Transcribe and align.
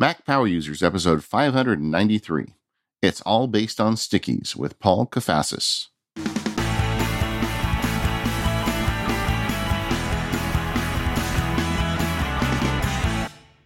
Mac 0.00 0.24
Power 0.24 0.46
Users, 0.46 0.80
episode 0.80 1.24
593. 1.24 2.54
It's 3.02 3.20
all 3.22 3.48
based 3.48 3.80
on 3.80 3.96
stickies 3.96 4.54
with 4.54 4.78
Paul 4.78 5.08
Kafasis. 5.08 5.88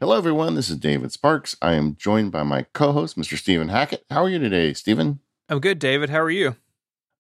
Hello, 0.00 0.16
everyone. 0.16 0.54
This 0.54 0.71
is 0.71 0.79
David 0.79 1.12
Sparks. 1.12 1.54
I 1.60 1.74
am 1.74 1.96
joined 1.96 2.33
by 2.33 2.44
my 2.44 2.62
co 2.72 2.92
host, 2.92 3.19
Mr. 3.19 3.37
Stephen 3.37 3.69
Hackett. 3.69 4.06
How 4.08 4.22
are 4.24 4.30
you 4.30 4.38
today, 4.38 4.72
Stephen? 4.72 5.21
I'm 5.51 5.60
good, 5.60 5.78
David. 5.78 6.08
How 6.08 6.22
are 6.22 6.30
you? 6.30 6.56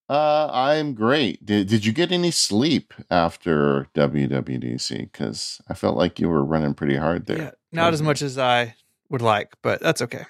Uh, 0.08 0.48
I'm 0.50 0.94
great. 0.94 1.44
Did, 1.44 1.68
did 1.68 1.84
you 1.84 1.92
get 1.92 2.12
any 2.12 2.30
sleep 2.30 2.94
after 3.10 3.88
WWDC? 3.94 5.12
Because 5.12 5.60
I 5.68 5.74
felt 5.74 5.98
like 5.98 6.18
you 6.18 6.30
were 6.30 6.42
running 6.42 6.72
pretty 6.72 6.96
hard 6.96 7.26
there. 7.26 7.38
Yeah, 7.38 7.50
not 7.72 7.92
as 7.92 8.00
much 8.00 8.22
as 8.22 8.38
I 8.38 8.74
would 9.12 9.22
like, 9.22 9.54
but 9.62 9.80
that's 9.80 10.02
okay. 10.02 10.24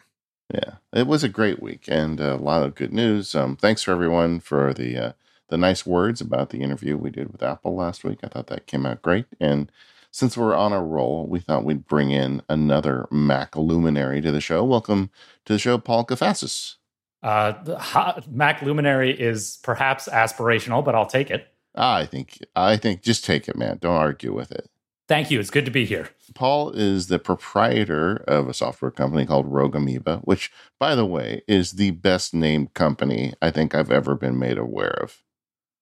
Yeah, 0.52 0.74
it 0.92 1.06
was 1.06 1.24
a 1.24 1.28
great 1.28 1.62
week 1.62 1.84
and 1.88 2.20
a 2.20 2.36
lot 2.36 2.62
of 2.62 2.74
good 2.74 2.92
news. 2.92 3.34
Um, 3.34 3.56
thanks 3.56 3.82
for 3.82 3.92
everyone 3.92 4.40
for 4.40 4.74
the 4.74 4.98
uh, 4.98 5.12
the 5.48 5.56
nice 5.56 5.86
words 5.86 6.20
about 6.20 6.50
the 6.50 6.62
interview 6.62 6.96
we 6.96 7.10
did 7.10 7.32
with 7.32 7.42
Apple 7.42 7.74
last 7.74 8.04
week. 8.04 8.18
I 8.22 8.28
thought 8.28 8.48
that 8.48 8.66
came 8.66 8.84
out 8.84 9.00
great. 9.02 9.26
And 9.40 9.72
since 10.10 10.36
we're 10.36 10.54
on 10.54 10.72
a 10.72 10.82
roll, 10.82 11.26
we 11.26 11.40
thought 11.40 11.64
we'd 11.64 11.86
bring 11.86 12.10
in 12.10 12.42
another 12.48 13.06
Mac 13.10 13.56
luminary 13.56 14.20
to 14.20 14.30
the 14.30 14.40
show. 14.40 14.62
Welcome 14.62 15.10
to 15.46 15.54
the 15.54 15.58
show, 15.58 15.78
Paul 15.78 16.04
Kafasis. 16.04 16.76
Uh, 17.22 17.52
the 17.62 18.24
Mac 18.30 18.60
luminary 18.62 19.18
is 19.18 19.58
perhaps 19.62 20.08
aspirational, 20.08 20.84
but 20.84 20.94
I'll 20.94 21.06
take 21.06 21.30
it. 21.30 21.48
I 21.74 22.04
think 22.04 22.38
I 22.54 22.76
think 22.76 23.00
just 23.00 23.24
take 23.24 23.48
it, 23.48 23.56
man. 23.56 23.78
Don't 23.80 23.96
argue 23.96 24.34
with 24.34 24.52
it. 24.52 24.68
Thank 25.08 25.30
you. 25.30 25.40
It's 25.40 25.50
good 25.50 25.64
to 25.64 25.70
be 25.70 25.84
here. 25.86 26.10
Paul 26.34 26.70
is 26.70 27.06
the 27.06 27.18
proprietor 27.18 28.24
of 28.28 28.48
a 28.48 28.54
software 28.54 28.90
company 28.90 29.26
called 29.26 29.46
Rogue 29.46 29.74
Amoeba, 29.74 30.18
which, 30.24 30.50
by 30.78 30.94
the 30.94 31.06
way, 31.06 31.42
is 31.46 31.72
the 31.72 31.90
best 31.92 32.34
named 32.34 32.74
company 32.74 33.34
I 33.42 33.50
think 33.50 33.74
I've 33.74 33.90
ever 33.90 34.14
been 34.14 34.38
made 34.38 34.58
aware 34.58 34.98
of. 35.02 35.22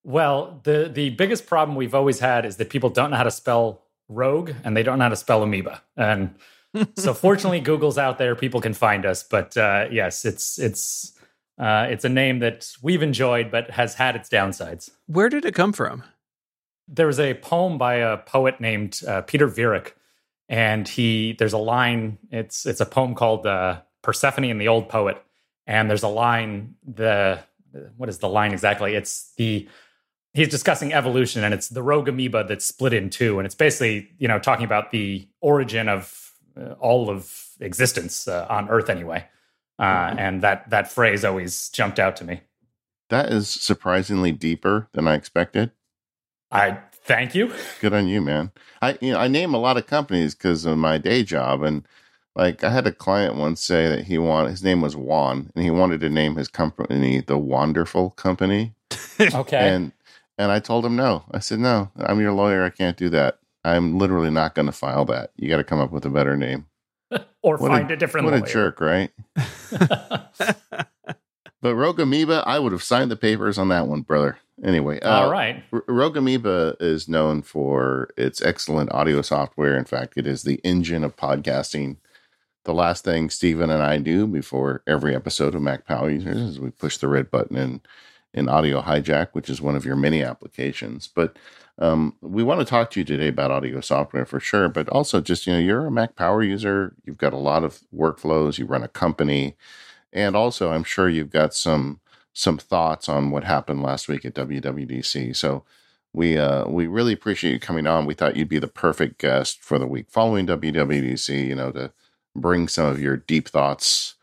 Well, 0.03 0.61
the 0.65 0.91
the 0.93 1.11
biggest 1.11 1.47
problem 1.47 1.77
we've 1.77 1.95
always 1.95 2.21
had 2.21 2.47
is 2.47 2.57
that 2.57 2.71
people 2.71 2.89
don't 2.89 3.11
know 3.11 3.17
how 3.17 3.23
to 3.23 3.31
spell 3.31 3.83
rogue 4.09 4.53
and 4.65 4.77
they 4.77 4.83
don't 4.83 4.99
know 4.99 5.05
how 5.05 5.11
to 5.11 5.17
spell 5.17 5.43
amoeba. 5.43 5.83
And 5.97 6.35
so 6.97 7.15
fortunately 7.15 7.61
Google's 7.61 7.99
out 7.99 8.19
there, 8.19 8.35
people 8.35 8.61
can 8.61 8.75
find 8.75 9.07
us. 9.07 9.23
But 9.23 9.57
uh, 9.57 9.89
yes, 9.91 10.25
it's 10.25 10.59
it's 10.59 11.19
uh, 11.59 11.87
it's 11.91 12.05
a 12.05 12.09
name 12.09 12.39
that 12.41 12.71
we've 12.83 13.03
enjoyed 13.03 13.51
but 13.51 13.71
has 13.73 13.95
had 13.95 14.17
its 14.17 14.29
downsides. 14.29 14.91
Where 15.07 15.29
did 15.29 15.45
it 15.45 15.55
come 15.55 15.73
from? 15.73 16.05
There 16.89 17.07
was 17.07 17.21
a 17.21 17.35
poem 17.35 17.79
by 17.79 17.95
a 17.95 18.17
poet 18.17 18.61
named 18.61 19.01
uh, 19.07 19.21
Peter 19.23 19.47
Viereck, 19.47 19.93
and 20.51 20.87
he 20.87 21.33
there's 21.39 21.55
a 21.55 21.59
line. 21.59 22.19
It's 22.31 22.67
it's 22.67 22.81
a 22.81 22.87
poem 22.87 23.15
called 23.15 23.47
uh, 23.47 23.81
Persephone 24.03 24.51
and 24.51 24.61
the 24.61 24.69
Old 24.69 24.91
Poet, 24.91 25.23
and 25.67 25.89
there's 25.89 26.03
a 26.03 26.09
line. 26.09 26.75
The 26.87 27.39
what 27.97 28.09
is 28.09 28.19
the 28.19 28.29
line 28.29 28.53
exactly? 28.53 28.95
It's 28.95 29.33
the 29.37 29.69
he's 30.33 30.49
discussing 30.49 30.93
evolution 30.93 31.45
and 31.45 31.53
it's 31.53 31.69
the 31.69 31.83
rogue 31.83 32.09
amoeba 32.09 32.45
that's 32.47 32.65
split 32.65 32.93
in 32.93 33.11
two 33.11 33.39
and 33.39 33.47
it's 33.47 33.55
basically 33.55 34.11
you 34.19 34.29
know 34.29 34.39
talking 34.39 34.65
about 34.65 34.91
the 34.91 35.29
origin 35.41 35.89
of 35.89 36.33
uh, 36.57 36.73
all 36.79 37.11
of 37.11 37.49
existence 37.61 38.29
uh, 38.29 38.47
on 38.49 38.69
earth 38.69 38.89
anyway 38.89 39.25
uh, 39.79 39.85
mm-hmm. 39.85 40.19
and 40.19 40.43
that 40.43 40.69
that 40.71 40.91
phrase 40.91 41.25
always 41.25 41.69
jumped 41.71 41.99
out 41.99 42.17
to 42.17 42.25
me 42.25 42.41
that 43.09 43.33
is 43.33 43.49
surprisingly 43.49 44.33
deeper 44.33 44.89
than 44.93 45.09
i 45.09 45.15
expected 45.15 45.73
i 46.51 46.79
thank 47.05 47.35
you 47.35 47.53
good 47.81 47.93
on 47.93 48.07
you 48.07 48.21
man 48.21 48.51
i 48.83 48.97
you 49.01 49.13
know 49.13 49.19
i 49.19 49.29
name 49.29 49.55
a 49.55 49.59
lot 49.59 49.77
of 49.77 49.87
companies 49.87 50.35
because 50.35 50.65
of 50.65 50.79
my 50.79 50.99
day 50.99 51.23
job 51.23 51.63
and 51.63 51.87
like 52.37 52.63
i 52.63 52.71
had 52.71 52.87
a 52.87 52.93
client 52.93 53.35
once 53.35 53.63
say 53.63 53.89
that 53.89 54.05
he 54.05 54.19
wanted 54.19 54.51
his 54.51 54.63
name 54.63 54.81
was 54.81 54.97
juan 54.97 55.51
and 55.55 55.65
he 55.65 55.71
wanted 55.71 56.01
to 56.01 56.09
name 56.09 56.37
his 56.37 56.49
company 56.49 57.21
the 57.21 57.39
wonderful 57.39 58.11
company 58.11 58.75
okay 59.35 59.69
and 59.69 59.93
and 60.41 60.51
I 60.51 60.59
told 60.59 60.87
him 60.87 60.97
no. 60.97 61.25
I 61.33 61.39
said, 61.39 61.59
no, 61.59 61.91
I'm 61.99 62.19
your 62.19 62.33
lawyer. 62.33 62.65
I 62.65 62.71
can't 62.71 62.97
do 62.97 63.11
that. 63.11 63.41
I'm 63.63 63.99
literally 63.99 64.31
not 64.31 64.55
going 64.55 64.65
to 64.67 64.73
file 64.73 65.05
that. 65.05 65.33
You 65.37 65.51
got 65.51 65.59
to 65.59 65.65
come 65.65 65.81
up 65.81 65.93
with 65.93 66.07
a 66.07 66.11
better 66.11 66.35
name. 66.35 66.65
or 67.43 67.59
what 67.59 67.71
find 67.71 67.91
a, 67.91 67.93
a, 67.95 67.97
different 67.99 68.25
What 68.25 68.33
lawyer. 68.33 68.45
a 68.45 68.49
jerk, 68.49 68.81
right? 68.81 69.11
but 71.61 71.75
Rogue 71.75 72.01
Amoeba, 72.01 72.43
I 72.47 72.59
would 72.59 72.73
have 72.73 72.83
signed 72.83 73.11
the 73.11 73.17
papers 73.17 73.59
on 73.59 73.69
that 73.69 73.87
one, 73.87 74.03
brother. 74.03 74.39
Anyway, 74.63 75.01
uh, 75.01 75.23
all 75.23 75.31
right. 75.31 75.63
R- 75.73 75.85
Rogue 75.89 76.17
Amoeba 76.17 76.77
is 76.81 77.09
known 77.09 77.43
for 77.43 78.11
its 78.17 78.43
excellent 78.43 78.93
audio 78.93 79.23
software. 79.23 79.77
In 79.77 79.85
fact, 79.85 80.15
it 80.17 80.27
is 80.27 80.43
the 80.43 80.61
engine 80.65 81.05
of 81.05 81.17
podcasting. 81.17 81.97
The 82.65 82.75
last 82.75 83.05
thing 83.05 83.31
Stephen 83.31 83.71
and 83.71 83.83
I 83.83 83.97
do 83.99 84.27
before 84.27 84.83
every 84.87 85.15
episode 85.15 85.55
of 85.55 85.63
Mac 85.63 85.87
Power 85.87 86.11
Users 86.11 86.37
is 86.37 86.61
we 86.61 86.71
push 86.71 86.99
the 86.99 87.09
red 87.09 87.31
button 87.31 87.57
and 87.57 87.81
in 88.33 88.49
Audio 88.49 88.81
Hijack, 88.81 89.29
which 89.33 89.51
is 89.51 89.61
one 89.61 89.75
of 89.77 89.85
your 89.85 89.97
many 89.97 90.23
applications. 90.23 91.09
But 91.09 91.37
um, 91.79 92.15
we 92.21 92.43
want 92.43 92.61
to 92.61 92.67
talk 92.67 92.91
to 92.91 93.01
you 93.01 93.05
today 93.05 93.29
about 93.29 93.51
audio 93.51 93.81
software 93.81 94.27
for 94.27 94.39
sure, 94.39 94.69
but 94.69 94.89
also 94.89 95.21
just, 95.21 95.47
you 95.47 95.53
know, 95.53 95.59
you're 95.59 95.87
a 95.87 95.91
Mac 95.91 96.15
Power 96.17 96.43
user, 96.43 96.95
you've 97.05 97.19
got 97.19 97.33
a 97.33 97.39
lot 97.39 97.65
of 97.65 97.81
workflows, 97.95 98.59
you 98.59 98.67
run 98.67 98.83
a 98.83 98.89
company, 98.89 99.57
and 100.13 100.37
also 100.37 100.73
I'm 100.73 100.85
sure 100.85 101.09
you've 101.09 101.31
got 101.31 101.55
some 101.55 102.01
some 102.33 102.59
thoughts 102.59 103.09
on 103.09 103.31
what 103.31 103.45
happened 103.45 103.83
last 103.83 104.09
week 104.09 104.25
at 104.25 104.35
WWDC. 104.35 105.35
So 105.37 105.65
we 106.13 106.39
uh, 106.39 106.67
we 106.69 106.87
really 106.87 107.13
appreciate 107.13 107.53
you 107.53 107.61
coming 107.61 107.87
on. 107.87 108.07
We 108.07 108.15
thought 108.15 108.37
you'd 108.37 108.49
be 108.49 108.59
the 108.59 108.69
perfect 108.69 109.19
guest 109.19 109.63
for 109.63 109.79
the 109.79 109.87
week 109.87 110.07
following 110.09 110.47
WWDC, 110.47 111.47
you 111.47 111.55
know, 111.55 111.71
to 111.73 111.93
bring 112.35 112.69
some 112.69 112.87
of 112.87 113.01
your 113.01 113.17
deep 113.17 113.49
thoughts 113.49 114.15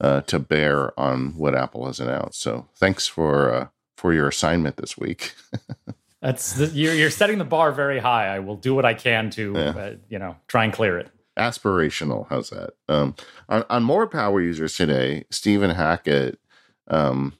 uh, 0.00 0.22
to 0.22 0.38
bear 0.38 0.98
on 0.98 1.36
what 1.36 1.54
Apple 1.54 1.86
has 1.86 2.00
announced. 2.00 2.40
So 2.40 2.68
thanks 2.74 3.06
for 3.06 3.52
uh, 3.52 3.66
for 3.96 4.12
your 4.12 4.28
assignment 4.28 4.76
this 4.76 4.96
week. 4.96 5.34
That's 6.20 6.54
the, 6.54 6.66
you're 6.68 6.94
you're 6.94 7.10
setting 7.10 7.38
the 7.38 7.44
bar 7.44 7.72
very 7.72 7.98
high. 7.98 8.28
I 8.28 8.38
will 8.38 8.56
do 8.56 8.74
what 8.74 8.86
I 8.86 8.94
can 8.94 9.30
to 9.30 9.52
yeah. 9.54 9.60
uh, 9.68 9.94
you 10.08 10.18
know 10.18 10.36
try 10.48 10.64
and 10.64 10.72
clear 10.72 10.98
it. 10.98 11.10
Aspirational, 11.36 12.26
how's 12.28 12.50
that? 12.50 12.74
Um, 12.88 13.14
on, 13.48 13.64
on 13.68 13.82
more 13.82 14.06
power 14.06 14.40
users 14.40 14.76
today, 14.76 15.24
Stephen 15.30 15.70
Hackett, 15.70 16.38
um, 16.88 17.34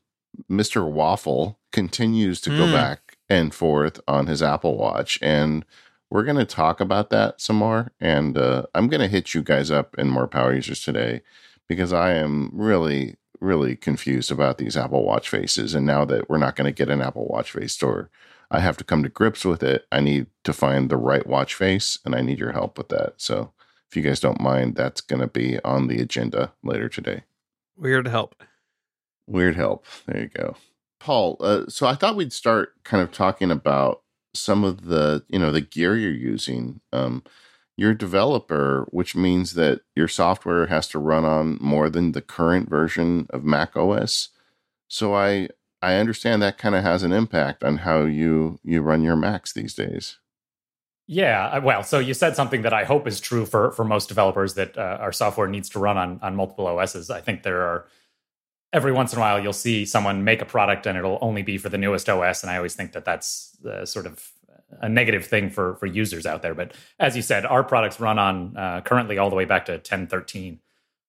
Mr. 0.51 0.91
Waffle 0.91 1.59
continues 1.73 2.41
to 2.43 2.51
mm. 2.51 2.59
go 2.59 2.67
hmm. 2.67 2.73
back 2.73 3.19
and 3.29 3.55
forth 3.55 4.01
on 4.09 4.27
his 4.27 4.43
Apple 4.43 4.77
Watch, 4.77 5.19
and 5.23 5.65
we're 6.11 6.25
going 6.25 6.37
to 6.37 6.45
talk 6.45 6.81
about 6.81 7.11
that 7.11 7.41
some 7.41 7.57
more. 7.57 7.91
And 8.01 8.39
uh, 8.39 8.67
I'm 8.75 8.89
going 8.89 9.01
to 9.01 9.09
hit 9.09 9.35
you 9.35 9.43
guys 9.43 9.71
up 9.71 9.97
in 9.99 10.09
more 10.09 10.29
power 10.29 10.55
users 10.55 10.83
today 10.83 11.23
because 11.69 11.93
I 11.93 12.13
am 12.15 12.51
really, 12.53 13.17
really 13.41 13.75
confused 13.75 14.31
about 14.31 14.59
these 14.59 14.77
Apple 14.77 15.05
Watch 15.05 15.29
faces. 15.29 15.75
And 15.75 15.87
now 15.87 16.05
that 16.05 16.29
we're 16.29 16.39
not 16.39 16.57
going 16.57 16.73
to 16.73 16.77
get 16.77 16.93
an 16.93 17.03
Apple 17.03 17.27
Watch 17.27 17.53
face 17.53 17.73
store, 17.73 18.11
I 18.51 18.61
have 18.61 18.77
to 18.77 18.85
come 18.85 19.03
to 19.03 19.09
grips 19.09 19.45
with 19.45 19.63
it. 19.63 19.87
I 19.91 20.01
need 20.01 20.27
to 20.45 20.53
find 20.53 20.89
the 20.89 20.97
right 20.97 21.27
watch 21.27 21.55
face, 21.55 21.99
and 22.05 22.15
I 22.15 22.21
need 22.21 22.39
your 22.39 22.53
help 22.53 22.79
with 22.79 22.89
that. 22.91 23.15
So, 23.17 23.53
if 23.95 23.97
you 23.97 24.03
guys 24.03 24.19
don't 24.19 24.41
mind, 24.41 24.75
that's 24.75 25.01
going 25.01 25.21
to 25.21 25.29
be 25.29 25.61
on 25.61 25.87
the 25.87 26.01
agenda 26.01 26.53
later 26.65 26.89
today. 26.89 27.23
Weird 27.77 28.09
help. 28.09 28.43
Weird 29.29 29.55
help. 29.55 29.87
There 30.07 30.23
you 30.23 30.29
go. 30.29 30.57
Paul, 30.99 31.37
uh, 31.39 31.67
so 31.69 31.87
I 31.87 31.95
thought 31.95 32.17
we'd 32.17 32.33
start 32.33 32.73
kind 32.83 33.05
of 33.05 33.13
talking 33.13 33.53
about 33.53 34.03
some 34.35 34.65
of 34.65 34.87
the, 34.87 35.25
you 35.29 35.39
know, 35.39 35.53
the 35.53 35.61
gear 35.61 35.97
you're 35.97 36.11
using. 36.11 36.81
Um, 36.93 37.23
you're 37.77 37.93
a 37.93 37.97
developer, 37.97 38.89
which 38.91 39.15
means 39.15 39.55
that 39.55 39.83
your 39.95 40.09
software 40.09 40.67
has 40.67 40.89
to 40.89 40.99
run 40.99 41.25
on 41.25 41.59
more 41.61 41.89
than 41.89 42.13
the 42.13 42.23
current 42.23 42.69
version 42.69 43.29
of 43.31 43.45
Mac 43.45 43.77
OS. 43.77 44.31
So 44.89 45.15
I 45.15 45.51
I 45.81 45.95
understand 45.97 46.43
that 46.43 46.59
kind 46.59 46.75
of 46.75 46.83
has 46.83 47.05
an 47.05 47.13
impact 47.13 47.63
on 47.63 47.79
how 47.79 48.03
you 48.03 48.59
you 48.65 48.83
run 48.83 49.03
your 49.03 49.17
Macs 49.17 49.53
these 49.53 49.75
days. 49.75 50.19
Yeah, 51.07 51.59
well, 51.59 51.83
so 51.83 51.99
you 51.99 52.15
said 52.15 52.35
something 52.35 52.63
that 52.63 52.73
I 52.73 52.85
hope 52.85 53.07
is 53.07 53.21
true 53.21 53.45
for 53.45 53.73
for 53.73 53.85
most 53.85 54.09
developers 54.09 54.55
that 54.55 54.79
uh, 54.79 54.97
our 55.01 55.13
software 55.13 55.49
needs 55.49 55.69
to 55.71 55.79
run 55.79 55.99
on 55.99 56.19
on 56.23 56.35
multiple 56.35 56.67
OSs. 56.67 57.11
I 57.11 57.21
think 57.21 57.43
there 57.43 57.61
are 57.63 57.87
every 58.73 58.91
once 58.91 59.13
in 59.13 59.19
a 59.19 59.21
while 59.21 59.39
you'll 59.39 59.53
see 59.53 59.85
someone 59.85 60.25
make 60.25 60.41
a 60.41 60.47
product 60.47 60.87
and 60.87 60.97
it'll 60.97 61.19
only 61.21 61.43
be 61.43 61.59
for 61.59 61.69
the 61.69 61.77
newest 61.77 62.09
OS, 62.09 62.43
and 62.43 62.51
I 62.51 62.57
always 62.57 62.75
think 62.75 62.93
that 62.93 63.05
that's 63.05 63.57
uh, 63.67 63.85
sort 63.85 64.07
of 64.07 64.33
a 64.81 64.89
negative 64.89 65.27
thing 65.27 65.51
for 65.51 65.77
for 65.77 65.87
users 65.87 66.25
out 66.25 66.41
there. 66.41 66.55
But 66.55 66.73
as 66.99 67.17
you 67.17 67.23
said, 67.23 67.45
our 67.45 67.63
products 67.63 68.01
run 68.01 68.19
on 68.19 68.57
uh, 68.57 68.81
currently 68.81 69.19
all 69.19 69.29
the 69.29 69.37
way 69.37 69.45
back 69.45 69.67
to 69.67 69.73
1013. 69.73 70.61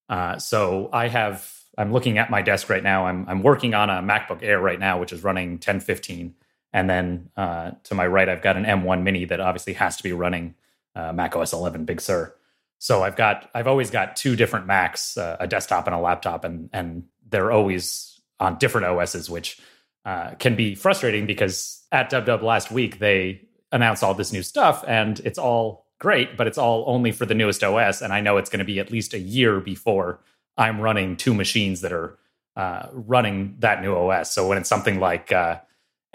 Uh, 0.09 0.37
so 0.39 0.89
I 0.91 1.07
have 1.07 1.51
I'm 1.77 1.91
looking 1.93 2.17
at 2.17 2.29
my 2.29 2.41
desk 2.41 2.69
right 2.69 2.83
now. 2.83 3.07
I'm 3.07 3.27
I'm 3.29 3.43
working 3.43 3.73
on 3.73 3.89
a 3.89 4.01
MacBook 4.01 4.43
Air 4.43 4.59
right 4.59 4.79
now, 4.79 4.99
which 4.99 5.13
is 5.13 5.23
running 5.23 5.51
1015. 5.51 6.35
And 6.75 6.89
then 6.89 7.29
uh, 7.37 7.71
to 7.85 7.95
my 7.95 8.05
right, 8.05 8.27
I've 8.27 8.41
got 8.41 8.57
an 8.57 8.65
M1 8.65 9.01
Mini 9.01 9.23
that 9.23 9.39
obviously 9.39 9.71
has 9.73 9.95
to 9.95 10.03
be 10.03 10.11
running 10.11 10.55
uh, 10.93 11.13
Mac 11.13 11.33
OS 11.33 11.53
11 11.53 11.85
Big 11.85 12.01
Sur. 12.01 12.35
So 12.79 13.01
I've 13.01 13.15
got 13.15 13.49
I've 13.55 13.65
always 13.65 13.89
got 13.89 14.17
two 14.17 14.35
different 14.35 14.67
Macs, 14.67 15.17
uh, 15.17 15.37
a 15.39 15.47
desktop 15.47 15.87
and 15.87 15.95
a 15.95 15.99
laptop, 15.99 16.43
and 16.43 16.69
and 16.73 17.05
they're 17.29 17.49
always 17.49 18.19
on 18.41 18.57
different 18.57 18.87
OSs, 18.87 19.29
which 19.29 19.57
uh, 20.03 20.31
can 20.31 20.57
be 20.57 20.75
frustrating 20.75 21.25
because 21.25 21.81
at 21.93 22.11
DubDub 22.11 22.41
last 22.41 22.71
week 22.71 22.99
they 22.99 23.47
announced 23.71 24.03
all 24.03 24.13
this 24.13 24.33
new 24.33 24.43
stuff 24.43 24.83
and 24.85 25.21
it's 25.21 25.39
all 25.39 25.87
great, 25.99 26.35
but 26.35 26.45
it's 26.45 26.57
all 26.57 26.83
only 26.87 27.13
for 27.13 27.25
the 27.25 27.33
newest 27.33 27.63
OS. 27.63 28.01
And 28.01 28.11
I 28.11 28.19
know 28.19 28.35
it's 28.35 28.49
going 28.49 28.59
to 28.59 28.65
be 28.65 28.81
at 28.81 28.91
least 28.91 29.13
a 29.13 29.19
year 29.19 29.61
before 29.61 30.19
I'm 30.57 30.81
running 30.81 31.15
two 31.15 31.33
machines 31.33 31.79
that 31.81 31.93
are 31.93 32.19
uh, 32.57 32.87
running 32.91 33.55
that 33.59 33.81
new 33.81 33.95
OS. 33.95 34.33
So 34.33 34.49
when 34.49 34.57
it's 34.57 34.69
something 34.69 34.99
like 34.99 35.31
uh, 35.31 35.59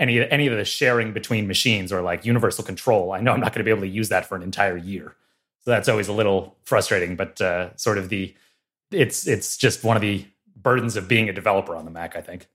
any 0.00 0.28
any 0.30 0.48
of 0.48 0.56
the 0.56 0.64
sharing 0.64 1.12
between 1.12 1.46
machines 1.46 1.92
or 1.92 2.00
like 2.00 2.24
universal 2.24 2.64
control, 2.64 3.12
I 3.12 3.20
know 3.20 3.32
I'm 3.32 3.40
not 3.40 3.52
going 3.52 3.60
to 3.60 3.64
be 3.64 3.70
able 3.70 3.82
to 3.82 3.88
use 3.88 4.08
that 4.08 4.26
for 4.26 4.34
an 4.34 4.42
entire 4.42 4.76
year. 4.76 5.14
So 5.60 5.70
that's 5.70 5.88
always 5.88 6.08
a 6.08 6.12
little 6.12 6.56
frustrating, 6.64 7.16
but 7.16 7.40
uh, 7.40 7.76
sort 7.76 7.98
of 7.98 8.08
the 8.08 8.34
it's 8.90 9.26
it's 9.26 9.56
just 9.56 9.84
one 9.84 9.96
of 9.96 10.00
the 10.00 10.24
burdens 10.56 10.96
of 10.96 11.06
being 11.06 11.28
a 11.28 11.32
developer 11.32 11.76
on 11.76 11.84
the 11.84 11.90
Mac, 11.90 12.16
I 12.16 12.22
think. 12.22 12.48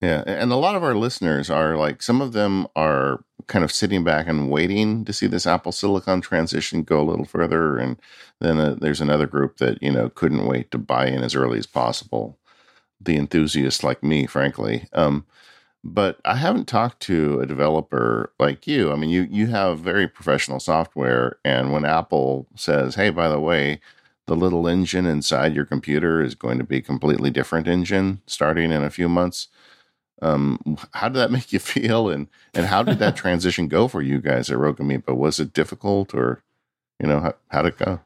Yeah, 0.00 0.24
and 0.26 0.50
a 0.50 0.56
lot 0.56 0.74
of 0.74 0.82
our 0.82 0.94
listeners 0.94 1.50
are 1.50 1.76
like 1.76 2.02
some 2.02 2.20
of 2.20 2.32
them 2.32 2.66
are 2.74 3.24
kind 3.48 3.64
of 3.64 3.72
sitting 3.72 4.04
back 4.04 4.26
and 4.28 4.50
waiting 4.50 5.04
to 5.04 5.12
see 5.12 5.26
this 5.26 5.46
Apple 5.46 5.72
Silicon 5.72 6.20
transition 6.20 6.82
go 6.82 7.00
a 7.00 7.08
little 7.08 7.24
further, 7.24 7.78
and 7.78 7.96
then 8.40 8.58
uh, 8.58 8.76
there's 8.80 9.00
another 9.00 9.26
group 9.26 9.58
that 9.58 9.82
you 9.82 9.90
know 9.90 10.08
couldn't 10.08 10.46
wait 10.46 10.70
to 10.70 10.78
buy 10.78 11.06
in 11.06 11.22
as 11.22 11.34
early 11.34 11.58
as 11.58 11.66
possible. 11.66 12.38
The 13.00 13.16
enthusiasts 13.16 13.82
like 13.82 14.02
me, 14.04 14.26
frankly. 14.26 14.88
Um, 14.92 15.26
but 15.84 16.20
I 16.24 16.36
haven't 16.36 16.68
talked 16.68 17.00
to 17.02 17.40
a 17.40 17.46
developer 17.46 18.32
like 18.38 18.66
you. 18.66 18.92
I 18.92 18.96
mean, 18.96 19.10
you 19.10 19.26
you 19.30 19.48
have 19.48 19.80
very 19.80 20.08
professional 20.08 20.60
software, 20.60 21.38
and 21.44 21.72
when 21.72 21.84
Apple 21.84 22.46
says, 22.56 22.94
"Hey, 22.96 23.10
by 23.10 23.28
the 23.28 23.40
way," 23.40 23.80
the 24.26 24.36
little 24.36 24.68
engine 24.68 25.06
inside 25.06 25.54
your 25.54 25.64
computer 25.66 26.22
is 26.22 26.34
going 26.34 26.58
to 26.58 26.64
be 26.64 26.78
a 26.78 26.82
completely 26.82 27.30
different 27.30 27.68
engine 27.68 28.20
starting 28.26 28.70
in 28.72 28.82
a 28.84 28.90
few 28.90 29.08
months 29.08 29.48
um, 30.22 30.58
how 30.94 31.08
did 31.08 31.18
that 31.18 31.30
make 31.32 31.52
you 31.52 31.58
feel, 31.58 32.08
and 32.08 32.28
and 32.54 32.66
how 32.66 32.82
did 32.82 32.98
that 33.00 33.16
transition 33.24 33.68
go 33.68 33.88
for 33.88 34.00
you 34.00 34.20
guys 34.20 34.50
at 34.50 34.56
Amoeba? 34.56 35.14
Was 35.14 35.40
it 35.40 35.52
difficult, 35.52 36.14
or 36.14 36.42
you 37.00 37.06
know 37.06 37.20
how 37.20 37.34
how'd 37.48 37.66
it 37.66 37.78
go? 37.78 38.00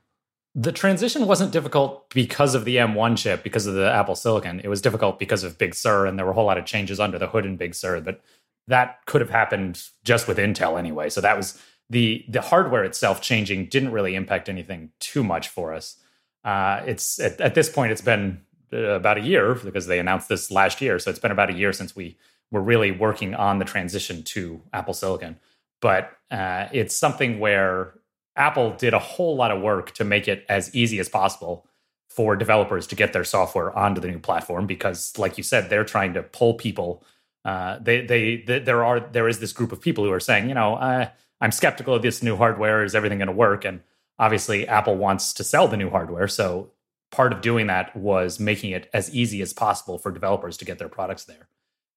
The 0.59 0.73
transition 0.73 1.27
wasn't 1.27 1.53
difficult 1.53 2.09
because 2.11 2.55
of 2.55 2.65
the 2.65 2.77
M1 2.77 3.19
chip, 3.19 3.43
because 3.43 3.67
of 3.67 3.75
the 3.75 3.93
Apple 3.93 4.15
Silicon. 4.15 4.61
It 4.61 4.69
was 4.69 4.81
difficult 4.81 5.19
because 5.19 5.45
of 5.45 5.59
Big 5.59 5.75
Sur, 5.75 6.07
and 6.07 6.19
there 6.19 6.25
were 6.25 6.33
a 6.33 6.35
whole 6.35 6.47
lot 6.47 6.57
of 6.57 6.65
changes 6.65 6.99
under 6.99 7.19
the 7.19 7.27
hood 7.27 7.45
in 7.45 7.59
Big 7.59 7.75
Sur. 7.75 8.01
But 8.01 8.23
that 8.67 9.05
could 9.05 9.21
have 9.21 9.29
happened 9.29 9.83
just 10.03 10.27
with 10.27 10.39
Intel 10.39 10.79
anyway. 10.79 11.11
So 11.11 11.21
that 11.21 11.37
was 11.37 11.63
the 11.91 12.25
the 12.27 12.41
hardware 12.41 12.85
itself 12.85 13.21
changing 13.21 13.67
didn't 13.67 13.93
really 13.93 14.15
impact 14.15 14.49
anything 14.49 14.93
too 14.99 15.23
much 15.23 15.49
for 15.49 15.75
us. 15.75 15.97
Uh, 16.43 16.83
it's 16.87 17.21
at, 17.21 17.39
at 17.39 17.55
this 17.55 17.69
point, 17.69 17.93
it's 17.93 18.01
been 18.01 18.41
uh, 18.73 18.79
about 18.79 19.19
a 19.19 19.23
year 19.23 19.55
because 19.55 19.87
they 19.87 19.99
announced 19.99 20.31
this 20.31 20.51
last 20.51 20.81
year. 20.81 20.99
So 20.99 21.11
it's 21.11 21.19
been 21.19 21.33
about 21.33 21.51
a 21.51 21.55
year 21.55 21.75
since 21.75 21.95
we 21.95 22.17
were 22.51 22.63
really 22.63 22.93
working 22.93 23.35
on 23.35 23.59
the 23.59 23.67
transition 23.67 24.23
to 24.23 24.63
Apple 24.73 24.95
Silicon. 24.95 25.39
But 25.83 26.17
uh, 26.31 26.69
it's 26.73 26.95
something 26.95 27.41
where 27.41 27.93
Apple 28.37 28.73
did 28.73 28.95
a 28.95 28.99
whole 28.99 29.37
lot 29.37 29.51
of 29.51 29.63
work 29.63 29.93
to 29.95 30.05
make 30.05 30.29
it 30.29 30.45
as 30.49 30.75
easy 30.75 30.99
as 30.99 31.09
possible 31.09 31.67
for 32.09 32.37
developers 32.37 32.87
to 32.87 32.95
get 32.95 33.13
their 33.13 33.25
software 33.25 33.77
onto 33.77 34.01
the 34.01 34.09
new 34.09 34.19
platform 34.19 34.67
because, 34.67 35.17
like 35.19 35.37
you 35.37 35.45
said, 35.45 35.69
they're 35.69 35.85
trying 35.85 36.15
to 36.15 36.23
pull 36.23 36.55
people. 36.55 37.05
Uh, 37.45 37.79
they, 37.81 38.05
they, 38.05 38.43
they, 38.47 38.59
there 38.59 38.85
are 38.85 39.01
there 39.01 39.29
is 39.29 39.39
this 39.39 39.53
group 39.53 39.73
of 39.73 39.81
people 39.81 40.05
who 40.05 40.13
are 40.13 40.21
saying, 40.21 40.49
you 40.49 40.55
know, 40.55 40.75
uh, 40.77 41.09
I'm 41.41 41.53
skeptical 41.53 41.95
of 41.95 42.03
this 42.03 42.23
new 42.23 42.37
hardware. 42.37 42.85
Is 42.85 42.95
everything 42.95 43.19
going 43.19 43.27
to 43.27 43.33
work? 43.33 43.65
And 43.65 43.81
obviously, 44.19 44.67
Apple 44.67 44.97
wants 44.97 45.33
to 45.35 45.45
sell 45.45 45.69
the 45.69 45.77
new 45.77 45.91
hardware, 45.91 46.29
so 46.29 46.73
part 47.11 47.33
of 47.33 47.41
doing 47.41 47.67
that 47.69 47.95
was 47.97 48.41
making 48.41 48.73
it 48.73 48.91
as 48.93 49.15
easy 49.15 49.41
as 49.41 49.53
possible 49.53 49.99
for 49.99 50.11
developers 50.11 50.57
to 50.59 50.65
get 50.65 50.79
their 50.79 50.89
products 50.89 51.25
there. 51.25 51.49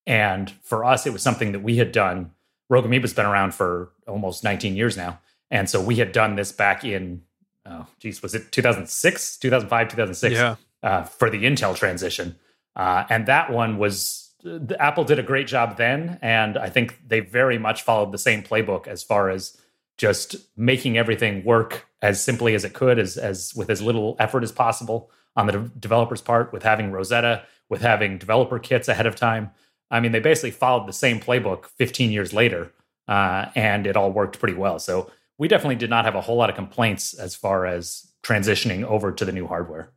And 0.05 0.51
for 0.63 0.85
us, 0.85 1.05
it 1.05 1.13
was 1.13 1.21
something 1.21 1.51
that 1.51 1.63
we 1.63 1.77
had 1.77 1.91
done. 1.91 2.31
Rogue 2.69 2.85
Amoeba's 2.85 3.13
been 3.13 3.25
around 3.25 3.53
for 3.53 3.91
almost 4.07 4.43
19 4.43 4.75
years 4.75 4.95
now. 4.95 5.19
And 5.51 5.69
so 5.69 5.81
we 5.81 5.95
had 5.95 6.11
done 6.11 6.35
this 6.35 6.51
back 6.51 6.83
in, 6.83 7.23
oh, 7.65 7.87
geez, 7.99 8.21
was 8.21 8.35
it 8.35 8.51
2006, 8.51 9.37
2005, 9.37 9.87
2006 9.87 10.35
yeah. 10.35 10.55
uh, 10.83 11.03
for 11.03 11.29
the 11.29 11.43
Intel 11.43 11.75
transition. 11.75 12.35
Uh, 12.75 13.05
and 13.09 13.25
that 13.25 13.51
one 13.51 13.77
was, 13.77 14.33
Apple 14.79 15.03
did 15.03 15.19
a 15.19 15.23
great 15.23 15.47
job 15.47 15.77
then. 15.77 16.19
And 16.21 16.57
I 16.57 16.69
think 16.69 16.99
they 17.05 17.19
very 17.19 17.57
much 17.57 17.81
followed 17.81 18.11
the 18.11 18.17
same 18.17 18.43
playbook 18.43 18.87
as 18.87 19.03
far 19.03 19.29
as 19.29 19.57
just 19.99 20.37
making 20.57 20.97
everything 20.97 21.43
work 21.43 21.85
as 22.01 22.23
simply 22.23 22.55
as 22.55 22.63
it 22.63 22.73
could, 22.73 22.97
as 22.97 23.17
as 23.17 23.53
with 23.53 23.69
as 23.69 23.81
little 23.81 24.15
effort 24.17 24.43
as 24.43 24.51
possible 24.51 25.11
on 25.35 25.45
the 25.45 25.51
de- 25.51 25.71
developer's 25.79 26.21
part, 26.21 26.51
with 26.53 26.63
having 26.63 26.91
Rosetta, 26.91 27.43
with 27.67 27.81
having 27.81 28.17
developer 28.17 28.57
kits 28.57 28.87
ahead 28.87 29.05
of 29.05 29.15
time. 29.15 29.51
I 29.91 29.99
mean, 29.99 30.13
they 30.13 30.21
basically 30.21 30.51
followed 30.51 30.87
the 30.87 30.93
same 30.93 31.19
playbook 31.19 31.65
15 31.65 32.11
years 32.11 32.33
later, 32.33 32.71
uh, 33.07 33.47
and 33.55 33.85
it 33.85 33.97
all 33.97 34.11
worked 34.11 34.39
pretty 34.39 34.55
well. 34.55 34.79
So 34.79 35.11
we 35.39 35.47
definitely 35.47 35.77
did 35.77 35.89
not 35.89 36.05
have 36.05 36.13
a 36.13 36.21
whole 36.21 36.35
lot 36.35 36.51
of 36.51 36.55
complaints 36.55 37.15
as 37.15 37.33
far 37.33 37.65
as 37.65 38.11
transitioning 38.21 38.83
over 38.83 39.11
to 39.11 39.25
the 39.25 39.31
new 39.31 39.47
hardware. 39.47 39.89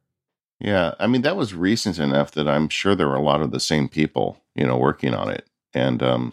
Yeah, 0.58 0.94
I 0.98 1.08
mean 1.08 1.22
that 1.22 1.36
was 1.36 1.52
recent 1.52 1.98
enough 1.98 2.30
that 2.30 2.48
I'm 2.48 2.68
sure 2.70 2.94
there 2.94 3.08
were 3.08 3.16
a 3.16 3.20
lot 3.20 3.42
of 3.42 3.50
the 3.50 3.60
same 3.60 3.88
people, 3.88 4.40
you 4.54 4.64
know, 4.64 4.78
working 4.78 5.12
on 5.12 5.28
it, 5.28 5.50
and 5.74 6.02
um, 6.02 6.32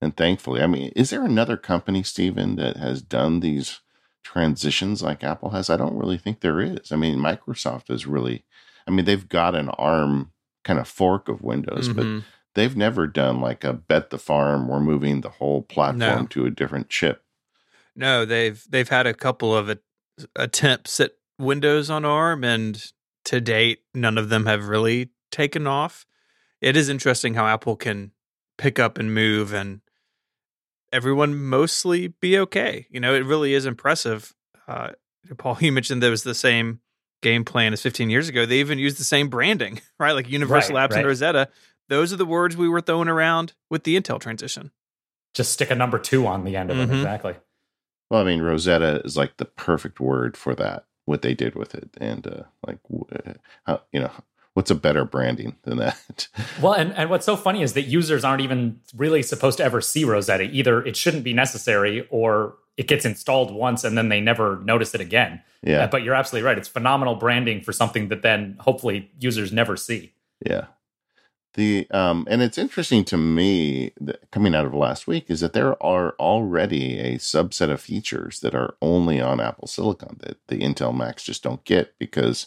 and 0.00 0.16
thankfully, 0.16 0.62
I 0.62 0.66
mean, 0.66 0.92
is 0.96 1.10
there 1.10 1.24
another 1.24 1.58
company, 1.58 2.02
Stephen, 2.02 2.56
that 2.56 2.78
has 2.78 3.02
done 3.02 3.40
these 3.40 3.80
transitions 4.24 5.02
like 5.02 5.22
Apple 5.22 5.50
has? 5.50 5.68
I 5.68 5.76
don't 5.76 5.98
really 5.98 6.16
think 6.16 6.40
there 6.40 6.60
is. 6.60 6.90
I 6.90 6.96
mean, 6.96 7.18
Microsoft 7.18 7.90
is 7.90 8.06
really, 8.06 8.44
I 8.86 8.90
mean, 8.92 9.04
they've 9.04 9.28
got 9.28 9.54
an 9.54 9.68
ARM 9.70 10.32
kind 10.64 10.78
of 10.78 10.88
fork 10.88 11.28
of 11.28 11.42
Windows, 11.42 11.90
mm-hmm. 11.90 12.18
but 12.18 12.24
they've 12.54 12.76
never 12.76 13.06
done 13.06 13.42
like 13.42 13.62
a 13.62 13.74
bet 13.74 14.08
the 14.08 14.18
farm. 14.18 14.68
We're 14.68 14.80
moving 14.80 15.20
the 15.20 15.28
whole 15.28 15.60
platform 15.60 16.22
no. 16.22 16.26
to 16.28 16.46
a 16.46 16.50
different 16.50 16.88
chip. 16.88 17.22
No, 17.96 18.24
they've 18.24 18.62
they've 18.68 18.88
had 18.88 19.06
a 19.06 19.14
couple 19.14 19.54
of 19.54 19.78
attempts 20.36 21.00
at 21.00 21.12
Windows 21.38 21.90
on 21.90 22.04
ARM, 22.04 22.44
and 22.44 22.82
to 23.26 23.40
date, 23.40 23.80
none 23.94 24.18
of 24.18 24.28
them 24.28 24.46
have 24.46 24.68
really 24.68 25.10
taken 25.30 25.66
off. 25.66 26.06
It 26.60 26.76
is 26.76 26.88
interesting 26.88 27.34
how 27.34 27.46
Apple 27.46 27.76
can 27.76 28.12
pick 28.58 28.78
up 28.78 28.98
and 28.98 29.14
move 29.14 29.54
and 29.54 29.80
everyone 30.92 31.36
mostly 31.36 32.08
be 32.08 32.38
okay. 32.38 32.86
You 32.90 33.00
know, 33.00 33.14
it 33.14 33.24
really 33.24 33.54
is 33.54 33.66
impressive. 33.66 34.34
Uh, 34.68 34.90
Paul, 35.38 35.58
you 35.60 35.72
mentioned 35.72 36.02
there 36.02 36.10
was 36.10 36.24
the 36.24 36.34
same 36.34 36.80
game 37.22 37.44
plan 37.44 37.72
as 37.72 37.82
15 37.82 38.10
years 38.10 38.28
ago. 38.28 38.46
They 38.46 38.60
even 38.60 38.78
used 38.78 38.98
the 38.98 39.04
same 39.04 39.28
branding, 39.28 39.80
right? 39.98 40.12
Like 40.12 40.28
Universal 40.28 40.76
right, 40.76 40.88
Apps 40.88 40.92
right. 40.92 41.00
and 41.00 41.06
Rosetta. 41.06 41.48
Those 41.88 42.12
are 42.12 42.16
the 42.16 42.26
words 42.26 42.56
we 42.56 42.68
were 42.68 42.80
throwing 42.80 43.08
around 43.08 43.54
with 43.68 43.84
the 43.84 44.00
Intel 44.00 44.20
transition. 44.20 44.70
Just 45.34 45.52
stick 45.52 45.70
a 45.70 45.74
number 45.74 45.98
two 45.98 46.26
on 46.26 46.44
the 46.44 46.56
end 46.56 46.70
of 46.70 46.76
mm-hmm. 46.76 46.92
it. 46.92 46.96
Exactly. 46.96 47.34
Well, 48.10 48.20
I 48.20 48.24
mean, 48.24 48.42
Rosetta 48.42 49.02
is 49.04 49.16
like 49.16 49.36
the 49.36 49.44
perfect 49.44 50.00
word 50.00 50.36
for 50.36 50.54
that. 50.56 50.84
What 51.06 51.22
they 51.22 51.34
did 51.34 51.54
with 51.54 51.74
it, 51.74 51.90
and 51.98 52.24
uh, 52.26 52.42
like, 52.64 52.78
uh, 53.12 53.32
how, 53.64 53.82
you 53.90 54.00
know, 54.00 54.12
what's 54.54 54.70
a 54.70 54.74
better 54.74 55.04
branding 55.04 55.56
than 55.62 55.78
that? 55.78 56.28
well, 56.62 56.74
and, 56.74 56.92
and 56.94 57.10
what's 57.10 57.26
so 57.26 57.36
funny 57.36 57.62
is 57.62 57.72
that 57.72 57.82
users 57.82 58.24
aren't 58.24 58.42
even 58.42 58.80
really 58.94 59.22
supposed 59.22 59.58
to 59.58 59.64
ever 59.64 59.80
see 59.80 60.04
Rosetta. 60.04 60.44
Either 60.44 60.84
it 60.84 60.96
shouldn't 60.96 61.24
be 61.24 61.32
necessary 61.32 62.06
or 62.10 62.56
it 62.76 62.86
gets 62.86 63.04
installed 63.04 63.52
once 63.52 63.84
and 63.84 63.96
then 63.96 64.08
they 64.08 64.20
never 64.20 64.60
notice 64.64 64.94
it 64.94 65.00
again. 65.00 65.42
Yeah. 65.62 65.84
Uh, 65.84 65.86
but 65.88 66.02
you're 66.02 66.14
absolutely 66.14 66.46
right. 66.46 66.58
It's 66.58 66.68
phenomenal 66.68 67.14
branding 67.14 67.60
for 67.60 67.72
something 67.72 68.08
that 68.08 68.22
then 68.22 68.56
hopefully 68.60 69.10
users 69.18 69.52
never 69.52 69.76
see. 69.76 70.12
Yeah. 70.44 70.66
The 71.54 71.88
um 71.90 72.26
and 72.30 72.42
it's 72.42 72.58
interesting 72.58 73.04
to 73.06 73.16
me 73.16 73.92
that 74.00 74.30
coming 74.30 74.54
out 74.54 74.66
of 74.66 74.74
last 74.74 75.06
week 75.06 75.26
is 75.28 75.40
that 75.40 75.52
there 75.52 75.80
are 75.82 76.14
already 76.20 76.98
a 76.98 77.18
subset 77.18 77.70
of 77.70 77.80
features 77.80 78.40
that 78.40 78.54
are 78.54 78.76
only 78.80 79.20
on 79.20 79.40
Apple 79.40 79.66
Silicon 79.66 80.18
that 80.20 80.38
the 80.46 80.58
Intel 80.58 80.96
Macs 80.96 81.24
just 81.24 81.42
don't 81.42 81.64
get 81.64 81.98
because 81.98 82.46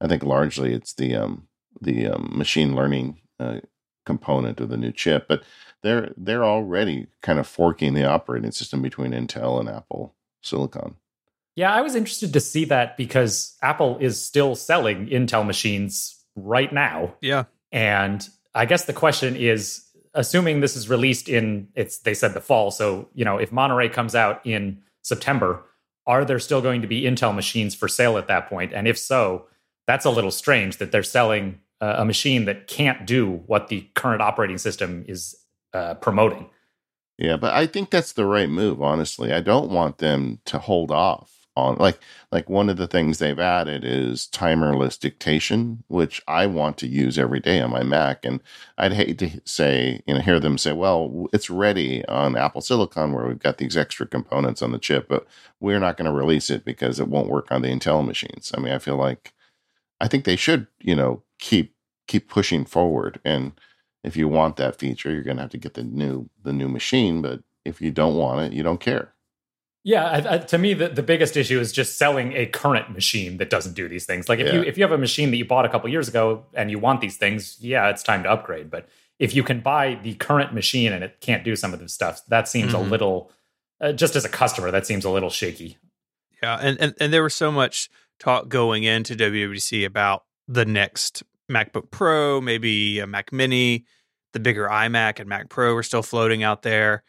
I 0.00 0.08
think 0.08 0.22
largely 0.22 0.72
it's 0.72 0.94
the 0.94 1.14
um, 1.14 1.46
the 1.80 2.08
um, 2.08 2.30
machine 2.32 2.74
learning 2.74 3.20
uh, 3.38 3.60
component 4.04 4.60
of 4.60 4.68
the 4.68 4.76
new 4.76 4.92
chip, 4.92 5.28
but 5.28 5.42
they're 5.82 6.12
they're 6.16 6.44
already 6.44 7.06
kind 7.22 7.38
of 7.38 7.46
forking 7.46 7.94
the 7.94 8.04
operating 8.04 8.50
system 8.50 8.82
between 8.82 9.12
Intel 9.12 9.60
and 9.60 9.68
Apple 9.68 10.14
Silicon. 10.42 10.96
Yeah, 11.56 11.72
I 11.72 11.82
was 11.82 11.94
interested 11.94 12.32
to 12.32 12.40
see 12.40 12.64
that 12.66 12.96
because 12.96 13.56
Apple 13.62 13.98
is 14.00 14.24
still 14.24 14.54
selling 14.54 15.08
Intel 15.08 15.46
machines 15.46 16.24
right 16.36 16.72
now. 16.72 17.14
Yeah. 17.20 17.44
And 17.72 18.26
I 18.54 18.66
guess 18.66 18.84
the 18.84 18.92
question 18.92 19.36
is 19.36 19.84
assuming 20.14 20.60
this 20.60 20.76
is 20.76 20.88
released 20.88 21.28
in 21.28 21.68
it's 21.74 21.98
they 21.98 22.14
said 22.14 22.34
the 22.34 22.40
fall, 22.40 22.70
so 22.70 23.08
you 23.14 23.24
know, 23.24 23.38
if 23.38 23.52
Monterey 23.52 23.88
comes 23.88 24.14
out 24.14 24.44
in 24.44 24.82
September, 25.02 25.64
are 26.06 26.24
there 26.24 26.38
still 26.38 26.60
going 26.60 26.82
to 26.82 26.88
be 26.88 27.02
Intel 27.02 27.34
machines 27.34 27.74
for 27.74 27.88
sale 27.88 28.18
at 28.18 28.28
that 28.28 28.48
point? 28.48 28.72
And 28.72 28.88
if 28.88 28.98
so, 28.98 29.46
that's 29.86 30.04
a 30.04 30.10
little 30.10 30.30
strange 30.30 30.78
that 30.78 30.92
they're 30.92 31.02
selling 31.02 31.60
uh, 31.80 31.96
a 31.98 32.04
machine 32.04 32.44
that 32.44 32.66
can't 32.66 33.06
do 33.06 33.42
what 33.46 33.68
the 33.68 33.88
current 33.94 34.20
operating 34.20 34.58
system 34.58 35.04
is 35.08 35.36
uh, 35.72 35.94
promoting. 35.94 36.48
Yeah, 37.18 37.36
but 37.36 37.52
I 37.52 37.66
think 37.66 37.90
that's 37.90 38.12
the 38.12 38.24
right 38.24 38.48
move, 38.48 38.80
honestly. 38.80 39.32
I 39.32 39.40
don't 39.40 39.70
want 39.70 39.98
them 39.98 40.40
to 40.46 40.58
hold 40.58 40.90
off 40.90 41.39
on 41.60 41.76
like 41.76 41.98
like 42.32 42.48
one 42.48 42.68
of 42.68 42.76
the 42.76 42.86
things 42.86 43.18
they've 43.18 43.38
added 43.38 43.84
is 43.84 44.28
timerless 44.32 44.98
dictation 44.98 45.82
which 45.88 46.22
i 46.26 46.46
want 46.46 46.76
to 46.78 46.86
use 46.86 47.18
every 47.18 47.40
day 47.40 47.60
on 47.60 47.70
my 47.70 47.82
mac. 47.82 48.24
And 48.24 48.40
i'd 48.78 48.92
hate 48.92 49.18
to 49.18 49.40
say 49.44 50.02
you 50.06 50.14
know 50.14 50.20
hear 50.20 50.40
them 50.40 50.58
say 50.58 50.72
well 50.72 51.28
it's 51.32 51.50
ready 51.50 52.04
on 52.06 52.36
apple 52.36 52.60
silicon 52.60 53.12
where 53.12 53.26
we've 53.26 53.38
got 53.38 53.58
these 53.58 53.76
extra 53.76 54.06
components 54.06 54.62
on 54.62 54.72
the 54.72 54.78
chip 54.78 55.08
but 55.08 55.26
we're 55.60 55.80
not 55.80 55.96
going 55.96 56.06
to 56.06 56.12
release 56.12 56.50
it 56.50 56.64
because 56.64 56.98
it 56.98 57.08
won't 57.08 57.28
work 57.28 57.50
on 57.50 57.62
the 57.62 57.68
intel 57.68 58.04
machines. 58.04 58.52
I 58.56 58.60
mean 58.60 58.72
i 58.72 58.78
feel 58.78 58.96
like 58.96 59.32
i 60.00 60.08
think 60.08 60.24
they 60.24 60.36
should 60.36 60.66
you 60.80 60.96
know 60.96 61.22
keep 61.38 61.74
keep 62.06 62.28
pushing 62.28 62.64
forward. 62.64 63.20
And 63.24 63.52
if 64.02 64.16
you 64.16 64.28
want 64.28 64.56
that 64.56 64.76
feature 64.76 65.12
you're 65.12 65.22
going 65.22 65.36
to 65.36 65.42
have 65.42 65.50
to 65.50 65.58
get 65.58 65.74
the 65.74 65.84
new 65.84 66.28
the 66.42 66.52
new 66.52 66.68
machine 66.68 67.22
but 67.22 67.42
if 67.64 67.80
you 67.80 67.90
don't 67.90 68.16
want 68.16 68.40
it 68.40 68.52
you 68.52 68.62
don't 68.62 68.80
care 68.80 69.14
yeah, 69.82 70.04
I, 70.04 70.34
I, 70.34 70.38
to 70.38 70.58
me, 70.58 70.74
the, 70.74 70.88
the 70.88 71.02
biggest 71.02 71.36
issue 71.36 71.58
is 71.58 71.72
just 71.72 71.96
selling 71.96 72.34
a 72.34 72.46
current 72.46 72.90
machine 72.90 73.38
that 73.38 73.48
doesn't 73.48 73.74
do 73.74 73.88
these 73.88 74.04
things. 74.04 74.28
Like 74.28 74.38
if 74.38 74.46
yeah. 74.46 74.54
you 74.54 74.62
if 74.62 74.76
you 74.76 74.84
have 74.84 74.92
a 74.92 74.98
machine 74.98 75.30
that 75.30 75.38
you 75.38 75.46
bought 75.46 75.64
a 75.64 75.68
couple 75.68 75.88
years 75.88 76.08
ago 76.08 76.44
and 76.52 76.70
you 76.70 76.78
want 76.78 77.00
these 77.00 77.16
things, 77.16 77.56
yeah, 77.60 77.88
it's 77.88 78.02
time 78.02 78.22
to 78.24 78.30
upgrade. 78.30 78.70
But 78.70 78.88
if 79.18 79.34
you 79.34 79.42
can 79.42 79.60
buy 79.60 79.98
the 80.02 80.14
current 80.14 80.52
machine 80.52 80.92
and 80.92 81.02
it 81.02 81.20
can't 81.20 81.44
do 81.44 81.56
some 81.56 81.72
of 81.72 81.80
this 81.80 81.94
stuff, 81.94 82.20
that 82.28 82.46
seems 82.46 82.72
mm-hmm. 82.72 82.86
a 82.86 82.90
little, 82.90 83.32
uh, 83.80 83.92
just 83.92 84.16
as 84.16 84.24
a 84.24 84.28
customer, 84.28 84.70
that 84.70 84.86
seems 84.86 85.04
a 85.04 85.10
little 85.10 85.30
shaky. 85.30 85.78
Yeah, 86.42 86.58
and, 86.60 86.78
and 86.78 86.94
and 87.00 87.12
there 87.12 87.22
was 87.22 87.34
so 87.34 87.50
much 87.50 87.88
talk 88.18 88.48
going 88.48 88.84
into 88.84 89.14
WWDC 89.14 89.86
about 89.86 90.24
the 90.46 90.66
next 90.66 91.22
MacBook 91.50 91.90
Pro, 91.90 92.40
maybe 92.42 92.98
a 92.98 93.06
Mac 93.06 93.32
Mini, 93.32 93.86
the 94.34 94.40
bigger 94.40 94.68
iMac 94.68 95.20
and 95.20 95.28
Mac 95.28 95.48
Pro 95.48 95.74
were 95.74 95.82
still 95.82 96.02
floating 96.02 96.42
out 96.42 96.62
there. 96.62 97.02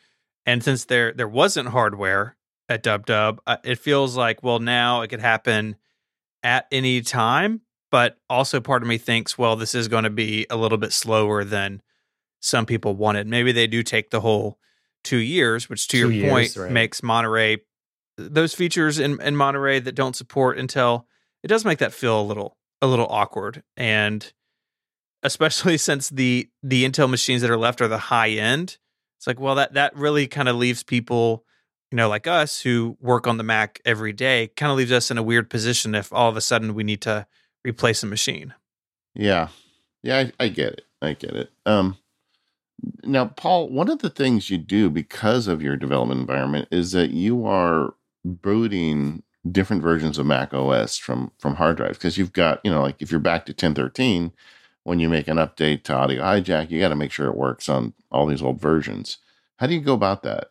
And 0.45 0.63
since 0.63 0.85
there 0.85 1.11
there 1.11 1.27
wasn't 1.27 1.67
hardware 1.67 2.37
at 2.71 2.83
Dub 2.83 3.05
Dub. 3.05 3.41
Uh, 3.45 3.57
it 3.63 3.79
feels 3.79 4.15
like, 4.17 4.41
well, 4.43 4.59
now 4.59 5.01
it 5.01 5.09
could 5.09 5.19
happen 5.19 5.75
at 6.41 6.65
any 6.71 7.01
time, 7.01 7.61
but 7.91 8.17
also 8.29 8.59
part 8.59 8.81
of 8.81 8.87
me 8.87 8.97
thinks, 8.97 9.37
well, 9.37 9.55
this 9.55 9.75
is 9.75 9.87
going 9.87 10.05
to 10.05 10.09
be 10.09 10.47
a 10.49 10.57
little 10.57 10.77
bit 10.77 10.93
slower 10.93 11.43
than 11.43 11.81
some 12.39 12.65
people 12.65 12.95
wanted. 12.95 13.27
Maybe 13.27 13.51
they 13.51 13.67
do 13.67 13.83
take 13.83 14.09
the 14.09 14.21
whole 14.21 14.57
two 15.03 15.17
years, 15.17 15.69
which 15.69 15.87
to 15.89 15.97
two 15.97 15.97
your 15.97 16.11
years, 16.11 16.31
point 16.31 16.55
right. 16.55 16.71
makes 16.71 17.03
Monterey 17.03 17.59
those 18.17 18.53
features 18.53 18.99
in, 18.99 19.21
in 19.21 19.35
Monterey 19.35 19.79
that 19.79 19.95
don't 19.95 20.15
support 20.15 20.57
Intel. 20.57 21.05
It 21.43 21.47
does 21.47 21.65
make 21.65 21.79
that 21.79 21.93
feel 21.93 22.19
a 22.19 22.23
little 22.23 22.57
a 22.81 22.87
little 22.87 23.07
awkward, 23.09 23.63
and 23.77 24.31
especially 25.23 25.77
since 25.77 26.09
the 26.09 26.49
the 26.63 26.85
Intel 26.85 27.09
machines 27.09 27.41
that 27.41 27.51
are 27.51 27.57
left 27.57 27.81
are 27.81 27.87
the 27.87 27.97
high 27.97 28.29
end. 28.29 28.77
It's 29.17 29.27
like, 29.27 29.39
well, 29.39 29.55
that 29.55 29.73
that 29.73 29.95
really 29.95 30.27
kind 30.27 30.49
of 30.49 30.55
leaves 30.55 30.83
people 30.83 31.45
you 31.91 31.97
know, 31.97 32.07
like 32.07 32.25
us 32.25 32.61
who 32.61 32.97
work 33.01 33.27
on 33.27 33.37
the 33.37 33.43
Mac 33.43 33.81
every 33.85 34.13
day, 34.13 34.47
kind 34.55 34.71
of 34.71 34.77
leaves 34.77 34.91
us 34.91 35.11
in 35.11 35.17
a 35.17 35.23
weird 35.23 35.49
position 35.49 35.93
if 35.93 36.11
all 36.13 36.29
of 36.29 36.37
a 36.37 36.41
sudden 36.41 36.73
we 36.73 36.83
need 36.83 37.01
to 37.01 37.27
replace 37.63 38.01
a 38.01 38.07
machine. 38.07 38.53
Yeah. 39.13 39.49
Yeah, 40.01 40.19
I, 40.39 40.45
I 40.45 40.47
get 40.47 40.73
it. 40.73 40.85
I 41.01 41.13
get 41.13 41.31
it. 41.31 41.51
Um, 41.65 41.97
now, 43.03 43.25
Paul, 43.25 43.69
one 43.69 43.89
of 43.89 43.99
the 43.99 44.09
things 44.09 44.49
you 44.49 44.57
do 44.57 44.89
because 44.89 45.47
of 45.47 45.61
your 45.61 45.75
development 45.75 46.21
environment 46.21 46.67
is 46.71 46.93
that 46.93 47.11
you 47.11 47.45
are 47.45 47.93
booting 48.23 49.23
different 49.51 49.81
versions 49.81 50.17
of 50.17 50.25
Mac 50.25 50.53
OS 50.53 50.97
from 50.97 51.31
from 51.39 51.55
hard 51.55 51.77
drives 51.77 51.97
because 51.97 52.17
you've 52.17 52.33
got, 52.33 52.61
you 52.63 52.71
know, 52.71 52.81
like 52.81 53.01
if 53.01 53.11
you're 53.11 53.19
back 53.19 53.45
to 53.45 53.51
1013, 53.51 54.31
when 54.83 54.99
you 54.99 55.09
make 55.09 55.27
an 55.27 55.37
update 55.37 55.83
to 55.83 55.93
Audio 55.93 56.23
Hijack, 56.23 56.71
you 56.71 56.79
got 56.79 56.89
to 56.89 56.95
make 56.95 57.11
sure 57.11 57.27
it 57.27 57.35
works 57.35 57.69
on 57.69 57.93
all 58.11 58.25
these 58.25 58.41
old 58.41 58.59
versions. 58.61 59.17
How 59.57 59.67
do 59.67 59.73
you 59.73 59.81
go 59.81 59.93
about 59.93 60.23
that? 60.23 60.50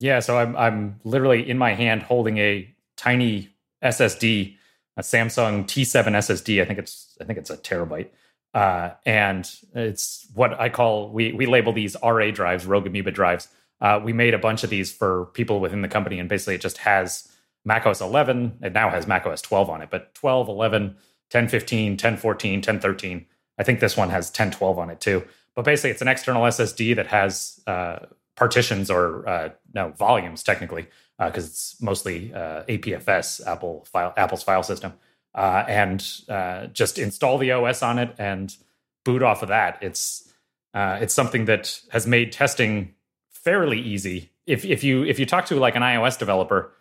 Yeah, 0.00 0.20
so 0.20 0.38
I'm 0.38 0.56
I'm 0.56 1.00
literally 1.04 1.48
in 1.48 1.58
my 1.58 1.74
hand 1.74 2.02
holding 2.02 2.38
a 2.38 2.72
tiny 2.96 3.50
SSD, 3.82 4.56
a 4.96 5.02
Samsung 5.02 5.64
T7 5.64 6.04
SSD. 6.04 6.62
I 6.62 6.64
think 6.64 6.78
it's 6.78 7.16
I 7.20 7.24
think 7.24 7.38
it's 7.38 7.50
a 7.50 7.56
terabyte. 7.56 8.08
Uh, 8.54 8.90
and 9.04 9.50
it's 9.74 10.26
what 10.34 10.58
I 10.58 10.68
call 10.68 11.10
we 11.10 11.32
we 11.32 11.46
label 11.46 11.72
these 11.72 11.96
RA 12.02 12.30
drives, 12.30 12.66
Rogue 12.66 12.86
Amoeba 12.86 13.10
drives. 13.10 13.48
Uh, 13.80 14.00
we 14.02 14.12
made 14.12 14.34
a 14.34 14.38
bunch 14.38 14.64
of 14.64 14.70
these 14.70 14.90
for 14.92 15.26
people 15.34 15.60
within 15.60 15.82
the 15.82 15.88
company, 15.88 16.18
and 16.18 16.28
basically 16.28 16.54
it 16.54 16.60
just 16.60 16.78
has 16.78 17.28
macOS 17.64 18.00
11. 18.00 18.58
It 18.62 18.72
now 18.72 18.90
has 18.90 19.06
macOS 19.06 19.42
12 19.42 19.70
on 19.70 19.82
it, 19.82 19.90
but 19.90 20.14
12, 20.14 20.48
11, 20.48 20.96
10, 21.30 21.48
15, 21.48 21.96
10, 21.96 22.16
14, 22.16 22.62
10, 22.62 22.80
13. 22.80 23.26
I 23.58 23.62
think 23.62 23.80
this 23.80 23.96
one 23.96 24.10
has 24.10 24.30
10, 24.30 24.50
12 24.52 24.78
on 24.78 24.90
it 24.90 25.00
too. 25.00 25.24
But 25.54 25.64
basically, 25.64 25.90
it's 25.90 26.02
an 26.02 26.08
external 26.08 26.42
SSD 26.42 26.96
that 26.96 27.08
has 27.08 27.60
uh, 27.66 27.98
partitions 28.38 28.90
or 28.90 29.28
uh, 29.28 29.48
no 29.74 29.90
volumes 29.90 30.44
technically 30.44 30.86
because 31.18 31.44
uh, 31.44 31.48
it's 31.48 31.82
mostly 31.82 32.32
uh, 32.32 32.62
APFS 32.68 33.44
Apple 33.44 33.84
file 33.90 34.14
Apple's 34.16 34.44
file 34.44 34.62
system 34.62 34.92
uh, 35.34 35.64
and 35.66 36.06
uh, 36.28 36.66
just 36.68 36.98
install 36.98 37.38
the 37.38 37.50
OS 37.50 37.82
on 37.82 37.98
it 37.98 38.14
and 38.16 38.56
boot 39.04 39.22
off 39.22 39.42
of 39.42 39.48
that. 39.48 39.78
It's 39.82 40.32
uh, 40.72 40.98
it's 41.00 41.12
something 41.12 41.46
that 41.46 41.80
has 41.90 42.06
made 42.06 42.30
testing 42.30 42.94
fairly 43.30 43.80
easy. 43.80 44.30
If 44.46 44.64
if 44.64 44.84
you 44.84 45.04
if 45.04 45.18
you 45.18 45.26
talk 45.26 45.46
to 45.46 45.56
like 45.56 45.74
an 45.74 45.82
iOS 45.82 46.16
developer, 46.16 46.72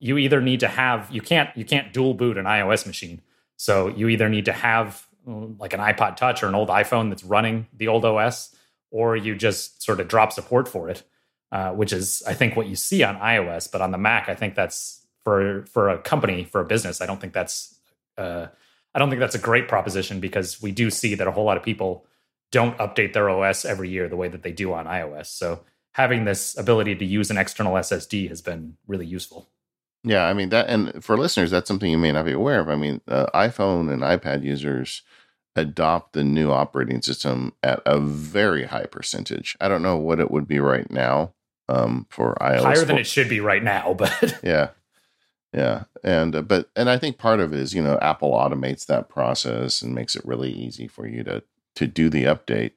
you 0.00 0.18
either 0.18 0.42
need 0.42 0.60
to 0.60 0.68
have 0.68 1.08
you 1.10 1.22
can't 1.22 1.48
you 1.56 1.64
can't 1.64 1.92
dual 1.92 2.12
boot 2.12 2.36
an 2.36 2.44
iOS 2.44 2.86
machine. 2.86 3.22
So 3.56 3.88
you 3.88 4.08
either 4.08 4.28
need 4.28 4.44
to 4.44 4.52
have 4.52 5.06
like 5.26 5.72
an 5.72 5.80
iPod 5.80 6.16
Touch 6.16 6.42
or 6.42 6.48
an 6.48 6.54
old 6.54 6.68
iPhone 6.68 7.08
that's 7.08 7.24
running 7.24 7.66
the 7.74 7.88
old 7.88 8.04
OS, 8.04 8.54
or 8.90 9.16
you 9.16 9.34
just 9.34 9.82
sort 9.82 10.00
of 10.00 10.08
drop 10.08 10.32
support 10.32 10.68
for 10.68 10.88
it, 10.88 11.02
uh, 11.52 11.72
which 11.72 11.92
is 11.92 12.22
I 12.26 12.34
think 12.34 12.56
what 12.56 12.68
you 12.68 12.76
see 12.76 13.02
on 13.02 13.16
iOS. 13.16 13.70
But 13.70 13.80
on 13.80 13.90
the 13.90 13.98
Mac, 13.98 14.28
I 14.28 14.34
think 14.34 14.54
that's 14.54 15.06
for 15.24 15.64
for 15.66 15.88
a 15.90 15.98
company 15.98 16.44
for 16.44 16.60
a 16.60 16.64
business. 16.64 17.00
I 17.00 17.06
don't 17.06 17.20
think 17.20 17.32
that's 17.32 17.78
uh, 18.16 18.46
I 18.94 18.98
don't 18.98 19.10
think 19.10 19.20
that's 19.20 19.34
a 19.34 19.40
great 19.40 19.68
proposition 19.68 20.20
because 20.20 20.60
we 20.62 20.72
do 20.72 20.90
see 20.90 21.14
that 21.14 21.26
a 21.26 21.32
whole 21.32 21.44
lot 21.44 21.56
of 21.56 21.62
people 21.62 22.06
don't 22.50 22.76
update 22.78 23.12
their 23.12 23.28
OS 23.28 23.64
every 23.64 23.90
year 23.90 24.08
the 24.08 24.16
way 24.16 24.28
that 24.28 24.42
they 24.42 24.52
do 24.52 24.72
on 24.72 24.86
iOS. 24.86 25.26
So 25.26 25.64
having 25.92 26.24
this 26.24 26.56
ability 26.56 26.94
to 26.96 27.04
use 27.04 27.30
an 27.30 27.36
external 27.36 27.74
SSD 27.74 28.28
has 28.28 28.40
been 28.40 28.76
really 28.86 29.06
useful. 29.06 29.48
Yeah, 30.04 30.24
I 30.24 30.32
mean 30.32 30.50
that, 30.50 30.68
and 30.68 31.04
for 31.04 31.18
listeners, 31.18 31.50
that's 31.50 31.68
something 31.68 31.90
you 31.90 31.98
may 31.98 32.12
not 32.12 32.24
be 32.24 32.32
aware 32.32 32.60
of. 32.60 32.68
I 32.68 32.76
mean, 32.76 33.00
uh, 33.08 33.26
iPhone 33.34 33.92
and 33.92 34.02
iPad 34.02 34.44
users 34.44 35.02
adopt 35.56 36.12
the 36.12 36.24
new 36.24 36.50
operating 36.50 37.02
system 37.02 37.52
at 37.62 37.80
a 37.84 37.98
very 37.98 38.64
high 38.64 38.86
percentage. 38.86 39.56
I 39.60 39.68
don't 39.68 39.82
know 39.82 39.96
what 39.96 40.20
it 40.20 40.30
would 40.30 40.46
be 40.46 40.60
right 40.60 40.90
now 40.90 41.32
um, 41.68 42.06
for 42.10 42.36
iOS. 42.40 42.62
Higher 42.62 42.84
than 42.84 42.98
it 42.98 43.06
should 43.06 43.28
be 43.28 43.40
right 43.40 43.62
now, 43.62 43.94
but 43.98 44.38
yeah, 44.42 44.70
yeah, 45.52 45.84
and 46.04 46.34
uh, 46.36 46.42
but 46.42 46.70
and 46.76 46.88
I 46.88 46.98
think 46.98 47.18
part 47.18 47.40
of 47.40 47.52
it 47.52 47.58
is 47.58 47.74
you 47.74 47.82
know 47.82 47.98
Apple 48.00 48.32
automates 48.32 48.86
that 48.86 49.08
process 49.08 49.82
and 49.82 49.94
makes 49.94 50.16
it 50.16 50.24
really 50.24 50.50
easy 50.50 50.86
for 50.86 51.06
you 51.06 51.22
to 51.24 51.42
to 51.76 51.86
do 51.86 52.08
the 52.08 52.24
update. 52.24 52.72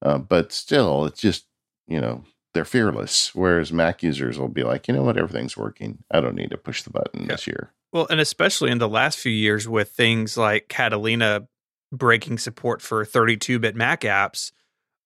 Uh, 0.00 0.18
but 0.18 0.52
still, 0.52 1.04
it's 1.04 1.20
just 1.20 1.46
you 1.86 2.00
know 2.00 2.24
they're 2.54 2.64
fearless. 2.64 3.34
Whereas 3.34 3.72
Mac 3.72 4.02
users 4.02 4.38
will 4.38 4.48
be 4.48 4.62
like, 4.64 4.88
you 4.88 4.94
know 4.94 5.02
what, 5.02 5.16
everything's 5.16 5.56
working. 5.56 6.04
I 6.10 6.20
don't 6.20 6.34
need 6.34 6.50
to 6.50 6.56
push 6.56 6.82
the 6.82 6.90
button 6.90 7.22
yeah. 7.22 7.28
this 7.28 7.46
year. 7.46 7.72
Well, 7.92 8.06
and 8.10 8.20
especially 8.20 8.70
in 8.70 8.78
the 8.78 8.88
last 8.88 9.18
few 9.18 9.32
years 9.32 9.68
with 9.68 9.90
things 9.90 10.36
like 10.36 10.68
Catalina 10.68 11.48
breaking 11.92 12.38
support 12.38 12.82
for 12.82 13.04
32 13.04 13.58
bit 13.58 13.76
Mac 13.76 14.02
apps, 14.02 14.52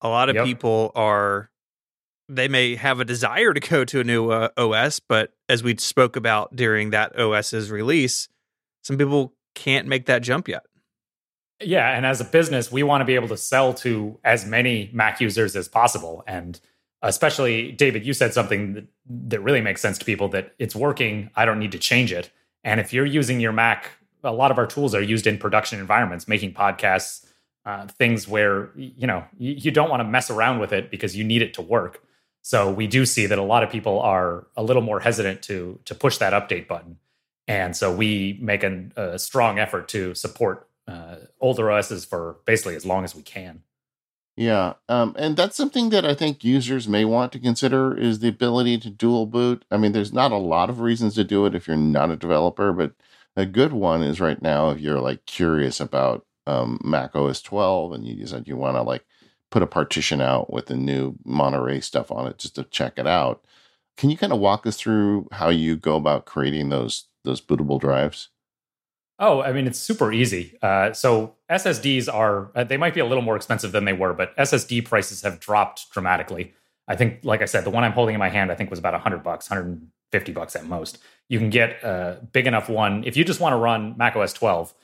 a 0.01 0.09
lot 0.09 0.29
of 0.29 0.37
yep. 0.37 0.45
people 0.45 0.93
are, 0.95 1.51
they 2.29 2.49
may 2.49 2.75
have 2.77 3.01
a 3.01 3.05
desire 3.05 3.55
to 3.55 3.61
go 3.61 3.85
to 3.85 4.01
a 4.01 4.05
new 4.05 4.31
uh, 4.31 4.49
OS, 4.57 5.01
but 5.01 5.33
as 5.49 5.63
we 5.63 5.77
spoke 5.77 6.17
about 6.17 6.55
during 6.55 6.91
that 6.91 7.19
OS's 7.19 7.71
release, 7.71 8.29
some 8.83 8.99
people 8.99 9.35
can't 9.55 9.87
make 9.87 10.07
that 10.07 10.23
jump 10.23 10.49
yet. 10.49 10.63
Yeah. 11.61 11.97
And 11.97 12.05
as 12.05 12.21
a 12.21 12.25
business, 12.25 12.73
we 12.73 12.83
want 12.83 13.03
to 13.03 13.05
be 13.05 13.15
able 13.15 13.29
to 13.29 13.37
sell 13.37 13.73
to 13.75 14.19
as 14.25 14.45
many 14.45 14.91
Mac 14.93 15.21
users 15.21 15.55
as 15.55 15.69
possible. 15.69 16.25
And 16.27 16.61
especially, 17.03 17.73
David, 17.73 18.05
you 18.05 18.13
said 18.13 18.35
something 18.35 18.75
that, 18.75 18.87
that 19.07 19.41
really 19.41 19.61
makes 19.61 19.81
sense 19.81 19.99
to 19.99 20.05
people 20.05 20.29
that 20.29 20.55
it's 20.59 20.75
working. 20.75 21.31
I 21.37 21.45
don't 21.45 21.59
need 21.59 21.73
to 21.73 21.79
change 21.79 22.13
it. 22.13 22.31
And 22.65 22.81
if 22.81 22.93
you're 22.93 23.07
using 23.07 23.41
your 23.41 23.53
Mac 23.53 23.91
a 24.25 24.33
lot 24.33 24.51
of 24.51 24.59
our 24.59 24.67
tools 24.67 24.95
are 24.95 25.03
used 25.03 25.27
in 25.27 25.39
production 25.39 25.81
environments, 25.81 26.29
making 26.29 26.55
podcasts, 26.55 27.27
uh, 27.65 27.87
things 27.87 28.27
where 28.27 28.71
you 28.75 29.07
know 29.07 29.25
you, 29.39 29.53
you 29.53 29.71
don't 29.71 29.91
want 29.91 30.01
to 30.01 30.05
mess 30.05 30.31
around 30.31 30.59
with 30.59 30.73
it 30.73 30.91
because 30.91 31.17
you 31.17 31.25
need 31.25 31.43
it 31.43 31.55
to 31.55 31.63
work. 31.63 32.03
So 32.43 32.73
we 32.73 32.89
do 32.89 33.07
see 33.07 33.27
that 33.27 33.39
a 33.39 33.43
lot 33.43 33.63
of 33.63 33.71
people 33.71 34.01
are 34.01 34.49
a 34.57 34.63
little 34.63 34.83
more 34.83 35.01
hesitant 35.01 35.43
to 35.43 35.79
to 35.85 35.95
push 35.95 36.19
that 36.19 36.33
update 36.33 36.67
button, 36.67 36.99
and 37.47 37.77
so 37.77 37.95
we 37.95 38.39
make 38.41 38.63
an, 38.63 38.93
a 38.97 39.19
strong 39.19 39.59
effort 39.59 39.89
to 39.89 40.15
support 40.15 40.69
uh, 40.89 41.17
older 41.41 41.71
OSs 41.71 42.05
for 42.05 42.39
basically 42.45 42.75
as 42.75 42.85
long 42.85 43.05
as 43.05 43.15
we 43.15 43.23
can. 43.23 43.63
Yeah, 44.35 44.75
um, 44.89 45.15
and 45.19 45.37
that's 45.37 45.57
something 45.57 45.91
that 45.91 46.07
I 46.07 46.15
think 46.15 46.43
users 46.43 46.89
may 46.89 47.05
want 47.05 47.33
to 47.33 47.39
consider 47.39 47.95
is 47.97 48.21
the 48.21 48.29
ability 48.29 48.79
to 48.79 48.91
dual 48.91 49.27
boot. 49.27 49.65
I 49.71 49.77
mean, 49.77 49.93
there's 49.93 50.13
not 50.13 50.33
a 50.33 50.37
lot 50.37 50.71
of 50.71 50.81
reasons 50.81 51.15
to 51.17 51.25
do 51.25 51.45
it 51.45 51.55
if 51.55 51.69
you're 51.69 51.77
not 51.77 52.11
a 52.11 52.17
developer, 52.17 52.73
but 52.73 52.93
a 53.37 53.47
good 53.47 53.73
one 53.73 54.03
is 54.03 54.21
right 54.21 54.41
now 54.41 54.71
if 54.71 54.81
you're 54.81 55.01
like 55.01 55.25
curious 55.27 55.81
about 55.81 56.27
um, 56.47 56.81
Mac 56.85 57.15
OS 57.15 57.41
12 57.43 57.93
and 57.93 58.07
you 58.07 58.15
decide 58.15 58.49
you 58.49 58.57
want 58.57 58.77
to 58.77 58.83
like 58.83 59.05
put 59.51 59.63
a 59.63 59.67
partition 59.67 60.21
out 60.21 60.53
with 60.53 60.67
the 60.67 60.77
new 60.77 61.17
Monterey 61.25 61.81
stuff 61.81 62.11
on 62.11 62.27
it 62.27 62.39
just 62.39 62.57
to 62.57 62.65
check 62.65 62.95
it 62.97 63.07
out. 63.07 63.45
Can 63.97 64.11
you 64.11 64.17
kind 64.17 64.33
of 64.33 64.39
walk 64.39 64.67
us 64.67 64.77
through 64.77 65.29
how 65.33 65.51
you 65.51 65.77
go 65.77 65.97
about 65.97 66.25
creating 66.25 66.71
those 66.71 67.09
those 67.25 67.41
bootable 67.41 67.81
drives? 67.81 68.31
Oh, 69.19 69.41
I 69.41 69.53
mean, 69.53 69.69
it's 69.69 69.79
super 69.79 70.13
easy. 70.13 70.59
Uh, 70.63 70.93
so 70.93 71.37
SSDs 71.49 72.13
are, 72.13 72.51
uh, 72.57 72.65
they 72.65 72.77
might 72.77 72.93
be 72.93 72.99
a 72.99 73.07
little 73.07 73.23
more 73.23 73.37
expensive 73.37 73.71
than 73.71 73.85
they 73.85 73.93
were, 73.93 74.13
but 74.13 74.37
SSD 74.37 74.85
prices 74.85 75.23
have 75.23 75.39
dropped 75.39 75.93
dramatically. 75.93 76.55
I 76.89 76.97
think, 76.97 77.21
like 77.23 77.41
I 77.41 77.45
said, 77.45 77.63
the 77.63 77.71
one 77.71 77.85
I'm 77.85 77.93
holding 77.93 78.15
in 78.15 78.19
my 78.19 78.31
hand, 78.31 78.51
I 78.51 78.57
think 78.57 78.69
was 78.71 78.81
about 78.81 78.95
100 78.95 79.23
bucks, 79.23 79.49
150 79.49 80.33
bucks 80.33 80.57
at 80.57 80.67
most. 80.67 80.99
You 81.29 81.39
can 81.39 81.51
get 81.51 81.83
a 81.83 82.21
big 82.33 82.47
enough 82.47 82.69
one. 82.69 83.05
If 83.05 83.17
you 83.17 83.25
just 83.25 83.41
want 83.41 83.55
to 83.55 83.57
run 83.57 83.97
Mac 83.97 84.17
OS 84.17 84.33
12, 84.33 84.75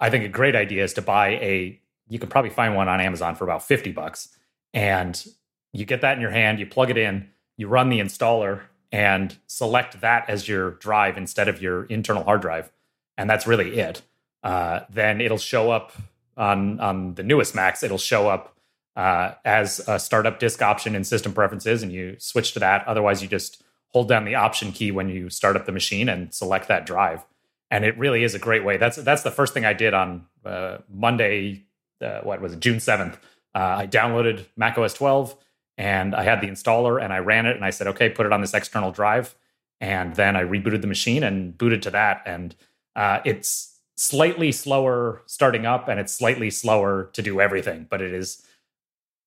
I 0.00 0.10
think 0.10 0.24
a 0.24 0.28
great 0.28 0.54
idea 0.54 0.84
is 0.84 0.92
to 0.94 1.02
buy 1.02 1.28
a, 1.28 1.80
you 2.08 2.18
can 2.18 2.28
probably 2.28 2.50
find 2.50 2.74
one 2.74 2.88
on 2.88 3.00
Amazon 3.00 3.34
for 3.36 3.44
about 3.44 3.62
50 3.62 3.92
bucks. 3.92 4.36
And 4.72 5.24
you 5.72 5.84
get 5.84 6.02
that 6.02 6.16
in 6.16 6.20
your 6.20 6.30
hand, 6.30 6.58
you 6.58 6.66
plug 6.66 6.90
it 6.90 6.98
in, 6.98 7.30
you 7.56 7.68
run 7.68 7.88
the 7.88 8.00
installer, 8.00 8.62
and 8.92 9.36
select 9.46 10.00
that 10.02 10.28
as 10.28 10.46
your 10.46 10.72
drive 10.72 11.16
instead 11.16 11.48
of 11.48 11.62
your 11.62 11.84
internal 11.84 12.24
hard 12.24 12.42
drive 12.42 12.70
and 13.16 13.28
that's 13.28 13.46
really 13.46 13.78
it. 13.78 14.02
Uh, 14.42 14.80
then 14.90 15.20
it'll 15.20 15.38
show 15.38 15.70
up 15.70 15.92
on 16.36 16.80
on 16.80 17.14
the 17.14 17.22
newest 17.22 17.54
Macs. 17.54 17.82
It'll 17.82 17.98
show 17.98 18.28
up 18.28 18.56
uh, 18.96 19.32
as 19.44 19.80
a 19.88 19.98
startup 19.98 20.38
disk 20.38 20.60
option 20.62 20.94
in 20.94 21.04
system 21.04 21.32
preferences, 21.32 21.82
and 21.82 21.92
you 21.92 22.16
switch 22.18 22.52
to 22.52 22.58
that. 22.60 22.86
Otherwise, 22.86 23.22
you 23.22 23.28
just 23.28 23.62
hold 23.94 24.08
down 24.08 24.24
the 24.24 24.34
option 24.34 24.72
key 24.72 24.90
when 24.90 25.08
you 25.08 25.30
start 25.30 25.56
up 25.56 25.64
the 25.64 25.72
machine 25.72 26.08
and 26.08 26.34
select 26.34 26.68
that 26.68 26.84
drive. 26.84 27.24
And 27.70 27.84
it 27.84 27.96
really 27.96 28.24
is 28.24 28.34
a 28.34 28.38
great 28.38 28.64
way. 28.64 28.76
That's 28.76 28.96
that's 28.96 29.22
the 29.22 29.30
first 29.30 29.54
thing 29.54 29.64
I 29.64 29.72
did 29.72 29.94
on 29.94 30.26
uh, 30.44 30.78
Monday. 30.92 31.64
Uh, 32.00 32.20
what 32.22 32.40
was 32.40 32.52
it? 32.52 32.60
June 32.60 32.80
seventh. 32.80 33.16
Uh, 33.54 33.76
I 33.78 33.86
downloaded 33.86 34.46
Mac 34.56 34.76
OS 34.76 34.94
12 34.94 35.36
and 35.78 36.14
I 36.14 36.24
had 36.24 36.40
the 36.40 36.48
installer 36.48 37.02
and 37.02 37.12
I 37.12 37.18
ran 37.18 37.46
it 37.46 37.54
and 37.54 37.64
I 37.64 37.70
said, 37.70 37.86
okay, 37.88 38.10
put 38.10 38.26
it 38.26 38.32
on 38.32 38.40
this 38.40 38.52
external 38.52 38.90
drive. 38.90 39.34
And 39.80 40.14
then 40.16 40.34
I 40.34 40.42
rebooted 40.42 40.80
the 40.80 40.88
machine 40.88 41.22
and 41.22 41.56
booted 41.56 41.82
to 41.82 41.90
that. 41.90 42.22
And 42.26 42.54
uh, 42.96 43.20
it's 43.24 43.78
slightly 43.96 44.50
slower 44.50 45.22
starting 45.26 45.66
up 45.66 45.88
and 45.88 46.00
it's 46.00 46.12
slightly 46.12 46.50
slower 46.50 47.10
to 47.12 47.22
do 47.22 47.40
everything, 47.40 47.86
but 47.88 48.02
it 48.02 48.12
is 48.12 48.44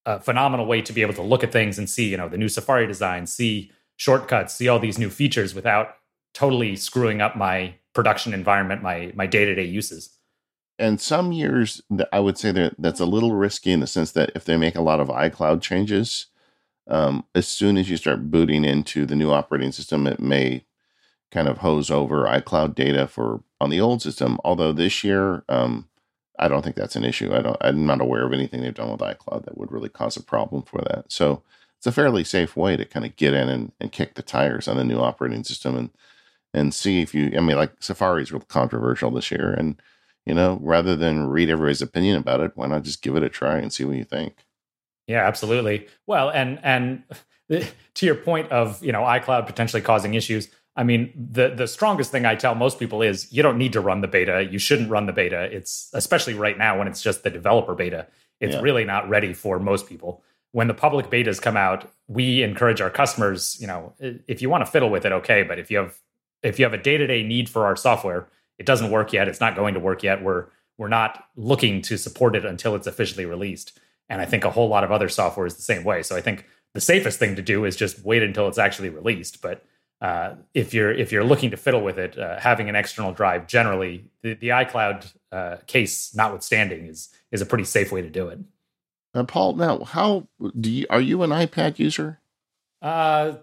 a 0.05 0.19
phenomenal 0.19 0.65
way 0.65 0.81
to 0.81 0.93
be 0.93 1.01
able 1.01 1.13
to 1.13 1.21
look 1.21 1.43
at 1.43 1.51
things 1.51 1.77
and 1.77 1.89
see, 1.89 2.09
you 2.09 2.17
know, 2.17 2.27
the 2.27 2.38
new 2.38 2.50
Safari 2.50 2.86
design, 2.88 3.27
see 3.27 3.71
shortcuts, 3.98 4.56
see 4.56 4.68
all 4.68 4.80
these 4.80 4.98
new 4.98 5.10
features 5.10 5.54
without 5.54 5.96
totally 6.34 6.75
screwing 6.75 7.22
up 7.22 7.36
my 7.36 7.75
production 7.94 8.34
environment, 8.34 8.82
my 8.82 9.12
my 9.16 9.25
day 9.25 9.44
to 9.46 9.54
day 9.54 9.66
uses. 9.66 10.18
And 10.80 11.01
some 11.01 11.32
years, 11.32 11.82
I 12.13 12.20
would 12.20 12.38
say 12.38 12.51
that 12.51 12.75
that's 12.77 13.00
a 13.00 13.06
little 13.06 13.34
risky 13.34 13.72
in 13.72 13.80
the 13.80 13.88
sense 13.88 14.12
that 14.12 14.32
if 14.36 14.46
they 14.46 14.58
make 14.58 14.75
a 14.75 14.82
lot 14.82 15.00
of 15.00 15.08
iCloud 15.08 15.62
changes, 15.62 16.27
um, 16.88 17.25
as 17.34 17.48
soon 17.48 17.77
as 17.77 17.89
you 17.89 17.98
start 17.98 18.30
booting 18.30 18.63
into 18.63 19.08
the 19.08 19.16
new 19.16 19.32
operating 19.32 19.72
system, 19.72 20.06
it 20.06 20.20
may 20.20 20.66
kind 21.32 21.48
of 21.48 21.58
hose 21.58 21.89
over 21.89 22.25
iCloud 22.25 22.75
data 22.75 23.08
for 23.08 23.44
on 23.60 23.72
the 23.72 23.82
old 23.82 24.04
system. 24.04 24.39
Although 24.44 24.72
this 24.72 25.04
year, 25.04 25.44
um, 25.50 25.89
I 26.38 26.48
don't 26.48 26.62
think 26.62 26.75
that's 26.75 26.96
an 26.96 27.04
issue. 27.04 27.34
I 27.34 27.42
don't. 27.42 27.58
I'm 27.62 27.86
not 27.88 28.01
aware 28.01 28.25
of 28.25 28.34
anything 28.34 28.62
they've 28.62 28.74
done 28.74 28.92
with 28.92 29.01
iCloud 29.01 29.46
that 29.46 29.58
would 29.58 29.72
really 29.72 29.89
cause 29.89 30.16
a 30.16 30.24
problem 30.24 30.62
for 30.62 30.82
that. 30.82 31.06
So 31.12 31.42
it's 31.77 31.88
a 31.88 31.91
fairly 31.91 32.24
safe 32.24 32.55
way 32.55 32.75
to 32.75 32.86
kind 32.86 33.05
of 33.05 33.15
get 33.15 33.34
in 33.34 33.50
and, 33.50 33.72
and 33.79 33.91
kick 33.91 34.15
the 34.15 34.24
tires 34.24 34.67
on 34.67 34.77
the 34.77 34.84
new 34.84 35.00
operating 35.00 35.43
system 35.43 35.77
and 35.77 35.89
and 36.53 36.74
see 36.74 37.01
if 37.01 37.13
you. 37.13 37.34
I 37.38 37.41
mean, 37.41 37.57
like 37.57 37.81
Safari's 37.81 38.31
real 38.31 38.41
controversial 38.41 39.12
this 39.12 39.31
year, 39.31 39.53
and 39.53 39.81
you 40.25 40.34
know, 40.34 40.60
rather 40.62 40.96
than 40.96 41.27
read 41.27 41.50
everybody's 41.50 41.81
opinion 41.81 42.17
about 42.17 42.39
it, 42.39 42.51
why 42.55 42.67
not 42.67 42.84
just 42.84 43.01
give 43.01 43.15
it 43.15 43.24
a 43.24 43.29
try 43.29 43.57
and 43.57 43.72
see 43.72 43.86
what 43.86 43.98
you 43.98 44.03
think? 44.03 44.46
Yeah, 45.07 45.25
absolutely. 45.25 45.88
Well, 46.05 46.29
and 46.29 46.60
and 46.63 47.03
to 47.50 48.05
your 48.05 48.15
point 48.15 48.51
of 48.51 48.84
you 48.84 48.91
know 48.91 49.01
iCloud 49.01 49.46
potentially 49.46 49.81
causing 49.81 50.15
issues, 50.15 50.50
I 50.75 50.84
mean, 50.84 51.12
the 51.15 51.50
the 51.50 51.67
strongest 51.67 52.12
thing 52.12 52.25
I 52.25 52.36
tell 52.36 52.55
most 52.55 52.79
people 52.79 53.01
is 53.01 53.31
you 53.31 53.43
don't 53.43 53.57
need 53.57 53.74
to 53.74 53.81
run 53.81 54.01
the 54.01 54.07
beta. 54.07 54.48
You 54.50 54.60
shouldn't 54.60 54.89
run 54.89 55.05
the 55.05 55.13
beta. 55.13 55.43
It's 55.43 55.89
especially 55.93 56.34
right 56.34 56.57
now 56.57 56.77
when 56.77 56.88
it's 56.88 57.01
just 57.01 57.24
the 57.24 57.29
developer 57.29 57.75
beta. 57.75 58.07
It's 58.39 58.53
yeah. 58.53 58.62
really 58.62 58.86
not 58.86 59.10
ready 59.10 59.34
for 59.34 59.60
most 59.60 59.88
people. 59.88 60.24
When 60.51 60.68
the 60.68 60.74
public 60.74 61.10
betas 61.10 61.42
come 61.42 61.58
out, 61.58 61.92
we 62.08 62.42
encourage 62.42 62.82
our 62.82 62.89
customers, 62.89 63.58
you 63.60 63.68
know, 63.68 63.94
if 64.00 64.42
you 64.42 64.50
want 64.50 64.66
to 64.66 64.72
fiddle 64.72 64.89
with 64.89 65.06
it, 65.06 65.12
okay, 65.12 65.44
but 65.44 65.60
if 65.60 65.70
you 65.70 65.77
have 65.77 65.98
if 66.44 66.60
you 66.60 66.66
have 66.66 66.74
a 66.74 66.77
day-to-day 66.77 67.24
need 67.24 67.50
for 67.50 67.66
our 67.66 67.75
software, 67.75 68.27
it 68.60 68.66
doesn't 68.66 68.92
work 68.92 69.12
yet, 69.12 69.27
it's 69.27 69.39
not 69.39 69.56
going 69.56 69.74
to 69.74 69.80
work 69.80 70.04
yet. 70.04 70.24
We're 70.24 70.46
we're 70.77 70.88
not 70.88 71.25
looking 71.36 71.82
to 71.84 71.98
support 71.98 72.36
it 72.36 72.46
until 72.46 72.75
it's 72.75 72.88
officially 72.88 73.25
released. 73.25 73.80
And 74.10 74.22
I 74.22 74.25
think 74.25 74.46
a 74.46 74.51
whole 74.51 74.70
lot 74.70 74.84
of 74.84 74.92
other 74.92 75.10
software 75.10 75.48
is 75.48 75.56
the 75.56 75.62
same 75.63 75.83
way. 75.83 76.03
So 76.03 76.16
I 76.16 76.22
think 76.22 76.46
the 76.74 76.81
safest 76.81 77.20
thing 77.20 77.36
to 77.36 77.42
do 77.42 77.66
is 77.66 77.75
just 77.75 78.05
wait 78.05 78.24
until 78.24 78.48
it's 78.48 78.57
actually 78.60 78.90
released, 78.90 79.42
but 79.42 79.66
uh, 80.00 80.36
if 80.53 80.74
you're 80.74 80.92
if 80.92 81.12
you're 81.12 81.24
looking 81.24 81.51
to 81.51 81.57
fiddle 81.57 81.81
with 81.81 81.98
it, 81.98 82.18
uh, 82.18 82.40
having 82.40 82.70
an 82.70 82.75
external 82.75 83.12
drive 83.12 83.48
generally, 83.48 84.05
the, 84.22 84.36
the 84.36 84.50
iCloud 84.50 85.12
uh, 85.31 85.57
case 85.66 86.14
notwithstanding, 86.16 86.86
is 86.86 87.10
is 87.31 87.42
a 87.42 87.46
pretty 87.46 87.64
safe 87.64 87.92
way 87.92 88.01
to 88.01 88.10
do 88.10 88.27
it. 88.27 88.40
Paul, 89.27 89.53
now 89.53 89.83
how 89.83 90.27
do 90.59 90.70
you 90.70 90.85
are 90.89 91.01
you 91.01 91.24
an 91.24 91.31
iPad 91.31 91.79
user? 91.79 92.20
Uh, 92.81 93.37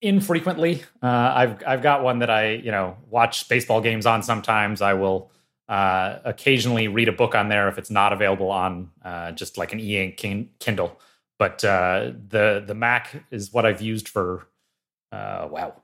infrequently. 0.00 0.82
Uh, 1.02 1.32
I've 1.34 1.62
I've 1.66 1.82
got 1.82 2.02
one 2.02 2.20
that 2.20 2.30
I 2.30 2.52
you 2.52 2.70
know 2.70 2.96
watch 3.10 3.48
baseball 3.48 3.80
games 3.80 4.06
on. 4.06 4.22
Sometimes 4.22 4.80
I 4.80 4.94
will 4.94 5.30
uh, 5.68 6.18
occasionally 6.24 6.88
read 6.88 7.08
a 7.08 7.12
book 7.12 7.34
on 7.34 7.48
there 7.48 7.68
if 7.68 7.78
it's 7.78 7.90
not 7.90 8.12
available 8.12 8.50
on 8.50 8.90
uh, 9.04 9.32
just 9.32 9.58
like 9.58 9.72
an 9.72 9.80
e-ink 9.80 10.16
Kindle. 10.60 10.98
But 11.38 11.64
uh, 11.64 12.12
the 12.28 12.62
the 12.64 12.74
Mac 12.74 13.24
is 13.30 13.52
what 13.52 13.66
I've 13.66 13.82
used 13.82 14.08
for 14.08 14.46
uh, 15.12 15.48
wow, 15.50 15.74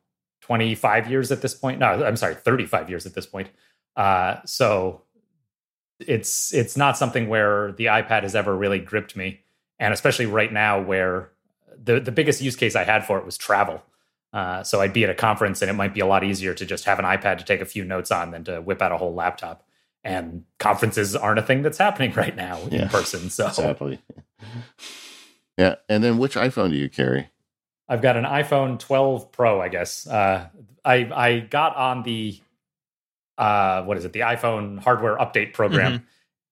25 0.43 1.11
years 1.11 1.33
at 1.33 1.43
this 1.43 1.55
point. 1.55 1.79
No, 1.81 1.87
I'm 1.87 2.17
sorry, 2.17 2.35
35 2.35 2.91
years 2.91 3.07
at 3.07 3.15
this 3.15 3.27
point. 3.27 3.49
Uh, 3.97 4.37
so 4.45 5.03
it's 6.07 6.53
it's 6.53 6.77
not 6.77 6.97
something 6.97 7.29
where 7.29 7.73
the 7.73 7.87
iPad 7.87 8.23
has 8.23 8.35
ever 8.35 8.57
really 8.57 8.79
gripped 8.79 9.17
me, 9.17 9.41
and 9.79 9.93
especially 9.93 10.27
right 10.27 10.53
now 10.53 10.81
where 10.81 11.31
the 11.83 12.01
the 12.01 12.13
biggest 12.13 12.41
use 12.41 12.57
case 12.57 12.77
I 12.77 12.85
had 12.85 13.05
for 13.05 13.19
it 13.19 13.25
was 13.25 13.37
travel. 13.37 13.83
Uh, 14.33 14.63
so 14.63 14.81
I'd 14.81 14.95
be 14.95 15.05
at 15.05 15.11
a 15.11 15.15
conference, 15.15 15.61
and 15.61 15.71
it 15.71 15.75
might 15.75 15.93
be 15.93 16.01
a 16.01 16.07
lot 16.07 16.25
easier 16.25 16.55
to 16.55 16.65
just 16.65 16.85
have 16.85 16.99
an 16.99 17.05
iPad 17.05 17.39
to 17.39 17.45
take 17.45 17.61
a 17.61 17.67
few 17.67 17.85
notes 17.85 18.11
on 18.11 18.31
than 18.31 18.45
to 18.45 18.63
whip 18.63 18.81
out 18.81 18.93
a 18.93 18.97
whole 18.97 19.15
laptop. 19.15 19.67
And 20.05 20.45
conferences 20.59 21.15
aren't 21.15 21.39
a 21.39 21.43
thing 21.43 21.63
that's 21.63 21.79
happening 21.79 22.13
right 22.17 22.35
now 22.35 22.61
yeah, 22.71 22.83
in 22.83 22.89
person. 22.89 23.31
So 23.31 23.47
exactly. 23.47 24.01
Yeah, 25.59 25.77
and 25.89 26.03
then 26.03 26.19
which 26.19 26.35
iPhone 26.35 26.71
do 26.71 26.77
you 26.77 26.89
carry? 26.89 27.29
I've 27.89 28.01
got 28.01 28.17
an 28.17 28.25
iPhone 28.25 28.79
12 28.79 29.33
Pro, 29.33 29.61
I 29.61 29.69
guess. 29.69 30.07
Uh, 30.07 30.49
I 30.85 31.11
I 31.15 31.41
got 31.41 31.77
on 31.77 32.03
the 32.03 32.41
uh, 33.39 33.83
what 33.85 33.97
is 33.97 34.05
it? 34.05 34.13
The 34.13 34.21
iPhone 34.21 34.79
hardware 34.79 35.17
update 35.17 35.53
program. 35.53 35.93
Mm-hmm. 35.93 36.05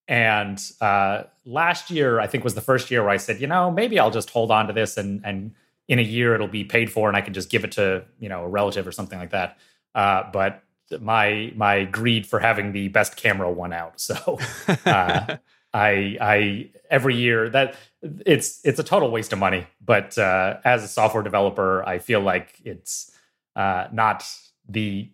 And 0.08 0.62
uh, 0.80 1.24
last 1.44 1.90
year, 1.90 2.18
I 2.18 2.26
think 2.26 2.42
was 2.42 2.54
the 2.54 2.60
first 2.60 2.90
year 2.90 3.02
where 3.02 3.10
I 3.10 3.16
said, 3.16 3.40
you 3.40 3.46
know, 3.46 3.70
maybe 3.70 3.98
I'll 3.98 4.10
just 4.10 4.30
hold 4.30 4.50
on 4.50 4.66
to 4.66 4.72
this, 4.72 4.96
and 4.96 5.20
and 5.24 5.54
in 5.86 5.98
a 5.98 6.02
year 6.02 6.34
it'll 6.34 6.48
be 6.48 6.64
paid 6.64 6.90
for, 6.90 7.08
and 7.08 7.16
I 7.16 7.20
can 7.20 7.32
just 7.32 7.48
give 7.48 7.64
it 7.64 7.72
to 7.72 8.04
you 8.18 8.28
know 8.28 8.42
a 8.44 8.48
relative 8.48 8.86
or 8.88 8.92
something 8.92 9.18
like 9.18 9.30
that. 9.30 9.58
Uh, 9.94 10.24
but 10.32 10.64
my 11.00 11.52
my 11.54 11.84
greed 11.84 12.26
for 12.26 12.40
having 12.40 12.72
the 12.72 12.88
best 12.88 13.16
camera 13.16 13.50
won 13.50 13.72
out, 13.72 14.00
so 14.00 14.38
uh, 14.84 15.36
I 15.74 16.16
I 16.20 16.70
every 16.90 17.14
year 17.14 17.48
that 17.50 17.76
it's 18.02 18.60
it's 18.64 18.80
a 18.80 18.84
total 18.84 19.10
waste 19.12 19.32
of 19.32 19.38
money. 19.38 19.66
But 19.84 20.18
uh, 20.18 20.58
as 20.64 20.82
a 20.82 20.88
software 20.88 21.22
developer, 21.22 21.84
I 21.86 21.98
feel 21.98 22.20
like 22.20 22.60
it's 22.64 23.12
uh, 23.54 23.86
not 23.92 24.24
the 24.68 25.10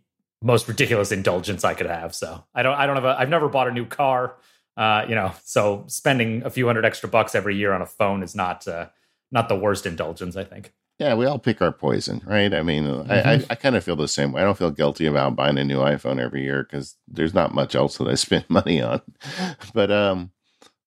most 0.46 0.68
ridiculous 0.68 1.12
indulgence 1.12 1.64
I 1.64 1.74
could 1.74 1.86
have. 1.86 2.14
So 2.14 2.44
I 2.54 2.62
don't 2.62 2.74
I 2.74 2.86
don't 2.86 2.96
have 2.96 3.04
a 3.04 3.16
I've 3.18 3.28
never 3.28 3.48
bought 3.48 3.68
a 3.68 3.72
new 3.72 3.84
car. 3.84 4.36
Uh, 4.76 5.04
you 5.08 5.14
know, 5.14 5.32
so 5.42 5.84
spending 5.88 6.42
a 6.44 6.50
few 6.50 6.66
hundred 6.66 6.84
extra 6.84 7.08
bucks 7.08 7.34
every 7.34 7.56
year 7.56 7.72
on 7.72 7.82
a 7.82 7.86
phone 7.86 8.22
is 8.22 8.34
not 8.34 8.66
uh, 8.68 8.88
not 9.32 9.48
the 9.48 9.56
worst 9.56 9.86
indulgence. 9.86 10.36
I 10.36 10.44
think. 10.44 10.72
Yeah, 10.98 11.14
we 11.14 11.26
all 11.26 11.38
pick 11.38 11.60
our 11.60 11.72
poison, 11.72 12.22
right? 12.24 12.54
I 12.54 12.62
mean, 12.62 12.84
mm-hmm. 12.84 13.12
I, 13.12 13.34
I, 13.34 13.44
I 13.50 13.54
kind 13.54 13.76
of 13.76 13.84
feel 13.84 13.96
the 13.96 14.08
same 14.08 14.32
way. 14.32 14.40
I 14.40 14.44
don't 14.44 14.56
feel 14.56 14.70
guilty 14.70 15.04
about 15.04 15.36
buying 15.36 15.58
a 15.58 15.64
new 15.64 15.78
iPhone 15.78 16.18
every 16.18 16.42
year 16.42 16.62
because 16.62 16.96
there's 17.06 17.34
not 17.34 17.54
much 17.54 17.74
else 17.74 17.98
that 17.98 18.08
I 18.08 18.14
spend 18.14 18.46
money 18.48 18.80
on. 18.80 19.02
but 19.74 19.90
um, 19.90 20.30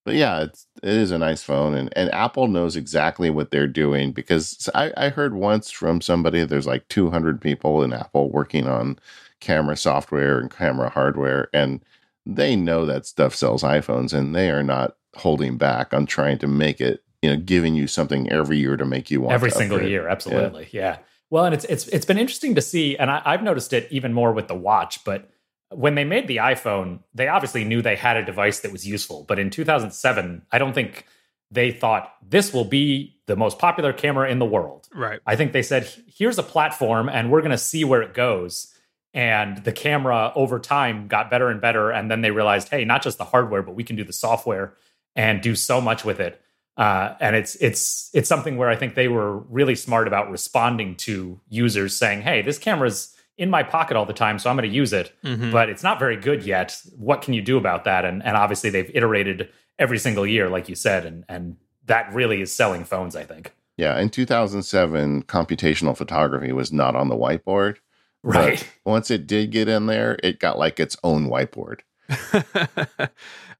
but 0.09 0.15
yeah, 0.15 0.41
it's 0.41 0.65
it 0.81 0.89
is 0.89 1.11
a 1.11 1.19
nice 1.19 1.43
phone, 1.43 1.75
and 1.75 1.95
and 1.95 2.11
Apple 2.11 2.47
knows 2.47 2.75
exactly 2.75 3.29
what 3.29 3.51
they're 3.51 3.67
doing 3.67 4.11
because 4.11 4.67
I, 4.73 4.91
I 4.97 5.09
heard 5.09 5.35
once 5.35 5.69
from 5.69 6.01
somebody 6.01 6.43
there's 6.43 6.65
like 6.65 6.87
200 6.87 7.39
people 7.39 7.83
in 7.83 7.93
Apple 7.93 8.31
working 8.31 8.67
on 8.67 8.97
camera 9.39 9.77
software 9.77 10.39
and 10.39 10.49
camera 10.49 10.89
hardware, 10.89 11.47
and 11.53 11.85
they 12.25 12.55
know 12.55 12.87
that 12.87 13.05
stuff 13.05 13.35
sells 13.35 13.61
iPhones, 13.61 14.11
and 14.11 14.35
they 14.35 14.49
are 14.49 14.63
not 14.63 14.95
holding 15.15 15.59
back 15.59 15.93
on 15.93 16.07
trying 16.07 16.39
to 16.39 16.47
make 16.47 16.81
it, 16.81 17.03
you 17.21 17.29
know, 17.29 17.37
giving 17.37 17.75
you 17.75 17.85
something 17.85 18.27
every 18.31 18.57
year 18.57 18.77
to 18.77 18.85
make 18.85 19.11
you 19.11 19.21
want 19.21 19.33
every 19.35 19.51
single 19.51 19.79
year. 19.79 20.07
Absolutely, 20.07 20.67
yeah. 20.71 20.81
yeah. 20.81 20.97
Well, 21.29 21.45
and 21.45 21.53
it's 21.53 21.65
it's 21.65 21.87
it's 21.89 22.05
been 22.05 22.17
interesting 22.17 22.55
to 22.55 22.61
see, 22.61 22.97
and 22.97 23.11
I, 23.11 23.21
I've 23.23 23.43
noticed 23.43 23.73
it 23.73 23.87
even 23.91 24.11
more 24.11 24.33
with 24.33 24.47
the 24.47 24.55
watch, 24.55 25.03
but 25.03 25.29
when 25.71 25.95
they 25.95 26.03
made 26.03 26.27
the 26.27 26.37
iPhone, 26.37 26.99
they 27.13 27.27
obviously 27.27 27.63
knew 27.63 27.81
they 27.81 27.95
had 27.95 28.17
a 28.17 28.25
device 28.25 28.61
that 28.61 28.71
was 28.71 28.87
useful. 28.87 29.23
But 29.27 29.39
in 29.39 29.49
2007, 29.49 30.43
I 30.51 30.57
don't 30.57 30.73
think 30.73 31.05
they 31.51 31.71
thought 31.71 32.13
this 32.27 32.53
will 32.53 32.65
be 32.65 33.19
the 33.27 33.35
most 33.35 33.59
popular 33.59 33.93
camera 33.93 34.29
in 34.29 34.39
the 34.39 34.45
world. 34.45 34.87
Right. 34.93 35.19
I 35.25 35.35
think 35.35 35.53
they 35.53 35.61
said, 35.61 35.91
here's 36.07 36.37
a 36.37 36.43
platform 36.43 37.09
and 37.09 37.31
we're 37.31 37.41
going 37.41 37.51
to 37.51 37.57
see 37.57 37.83
where 37.83 38.01
it 38.01 38.13
goes. 38.13 38.73
And 39.13 39.63
the 39.63 39.71
camera 39.71 40.31
over 40.35 40.59
time 40.59 41.07
got 41.07 41.31
better 41.31 41.49
and 41.49 41.59
better. 41.59 41.91
And 41.91 42.09
then 42.11 42.21
they 42.21 42.31
realized, 42.31 42.69
hey, 42.69 42.85
not 42.85 43.01
just 43.01 43.17
the 43.17 43.25
hardware, 43.25 43.63
but 43.63 43.75
we 43.75 43.83
can 43.83 43.95
do 43.95 44.03
the 44.03 44.13
software 44.13 44.75
and 45.15 45.41
do 45.41 45.55
so 45.55 45.81
much 45.81 46.05
with 46.05 46.19
it. 46.19 46.41
Uh, 46.77 47.15
and 47.19 47.35
it's 47.35 47.55
it's 47.55 48.09
it's 48.13 48.29
something 48.29 48.55
where 48.55 48.69
I 48.69 48.77
think 48.77 48.95
they 48.95 49.09
were 49.09 49.39
really 49.39 49.75
smart 49.75 50.07
about 50.07 50.31
responding 50.31 50.95
to 50.97 51.41
users 51.49 51.93
saying, 51.93 52.21
"Hey, 52.21 52.41
this 52.41 52.57
camera's 52.57 53.13
in 53.39 53.49
my 53.49 53.63
pocket 53.63 53.97
all 53.97 54.05
the 54.05 54.13
time, 54.13 54.37
so 54.37 54.49
I'm 54.49 54.55
going 54.57 54.69
to 54.69 54.75
use 54.75 54.93
it, 54.93 55.13
mm-hmm. 55.23 55.51
but 55.51 55.69
it's 55.69 55.81
not 55.81 55.97
very 55.97 56.17
good 56.17 56.43
yet. 56.43 56.79
What 56.95 57.21
can 57.21 57.33
you 57.33 57.41
do 57.41 57.57
about 57.57 57.85
that?" 57.85 58.05
And 58.05 58.23
and 58.23 58.37
obviously 58.37 58.69
they've 58.69 58.91
iterated 58.93 59.49
every 59.79 59.97
single 59.97 60.27
year, 60.27 60.49
like 60.49 60.69
you 60.69 60.75
said, 60.75 61.05
and 61.05 61.25
and 61.27 61.57
that 61.85 62.13
really 62.13 62.41
is 62.41 62.51
selling 62.51 62.83
phones. 62.83 63.15
I 63.15 63.23
think. 63.23 63.53
Yeah, 63.77 63.97
in 63.97 64.09
2007, 64.09 65.23
computational 65.23 65.95
photography 65.95 66.51
was 66.51 66.73
not 66.73 66.97
on 66.97 67.07
the 67.07 67.15
whiteboard. 67.15 67.77
Right. 68.21 68.67
once 68.85 69.09
it 69.09 69.25
did 69.25 69.51
get 69.51 69.69
in 69.69 69.85
there, 69.85 70.19
it 70.21 70.39
got 70.39 70.59
like 70.59 70.81
its 70.81 70.97
own 71.01 71.29
whiteboard. 71.29 71.79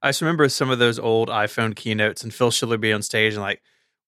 I 0.02 0.08
just 0.08 0.20
remember 0.20 0.48
some 0.50 0.68
of 0.68 0.78
those 0.78 0.98
old 0.98 1.30
iPhone 1.30 1.74
keynotes 1.74 2.22
and 2.22 2.34
Phil 2.34 2.50
Schiller 2.50 2.76
be 2.76 2.92
on 2.92 3.00
stage 3.00 3.32
and 3.32 3.42
like, 3.42 3.62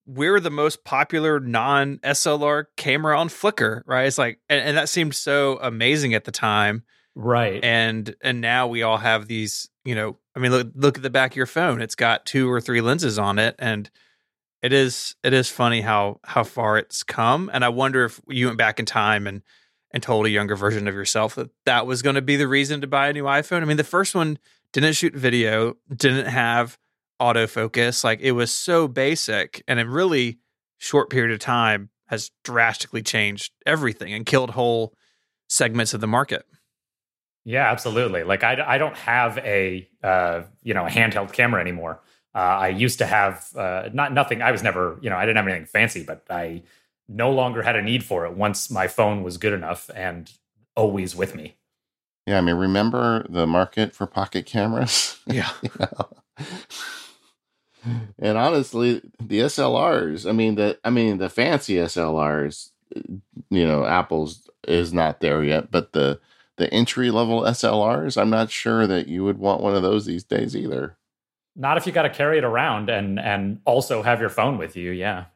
we're 0.07 0.41
the 0.41 0.51
most 0.51 0.85
popular 0.85 1.41
non 1.41 1.99
SLR 1.99 2.67
camera 2.77 3.19
on 3.19 3.29
Flickr, 3.29 3.83
right? 3.87 4.07
It's 4.07 4.19
like, 4.19 4.41
and, 4.49 4.69
and, 4.69 4.77
that 4.77 4.89
seemed 4.89 5.15
so 5.15 5.59
amazing 5.63 6.15
at 6.15 6.25
the 6.25 6.33
time, 6.33 6.83
right? 7.15 7.63
And 7.63 8.15
and 8.23 8.41
now 8.41 8.67
we 8.67 8.83
all 8.83 8.99
have 8.99 9.29
these, 9.29 9.69
you 9.85 9.95
know, 9.95 10.19
I 10.35 10.41
mean, 10.41 10.51
look 10.51 10.69
look 10.75 10.97
at 10.97 11.03
the 11.03 11.11
back 11.11 11.33
of 11.33 11.37
your 11.37 11.47
phone; 11.47 11.81
it's 11.81 11.95
got 11.95 12.27
two 12.27 12.51
or 12.51 12.61
three 12.61 12.81
lenses 12.81 13.19
on 13.19 13.39
it, 13.39 13.55
and 13.59 13.91
it 14.63 14.73
is 14.73 15.15
it 15.23 15.33
is 15.33 15.49
funny 15.49 15.81
how 15.81 16.21
how 16.25 16.45
far 16.45 16.79
it's 16.79 17.03
come. 17.03 17.51
And 17.53 17.65
I 17.65 17.69
wonder 17.69 18.05
if 18.05 18.21
you 18.29 18.47
went 18.47 18.59
back 18.59 18.81
in 18.81 18.87
time 18.87 19.27
and 19.27 19.43
and 19.93 20.03
told 20.03 20.27
a 20.27 20.31
younger 20.31 20.57
version 20.57 20.89
of 20.89 20.95
yourself 20.95 21.35
that 21.35 21.51
that 21.67 21.87
was 21.87 22.03
going 22.03 22.15
to 22.15 22.23
be 22.23 22.37
the 22.37 22.49
reason 22.49 22.81
to 22.81 22.87
buy 22.87 23.09
a 23.09 23.13
new 23.13 23.25
iPhone. 23.25 23.63
I 23.63 23.67
mean, 23.67 23.77
the 23.77 23.85
first 23.85 24.15
one 24.15 24.39
didn't 24.73 24.95
shoot 24.95 25.15
video, 25.15 25.77
didn't 25.95 26.27
have 26.27 26.79
autofocus. 27.23 28.03
Like 28.03 28.21
it 28.21 28.33
was 28.33 28.53
so 28.53 28.89
basic 28.89 29.63
and 29.69 29.79
in 29.79 29.89
really 29.89 30.39
short 30.79 31.11
period 31.11 31.33
of 31.33 31.39
time 31.39 31.91
has 32.07 32.31
drastically 32.45 33.03
changed 33.03 33.53
everything 33.65 34.13
and 34.13 34.27
killed 34.27 34.51
whole 34.51 34.95
segments 35.49 35.95
of 35.95 36.01
the 36.01 36.07
market. 36.07 36.45
Yeah, 37.45 37.71
absolutely. 37.71 38.25
Like 38.25 38.45
I, 38.45 38.63
I 38.67 38.79
don't 38.79 38.97
have 38.97 39.39
a 39.39 39.89
uh, 40.03 40.43
you 40.63 40.75
know 40.75 40.87
a 40.87 40.91
handheld 40.91 41.33
camera 41.33 41.61
anymore. 41.61 42.01
Uh, 42.35 42.39
I 42.39 42.69
used 42.69 42.99
to 42.99 43.07
have 43.07 43.49
uh, 43.57 43.91
not 43.93 44.13
nothing. 44.13 44.43
I 44.43 44.53
was 44.53 44.63
never 44.63 44.99
you 45.01 45.11
know 45.11 45.17
I 45.17 45.25
didn't 45.25 45.37
have 45.37 45.47
anything 45.47 45.67
fancy, 45.67 46.05
but 46.05 46.25
I 46.29 46.63
no 47.09 47.31
longer 47.31 47.63
had 47.63 47.77
a 47.77 47.83
need 47.83 48.05
for 48.05 48.27
it 48.27 48.35
once 48.35 48.71
my 48.71 48.89
phone 48.89 49.23
was 49.23 49.39
good 49.39 49.53
enough 49.53 49.91
and 49.95 50.31
always 50.77 51.15
with 51.15 51.35
me. 51.35 51.57
Yeah, 52.27 52.39
I 52.39 52.41
mean, 52.41 52.55
remember 52.55 53.27
the 53.29 53.47
market 53.47 53.95
for 53.95 54.07
pocket 54.07 54.47
cameras? 54.47 55.19
Yeah. 55.27 55.51
you 55.63 55.71
know? 55.79 56.09
And 58.19 58.39
honestly, 58.39 59.03
the 59.21 59.41
SLRs, 59.41 60.29
I 60.29 60.33
mean 60.33 60.55
the 60.55 60.79
I 60.85 60.91
mean 60.91 61.19
the 61.19 61.29
fancy 61.29 61.75
SLRs, 61.75 62.71
you 62.95 63.67
know, 63.67 63.85
Apple's 63.85 64.49
is 64.67 64.93
not 64.93 65.21
there 65.21 65.43
yet, 65.43 65.71
but 65.71 65.93
the 65.93 66.21
the 66.59 66.73
entry 66.73 67.11
level 67.11 67.43
SLRs, 67.43 68.21
I'm 68.21 68.31
not 68.31 68.51
sure 68.51 68.87
that 68.87 69.09
you 69.09 69.25
would 69.25 69.39
want 69.39 69.63
one 69.63 69.75
of 69.75 69.83
those 69.83 70.07
these 70.07 70.25
days 70.25 70.55
either. 70.55 70.97
Not 71.57 71.77
if 71.77 71.87
you 71.87 71.93
got 71.93 72.03
to 72.03 72.11
carry 72.11 72.39
it 72.39 72.45
around 72.45 72.89
and 72.89 73.19
and 73.19 73.61
also 73.65 74.03
have 74.03 74.21
your 74.21 74.31
phone 74.31 74.59
with 74.59 74.77
you, 74.77 74.91
yeah. 74.91 75.27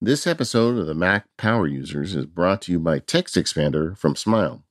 This 0.00 0.26
episode 0.26 0.78
of 0.78 0.86
the 0.86 0.94
Mac 0.94 1.26
Power 1.38 1.66
Users 1.66 2.14
is 2.14 2.26
brought 2.26 2.62
to 2.62 2.72
you 2.72 2.78
by 2.78 2.98
Text 2.98 3.36
Expander 3.36 3.96
from 3.96 4.16
Smile. 4.16 4.62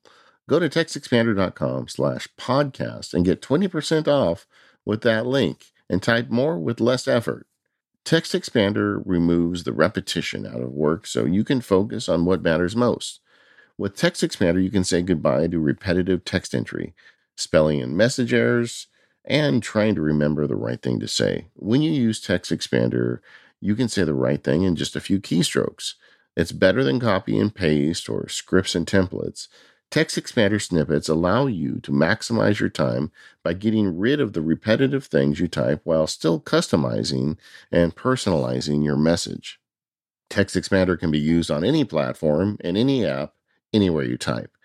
Go 0.47 0.59
to 0.59 0.69
textexpander.com 0.69 1.87
slash 1.87 2.27
podcast 2.37 3.13
and 3.13 3.25
get 3.25 3.41
20% 3.41 4.07
off 4.07 4.45
with 4.85 5.01
that 5.01 5.25
link 5.25 5.72
and 5.89 6.01
type 6.01 6.29
more 6.29 6.59
with 6.59 6.79
less 6.79 7.07
effort. 7.07 7.47
Text 8.05 8.33
Expander 8.33 9.01
removes 9.05 9.63
the 9.63 9.73
repetition 9.73 10.45
out 10.45 10.61
of 10.61 10.71
work 10.71 11.07
so 11.07 11.25
you 11.25 11.43
can 11.43 11.61
focus 11.61 12.09
on 12.09 12.25
what 12.25 12.41
matters 12.41 12.75
most. 12.75 13.21
With 13.77 13.95
Text 13.95 14.21
Expander, 14.21 14.61
you 14.61 14.69
can 14.69 14.83
say 14.83 15.01
goodbye 15.01 15.47
to 15.47 15.59
repetitive 15.59 16.25
text 16.25 16.53
entry, 16.53 16.93
spelling 17.35 17.81
and 17.81 17.95
message 17.95 18.33
errors, 18.33 18.87
and 19.25 19.63
trying 19.63 19.95
to 19.95 20.01
remember 20.01 20.45
the 20.45 20.55
right 20.55 20.81
thing 20.81 20.99
to 20.99 21.07
say. 21.07 21.47
When 21.55 21.81
you 21.81 21.91
use 21.91 22.19
Text 22.19 22.51
Expander, 22.51 23.19
you 23.61 23.75
can 23.75 23.87
say 23.87 24.03
the 24.03 24.13
right 24.13 24.43
thing 24.43 24.63
in 24.63 24.75
just 24.75 24.95
a 24.95 25.01
few 25.01 25.19
keystrokes. 25.19 25.93
It's 26.35 26.51
better 26.51 26.83
than 26.83 26.99
copy 26.99 27.39
and 27.39 27.53
paste 27.53 28.09
or 28.09 28.27
scripts 28.27 28.75
and 28.75 28.85
templates. 28.85 29.47
Text 29.93 30.17
expander 30.17 30.59
snippets 30.59 31.07
allow 31.07 31.45
you 31.45 31.79
to 31.81 31.91
maximize 31.91 32.59
your 32.59 32.67
time 32.67 33.11
by 33.43 33.53
getting 33.53 33.95
rid 33.95 34.19
of 34.19 34.33
the 34.33 34.41
repetitive 34.41 35.05
things 35.05 35.39
you 35.39 35.47
type 35.47 35.81
while 35.83 36.07
still 36.07 36.41
customizing 36.41 37.37
and 37.71 37.95
personalizing 37.95 38.83
your 38.83 38.95
message. 38.97 39.59
Text 40.31 40.55
expander 40.55 40.99
can 40.99 41.11
be 41.11 41.19
used 41.19 41.51
on 41.51 41.63
any 41.63 41.85
platform, 41.85 42.57
in 42.61 42.75
any 42.75 43.05
app, 43.05 43.35
anywhere 43.71 44.03
you 44.03 44.17
type. 44.17 44.57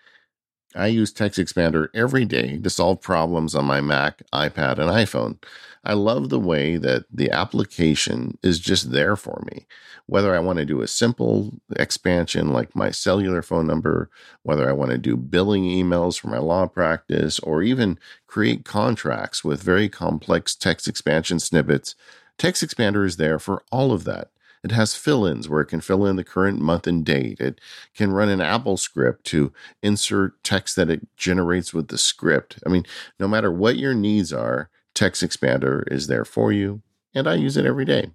I 0.75 0.87
use 0.87 1.11
Text 1.11 1.39
Expander 1.39 1.87
every 1.93 2.25
day 2.25 2.57
to 2.57 2.69
solve 2.69 3.01
problems 3.01 3.55
on 3.55 3.65
my 3.65 3.81
Mac, 3.81 4.21
iPad, 4.31 4.77
and 4.77 4.89
iPhone. 4.89 5.37
I 5.83 5.93
love 5.93 6.29
the 6.29 6.39
way 6.39 6.77
that 6.77 7.05
the 7.11 7.31
application 7.31 8.37
is 8.43 8.59
just 8.59 8.91
there 8.91 9.15
for 9.15 9.43
me. 9.51 9.65
Whether 10.05 10.35
I 10.35 10.39
want 10.39 10.59
to 10.59 10.65
do 10.65 10.81
a 10.81 10.87
simple 10.87 11.59
expansion 11.75 12.51
like 12.51 12.75
my 12.75 12.91
cellular 12.91 13.41
phone 13.41 13.65
number, 13.65 14.09
whether 14.43 14.69
I 14.69 14.73
want 14.73 14.91
to 14.91 14.97
do 14.97 15.15
billing 15.15 15.63
emails 15.63 16.19
for 16.19 16.27
my 16.27 16.39
law 16.39 16.67
practice, 16.67 17.39
or 17.39 17.63
even 17.63 17.97
create 18.27 18.65
contracts 18.65 19.43
with 19.43 19.63
very 19.63 19.89
complex 19.89 20.55
text 20.55 20.87
expansion 20.87 21.39
snippets, 21.39 21.95
Text 22.37 22.63
Expander 22.63 23.05
is 23.05 23.17
there 23.17 23.37
for 23.37 23.63
all 23.71 23.91
of 23.91 24.05
that. 24.05 24.29
It 24.63 24.71
has 24.71 24.95
fill 24.95 25.25
ins 25.25 25.47
where 25.47 25.61
it 25.61 25.67
can 25.67 25.81
fill 25.81 26.05
in 26.05 26.17
the 26.17 26.23
current 26.23 26.59
month 26.59 26.85
and 26.85 27.05
date. 27.05 27.39
It 27.39 27.61
can 27.95 28.11
run 28.11 28.29
an 28.29 28.41
Apple 28.41 28.77
script 28.77 29.25
to 29.27 29.53
insert 29.81 30.43
text 30.43 30.75
that 30.75 30.89
it 30.89 31.07
generates 31.15 31.73
with 31.73 31.87
the 31.87 31.97
script. 31.97 32.59
I 32.65 32.69
mean, 32.69 32.85
no 33.19 33.27
matter 33.27 33.51
what 33.51 33.77
your 33.77 33.93
needs 33.93 34.33
are, 34.33 34.69
Text 34.93 35.23
Expander 35.23 35.89
is 35.91 36.07
there 36.07 36.25
for 36.25 36.51
you, 36.51 36.81
and 37.13 37.27
I 37.27 37.35
use 37.35 37.55
it 37.55 37.65
every 37.65 37.85
day. 37.85 38.11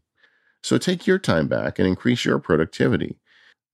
So 0.62 0.76
take 0.76 1.06
your 1.06 1.18
time 1.18 1.48
back 1.48 1.78
and 1.78 1.88
increase 1.88 2.24
your 2.24 2.38
productivity. 2.38 3.18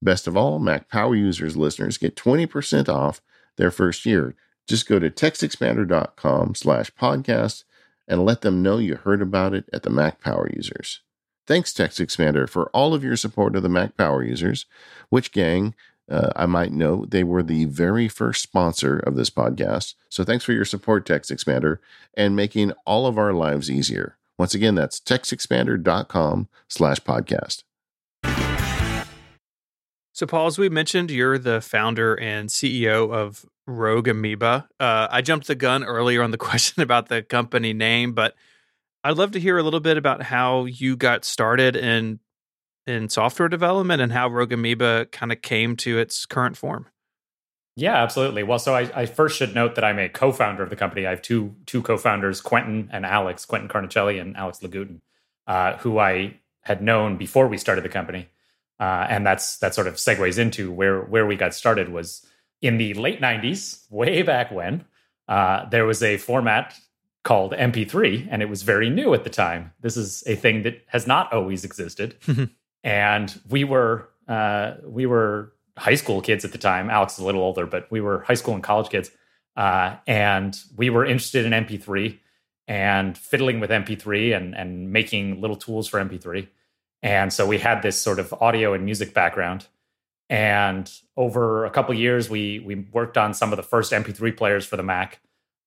Best 0.01 0.27
of 0.27 0.37
all, 0.37 0.59
Mac 0.59 0.89
Power 0.89 1.15
Users 1.15 1.57
listeners 1.57 1.97
get 1.97 2.15
20% 2.15 2.87
off 2.89 3.21
their 3.57 3.71
first 3.71 4.05
year. 4.05 4.35
Just 4.67 4.87
go 4.87 4.97
to 4.99 5.09
textexpander.com 5.09 6.55
slash 6.55 6.91
podcast 6.91 7.63
and 8.07 8.25
let 8.25 8.41
them 8.41 8.63
know 8.63 8.77
you 8.77 8.95
heard 8.95 9.21
about 9.21 9.53
it 9.53 9.69
at 9.73 9.83
the 9.83 9.89
Mac 9.89 10.21
Power 10.21 10.49
Users. 10.53 11.01
Thanks, 11.47 11.73
Text 11.73 11.99
Expander, 11.99 12.47
for 12.47 12.69
all 12.69 12.93
of 12.93 13.03
your 13.03 13.17
support 13.17 13.55
of 13.55 13.63
the 13.63 13.69
Mac 13.69 13.97
Power 13.97 14.23
users, 14.23 14.65
which 15.09 15.31
gang, 15.31 15.73
uh, 16.09 16.29
I 16.35 16.45
might 16.45 16.71
note, 16.71 17.11
they 17.11 17.23
were 17.23 17.43
the 17.43 17.65
very 17.65 18.07
first 18.07 18.43
sponsor 18.43 18.99
of 18.99 19.15
this 19.15 19.29
podcast. 19.29 19.95
So 20.09 20.23
thanks 20.23 20.43
for 20.43 20.53
your 20.53 20.65
support, 20.65 21.05
Text 21.05 21.31
Expander, 21.31 21.79
and 22.15 22.35
making 22.35 22.73
all 22.85 23.07
of 23.07 23.17
our 23.17 23.33
lives 23.33 23.71
easier. 23.71 24.17
Once 24.37 24.53
again, 24.53 24.75
that's 24.75 24.99
textexpander.com 24.99 26.47
slash 26.67 26.99
podcast. 26.99 27.63
So, 30.13 30.27
Paul, 30.27 30.47
as 30.47 30.57
we 30.57 30.69
mentioned, 30.69 31.09
you're 31.09 31.37
the 31.37 31.61
founder 31.61 32.19
and 32.19 32.49
CEO 32.49 33.11
of 33.11 33.45
Rogue 33.65 34.07
Amoeba. 34.07 34.67
Uh, 34.79 35.07
I 35.09 35.21
jumped 35.21 35.47
the 35.47 35.55
gun 35.55 35.83
earlier 35.83 36.21
on 36.21 36.31
the 36.31 36.37
question 36.39 36.83
about 36.83 37.07
the 37.07 37.21
company 37.23 37.73
name, 37.73 38.13
but 38.13 38.35
I'd 39.03 39.17
love 39.17 39.31
to 39.31 39.39
hear 39.39 39.57
a 39.57 39.63
little 39.63 39.79
bit 39.79 39.97
about 39.97 40.21
how 40.21 40.65
you 40.65 40.95
got 40.95 41.25
started 41.25 41.75
in 41.75 42.19
in 42.87 43.09
software 43.09 43.49
development 43.49 44.01
and 44.01 44.11
how 44.11 44.27
Rogue 44.27 44.51
Amoeba 44.51 45.05
kind 45.11 45.31
of 45.31 45.41
came 45.41 45.75
to 45.77 45.99
its 45.99 46.25
current 46.25 46.57
form. 46.57 46.87
Yeah, 47.75 47.95
absolutely. 47.95 48.43
Well, 48.43 48.59
so 48.59 48.75
I, 48.75 48.91
I, 48.93 49.05
first 49.05 49.37
should 49.37 49.55
note 49.55 49.75
that 49.75 49.83
I'm 49.83 49.97
a 49.97 50.09
co-founder 50.09 50.61
of 50.61 50.69
the 50.69 50.75
company. 50.75 51.07
I 51.07 51.11
have 51.11 51.21
two 51.21 51.55
two 51.65 51.81
co-founders, 51.81 52.41
Quentin 52.41 52.89
and 52.91 53.05
Alex, 53.05 53.45
Quentin 53.45 53.69
Carnicelli 53.69 54.19
and 54.19 54.35
Alex 54.35 54.59
Lagutin, 54.59 54.99
uh, 55.47 55.77
who 55.77 55.97
I 55.97 56.37
had 56.61 56.81
known 56.81 57.17
before 57.17 57.47
we 57.47 57.57
started 57.57 57.83
the 57.83 57.89
company, 57.89 58.27
uh, 58.79 59.07
and 59.09 59.25
that's 59.25 59.57
that 59.59 59.73
sort 59.73 59.87
of 59.87 59.95
segues 59.95 60.37
into 60.37 60.71
where 60.71 61.01
where 61.01 61.25
we 61.25 61.35
got 61.35 61.53
started 61.55 61.89
was 61.89 62.25
in 62.61 62.77
the 62.77 62.93
late 62.93 63.21
'90s, 63.21 63.89
way 63.89 64.21
back 64.21 64.51
when. 64.51 64.85
Uh, 65.27 65.67
there 65.69 65.85
was 65.85 66.03
a 66.03 66.17
format 66.17 66.77
called 67.23 67.53
MP3, 67.53 68.27
and 68.31 68.41
it 68.41 68.49
was 68.49 68.63
very 68.63 68.89
new 68.89 69.13
at 69.13 69.23
the 69.23 69.29
time. 69.29 69.71
This 69.81 69.95
is 69.97 70.23
a 70.25 70.35
thing 70.35 70.63
that 70.63 70.83
has 70.87 71.05
not 71.05 71.31
always 71.31 71.63
existed, 71.63 72.15
and 72.83 73.41
we 73.49 73.63
were 73.63 74.09
uh, 74.27 74.75
we 74.83 75.05
were 75.05 75.53
high 75.77 75.95
school 75.95 76.21
kids 76.21 76.43
at 76.45 76.51
the 76.51 76.57
time. 76.57 76.89
Alex 76.89 77.13
is 77.13 77.19
a 77.19 77.25
little 77.25 77.41
older, 77.41 77.65
but 77.65 77.89
we 77.91 78.01
were 78.01 78.21
high 78.21 78.33
school 78.35 78.53
and 78.53 78.63
college 78.63 78.89
kids, 78.89 79.11
uh, 79.55 79.95
and 80.07 80.59
we 80.75 80.89
were 80.89 81.05
interested 81.05 81.45
in 81.45 81.51
MP3 81.51 82.19
and 82.67 83.17
fiddling 83.17 83.59
with 83.59 83.69
MP3 83.69 84.35
and 84.35 84.55
and 84.55 84.91
making 84.91 85.41
little 85.41 85.57
tools 85.57 85.87
for 85.87 85.99
MP3. 85.99 86.47
And 87.03 87.33
so 87.33 87.47
we 87.47 87.57
had 87.57 87.81
this 87.81 87.99
sort 87.99 88.19
of 88.19 88.33
audio 88.33 88.73
and 88.73 88.85
music 88.85 89.13
background. 89.13 89.67
And 90.29 90.91
over 91.17 91.65
a 91.65 91.71
couple 91.71 91.93
years, 91.93 92.29
we 92.29 92.59
we 92.59 92.75
worked 92.75 93.17
on 93.17 93.33
some 93.33 93.51
of 93.51 93.57
the 93.57 93.63
first 93.63 93.91
MP3 93.91 94.35
players 94.35 94.65
for 94.65 94.77
the 94.77 94.83
Mac. 94.83 95.19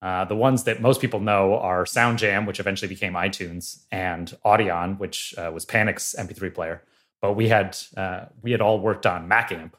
Uh, 0.05 0.23
the 0.23 0.35
ones 0.35 0.65
that 0.65 0.83
most 0.83 1.01
people 1.01 1.19
know 1.19 1.57
are 1.57 1.83
SoundJam, 1.83 2.45
which 2.45 2.59
eventually 2.59 2.87
became 2.87 3.13
iTunes, 3.13 3.85
and 3.91 4.37
Audion, 4.45 4.99
which 4.99 5.33
uh, 5.35 5.49
was 5.51 5.65
Panic's 5.65 6.13
MP3 6.15 6.53
player. 6.53 6.83
But 7.21 7.33
we 7.33 7.47
had 7.47 7.75
uh, 7.97 8.25
we 8.43 8.51
had 8.51 8.61
all 8.61 8.79
worked 8.79 9.07
on 9.07 9.27
MacAmp, 9.27 9.71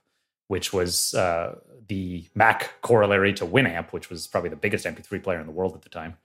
which 0.49 0.73
was 0.73 1.15
uh, 1.15 1.55
the 1.87 2.27
Mac 2.35 2.73
corollary 2.83 3.35
to 3.35 3.47
Winamp, 3.47 3.93
which 3.93 4.11
was 4.11 4.27
probably 4.27 4.51
the 4.51 4.57
biggest 4.57 4.85
MP3 4.85 5.23
player 5.23 5.39
in 5.39 5.47
the 5.47 5.53
world 5.53 5.77
at 5.77 5.83
the 5.83 5.91
time. 5.91 6.17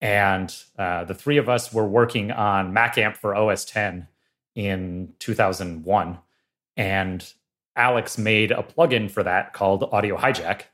And 0.00 0.54
uh, 0.78 1.02
the 1.02 1.14
three 1.14 1.36
of 1.36 1.48
us 1.48 1.72
were 1.72 1.88
working 1.88 2.30
on 2.30 2.72
MacAmp 2.72 3.16
for 3.16 3.34
OS 3.34 3.64
10 3.64 4.06
in 4.54 5.12
2001. 5.18 6.18
And 6.76 7.32
Alex 7.74 8.16
made 8.16 8.52
a 8.52 8.62
plugin 8.62 9.10
for 9.10 9.24
that 9.24 9.52
called 9.54 9.88
Audio 9.90 10.16
Hijack. 10.16 10.66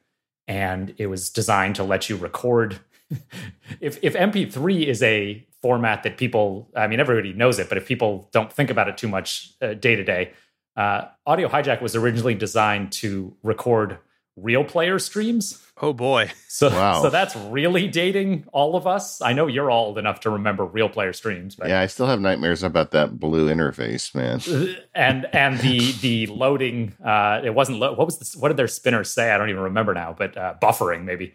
And 0.48 0.94
it 0.98 1.06
was 1.06 1.30
designed 1.30 1.76
to 1.76 1.84
let 1.84 2.08
you 2.08 2.16
record. 2.16 2.80
if, 3.80 3.98
if 4.02 4.14
MP3 4.14 4.86
is 4.86 5.02
a 5.02 5.46
format 5.62 6.02
that 6.04 6.16
people, 6.16 6.70
I 6.76 6.86
mean, 6.86 7.00
everybody 7.00 7.32
knows 7.32 7.58
it, 7.58 7.68
but 7.68 7.78
if 7.78 7.86
people 7.86 8.28
don't 8.32 8.52
think 8.52 8.70
about 8.70 8.88
it 8.88 8.96
too 8.96 9.08
much 9.08 9.52
uh, 9.60 9.74
day 9.74 9.96
to 9.96 10.04
day, 10.04 10.32
uh, 10.76 11.06
Audio 11.26 11.48
Hijack 11.48 11.80
was 11.80 11.96
originally 11.96 12.34
designed 12.34 12.92
to 12.92 13.34
record 13.42 13.98
real 14.36 14.64
player 14.64 14.98
streams. 14.98 15.62
Oh 15.80 15.92
boy. 15.92 16.30
So 16.48 16.70
wow. 16.70 17.02
so 17.02 17.10
that's 17.10 17.36
really 17.36 17.86
dating 17.86 18.46
all 18.52 18.76
of 18.76 18.86
us. 18.86 19.20
I 19.20 19.32
know 19.34 19.46
you're 19.46 19.70
old 19.70 19.98
enough 19.98 20.20
to 20.20 20.30
remember 20.30 20.64
real 20.64 20.88
player 20.88 21.12
streams, 21.12 21.54
but 21.54 21.68
Yeah, 21.68 21.80
I 21.80 21.86
still 21.86 22.06
have 22.06 22.20
nightmares 22.20 22.62
about 22.62 22.92
that 22.92 23.18
blue 23.18 23.48
interface, 23.52 24.14
man. 24.14 24.40
and 24.94 25.26
and 25.34 25.58
the 25.60 25.92
the 26.00 26.26
loading 26.28 26.94
uh 27.04 27.42
it 27.44 27.54
wasn't 27.54 27.78
lo- 27.78 27.92
what 27.92 28.06
was 28.06 28.18
this, 28.18 28.34
what 28.36 28.48
did 28.48 28.56
their 28.56 28.68
spinners 28.68 29.10
say? 29.10 29.32
I 29.32 29.38
don't 29.38 29.50
even 29.50 29.62
remember 29.62 29.92
now, 29.92 30.14
but 30.16 30.36
uh, 30.36 30.54
buffering 30.62 31.04
maybe. 31.04 31.34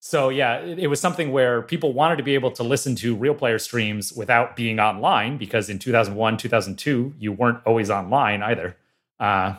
So 0.00 0.28
yeah, 0.28 0.58
it, 0.58 0.78
it 0.78 0.86
was 0.88 1.00
something 1.00 1.32
where 1.32 1.62
people 1.62 1.94
wanted 1.94 2.16
to 2.16 2.22
be 2.22 2.34
able 2.34 2.50
to 2.52 2.62
listen 2.62 2.94
to 2.96 3.16
real 3.16 3.34
player 3.34 3.58
streams 3.58 4.12
without 4.12 4.54
being 4.54 4.78
online 4.78 5.38
because 5.38 5.70
in 5.70 5.78
2001, 5.78 6.36
2002, 6.36 7.14
you 7.18 7.32
weren't 7.32 7.60
always 7.64 7.90
online 7.90 8.42
either. 8.42 8.76
Uh, 9.18 9.56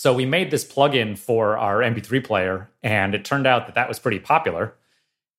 so 0.00 0.14
we 0.14 0.24
made 0.24 0.50
this 0.50 0.64
plugin 0.64 1.18
for 1.18 1.58
our 1.58 1.80
MP3 1.80 2.24
player, 2.24 2.70
and 2.82 3.14
it 3.14 3.22
turned 3.22 3.46
out 3.46 3.66
that 3.66 3.74
that 3.74 3.86
was 3.86 3.98
pretty 3.98 4.18
popular. 4.18 4.74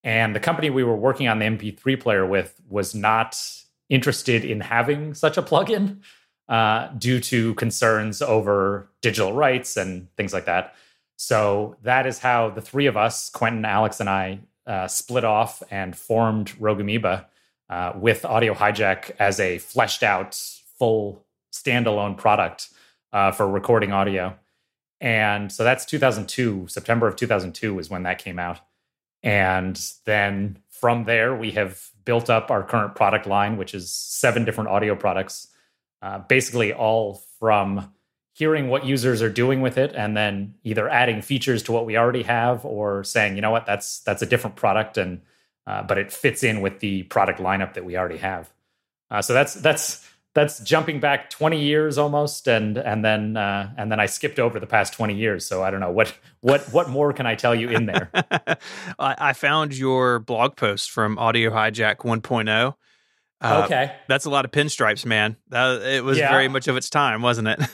And 0.04 0.36
the 0.36 0.40
company 0.40 0.70
we 0.70 0.84
were 0.84 0.96
working 0.96 1.28
on 1.28 1.40
the 1.40 1.46
MP3 1.46 2.00
player 2.00 2.28
with 2.28 2.62
was 2.70 2.94
not 2.94 3.42
interested 3.90 4.46
in 4.46 4.62
having 4.62 5.16
such 5.16 5.36
a 5.36 5.42
plugin 5.42 6.02
uh, 6.48 6.90
due 6.90 7.20
to 7.22 7.56
concerns 7.56 8.22
over 8.22 8.88
digital 9.02 9.34
rights 9.34 9.78
and 9.78 10.16
things 10.16 10.32
like 10.32 10.46
that. 10.46 10.76
So 11.18 11.76
that 11.82 12.06
is 12.06 12.20
how 12.20 12.52
the 12.52 12.62
three 12.62 12.86
of 12.86 12.96
us, 12.96 13.32
Quentin, 13.32 13.66
Alex, 13.66 14.00
and 14.00 14.12
I, 14.12 14.42
uh, 14.68 14.88
split 14.88 15.24
off 15.24 15.64
and 15.72 15.96
formed 15.96 16.54
Rogue 16.60 16.82
Amoeba 16.82 17.28
uh, 17.68 17.94
with 17.96 18.26
Audio 18.26 18.54
Hijack 18.54 19.16
as 19.18 19.40
a 19.40 19.58
fleshed 19.58 20.04
out, 20.04 20.36
full 20.78 21.26
standalone 21.52 22.16
product 22.16 22.70
uh, 23.12 23.32
for 23.32 23.50
recording 23.50 23.92
audio. 23.92 24.38
And 25.02 25.52
so 25.52 25.64
that's 25.64 25.84
2002. 25.86 26.68
September 26.68 27.08
of 27.08 27.16
2002 27.16 27.80
is 27.80 27.90
when 27.90 28.04
that 28.04 28.20
came 28.20 28.38
out. 28.40 28.60
And 29.24 29.80
then 30.06 30.60
from 30.70 31.06
there, 31.06 31.36
we 31.36 31.52
have 31.52 31.90
built 32.06 32.30
up 32.30 32.52
our 32.52 32.64
current 32.64 32.96
product 32.96 33.26
line, 33.26 33.58
which 33.58 33.74
is 33.74 33.92
seven 33.92 34.46
different 34.46 34.70
audio 34.70 34.96
products, 34.96 35.48
uh, 36.02 36.20
basically 36.20 36.72
all 36.72 37.24
from 37.40 37.92
hearing 38.34 38.70
what 38.70 38.86
users 38.86 39.22
are 39.22 39.30
doing 39.30 39.62
with 39.62 39.78
it 39.78 39.94
and 39.94 40.16
then 40.16 40.56
either 40.64 40.88
adding 40.88 41.22
features 41.22 41.64
to 41.64 41.72
what 41.72 41.86
we 41.86 41.98
already 41.98 42.24
have 42.24 42.66
or 42.66 43.04
saying 43.04 43.36
you 43.36 43.42
know 43.42 43.52
what 43.52 43.66
that's 43.66 44.00
that's 44.00 44.22
a 44.22 44.26
different 44.26 44.56
product 44.56 44.98
and 44.98 45.22
uh, 45.68 45.84
but 45.84 45.98
it 45.98 46.12
fits 46.12 46.42
in 46.42 46.62
with 46.62 46.80
the 46.80 47.04
product 47.04 47.40
lineup 47.40 47.74
that 47.74 47.84
we 47.84 47.98
already 47.98 48.18
have 48.18 48.52
uh, 49.12 49.22
so 49.22 49.34
that's 49.34 49.54
that's 49.56 50.08
that's 50.34 50.60
jumping 50.60 51.00
back 51.00 51.30
20 51.30 51.62
years 51.62 51.98
almost 51.98 52.48
and 52.48 52.78
and 52.78 53.04
then 53.04 53.38
uh, 53.38 53.72
and 53.78 53.92
then 53.92 54.00
I 54.00 54.06
skipped 54.06 54.40
over 54.40 54.60
the 54.60 54.68
past 54.68 54.94
20 54.94 55.16
years 55.16 55.46
so 55.46 55.64
I 55.64 55.72
don't 55.72 55.80
know 55.80 55.92
what 55.92 56.14
what 56.42 56.62
what 56.74 56.90
more 56.90 57.14
can 57.14 57.26
I 57.26 57.36
tell 57.36 57.54
you 57.54 57.70
in 57.70 57.86
there 57.86 58.10
I 59.00 59.34
found 59.34 59.76
your 59.76 60.20
blog 60.20 60.56
post 60.56 60.92
from 60.92 61.18
Audio 61.18 61.52
Hijack 61.52 61.98
1.0 61.98 62.74
uh, 63.42 63.62
okay 63.66 63.96
that's 64.08 64.26
a 64.26 64.30
lot 64.30 64.46
of 64.46 64.52
pinstripes 64.52 65.06
man 65.06 65.38
that, 65.50 65.82
it 65.82 66.04
was 66.04 66.18
yeah. 66.18 66.32
very 66.32 66.48
much 66.48 66.68
of 66.68 66.78
its 66.78 66.90
time 66.90 67.22
wasn't 67.22 67.48
it 67.48 67.60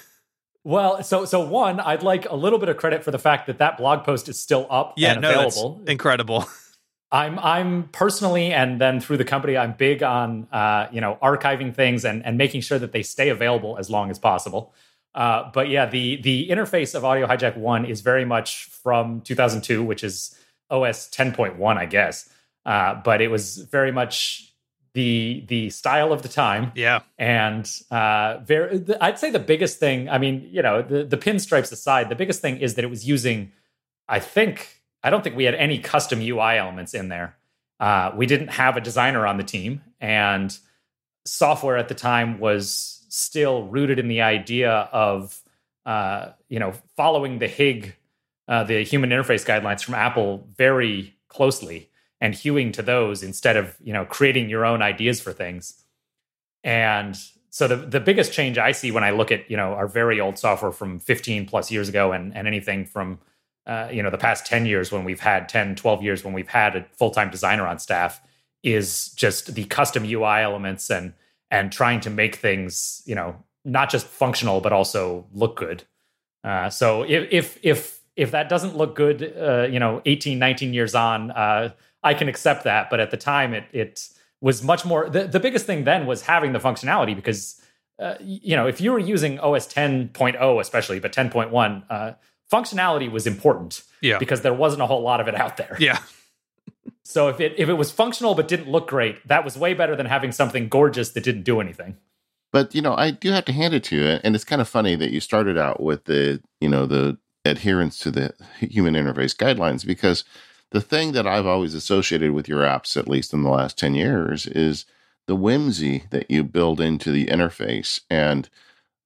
Well, 0.68 1.02
so 1.02 1.24
so 1.24 1.48
one, 1.48 1.80
I'd 1.80 2.04
like 2.04 2.30
a 2.30 2.36
little 2.36 2.60
bit 2.60 2.68
of 2.68 2.76
credit 2.76 3.02
for 3.02 3.10
the 3.10 3.18
fact 3.18 3.48
that 3.48 3.60
that 3.60 3.78
blog 3.78 4.04
post 4.04 4.28
is 4.28 4.38
still 4.38 4.68
up 4.70 4.96
yeah, 4.98 5.14
and 5.14 5.22
no, 5.22 5.30
available. 5.30 5.82
incredible. 5.88 6.46
I'm 7.12 7.40
I'm 7.40 7.90
personally 7.90 8.52
and 8.52 8.82
then 8.82 9.00
through 9.00 9.18
the 9.18 9.26
company 9.26 9.56
I'm 9.56 9.74
big 9.74 10.04
on 10.04 10.48
uh, 10.52 10.88
you 10.92 11.00
know 11.00 11.18
archiving 11.22 11.74
things 11.74 12.04
and 12.04 12.26
and 12.26 12.38
making 12.38 12.62
sure 12.62 12.80
that 12.80 12.92
they 12.92 13.04
stay 13.04 13.30
available 13.30 13.78
as 13.78 13.90
long 13.90 14.12
as 14.12 14.20
possible. 14.20 14.74
Uh, 15.16 15.50
but 15.54 15.70
yeah, 15.70 15.86
the 15.86 16.22
the 16.22 16.50
interface 16.50 16.94
of 16.94 17.06
Audio 17.06 17.26
Hijack 17.26 17.58
One 17.58 17.86
is 17.86 18.02
very 18.02 18.26
much 18.26 18.66
from 18.66 19.22
2002, 19.22 19.84
which 19.84 20.04
is 20.04 20.38
OS 20.70 21.10
10.1, 21.10 21.78
I 21.78 21.86
guess. 21.86 22.30
Uh, 22.66 22.96
but 22.96 23.22
it 23.22 23.30
was 23.30 23.58
very 23.58 23.92
much 23.92 24.54
the 24.94 25.46
the 25.48 25.70
style 25.70 26.12
of 26.12 26.24
the 26.24 26.28
time. 26.28 26.72
Yeah, 26.76 27.00
and 27.18 27.70
uh, 27.90 28.40
very 28.44 28.84
I'd 29.00 29.18
say 29.18 29.32
the 29.32 29.40
biggest 29.40 29.80
thing. 29.80 30.10
I 30.10 30.18
mean, 30.18 30.50
you 30.52 30.62
know, 30.62 30.82
the 30.82 31.06
the 31.06 31.18
pinstripes 31.18 31.72
aside, 31.72 32.10
the 32.10 32.16
biggest 32.16 32.42
thing 32.42 32.58
is 32.58 32.76
that 32.76 32.84
it 32.84 32.90
was 32.90 33.08
using, 33.08 33.54
I 34.10 34.20
think 34.20 34.77
I 35.08 35.10
don't 35.10 35.24
think 35.24 35.38
we 35.38 35.46
had 35.46 35.56
any 35.56 35.80
custom 35.80 36.20
UI 36.20 36.58
elements 36.58 36.94
in 36.94 37.08
there. 37.08 37.38
Uh, 37.80 38.12
we 38.14 38.26
didn't 38.26 38.50
have 38.50 38.76
a 38.76 38.82
designer 38.82 39.26
on 39.26 39.38
the 39.38 39.44
team, 39.44 39.82
and 40.02 40.58
software 41.26 41.78
at 41.78 41.88
the 41.88 41.96
time 41.96 42.40
was 42.40 43.06
still 43.08 43.64
rooted 43.68 44.00
in 44.00 44.10
the 44.10 44.22
idea 44.22 44.70
of 44.70 45.42
uh, 45.86 46.32
you 46.50 46.60
know 46.60 46.74
following 46.98 47.40
the 47.40 47.48
HIG, 47.48 47.96
uh, 48.50 48.66
the 48.66 48.84
Human 48.84 49.12
Interface 49.12 49.46
Guidelines 49.46 49.82
from 49.82 49.94
Apple, 49.94 50.46
very 50.58 51.16
closely 51.30 51.90
and 52.20 52.36
hewing 52.36 52.74
to 52.74 52.82
those 52.82 53.24
instead 53.24 53.56
of 53.56 53.78
you 53.82 53.94
know 53.94 54.04
creating 54.04 54.50
your 54.50 54.66
own 54.66 54.82
ideas 54.82 55.22
for 55.22 55.32
things. 55.32 55.86
And 56.66 57.18
so 57.50 57.70
the 57.70 57.78
the 57.78 58.02
biggest 58.02 58.34
change 58.34 58.58
I 58.58 58.74
see 58.74 58.92
when 58.92 59.06
I 59.06 59.12
look 59.12 59.32
at 59.32 59.50
you 59.50 59.56
know 59.56 59.72
our 59.72 59.88
very 59.88 60.20
old 60.20 60.38
software 60.38 60.74
from 60.74 61.00
15 61.00 61.46
plus 61.46 61.72
years 61.72 61.88
ago 61.88 62.12
and 62.12 62.36
and 62.36 62.46
anything 62.46 62.86
from 62.86 63.20
uh, 63.68 63.90
you 63.92 64.02
know 64.02 64.10
the 64.10 64.18
past 64.18 64.46
10 64.46 64.66
years 64.66 64.92
when 64.92 65.04
we've 65.04 65.20
had 65.20 65.50
10 65.50 65.76
12 65.76 66.02
years 66.02 66.24
when 66.24 66.34
we've 66.34 66.48
had 66.48 66.76
a 66.76 66.86
full-time 66.94 67.30
designer 67.30 67.68
on 67.68 67.78
staff 67.78 68.22
is 68.64 69.10
just 69.10 69.54
the 69.54 69.66
custom 69.66 70.04
ui 70.06 70.42
elements 70.42 70.90
and 70.90 71.14
and 71.52 71.72
trying 71.72 72.00
to 72.00 72.10
make 72.10 72.38
things 72.38 73.04
you 73.06 73.14
know 73.14 73.36
not 73.66 73.90
just 73.90 74.08
functional 74.08 74.62
but 74.62 74.72
also 74.72 75.28
look 75.34 75.58
good. 75.58 75.84
Uh, 76.44 76.70
so 76.70 77.04
if 77.04 77.28
if 77.32 77.60
if 77.62 78.00
if 78.16 78.32
that 78.32 78.50
doesn't 78.50 78.76
look 78.78 78.96
good 78.96 79.34
uh, 79.38 79.68
you 79.70 79.80
know 79.80 80.02
18 80.06 80.40
19 80.40 80.74
years 80.74 80.96
on 80.96 81.32
uh, 81.32 81.70
i 82.04 82.14
can 82.14 82.30
accept 82.30 82.64
that. 82.64 82.90
But 82.90 83.00
at 83.00 83.12
the 83.12 83.18
time 83.18 83.54
it 83.54 83.66
it 83.74 84.08
was 84.40 84.64
much 84.64 84.86
more 84.86 85.10
the, 85.10 85.28
the 85.28 85.40
biggest 85.40 85.66
thing 85.66 85.84
then 85.84 86.06
was 86.06 86.22
having 86.22 86.54
the 86.54 86.60
functionality 86.60 87.16
because 87.16 87.62
uh, 88.00 88.16
you 88.22 88.56
know 88.56 88.66
if 88.66 88.80
you 88.80 88.92
were 88.94 89.00
using 89.00 89.40
os 89.40 89.68
10.0 89.68 90.62
especially 90.62 91.00
but 91.00 91.12
10.1 91.12 92.16
functionality 92.52 93.12
was 93.12 93.28
important. 93.28 93.84
Yeah. 94.02 94.20
Because 94.20 94.42
there 94.42 94.54
wasn't 94.54 94.82
a 94.82 94.86
whole 94.86 95.02
lot 95.02 95.20
of 95.20 95.28
it 95.28 95.36
out 95.36 95.58
there. 95.58 95.76
Yeah. 95.80 96.00
so 97.04 97.28
if 97.30 97.40
it 97.40 97.54
if 97.58 97.70
it 97.70 97.74
was 97.74 97.92
functional 97.92 98.36
but 98.36 98.48
didn't 98.48 98.70
look 98.70 98.88
great, 98.88 99.26
that 99.28 99.44
was 99.44 99.58
way 99.58 99.74
better 99.74 99.96
than 99.96 100.06
having 100.06 100.32
something 100.32 100.70
gorgeous 100.70 101.12
that 101.12 101.24
didn't 101.24 101.44
do 101.44 101.60
anything. 101.60 101.98
But 102.52 102.74
you 102.74 102.82
know, 102.82 102.96
I 102.96 103.12
do 103.12 103.32
have 103.32 103.46
to 103.46 103.54
hand 103.54 103.74
it 103.74 103.84
to 103.86 103.96
you, 103.96 104.20
and 104.24 104.36
it's 104.36 104.44
kind 104.44 104.62
of 104.62 104.68
funny 104.68 104.96
that 104.96 105.12
you 105.12 105.20
started 105.20 105.58
out 105.58 105.82
with 105.82 106.06
the 106.06 106.42
you 106.62 106.70
know 106.70 106.86
the 106.86 107.18
adherence 107.46 108.00
to 108.00 108.12
the 108.12 108.34
human 108.60 108.94
interface 108.94 109.36
guidelines 109.36 109.86
because 109.86 110.24
the 110.72 110.82
thing 110.82 111.14
that 111.14 111.28
I've 111.28 111.46
always 111.46 111.74
associated 111.74 112.32
with 112.32 112.50
your 112.50 112.62
apps, 112.62 112.98
at 112.98 113.08
least 113.08 113.34
in 113.34 113.44
the 113.44 113.50
last 113.50 113.78
ten 113.78 113.96
years, 113.96 114.48
is 114.48 114.86
the 115.28 115.36
whimsy 115.36 116.06
that 116.12 116.30
you 116.32 116.44
build 116.44 116.80
into 116.80 117.12
the 117.12 117.28
interface, 117.28 118.02
and 118.10 118.50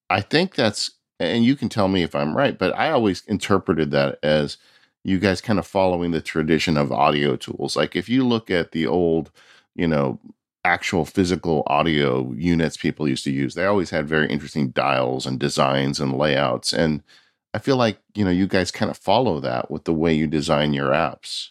I 0.10 0.22
think 0.22 0.56
that's 0.56 0.92
and 1.22 1.46
you 1.46 1.56
can 1.56 1.70
tell 1.70 1.88
me 1.88 2.04
if 2.04 2.16
I'm 2.16 2.36
right, 2.36 2.58
but 2.58 2.76
I 2.78 2.92
always 2.92 3.24
interpreted 3.28 3.92
that 3.92 4.20
as 4.24 4.58
you 5.04 5.20
guys 5.20 5.42
kind 5.42 5.60
of 5.60 5.66
following 5.66 6.12
the 6.12 6.22
tradition 6.22 6.78
of 6.78 6.92
audio 6.92 7.36
tools. 7.36 7.76
Like 7.76 7.96
if 7.96 8.08
you 8.08 8.28
look 8.28 8.52
at 8.52 8.72
the 8.72 8.86
old, 8.88 9.32
you 9.76 9.88
know, 9.88 10.20
actual 10.64 11.06
physical 11.06 11.64
audio 11.68 12.32
units 12.34 12.78
people 12.78 13.08
used 13.08 13.24
to 13.24 13.32
use, 13.32 13.56
they 13.56 13.66
always 13.66 13.90
had 13.90 14.08
very 14.08 14.30
interesting 14.30 14.70
dials 14.70 15.26
and 15.26 15.40
designs 15.40 16.00
and 16.00 16.18
layouts. 16.18 16.72
And 16.72 17.02
I 17.54 17.60
feel 17.60 17.78
like, 17.78 17.98
you 18.14 18.24
know, 18.24 18.32
you 18.32 18.48
guys 18.48 18.72
kind 18.72 18.92
of 18.92 18.98
follow 18.98 19.40
that 19.40 19.72
with 19.72 19.86
the 19.86 19.94
way 19.94 20.14
you 20.14 20.28
design 20.28 20.74
your 20.74 20.90
apps. 20.90 21.50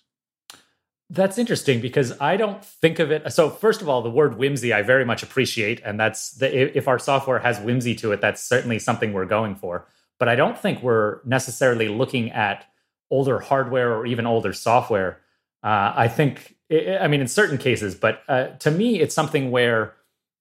That's 1.13 1.39
interesting 1.39 1.81
because 1.81 2.19
I 2.21 2.37
don't 2.37 2.65
think 2.65 3.01
of 3.01 3.11
it. 3.11 3.33
So, 3.33 3.51
first 3.51 3.83
of 3.83 3.89
all, 3.89 4.01
the 4.01 4.11
word 4.11 4.39
whimsy 4.39 4.73
I 4.73 4.83
very 4.83 5.05
much 5.05 5.25
appreciate, 5.25 5.83
and 5.85 5.99
that's 5.99 6.31
the 6.33 6.77
if 6.77 6.87
our 6.87 7.01
software 7.01 7.41
has 7.41 7.59
whimsy 7.59 7.97
to 7.97 8.13
it, 8.13 8.21
that's 8.21 8.43
certainly 8.43 8.79
something 8.79 9.13
we're 9.13 9.27
going 9.27 9.57
for. 9.57 9.87
but 10.21 10.29
I 10.29 10.37
don't 10.37 10.57
think 10.57 10.83
we're 10.83 11.21
necessarily 11.25 11.89
looking 11.89 12.31
at 12.31 12.67
older 13.11 13.41
hardware 13.41 13.93
or 13.93 14.07
even 14.07 14.27
older 14.27 14.53
software. 14.53 15.19
Uh, 15.65 15.93
I 15.97 16.09
think, 16.09 16.55
I 16.71 17.09
mean, 17.09 17.21
in 17.21 17.27
certain 17.27 17.59
cases, 17.59 17.97
but 17.97 18.23
uh, 18.29 18.49
to 18.59 18.71
me, 18.71 19.01
it's 19.01 19.15
something 19.15 19.51
where 19.51 19.95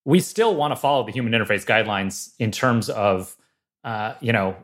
we 0.05 0.19
still 0.19 0.53
want 0.53 0.71
to 0.71 0.75
follow 0.75 1.03
the 1.05 1.11
human 1.11 1.33
interface 1.33 1.65
guidelines 1.65 2.33
in 2.37 2.51
terms 2.51 2.89
of, 2.89 3.35
uh, 3.83 4.13
you 4.19 4.33
know, 4.33 4.55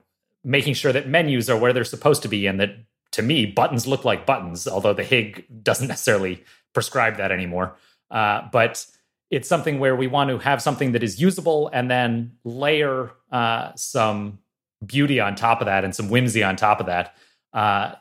making 0.43 0.75
sure 0.75 0.91
that 0.91 1.07
menus 1.07 1.49
are 1.49 1.57
where 1.57 1.73
they're 1.73 1.83
supposed 1.83 2.21
to 2.21 2.27
be 2.27 2.45
and 2.45 2.59
that 2.59 2.75
to 3.15 3.21
me, 3.21 3.45
buttons 3.45 3.87
look 3.87 4.03
like 4.03 4.25
buttons, 4.25 4.67
although 4.67 4.93
the 4.93 5.03
HIG 5.03 5.45
doesn't 5.63 5.87
necessarily 5.87 6.43
prescribe 6.73 7.15
that 7.17 7.31
anymore. 7.31 7.77
Uh, 8.11 8.41
but 8.51 8.85
it's 9.31 9.47
something 9.47 9.79
where 9.79 9.95
we 9.95 10.07
want 10.07 10.29
to 10.29 10.37
have 10.37 10.61
something 10.61 10.91
that 10.91 11.01
is 11.01 11.19
usable 11.19 11.69
and 11.71 11.89
then 11.89 12.33
layer 12.43 13.11
uh, 13.31 13.71
some 13.75 14.39
beauty 14.85 15.21
on 15.21 15.35
top 15.35 15.61
of 15.61 15.65
that 15.65 15.85
and 15.85 15.95
some 15.95 16.09
whimsy 16.09 16.43
on 16.43 16.57
top 16.57 16.81
of 16.81 16.87
that. 16.87 17.15
Uh, 17.53 17.93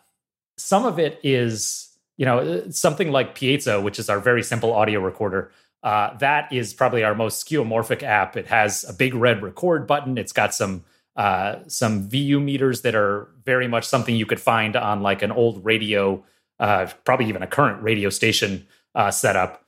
some 0.59 0.85
of 0.85 0.98
it 0.98 1.20
is, 1.22 1.96
you 2.16 2.27
know, 2.27 2.68
something 2.70 3.12
like 3.12 3.37
Piezo, 3.37 3.81
which 3.83 4.00
is 4.00 4.11
our 4.11 4.18
very 4.18 4.42
simple 4.42 4.72
audio 4.72 4.98
recorder. 4.98 5.53
Uh, 5.85 6.16
that 6.18 6.53
is 6.53 6.74
probably 6.74 7.05
our 7.05 7.14
most 7.14 7.46
skeuomorphic 7.46 8.03
app. 8.03 8.37
It 8.37 8.48
has 8.48 8.85
a 8.88 8.92
big 8.92 9.14
red 9.14 9.44
record 9.44 9.87
button. 9.87 10.18
It's 10.18 10.33
got 10.33 10.53
some 10.55 10.83
uh, 11.16 11.57
some 11.68 12.09
VU 12.09 12.40
meters 12.40 12.83
that 12.83 12.94
are 12.94 13.29
very 13.44 13.68
much 13.68 13.85
something 13.87 14.16
you 14.16 14.27
could 14.27 14.40
find 14.40 14.77
on 14.77 15.03
like 15.03 15.22
an 15.22 15.31
old 15.31 15.64
radio, 15.64 16.24
uh, 16.59 16.87
probably 17.05 17.27
even 17.27 17.42
a 17.42 17.46
current 17.46 17.83
radio 17.83 18.11
station 18.11 18.66
uh, 18.94 19.11
setup. 19.11 19.64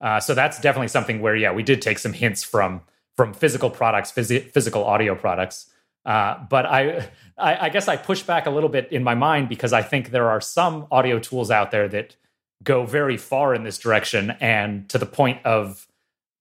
Uh, 0.00 0.20
so 0.20 0.34
that's 0.34 0.60
definitely 0.60 0.88
something 0.88 1.20
where, 1.20 1.36
yeah, 1.36 1.52
we 1.52 1.62
did 1.62 1.82
take 1.82 1.98
some 1.98 2.12
hints 2.12 2.42
from 2.42 2.82
from 3.16 3.34
physical 3.34 3.68
products, 3.68 4.10
phys- 4.12 4.50
physical 4.50 4.84
audio 4.84 5.14
products. 5.14 5.66
Uh, 6.06 6.38
but 6.48 6.64
I, 6.64 7.08
I, 7.38 7.66
I 7.66 7.68
guess 7.68 7.88
I 7.88 7.96
push 7.96 8.22
back 8.22 8.46
a 8.46 8.50
little 8.50 8.70
bit 8.70 8.90
in 8.92 9.02
my 9.02 9.14
mind 9.14 9.48
because 9.48 9.72
I 9.72 9.82
think 9.82 10.10
there 10.10 10.30
are 10.30 10.40
some 10.40 10.86
audio 10.90 11.18
tools 11.18 11.50
out 11.50 11.70
there 11.70 11.88
that 11.88 12.16
go 12.62 12.84
very 12.84 13.16
far 13.16 13.54
in 13.54 13.64
this 13.64 13.78
direction 13.78 14.36
and 14.40 14.88
to 14.90 14.98
the 14.98 15.06
point 15.06 15.44
of 15.44 15.86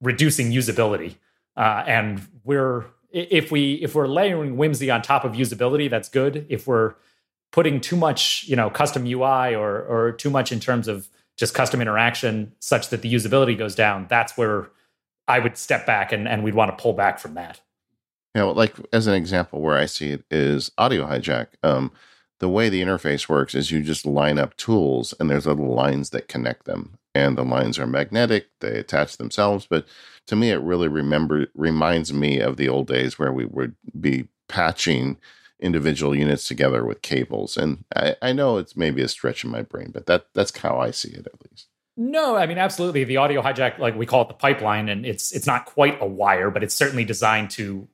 reducing 0.02 0.52
usability. 0.52 1.16
Uh, 1.58 1.84
and 1.86 2.26
we're 2.44 2.86
if 3.12 3.52
we 3.52 3.74
if 3.76 3.96
we're 3.96 4.08
layering 4.08 4.58
whimsy 4.58 4.90
on 4.92 5.02
top 5.02 5.24
of 5.24 5.34
usability, 5.34 5.90
that's 5.90 6.10
good. 6.10 6.46
If 6.50 6.68
we're 6.68 6.96
putting 7.52 7.82
too 7.82 7.96
much, 7.96 8.46
you 8.48 8.56
know, 8.56 8.70
custom 8.70 9.06
UI 9.06 9.56
or 9.56 9.82
or 9.84 10.12
too 10.12 10.30
much 10.30 10.52
in 10.52 10.60
terms 10.60 10.88
of 10.88 11.10
just 11.38 11.54
custom 11.54 11.82
interaction 11.82 12.54
such 12.60 12.90
that 12.90 13.02
the 13.02 13.12
usability 13.14 13.58
goes 13.58 13.76
down, 13.76 14.06
that's 14.10 14.38
where 14.38 14.70
I 15.28 15.40
would 15.40 15.58
step 15.58 15.86
back 15.86 16.12
and, 16.12 16.28
and 16.28 16.44
we'd 16.44 16.56
want 16.56 16.76
to 16.76 16.82
pull 16.82 16.94
back 16.94 17.20
from 17.20 17.36
that. 17.36 17.62
Yeah, 18.36 18.44
well, 18.44 18.56
like 18.56 18.76
as 18.94 19.08
an 19.08 19.14
example 19.14 19.62
where 19.62 19.78
I 19.78 19.86
see 19.86 20.10
it 20.12 20.24
is 20.30 20.72
audio 20.78 21.06
hijack. 21.06 21.48
Um, 21.64 21.92
the 22.40 22.50
way 22.50 22.70
the 22.70 22.82
interface 22.82 23.28
works 23.28 23.56
is 23.56 23.72
you 23.72 23.82
just 23.82 24.06
line 24.06 24.38
up 24.38 24.56
tools 24.56 25.14
and 25.20 25.30
there's 25.30 25.46
little 25.46 25.74
lines 25.74 26.12
that 26.12 26.28
connect 26.28 26.66
them 26.66 26.99
and 27.16 27.38
the 27.38 27.44
lines 27.44 27.80
are 27.80 27.88
magnetic 27.88 28.48
they 28.60 28.78
attach 28.78 29.18
themselves 29.18 29.68
but 29.70 29.86
to 30.28 30.36
me 30.36 30.52
it 30.52 30.62
really 30.62 30.88
remember 30.88 31.48
reminds 31.56 32.14
me 32.14 32.40
of 32.40 32.58
the 32.58 32.70
old 32.70 32.88
days 32.88 33.18
where 33.18 33.32
we 33.32 33.46
would 33.46 33.76
be 34.00 34.28
patching 34.48 35.18
individual 35.60 36.16
units 36.16 36.48
together 36.48 36.86
with 36.86 37.02
cables 37.02 37.58
and 37.58 37.84
i, 37.96 38.16
I 38.22 38.34
know 38.34 38.58
it's 38.58 38.78
maybe 38.78 39.02
a 39.02 39.08
stretch 39.08 39.44
in 39.44 39.52
my 39.52 39.62
brain 39.62 39.92
but 39.92 40.06
that 40.06 40.28
that's 40.34 40.58
how 40.58 40.80
i 40.80 40.92
see 40.92 41.10
it 41.10 41.28
at 41.28 41.42
least 41.50 41.68
no, 42.02 42.38
I 42.38 42.46
mean 42.46 42.58
absolutely. 42.58 43.04
The 43.04 43.18
audio 43.18 43.42
hijack, 43.42 43.78
like 43.78 43.94
we 43.94 44.06
call 44.06 44.22
it 44.22 44.30
the 44.30 44.34
pipeline, 44.34 44.88
and 44.88 45.06
it's 45.06 45.34
it's 45.34 45.46
not 45.46 45.66
quite 45.66 46.02
a 46.02 46.06
wire, 46.08 46.50
but 46.50 46.64
it's 46.64 46.74
certainly 46.74 47.04
designed 47.04 47.50
to 47.52 47.90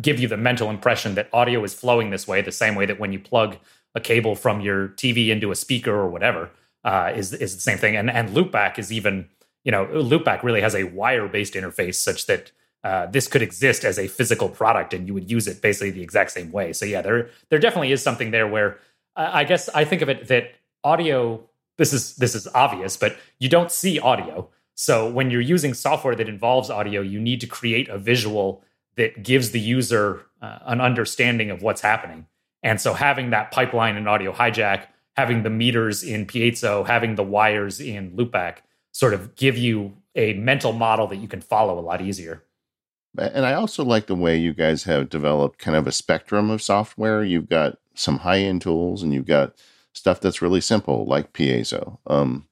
give 0.00 0.20
you 0.20 0.28
the 0.28 0.36
mental 0.36 0.70
impression 0.70 1.16
that 1.16 1.28
audio 1.32 1.64
is 1.64 1.74
flowing 1.74 2.10
this 2.10 2.28
way, 2.28 2.40
the 2.40 2.52
same 2.52 2.76
way 2.76 2.86
that 2.86 3.00
when 3.00 3.12
you 3.12 3.18
plug 3.18 3.56
a 3.96 4.00
cable 4.00 4.36
from 4.36 4.60
your 4.60 4.88
TV 4.90 5.28
into 5.30 5.50
a 5.50 5.56
speaker 5.56 5.92
or 5.92 6.08
whatever, 6.08 6.50
uh, 6.84 7.12
is 7.14 7.32
is 7.32 7.54
the 7.54 7.60
same 7.60 7.78
thing. 7.78 7.96
And 7.96 8.10
and 8.10 8.30
loopback 8.30 8.78
is 8.78 8.92
even 8.92 9.28
you 9.64 9.72
know 9.72 9.86
loopback 9.86 10.42
really 10.42 10.60
has 10.60 10.74
a 10.74 10.84
wire 10.84 11.28
based 11.28 11.54
interface 11.54 11.96
such 11.96 12.26
that 12.26 12.52
uh, 12.84 13.06
this 13.06 13.26
could 13.26 13.42
exist 13.42 13.84
as 13.84 13.98
a 13.98 14.06
physical 14.06 14.48
product 14.48 14.94
and 14.94 15.06
you 15.06 15.14
would 15.14 15.30
use 15.30 15.48
it 15.48 15.60
basically 15.60 15.90
the 15.90 16.02
exact 16.02 16.30
same 16.30 16.52
way. 16.52 16.72
So 16.72 16.84
yeah, 16.84 17.02
there 17.02 17.30
there 17.50 17.58
definitely 17.58 17.92
is 17.92 18.02
something 18.02 18.30
there 18.30 18.46
where 18.46 18.78
uh, 19.16 19.30
I 19.32 19.44
guess 19.44 19.68
I 19.70 19.84
think 19.84 20.02
of 20.02 20.08
it 20.08 20.28
that 20.28 20.54
audio. 20.84 21.44
This 21.76 21.92
is 21.92 22.16
this 22.16 22.34
is 22.34 22.48
obvious, 22.54 22.96
but 22.96 23.16
you 23.38 23.48
don't 23.48 23.70
see 23.70 24.00
audio. 24.00 24.48
So 24.74 25.08
when 25.08 25.30
you're 25.30 25.40
using 25.40 25.74
software 25.74 26.14
that 26.14 26.28
involves 26.28 26.70
audio, 26.70 27.00
you 27.00 27.20
need 27.20 27.40
to 27.40 27.46
create 27.46 27.88
a 27.88 27.98
visual 27.98 28.62
that 28.96 29.22
gives 29.22 29.50
the 29.50 29.60
user 29.60 30.26
uh, 30.42 30.58
an 30.66 30.80
understanding 30.80 31.50
of 31.50 31.62
what's 31.62 31.80
happening. 31.80 32.26
And 32.62 32.80
so 32.80 32.94
having 32.94 33.30
that 33.30 33.50
pipeline 33.50 33.96
and 33.96 34.08
audio 34.08 34.32
hijack 34.32 34.86
having 35.18 35.42
the 35.42 35.50
meters 35.50 36.04
in 36.04 36.24
piezo, 36.24 36.86
having 36.86 37.16
the 37.16 37.24
wires 37.24 37.80
in 37.80 38.12
loopback 38.12 38.58
sort 38.92 39.12
of 39.12 39.34
give 39.34 39.58
you 39.58 39.92
a 40.14 40.34
mental 40.34 40.72
model 40.72 41.08
that 41.08 41.16
you 41.16 41.26
can 41.26 41.40
follow 41.40 41.76
a 41.76 41.82
lot 41.82 42.00
easier. 42.00 42.44
And 43.18 43.44
I 43.44 43.54
also 43.54 43.84
like 43.84 44.06
the 44.06 44.14
way 44.14 44.36
you 44.36 44.54
guys 44.54 44.84
have 44.84 45.08
developed 45.08 45.58
kind 45.58 45.76
of 45.76 45.88
a 45.88 45.92
spectrum 45.92 46.50
of 46.50 46.62
software. 46.62 47.24
You've 47.24 47.48
got 47.48 47.78
some 47.94 48.18
high 48.18 48.38
end 48.38 48.62
tools 48.62 49.02
and 49.02 49.12
you've 49.12 49.26
got 49.26 49.56
stuff 49.92 50.20
that's 50.20 50.40
really 50.40 50.60
simple, 50.60 51.04
like 51.04 51.32
Piezo. 51.32 51.98
Um, 52.06 52.46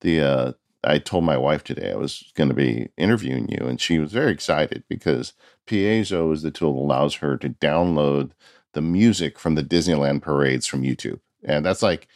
the 0.00 0.22
uh, 0.22 0.52
I 0.84 0.96
told 0.96 1.24
my 1.24 1.36
wife 1.36 1.64
today 1.64 1.92
I 1.92 1.96
was 1.96 2.32
going 2.34 2.48
to 2.48 2.54
be 2.54 2.88
interviewing 2.96 3.48
you, 3.50 3.66
and 3.66 3.78
she 3.78 3.98
was 3.98 4.12
very 4.12 4.32
excited 4.32 4.84
because 4.88 5.34
Piezo 5.66 6.32
is 6.32 6.40
the 6.40 6.50
tool 6.50 6.72
that 6.72 6.80
allows 6.80 7.16
her 7.16 7.36
to 7.36 7.50
download 7.50 8.30
the 8.72 8.80
music 8.80 9.38
from 9.38 9.54
the 9.54 9.62
Disneyland 9.62 10.22
parades 10.22 10.66
from 10.66 10.80
YouTube 10.80 11.20
and 11.46 11.64
that's 11.64 11.82
like 11.82 12.08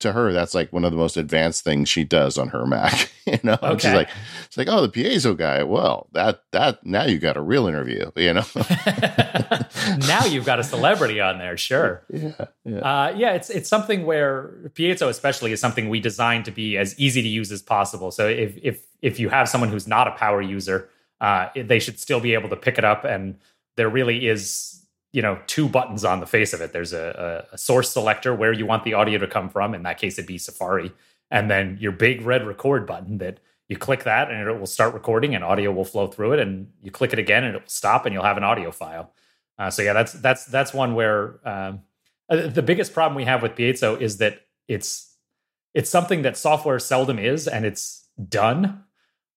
to 0.00 0.12
her 0.12 0.32
that's 0.32 0.54
like 0.54 0.72
one 0.72 0.84
of 0.84 0.90
the 0.90 0.96
most 0.96 1.16
advanced 1.16 1.62
things 1.64 1.88
she 1.88 2.04
does 2.04 2.36
on 2.36 2.48
her 2.48 2.66
mac 2.66 3.10
you 3.26 3.38
know? 3.42 3.56
Okay. 3.62 3.88
she's 3.88 3.94
like 3.94 4.10
it's 4.46 4.56
like 4.56 4.68
oh 4.68 4.86
the 4.86 4.88
piezo 4.88 5.36
guy. 5.36 5.62
Well 5.62 6.08
that 6.12 6.42
that 6.52 6.84
now 6.84 7.04
you 7.04 7.18
got 7.18 7.36
a 7.36 7.40
real 7.40 7.66
interview 7.66 8.10
you 8.16 8.34
know? 8.34 8.44
Now 10.06 10.24
you've 10.24 10.44
got 10.46 10.58
a 10.58 10.64
celebrity 10.64 11.20
on 11.20 11.38
there 11.38 11.56
sure. 11.56 12.04
Yeah 12.12 12.46
yeah. 12.64 12.78
Uh, 12.78 13.14
yeah 13.16 13.32
it's 13.32 13.50
it's 13.50 13.68
something 13.68 14.04
where 14.04 14.50
piezo 14.74 15.08
especially 15.08 15.52
is 15.52 15.60
something 15.60 15.88
we 15.88 16.00
designed 16.00 16.44
to 16.46 16.50
be 16.50 16.76
as 16.76 16.98
easy 16.98 17.22
to 17.22 17.28
use 17.28 17.50
as 17.52 17.62
possible. 17.62 18.10
So 18.10 18.28
if 18.28 18.58
if 18.62 18.84
if 19.00 19.18
you 19.20 19.28
have 19.28 19.48
someone 19.48 19.70
who's 19.70 19.86
not 19.86 20.08
a 20.08 20.12
power 20.12 20.42
user 20.42 20.88
uh, 21.20 21.48
they 21.56 21.78
should 21.78 21.98
still 21.98 22.20
be 22.20 22.34
able 22.34 22.48
to 22.50 22.56
pick 22.56 22.76
it 22.76 22.84
up 22.84 23.04
and 23.04 23.38
there 23.76 23.88
really 23.88 24.26
is 24.26 24.83
you 25.14 25.22
know 25.22 25.38
two 25.46 25.68
buttons 25.68 26.04
on 26.04 26.18
the 26.18 26.26
face 26.26 26.52
of 26.52 26.60
it. 26.60 26.72
There's 26.72 26.92
a, 26.92 27.46
a, 27.52 27.56
source 27.56 27.90
selector 27.90 28.34
where 28.34 28.52
you 28.52 28.66
want 28.66 28.82
the 28.82 28.94
audio 28.94 29.16
to 29.18 29.28
come 29.28 29.48
from. 29.48 29.72
In 29.72 29.84
that 29.84 29.96
case 29.96 30.18
it'd 30.18 30.26
be 30.26 30.38
safari. 30.38 30.92
And 31.30 31.48
then 31.48 31.78
your 31.80 31.92
big 31.92 32.22
red 32.22 32.44
record 32.44 32.84
button 32.84 33.18
that 33.18 33.38
you 33.68 33.76
click 33.76 34.02
that 34.04 34.30
and 34.30 34.48
it 34.48 34.58
will 34.58 34.66
start 34.66 34.92
recording 34.92 35.34
and 35.34 35.44
audio 35.44 35.70
will 35.70 35.84
flow 35.84 36.08
through 36.08 36.32
it. 36.32 36.40
And 36.40 36.68
you 36.82 36.90
click 36.90 37.12
it 37.12 37.20
again 37.20 37.44
and 37.44 37.54
it 37.54 37.62
will 37.62 37.68
stop 37.68 38.06
and 38.06 38.12
you'll 38.12 38.24
have 38.24 38.36
an 38.36 38.44
audio 38.44 38.72
file. 38.72 39.12
Uh, 39.56 39.70
so 39.70 39.82
yeah 39.82 39.92
that's 39.92 40.14
that's 40.14 40.46
that's 40.46 40.74
one 40.74 40.96
where 40.96 41.38
um, 41.48 41.82
uh, 42.28 42.48
the 42.48 42.62
biggest 42.62 42.92
problem 42.92 43.14
we 43.14 43.24
have 43.24 43.40
with 43.40 43.54
piezo 43.54 43.98
is 44.00 44.16
that 44.16 44.40
it's 44.66 45.14
it's 45.74 45.88
something 45.88 46.22
that 46.22 46.36
software 46.36 46.80
seldom 46.80 47.20
is 47.20 47.46
and 47.46 47.64
it's 47.64 48.08
done 48.28 48.83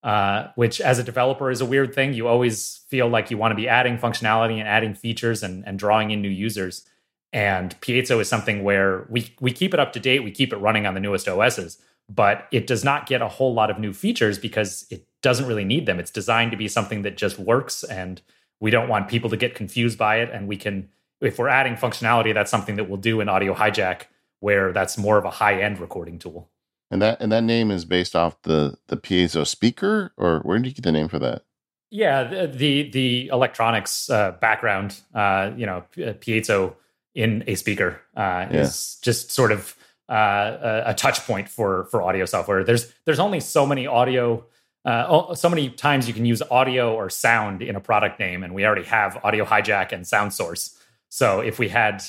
uh, 0.07 0.53
which 0.55 0.79
as 0.79 0.99
a 0.99 1.03
developer 1.03 1.51
is 1.51 1.59
a 1.59 1.65
weird 1.65 1.93
thing. 1.93 2.13
You 2.13 2.29
always 2.29 2.79
feel 2.87 3.09
like 3.09 3.29
you 3.29 3.37
want 3.37 3.51
to 3.51 3.57
be 3.57 3.67
adding 3.67 3.97
functionality 3.97 4.57
and 4.57 4.65
adding 4.65 4.95
features 4.95 5.43
and, 5.43 5.67
and 5.67 5.77
drawing 5.77 6.11
in 6.11 6.21
new 6.21 6.29
users. 6.29 6.87
And 7.33 7.75
Piezo 7.81 8.21
is 8.21 8.29
something 8.29 8.63
where 8.63 9.05
we 9.09 9.35
we 9.41 9.51
keep 9.51 9.73
it 9.73 9.81
up 9.81 9.91
to 9.91 9.99
date, 9.99 10.23
we 10.23 10.31
keep 10.31 10.53
it 10.53 10.57
running 10.59 10.85
on 10.85 10.93
the 10.93 11.01
newest 11.01 11.27
OSs, 11.27 11.77
but 12.07 12.47
it 12.53 12.67
does 12.67 12.85
not 12.85 13.05
get 13.05 13.21
a 13.21 13.27
whole 13.27 13.53
lot 13.53 13.69
of 13.69 13.79
new 13.79 13.91
features 13.91 14.39
because 14.39 14.87
it 14.89 15.05
doesn't 15.21 15.45
really 15.45 15.65
need 15.65 15.85
them. 15.85 15.99
It's 15.99 16.09
designed 16.09 16.51
to 16.51 16.57
be 16.57 16.69
something 16.69 17.01
that 17.01 17.17
just 17.17 17.37
works, 17.37 17.83
and 17.83 18.21
we 18.61 18.71
don't 18.71 18.87
want 18.87 19.09
people 19.09 19.29
to 19.29 19.35
get 19.35 19.55
confused 19.55 19.97
by 19.97 20.21
it. 20.21 20.29
And 20.31 20.47
we 20.47 20.55
can, 20.55 20.87
if 21.19 21.37
we're 21.37 21.49
adding 21.49 21.75
functionality, 21.75 22.33
that's 22.33 22.49
something 22.49 22.77
that 22.77 22.87
we'll 22.87 22.95
do 22.95 23.19
in 23.19 23.27
Audio 23.27 23.53
Hijack, 23.53 24.03
where 24.39 24.71
that's 24.71 24.97
more 24.97 25.17
of 25.17 25.25
a 25.25 25.31
high 25.31 25.61
end 25.61 25.79
recording 25.79 26.17
tool. 26.17 26.49
And 26.89 27.01
that 27.01 27.21
and 27.21 27.31
that 27.31 27.43
name 27.43 27.69
is 27.69 27.85
based 27.85 28.15
off 28.15 28.41
the 28.43 28.77
the 28.87 28.97
piezo 28.97 29.45
speaker, 29.45 30.13
or 30.17 30.39
where 30.39 30.57
did 30.57 30.67
you 30.67 30.73
get 30.73 30.83
the 30.83 30.91
name 30.91 31.09
for 31.09 31.19
that? 31.19 31.43
Yeah, 31.89 32.23
the 32.23 32.47
the, 32.47 32.89
the 32.91 33.27
electronics 33.27 34.09
uh, 34.09 34.31
background, 34.31 34.99
uh, 35.13 35.51
you 35.55 35.65
know, 35.65 35.83
uh, 35.97 36.13
piezo 36.13 36.75
in 37.15 37.43
a 37.47 37.55
speaker 37.55 38.01
uh, 38.15 38.47
yeah. 38.51 38.61
is 38.61 38.97
just 39.01 39.31
sort 39.31 39.51
of 39.51 39.75
uh, 40.09 40.83
a, 40.85 40.91
a, 40.91 40.93
touch 40.93 41.25
point 41.25 41.49
for 41.49 41.85
for 41.85 42.01
audio 42.01 42.25
software. 42.25 42.63
There's 42.63 42.93
there's 43.05 43.19
only 43.19 43.39
so 43.39 43.65
many 43.65 43.87
audio. 43.87 44.45
Uh, 44.85 45.35
so 45.35 45.49
many 45.49 45.69
times 45.69 46.07
you 46.07 46.13
can 46.13 46.25
use 46.25 46.41
audio 46.49 46.95
or 46.95 47.09
sound 47.09 47.61
in 47.61 47.75
a 47.75 47.81
product 47.81 48.19
name, 48.19 48.43
and 48.43 48.53
we 48.53 48.65
already 48.65 48.85
have 48.85 49.19
Audio 49.21 49.43
Hijack 49.43 49.91
and 49.91 50.07
Sound 50.07 50.33
Source. 50.33 50.77
So 51.09 51.41
if 51.41 51.59
we 51.59 51.67
had 51.67 52.01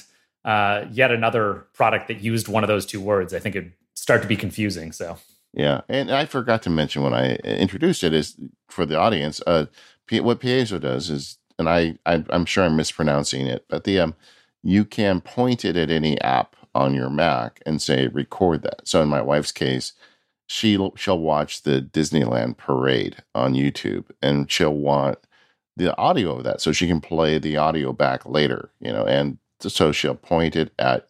yet 0.45 1.11
another 1.11 1.67
product 1.73 2.07
that 2.07 2.21
used 2.21 2.47
one 2.47 2.63
of 2.63 2.69
those 2.69 2.87
two 2.87 3.01
words, 3.01 3.35
I 3.35 3.41
think 3.41 3.57
it'd 3.57 3.73
start 4.01 4.23
to 4.23 4.29
be 4.29 4.37
confusing. 4.37 4.93
So 4.93 5.19
yeah, 5.53 5.83
and 5.89 6.11
I 6.11 6.27
forgot 6.27 6.63
to 6.63 6.71
mention 6.71 7.03
when 7.03 7.15
I 7.15 7.37
introduced 7.37 8.05
it 8.05 8.13
is 8.13 8.37
for 8.69 8.87
the 8.87 8.97
audience. 8.97 9.41
Uh, 9.47 9.67
what 10.11 10.41
Piezo 10.41 10.81
does 10.81 11.11
is, 11.11 11.39
and 11.59 11.69
I, 11.69 11.99
I 12.07 12.25
am 12.31 12.45
sure 12.45 12.65
I'm 12.65 12.77
mispronouncing 12.77 13.47
it, 13.47 13.67
but 13.69 13.85
the 13.85 14.01
um, 14.01 14.15
you 14.63 14.85
can 14.85 15.21
point 15.21 15.65
it 15.65 15.77
at 15.77 15.91
any 15.91 16.21
app 16.21 16.57
on 16.75 16.95
your 16.95 17.11
Mac 17.11 17.61
and 17.67 17.81
say 17.83 18.09
record 18.09 18.63
that. 18.63 18.87
So 18.87 19.03
in 19.03 19.09
my 19.09 19.23
wife's 19.23 19.53
case, 19.53 19.93
she 20.47 20.79
she'll 20.97 21.19
watch 21.19 21.63
the 21.63 21.81
Disneyland 21.81 22.57
parade 22.57 23.17
on 23.35 23.55
YouTube 23.55 24.07
and 24.23 24.51
she'll 24.51 24.75
want 24.75 25.19
the 25.77 25.97
audio 25.97 26.37
of 26.37 26.45
that 26.45 26.61
so 26.61 26.73
she 26.73 26.87
can 26.87 27.01
play 27.01 27.39
the 27.39 27.57
audio 27.57 27.93
back 27.93 28.27
later, 28.27 28.71
you 28.81 28.93
know, 28.93 29.05
and 29.05 29.39
so 29.61 29.93
she'll 29.93 30.15
point 30.15 30.57
it 30.57 30.73
at 30.79 31.09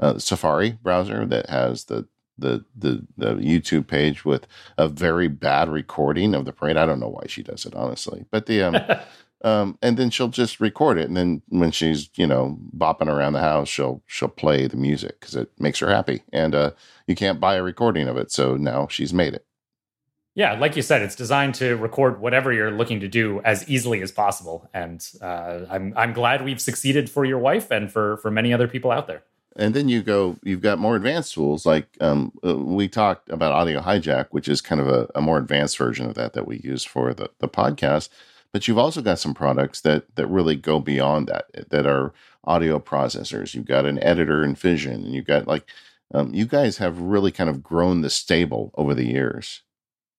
uh, 0.00 0.18
Safari 0.18 0.78
browser 0.82 1.26
that 1.26 1.48
has 1.50 1.84
the, 1.84 2.06
the 2.38 2.64
the 2.76 3.06
the 3.16 3.34
YouTube 3.34 3.86
page 3.86 4.24
with 4.24 4.46
a 4.76 4.88
very 4.88 5.28
bad 5.28 5.68
recording 5.68 6.34
of 6.34 6.44
the 6.44 6.52
parade. 6.52 6.76
I 6.76 6.86
don't 6.86 7.00
know 7.00 7.08
why 7.08 7.24
she 7.26 7.42
does 7.42 7.66
it 7.66 7.74
honestly, 7.74 8.24
but 8.30 8.46
the 8.46 8.62
um, 8.62 8.76
um 9.44 9.78
and 9.82 9.96
then 9.96 10.10
she'll 10.10 10.28
just 10.28 10.60
record 10.60 10.98
it, 10.98 11.08
and 11.08 11.16
then 11.16 11.42
when 11.48 11.70
she's 11.70 12.10
you 12.16 12.26
know 12.26 12.58
bopping 12.76 13.08
around 13.08 13.32
the 13.34 13.40
house, 13.40 13.68
she'll 13.68 14.02
she'll 14.06 14.28
play 14.28 14.66
the 14.66 14.76
music 14.76 15.20
because 15.20 15.34
it 15.34 15.50
makes 15.58 15.78
her 15.80 15.88
happy, 15.88 16.22
and 16.32 16.54
uh, 16.54 16.70
you 17.06 17.14
can't 17.14 17.40
buy 17.40 17.56
a 17.56 17.62
recording 17.62 18.08
of 18.08 18.16
it, 18.16 18.30
so 18.30 18.56
now 18.56 18.86
she's 18.88 19.12
made 19.12 19.34
it. 19.34 19.44
Yeah, 20.38 20.52
like 20.52 20.76
you 20.76 20.82
said, 20.82 21.02
it's 21.02 21.16
designed 21.16 21.56
to 21.56 21.76
record 21.76 22.20
whatever 22.20 22.52
you're 22.52 22.70
looking 22.70 23.00
to 23.00 23.08
do 23.08 23.40
as 23.44 23.68
easily 23.68 24.02
as 24.02 24.12
possible, 24.12 24.70
and 24.72 25.04
uh, 25.20 25.62
I'm 25.68 25.92
I'm 25.96 26.12
glad 26.12 26.44
we've 26.44 26.60
succeeded 26.60 27.10
for 27.10 27.24
your 27.24 27.38
wife 27.38 27.72
and 27.72 27.90
for 27.90 28.18
for 28.18 28.30
many 28.30 28.52
other 28.52 28.68
people 28.68 28.92
out 28.92 29.08
there. 29.08 29.24
And 29.58 29.74
then 29.74 29.88
you 29.88 30.02
go, 30.02 30.36
you've 30.44 30.60
got 30.60 30.78
more 30.78 30.94
advanced 30.94 31.34
tools 31.34 31.66
like 31.66 31.88
um, 32.00 32.32
uh, 32.46 32.56
we 32.56 32.86
talked 32.86 33.28
about 33.28 33.52
Audio 33.52 33.80
Hijack, 33.80 34.28
which 34.30 34.48
is 34.48 34.60
kind 34.60 34.80
of 34.80 34.86
a, 34.86 35.08
a, 35.16 35.20
more 35.20 35.36
advanced 35.36 35.76
version 35.76 36.06
of 36.06 36.14
that 36.14 36.32
that 36.34 36.46
we 36.46 36.58
use 36.58 36.84
for 36.84 37.12
the 37.12 37.28
the 37.40 37.48
podcast. 37.48 38.08
But 38.52 38.68
you've 38.68 38.78
also 38.78 39.02
got 39.02 39.18
some 39.18 39.34
products 39.34 39.80
that 39.80 40.14
that 40.14 40.28
really 40.28 40.54
go 40.54 40.78
beyond 40.78 41.26
that, 41.26 41.70
that 41.70 41.86
are 41.86 42.14
audio 42.44 42.78
processors. 42.78 43.52
You've 43.52 43.66
got 43.66 43.84
an 43.84 44.02
editor 44.02 44.44
in 44.44 44.54
Fission, 44.54 44.94
and 44.94 45.12
you've 45.12 45.26
got 45.26 45.48
like 45.48 45.68
um, 46.14 46.32
you 46.32 46.46
guys 46.46 46.78
have 46.78 47.00
really 47.00 47.32
kind 47.32 47.50
of 47.50 47.62
grown 47.62 48.00
the 48.00 48.10
stable 48.10 48.70
over 48.76 48.94
the 48.94 49.06
years. 49.06 49.62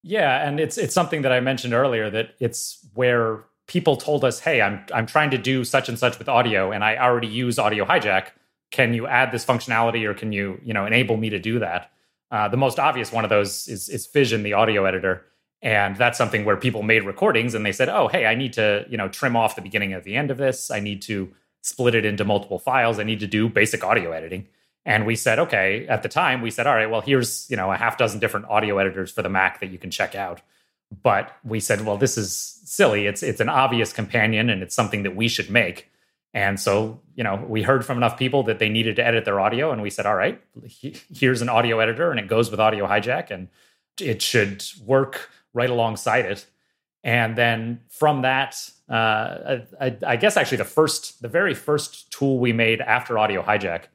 Yeah, 0.03 0.45
and 0.45 0.59
it's 0.59 0.77
it's 0.77 0.93
something 0.93 1.21
that 1.21 1.31
I 1.31 1.39
mentioned 1.39 1.73
earlier 1.73 2.09
that 2.09 2.35
it's 2.41 2.85
where 2.93 3.45
people 3.67 3.95
told 3.95 4.25
us, 4.25 4.41
"Hey, 4.41 4.61
I'm 4.61 4.85
I'm 4.93 5.05
trying 5.05 5.31
to 5.31 5.37
do 5.37 5.63
such 5.63 5.87
and 5.87 5.97
such 5.97 6.19
with 6.19 6.27
audio, 6.27 6.71
and 6.71 6.83
I 6.83 6.97
already 6.97 7.27
use 7.27 7.57
Audio 7.57 7.85
Hijack. 7.85 8.31
Can 8.72 8.93
you 8.93 9.07
add 9.07 9.32
this 9.32 9.45
functionality, 9.45 10.05
or 10.05 10.13
can 10.13 10.32
you 10.32 10.59
you 10.63 10.74
know 10.74 10.86
enable 10.86 11.17
me 11.17 11.30
to 11.30 11.39
do 11.39 11.59
that?" 11.59 11.91
Uh, 12.32 12.47
the 12.47 12.57
most 12.57 12.80
obvious 12.80 13.11
one 13.11 13.24
of 13.24 13.30
those 13.30 13.67
is 13.67 13.89
is 13.89 14.05
Fission, 14.05 14.43
the 14.43 14.53
audio 14.53 14.86
editor, 14.86 15.26
and 15.61 15.95
that's 15.95 16.17
something 16.17 16.45
where 16.45 16.57
people 16.57 16.84
made 16.84 17.03
recordings 17.03 17.53
and 17.55 17.65
they 17.65 17.72
said, 17.72 17.89
"Oh, 17.89 18.07
hey, 18.07 18.26
I 18.26 18.36
need 18.36 18.53
to 18.53 18.86
you 18.89 18.97
know 18.97 19.07
trim 19.07 19.36
off 19.36 19.55
the 19.55 19.61
beginning 19.61 19.93
of 19.93 20.03
the 20.03 20.15
end 20.15 20.32
of 20.32 20.38
this. 20.38 20.72
I 20.72 20.80
need 20.80 21.01
to 21.03 21.34
split 21.61 21.95
it 21.95 22.05
into 22.05 22.24
multiple 22.24 22.59
files. 22.59 22.99
I 22.99 23.03
need 23.03 23.20
to 23.20 23.28
do 23.28 23.49
basic 23.49 23.84
audio 23.84 24.11
editing." 24.11 24.47
And 24.86 25.05
we 25.05 25.15
said, 25.15 25.39
okay, 25.39 25.86
at 25.88 26.03
the 26.03 26.09
time, 26.09 26.41
we 26.41 26.49
said, 26.49 26.65
all 26.65 26.74
right, 26.74 26.89
well, 26.89 27.01
here's, 27.01 27.47
you 27.49 27.57
know, 27.57 27.72
a 27.72 27.78
half 27.78 27.97
dozen 27.97 28.20
different 28.20 28.47
audio 28.47 28.78
editors 28.78 29.11
for 29.11 29.22
the 29.22 29.30
Mac 29.30 29.59
that 29.59 29.67
you 29.67 29.78
can 29.78 29.91
check 29.91 30.15
out. 30.15 30.41
But 31.03 31.32
we 31.43 31.59
said, 31.59 31.86
well, 31.86 31.97
this 31.97 32.17
is 32.17 32.59
silly. 32.65 33.05
It's 33.05 33.22
it's 33.22 33.39
an 33.39 33.49
obvious 33.49 33.93
companion 33.93 34.49
and 34.49 34.63
it's 34.63 34.74
something 34.74 35.03
that 35.03 35.15
we 35.15 35.28
should 35.28 35.49
make. 35.49 35.89
And 36.34 36.59
so, 36.59 37.01
you 37.15 37.23
know, 37.23 37.43
we 37.47 37.63
heard 37.63 37.86
from 37.86 37.97
enough 37.97 38.17
people 38.17 38.43
that 38.43 38.59
they 38.59 38.69
needed 38.69 38.95
to 38.97 39.05
edit 39.05 39.25
their 39.25 39.39
audio, 39.39 39.71
and 39.71 39.82
we 39.82 39.89
said, 39.89 40.05
all 40.05 40.15
right, 40.15 40.39
here's 41.11 41.41
an 41.41 41.49
audio 41.49 41.80
editor, 41.80 42.11
and 42.11 42.19
it 42.19 42.27
goes 42.27 42.51
with 42.51 42.59
Audio 42.59 42.88
Hijack, 42.88 43.32
and 43.32 43.47
it 43.99 44.21
should 44.21 44.63
work 44.86 45.30
right 45.53 45.69
alongside 45.69 46.25
it. 46.25 46.45
And 47.03 47.36
then 47.36 47.82
from 47.89 48.21
that, 48.21 48.69
uh, 48.89 49.59
I, 49.80 49.97
I, 50.05 50.15
guess 50.17 50.36
actually 50.36 50.57
the 50.57 50.65
first, 50.65 51.21
the 51.21 51.27
very 51.27 51.53
first 51.53 52.11
tool 52.11 52.39
we 52.39 52.53
made 52.53 52.82
after 52.82 53.17
Audio 53.17 53.41
Hijack 53.41 53.86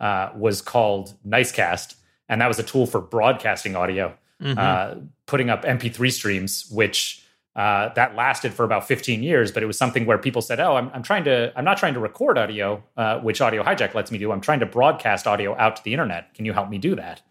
uh, 0.00 0.30
was 0.36 0.62
called 0.62 1.14
Nicecast, 1.26 1.96
and 2.28 2.40
that 2.40 2.48
was 2.48 2.58
a 2.58 2.62
tool 2.62 2.86
for 2.86 3.00
broadcasting 3.00 3.76
audio, 3.76 4.16
mm-hmm. 4.40 4.58
uh, 4.58 4.94
putting 5.26 5.50
up 5.50 5.64
MP3 5.64 6.10
streams, 6.12 6.70
which 6.70 7.21
uh, 7.54 7.90
that 7.94 8.14
lasted 8.14 8.54
for 8.54 8.64
about 8.64 8.86
15 8.86 9.22
years. 9.22 9.52
But 9.52 9.62
it 9.62 9.66
was 9.66 9.76
something 9.76 10.06
where 10.06 10.18
people 10.18 10.42
said, 10.42 10.60
"Oh, 10.60 10.76
I'm, 10.76 10.90
I'm 10.94 11.02
trying 11.02 11.24
to, 11.24 11.52
I'm 11.56 11.64
not 11.64 11.78
trying 11.78 11.94
to 11.94 12.00
record 12.00 12.38
audio, 12.38 12.82
uh, 12.96 13.18
which 13.20 13.40
Audio 13.40 13.62
Hijack 13.62 13.94
lets 13.94 14.10
me 14.10 14.18
do. 14.18 14.32
I'm 14.32 14.40
trying 14.40 14.60
to 14.60 14.66
broadcast 14.66 15.26
audio 15.26 15.56
out 15.56 15.76
to 15.76 15.84
the 15.84 15.92
internet. 15.92 16.34
Can 16.34 16.44
you 16.44 16.52
help 16.52 16.68
me 16.68 16.78
do 16.78 16.94
that?" 16.96 17.22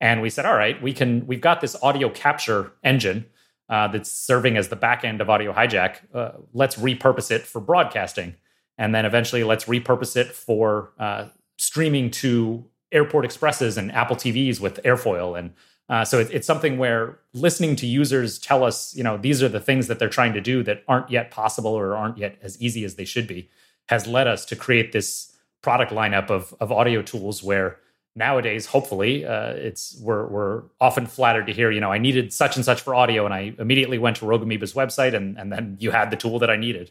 And 0.00 0.22
we 0.22 0.30
said, 0.30 0.46
"All 0.46 0.56
right, 0.56 0.80
we 0.82 0.92
can. 0.92 1.26
We've 1.26 1.40
got 1.40 1.60
this 1.60 1.76
audio 1.82 2.10
capture 2.10 2.72
engine." 2.82 3.26
Uh, 3.70 3.86
that's 3.86 4.10
serving 4.10 4.56
as 4.56 4.68
the 4.68 4.76
back 4.76 5.04
end 5.04 5.20
of 5.20 5.28
Audio 5.28 5.52
Hijack. 5.52 5.96
Uh, 6.14 6.30
let's 6.54 6.76
repurpose 6.76 7.30
it 7.30 7.42
for 7.42 7.60
broadcasting 7.60 8.34
and 8.78 8.94
then 8.94 9.04
eventually 9.04 9.44
let's 9.44 9.64
repurpose 9.64 10.16
it 10.16 10.28
for 10.28 10.92
uh, 10.98 11.26
streaming 11.58 12.10
to 12.12 12.64
airport 12.92 13.24
expresses 13.24 13.76
and 13.76 13.92
Apple 13.92 14.16
TVs 14.16 14.60
with 14.60 14.82
airfoil. 14.84 15.38
And 15.38 15.52
uh, 15.88 16.04
so 16.04 16.18
it, 16.18 16.28
it's 16.30 16.46
something 16.46 16.78
where 16.78 17.18
listening 17.32 17.74
to 17.76 17.86
users 17.86 18.38
tell 18.38 18.62
us, 18.62 18.94
you 18.94 19.02
know, 19.02 19.16
these 19.16 19.42
are 19.42 19.48
the 19.48 19.60
things 19.60 19.86
that 19.86 19.98
they're 19.98 20.08
trying 20.08 20.34
to 20.34 20.40
do 20.40 20.62
that 20.62 20.82
aren't 20.86 21.10
yet 21.10 21.30
possible 21.30 21.72
or 21.72 21.96
aren't 21.96 22.18
yet 22.18 22.36
as 22.42 22.60
easy 22.60 22.84
as 22.84 22.96
they 22.96 23.04
should 23.04 23.26
be, 23.26 23.48
has 23.88 24.06
led 24.06 24.26
us 24.26 24.44
to 24.44 24.56
create 24.56 24.92
this 24.92 25.32
product 25.62 25.90
lineup 25.90 26.30
of, 26.30 26.54
of 26.60 26.70
audio 26.70 27.00
tools 27.00 27.42
where 27.42 27.78
nowadays, 28.14 28.66
hopefully, 28.66 29.24
uh, 29.24 29.52
it's 29.52 29.98
we're, 30.02 30.26
we're 30.26 30.62
often 30.80 31.06
flattered 31.06 31.46
to 31.46 31.52
hear, 31.52 31.70
you 31.70 31.80
know, 31.80 31.90
I 31.90 31.98
needed 31.98 32.32
such 32.32 32.56
and 32.56 32.64
such 32.64 32.82
for 32.82 32.94
audio, 32.94 33.24
and 33.24 33.32
I 33.32 33.54
immediately 33.58 33.96
went 33.96 34.16
to 34.16 34.26
Rogue 34.26 34.42
Amoeba's 34.42 34.74
website, 34.74 35.14
and, 35.14 35.38
and 35.38 35.50
then 35.50 35.76
you 35.80 35.90
had 35.90 36.10
the 36.10 36.16
tool 36.16 36.38
that 36.40 36.50
I 36.50 36.56
needed. 36.56 36.90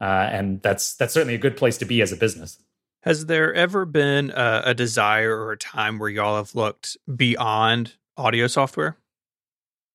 Uh, 0.00 0.04
and 0.30 0.60
that's 0.62 0.94
that's 0.94 1.14
certainly 1.14 1.34
a 1.34 1.38
good 1.38 1.56
place 1.56 1.78
to 1.78 1.86
be 1.86 2.02
as 2.02 2.12
a 2.12 2.16
business. 2.16 2.58
Has 3.00 3.26
there 3.26 3.54
ever 3.54 3.86
been 3.86 4.30
a, 4.30 4.62
a, 4.66 4.74
desire 4.74 5.34
or 5.34 5.52
a 5.52 5.56
time 5.56 5.98
where 5.98 6.10
y'all 6.10 6.36
have 6.36 6.54
looked 6.54 6.98
beyond 7.14 7.94
audio 8.16 8.46
software? 8.46 8.96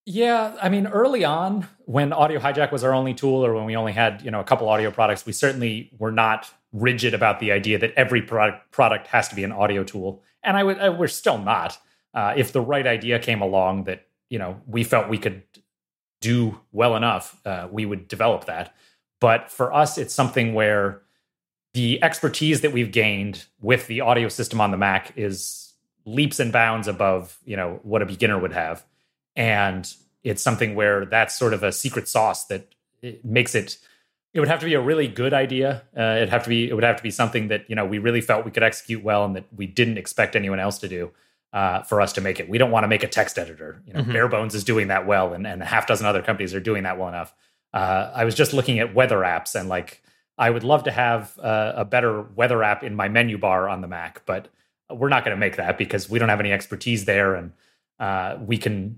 Yeah, 0.05 0.55
I 0.61 0.69
mean, 0.69 0.87
early 0.87 1.23
on, 1.23 1.67
when 1.85 2.11
Audio 2.11 2.39
Hijack 2.39 2.71
was 2.71 2.83
our 2.83 2.93
only 2.93 3.13
tool, 3.13 3.45
or 3.45 3.53
when 3.53 3.65
we 3.65 3.75
only 3.75 3.91
had 3.91 4.21
you 4.23 4.31
know 4.31 4.39
a 4.39 4.43
couple 4.43 4.67
audio 4.67 4.89
products, 4.89 5.25
we 5.25 5.33
certainly 5.33 5.91
were 5.99 6.11
not 6.11 6.51
rigid 6.73 7.13
about 7.13 7.39
the 7.39 7.51
idea 7.51 7.77
that 7.77 7.93
every 7.95 8.21
product 8.21 8.71
product 8.71 9.07
has 9.07 9.27
to 9.29 9.35
be 9.35 9.43
an 9.43 9.51
audio 9.51 9.83
tool, 9.83 10.23
and 10.41 10.57
I 10.57 10.63
would 10.63 10.79
I, 10.79 10.89
we're 10.89 11.07
still 11.07 11.37
not. 11.37 11.77
Uh, 12.13 12.33
if 12.35 12.51
the 12.51 12.61
right 12.61 12.85
idea 12.87 13.19
came 13.19 13.41
along 13.41 13.83
that 13.83 14.07
you 14.29 14.39
know 14.39 14.59
we 14.65 14.83
felt 14.83 15.07
we 15.07 15.19
could 15.19 15.43
do 16.19 16.59
well 16.71 16.95
enough, 16.95 17.39
uh, 17.45 17.67
we 17.71 17.85
would 17.85 18.07
develop 18.07 18.45
that. 18.45 18.75
But 19.19 19.51
for 19.51 19.71
us, 19.71 19.99
it's 19.99 20.15
something 20.15 20.55
where 20.55 21.01
the 21.73 22.03
expertise 22.03 22.61
that 22.61 22.73
we've 22.73 22.91
gained 22.91 23.45
with 23.61 23.85
the 23.85 24.01
audio 24.01 24.29
system 24.29 24.59
on 24.59 24.71
the 24.71 24.77
Mac 24.77 25.13
is 25.15 25.60
leaps 26.05 26.39
and 26.39 26.51
bounds 26.51 26.87
above, 26.87 27.37
you 27.45 27.55
know, 27.55 27.79
what 27.83 28.01
a 28.01 28.05
beginner 28.05 28.39
would 28.39 28.53
have. 28.53 28.83
And 29.35 29.91
it's 30.23 30.41
something 30.41 30.75
where 30.75 31.05
that's 31.05 31.35
sort 31.37 31.53
of 31.53 31.63
a 31.63 31.71
secret 31.71 32.07
sauce 32.07 32.45
that 32.45 32.73
makes 33.23 33.55
it 33.55 33.77
it 34.33 34.39
would 34.39 34.47
have 34.47 34.61
to 34.61 34.65
be 34.65 34.75
a 34.75 34.81
really 34.81 35.09
good 35.09 35.33
idea. 35.33 35.83
Uh, 35.97 36.15
it'd 36.15 36.29
have 36.29 36.43
to 36.43 36.49
be 36.49 36.69
it 36.69 36.73
would 36.73 36.83
have 36.83 36.97
to 36.97 37.03
be 37.03 37.11
something 37.11 37.49
that, 37.49 37.69
you 37.69 37.75
know, 37.75 37.85
we 37.85 37.99
really 37.99 38.21
felt 38.21 38.45
we 38.45 38.51
could 38.51 38.63
execute 38.63 39.03
well 39.03 39.25
and 39.25 39.35
that 39.35 39.45
we 39.55 39.67
didn't 39.67 39.97
expect 39.97 40.35
anyone 40.35 40.59
else 40.59 40.79
to 40.79 40.87
do. 40.87 41.11
Uh, 41.53 41.83
for 41.83 41.99
us 41.99 42.13
to 42.13 42.21
make 42.21 42.39
it, 42.39 42.47
we 42.47 42.57
don't 42.57 42.71
want 42.71 42.85
to 42.85 42.87
make 42.87 43.03
a 43.03 43.09
text 43.09 43.37
editor. 43.37 43.81
You 43.85 43.91
know, 43.91 43.99
mm-hmm. 44.03 44.13
Barebones 44.13 44.55
is 44.55 44.63
doing 44.63 44.87
that 44.87 45.05
well, 45.05 45.33
and, 45.33 45.45
and 45.45 45.61
a 45.61 45.65
half 45.65 45.85
dozen 45.85 46.05
other 46.05 46.21
companies 46.21 46.55
are 46.55 46.61
doing 46.61 46.83
that 46.83 46.97
well 46.97 47.09
enough. 47.09 47.35
Uh, 47.73 48.09
I 48.15 48.23
was 48.23 48.35
just 48.35 48.53
looking 48.53 48.79
at 48.79 48.95
weather 48.95 49.17
apps 49.17 49.59
and 49.59 49.67
like 49.67 50.01
I 50.37 50.49
would 50.49 50.63
love 50.63 50.85
to 50.85 50.91
have 50.91 51.37
a, 51.37 51.73
a 51.77 51.85
better 51.85 52.21
weather 52.21 52.63
app 52.63 52.83
in 52.83 52.95
my 52.95 53.09
menu 53.09 53.37
bar 53.37 53.69
on 53.69 53.81
the 53.81 53.87
Mac, 53.87 54.25
but 54.25 54.47
we're 54.93 55.09
not 55.09 55.25
going 55.25 55.35
to 55.35 55.39
make 55.39 55.57
that 55.57 55.77
because 55.77 56.09
we 56.09 56.19
don't 56.19 56.29
have 56.29 56.39
any 56.39 56.51
expertise 56.51 57.05
there, 57.05 57.35
and 57.35 57.51
uh, 57.99 58.37
we 58.39 58.57
can. 58.57 58.97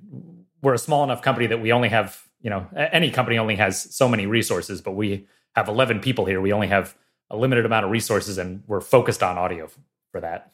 We're 0.62 0.74
a 0.74 0.80
small 0.80 1.04
enough 1.04 1.22
company 1.22 1.48
that 1.48 1.62
we 1.62 1.74
only 1.74 1.90
have, 1.90 2.24
you 2.42 2.50
know, 2.50 2.68
any 2.76 3.12
company 3.12 3.38
only 3.38 3.56
has 3.58 3.94
so 3.94 4.08
many 4.08 4.26
resources, 4.26 4.82
but 4.82 4.92
we 4.92 5.28
have 5.56 5.68
11 5.68 6.00
people 6.00 6.26
here. 6.26 6.40
We 6.40 6.54
only 6.54 6.68
have 6.68 6.96
a 7.30 7.36
limited 7.36 7.66
amount 7.66 7.86
of 7.86 7.92
resources, 7.92 8.38
and 8.38 8.64
we're 8.66 8.82
focused 8.82 9.22
on 9.22 9.38
audio 9.38 9.70
for 10.12 10.22
that. 10.22 10.54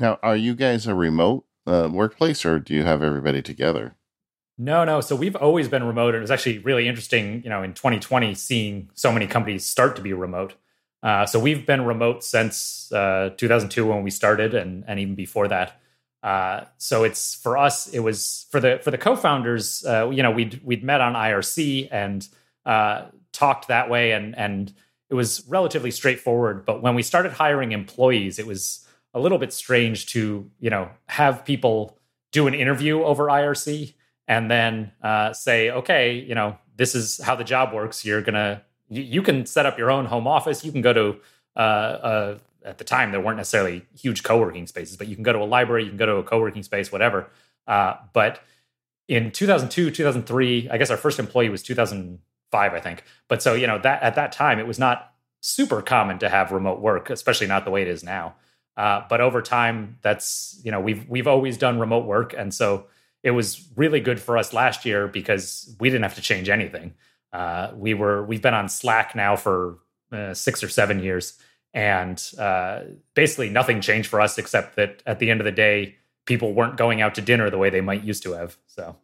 Now, 0.00 0.18
are 0.22 0.36
you 0.36 0.54
guys 0.54 0.88
a 0.88 0.94
remote 0.94 1.44
uh, 1.66 1.88
workplace, 1.92 2.44
or 2.44 2.58
do 2.58 2.74
you 2.74 2.82
have 2.82 3.02
everybody 3.02 3.42
together? 3.42 3.94
No, 4.56 4.84
no. 4.84 5.00
So 5.00 5.16
we've 5.16 5.36
always 5.36 5.68
been 5.68 5.84
remote. 5.84 6.14
And 6.14 6.18
it 6.18 6.20
was 6.20 6.30
actually 6.30 6.58
really 6.58 6.86
interesting, 6.86 7.42
you 7.42 7.50
know, 7.50 7.62
in 7.62 7.74
2020, 7.74 8.34
seeing 8.34 8.90
so 8.94 9.10
many 9.10 9.26
companies 9.26 9.66
start 9.66 9.96
to 9.96 10.02
be 10.02 10.12
remote. 10.12 10.54
Uh, 11.04 11.26
so 11.26 11.38
we've 11.38 11.66
been 11.66 11.84
remote 11.84 12.24
since 12.24 12.90
uh, 12.90 13.30
2002 13.36 13.86
when 13.86 14.02
we 14.02 14.10
started, 14.10 14.54
and 14.54 14.84
and 14.88 14.98
even 14.98 15.14
before 15.14 15.46
that. 15.48 15.80
Uh, 16.22 16.64
so 16.78 17.04
it's 17.04 17.34
for 17.34 17.58
us. 17.58 17.86
It 17.88 18.00
was 18.00 18.46
for 18.50 18.58
the 18.58 18.80
for 18.82 18.90
the 18.90 18.98
co-founders. 18.98 19.84
Uh, 19.84 20.08
you 20.10 20.22
know, 20.22 20.30
we'd 20.30 20.60
we'd 20.64 20.82
met 20.82 21.00
on 21.02 21.12
IRC 21.12 21.88
and 21.92 22.26
uh, 22.64 23.06
talked 23.32 23.68
that 23.68 23.90
way, 23.90 24.12
and 24.12 24.36
and 24.36 24.72
it 25.10 25.14
was 25.14 25.46
relatively 25.46 25.90
straightforward. 25.90 26.64
But 26.64 26.82
when 26.82 26.94
we 26.94 27.02
started 27.02 27.32
hiring 27.32 27.72
employees, 27.72 28.38
it 28.38 28.46
was 28.46 28.86
a 29.12 29.20
little 29.20 29.38
bit 29.38 29.52
strange 29.52 30.06
to 30.06 30.50
you 30.58 30.70
know 30.70 30.88
have 31.06 31.44
people 31.44 31.98
do 32.32 32.46
an 32.46 32.54
interview 32.54 33.04
over 33.04 33.26
IRC 33.26 33.94
and 34.26 34.50
then 34.50 34.90
uh, 35.02 35.32
say, 35.32 35.70
okay, 35.70 36.14
you 36.14 36.34
know, 36.34 36.58
this 36.76 36.94
is 36.94 37.20
how 37.22 37.36
the 37.36 37.44
job 37.44 37.72
works. 37.72 38.04
You're 38.04 38.22
gonna, 38.22 38.62
you, 38.88 39.22
can 39.22 39.46
set 39.46 39.66
up 39.66 39.78
your 39.78 39.90
own 39.90 40.06
home 40.06 40.26
office. 40.26 40.64
You 40.64 40.72
can 40.72 40.82
go 40.82 40.92
to 40.92 41.16
uh, 41.56 42.34
at 42.64 42.78
the 42.78 42.84
time 42.84 43.12
there 43.12 43.20
weren't 43.20 43.36
necessarily 43.36 43.84
huge 43.96 44.22
co-working 44.22 44.66
spaces, 44.66 44.96
but 44.96 45.06
you 45.06 45.14
can 45.14 45.22
go 45.22 45.32
to 45.32 45.40
a 45.40 45.44
library, 45.44 45.84
you 45.84 45.90
can 45.90 45.98
go 45.98 46.06
to 46.06 46.16
a 46.16 46.22
co-working 46.22 46.62
space, 46.62 46.90
whatever. 46.90 47.28
Uh, 47.66 47.94
but 48.12 48.40
in 49.06 49.30
2002, 49.30 49.90
2003, 49.90 50.70
I 50.70 50.78
guess 50.78 50.90
our 50.90 50.96
first 50.96 51.18
employee 51.18 51.50
was 51.50 51.62
2005, 51.62 52.72
I 52.74 52.80
think. 52.80 53.04
But 53.28 53.42
so 53.42 53.54
you 53.54 53.66
know 53.66 53.78
that 53.78 54.02
at 54.02 54.14
that 54.14 54.32
time 54.32 54.58
it 54.58 54.66
was 54.66 54.78
not 54.78 55.12
super 55.40 55.82
common 55.82 56.18
to 56.18 56.28
have 56.28 56.52
remote 56.52 56.80
work, 56.80 57.10
especially 57.10 57.46
not 57.46 57.64
the 57.64 57.70
way 57.70 57.82
it 57.82 57.88
is 57.88 58.02
now. 58.02 58.34
Uh, 58.76 59.02
but 59.08 59.20
over 59.20 59.40
time, 59.40 59.98
that's 60.02 60.60
you 60.64 60.70
know 60.70 60.80
we've 60.80 61.08
we've 61.08 61.28
always 61.28 61.56
done 61.58 61.78
remote 61.78 62.06
work, 62.06 62.34
and 62.36 62.52
so 62.52 62.86
it 63.22 63.30
was 63.30 63.66
really 63.76 64.00
good 64.00 64.20
for 64.20 64.36
us 64.36 64.52
last 64.52 64.84
year 64.84 65.06
because 65.06 65.74
we 65.78 65.88
didn't 65.88 66.02
have 66.02 66.14
to 66.16 66.20
change 66.20 66.48
anything. 66.48 66.94
Uh, 67.34 67.72
we 67.74 67.94
were 67.94 68.24
we've 68.24 68.40
been 68.40 68.54
on 68.54 68.68
Slack 68.68 69.16
now 69.16 69.34
for 69.34 69.78
uh, 70.12 70.32
six 70.32 70.62
or 70.62 70.68
seven 70.68 71.02
years, 71.02 71.36
and 71.74 72.22
uh, 72.38 72.82
basically 73.14 73.50
nothing 73.50 73.80
changed 73.80 74.08
for 74.08 74.20
us 74.20 74.38
except 74.38 74.76
that 74.76 75.02
at 75.04 75.18
the 75.18 75.32
end 75.32 75.40
of 75.40 75.44
the 75.44 75.52
day, 75.52 75.96
people 76.26 76.54
weren't 76.54 76.76
going 76.76 77.02
out 77.02 77.16
to 77.16 77.20
dinner 77.20 77.50
the 77.50 77.58
way 77.58 77.70
they 77.70 77.80
might 77.80 78.04
used 78.04 78.22
to 78.22 78.32
have. 78.34 78.56
So. 78.66 78.96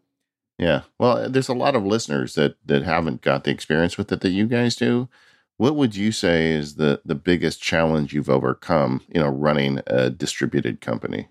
Yeah, 0.58 0.82
well, 0.98 1.28
there's 1.28 1.48
a 1.48 1.54
lot 1.54 1.74
of 1.74 1.84
listeners 1.84 2.34
that 2.36 2.56
that 2.66 2.84
haven't 2.84 3.22
got 3.22 3.42
the 3.42 3.50
experience 3.50 3.98
with 3.98 4.12
it 4.12 4.20
that 4.20 4.30
you 4.30 4.46
guys 4.46 4.76
do. 4.76 5.08
What 5.56 5.74
would 5.74 5.96
you 5.96 6.12
say 6.12 6.52
is 6.52 6.76
the 6.76 7.00
the 7.04 7.16
biggest 7.16 7.60
challenge 7.60 8.12
you've 8.12 8.30
overcome? 8.30 9.00
You 9.08 9.22
know, 9.22 9.28
running 9.28 9.80
a 9.88 10.08
distributed 10.08 10.80
company. 10.80 11.28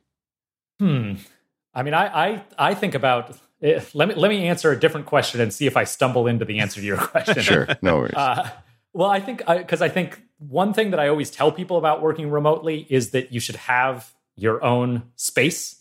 Hmm. 0.79 1.13
I 1.73 1.83
mean, 1.83 1.93
I 1.93 2.07
I, 2.07 2.43
I 2.57 2.73
think 2.73 2.93
about 2.93 3.37
let 3.61 4.07
me 4.07 4.15
let 4.15 4.29
me 4.29 4.47
answer 4.47 4.71
a 4.71 4.79
different 4.79 5.05
question 5.05 5.41
and 5.41 5.53
see 5.53 5.67
if 5.67 5.75
I 5.75 5.83
stumble 5.83 6.27
into 6.27 6.45
the 6.45 6.59
answer 6.59 6.79
to 6.79 6.85
your 6.85 6.97
question. 7.11 7.41
sure, 7.41 7.67
no 7.81 7.97
worries. 7.97 8.13
Uh, 8.13 8.49
well, 8.93 9.09
I 9.09 9.19
think 9.19 9.43
because 9.45 9.81
I, 9.81 9.85
I 9.85 9.89
think 9.89 10.21
one 10.37 10.73
thing 10.73 10.91
that 10.91 10.99
I 10.99 11.09
always 11.09 11.29
tell 11.29 11.51
people 11.51 11.77
about 11.77 12.01
working 12.01 12.29
remotely 12.31 12.87
is 12.89 13.11
that 13.11 13.31
you 13.31 13.39
should 13.39 13.57
have 13.57 14.13
your 14.35 14.63
own 14.63 15.03
space. 15.15 15.75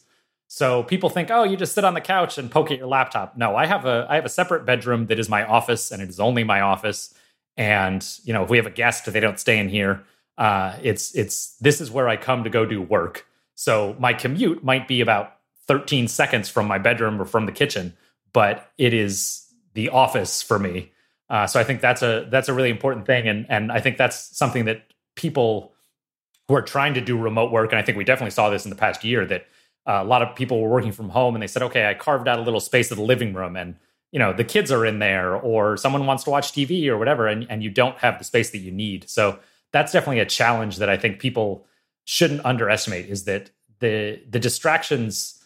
So 0.49 0.83
people 0.83 1.11
think, 1.11 1.31
oh, 1.31 1.45
you 1.45 1.57
just 1.57 1.75
sit 1.75 1.85
on 1.85 1.95
the 1.95 2.01
couch 2.01 2.39
and 2.39 2.51
poke 2.51 2.71
at 2.71 2.79
your 2.79 2.89
laptop. 2.89 3.37
No, 3.37 3.55
I 3.55 3.67
have 3.67 3.85
a 3.85 4.07
I 4.09 4.17
have 4.17 4.25
a 4.25 4.31
separate 4.31 4.65
bedroom 4.65 5.07
that 5.07 5.19
is 5.19 5.29
my 5.29 5.45
office, 5.45 5.93
and 5.93 6.03
it 6.03 6.09
is 6.09 6.19
only 6.19 6.43
my 6.43 6.61
office. 6.61 7.15
And 7.57 8.07
you 8.25 8.33
know, 8.33 8.45
if 8.45 8.51
we 8.51 8.57
have 8.57 8.67
a 8.67 8.71
guest, 8.71 9.11
they 9.13 9.21
don't 9.21 9.39
stay 9.39 9.59
in 9.59 9.69
here. 9.69 10.05
Uh, 10.37 10.77
it's 10.83 11.15
it's 11.15 11.57
this 11.59 11.81
is 11.81 11.91
where 11.91 12.09
I 12.09 12.17
come 12.17 12.45
to 12.45 12.51
go 12.51 12.65
do 12.65 12.81
work. 12.81 13.27
So 13.55 13.97
my 13.99 14.15
commute 14.15 14.63
might 14.63 14.87
be 14.87 15.01
about 15.01 15.38
13 15.69 16.09
seconds 16.09 16.49
from 16.49 16.67
my 16.67 16.79
bedroom 16.79 17.21
or 17.21 17.25
from 17.25 17.47
the 17.47 17.53
kitchen, 17.53 17.95
but 18.33 18.71
it 18.79 18.93
is 18.93 19.47
the 19.75 19.91
office 19.91 20.43
for 20.43 20.59
me. 20.59 20.93
Uh, 21.31 21.47
so 21.47 21.61
I 21.61 21.65
think 21.65 21.81
that's 21.81 22.03
a 22.03 22.27
that's 22.31 22.49
a 22.49 22.55
really 22.55 22.71
important 22.71 23.07
thing, 23.07 23.29
and 23.29 23.47
and 23.51 23.71
I 23.71 23.81
think 23.81 23.99
that's 23.99 24.37
something 24.37 24.65
that 24.65 24.83
people 25.15 25.75
who 26.49 26.55
are 26.55 26.63
trying 26.63 26.95
to 26.95 27.01
do 27.03 27.19
remote 27.19 27.53
work, 27.53 27.71
and 27.71 27.79
I 27.79 27.83
think 27.83 27.99
we 27.99 28.05
definitely 28.05 28.31
saw 28.31 28.49
this 28.49 28.65
in 28.65 28.71
the 28.71 28.77
past 28.77 29.05
year 29.05 29.27
that 29.27 29.47
uh, 29.87 30.01
a 30.03 30.05
lot 30.05 30.23
of 30.23 30.35
people 30.35 30.61
were 30.61 30.71
working 30.71 30.93
from 30.93 31.11
home, 31.11 31.35
and 31.35 31.43
they 31.43 31.47
said, 31.47 31.63
okay, 31.63 31.87
I 31.87 31.95
carved 31.95 32.29
out 32.29 32.39
a 32.39 32.43
little 32.43 32.61
space 32.61 32.91
of 32.91 32.97
the 32.97 33.05
living 33.05 33.35
room, 33.35 33.57
and 33.57 33.77
you 34.11 34.19
know 34.19 34.33
the 34.33 34.45
kids 34.45 34.73
are 34.73 34.87
in 34.87 35.01
there, 35.01 35.37
or 35.37 35.77
someone 35.77 36.07
wants 36.07 36.25
to 36.25 36.31
watch 36.31 36.53
TV 36.53 36.89
or 36.89 36.97
whatever, 36.97 37.27
and 37.27 37.47
and 37.51 37.63
you 37.63 37.71
don't 37.71 37.99
have 37.99 38.19
the 38.19 38.25
space 38.25 38.51
that 38.51 38.59
you 38.59 38.73
need. 38.73 39.09
So 39.09 39.39
that's 39.71 39.93
definitely 39.93 40.21
a 40.21 40.27
challenge 40.27 40.79
that 40.79 40.89
I 40.89 40.97
think 40.97 41.19
people 41.19 41.67
shouldn't 42.05 42.45
underestimate. 42.47 43.07
Is 43.07 43.25
that 43.25 43.51
the 43.81 44.23
the 44.27 44.39
distractions 44.39 45.38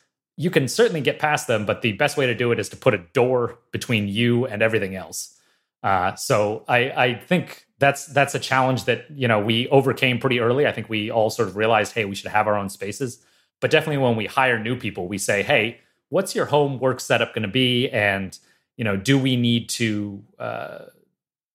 you 0.42 0.50
can 0.50 0.66
certainly 0.66 1.00
get 1.00 1.20
past 1.20 1.46
them, 1.46 1.64
but 1.64 1.82
the 1.82 1.92
best 1.92 2.16
way 2.16 2.26
to 2.26 2.34
do 2.34 2.50
it 2.50 2.58
is 2.58 2.68
to 2.70 2.76
put 2.76 2.94
a 2.94 2.98
door 2.98 3.58
between 3.70 4.08
you 4.08 4.44
and 4.44 4.60
everything 4.60 4.96
else. 4.96 5.38
Uh, 5.84 6.16
so 6.16 6.64
I, 6.66 6.78
I 6.90 7.14
think 7.14 7.66
that's 7.78 8.06
that's 8.06 8.34
a 8.34 8.40
challenge 8.40 8.84
that 8.86 9.06
you 9.10 9.28
know 9.28 9.38
we 9.38 9.68
overcame 9.68 10.18
pretty 10.18 10.40
early. 10.40 10.66
I 10.66 10.72
think 10.72 10.88
we 10.88 11.10
all 11.10 11.30
sort 11.30 11.48
of 11.48 11.56
realized, 11.56 11.92
hey, 11.92 12.06
we 12.06 12.16
should 12.16 12.30
have 12.30 12.48
our 12.48 12.56
own 12.56 12.70
spaces. 12.70 13.24
But 13.60 13.70
definitely 13.70 13.98
when 13.98 14.16
we 14.16 14.26
hire 14.26 14.58
new 14.58 14.74
people, 14.74 15.06
we 15.06 15.18
say, 15.18 15.44
hey, 15.44 15.78
what's 16.08 16.34
your 16.34 16.46
home 16.46 16.80
work 16.80 16.98
setup 16.98 17.34
going 17.34 17.42
to 17.42 17.48
be, 17.48 17.88
and 17.90 18.36
you 18.76 18.82
know, 18.82 18.96
do 18.96 19.16
we 19.16 19.36
need 19.36 19.68
to 19.70 20.24
uh, 20.40 20.78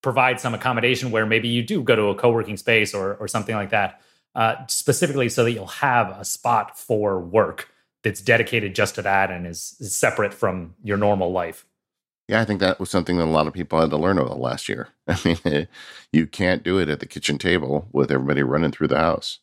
provide 0.02 0.40
some 0.40 0.54
accommodation 0.54 1.12
where 1.12 1.26
maybe 1.26 1.50
you 1.50 1.62
do 1.62 1.84
go 1.84 1.96
to 1.96 2.04
a 2.04 2.16
co-working 2.16 2.56
space 2.56 2.94
or 2.94 3.16
or 3.16 3.28
something 3.28 3.56
like 3.56 3.72
that, 3.72 4.02
uh, 4.34 4.56
specifically 4.68 5.28
so 5.28 5.44
that 5.44 5.52
you'll 5.52 5.68
have 5.68 6.10
a 6.18 6.24
spot 6.24 6.80
for 6.80 7.20
work 7.20 7.70
that's 8.04 8.22
dedicated 8.22 8.76
just 8.76 8.95
to 8.95 9.02
that 9.02 9.32
and 9.32 9.45
is, 9.45 9.76
is 9.80 9.95
separate 9.95 10.34
from 10.34 10.76
your 10.84 10.98
normal 10.98 11.32
life. 11.32 11.66
Yeah, 12.28 12.41
I 12.41 12.45
think 12.45 12.60
that 12.60 12.80
was 12.80 12.89
something 12.89 13.18
that 13.18 13.24
a 13.24 13.26
lot 13.26 13.48
of 13.48 13.54
people 13.54 13.80
had 13.80 13.89
to 13.89 13.98
learn 13.98 14.20
over 14.20 14.30
the 14.30 14.36
last 14.36 14.68
year. 14.68 14.89
I 15.08 15.18
mean, 15.24 15.68
you 16.12 16.28
can't 16.28 16.64
do 16.64 16.78
it 16.78 16.89
at 16.89 17.00
the 17.00 17.06
kitchen 17.06 17.38
table 17.38 17.88
with 17.91 18.12
everybody 18.12 18.43
running 18.43 18.72
through 18.72 18.89
the 18.89 18.98
house. 18.98 19.39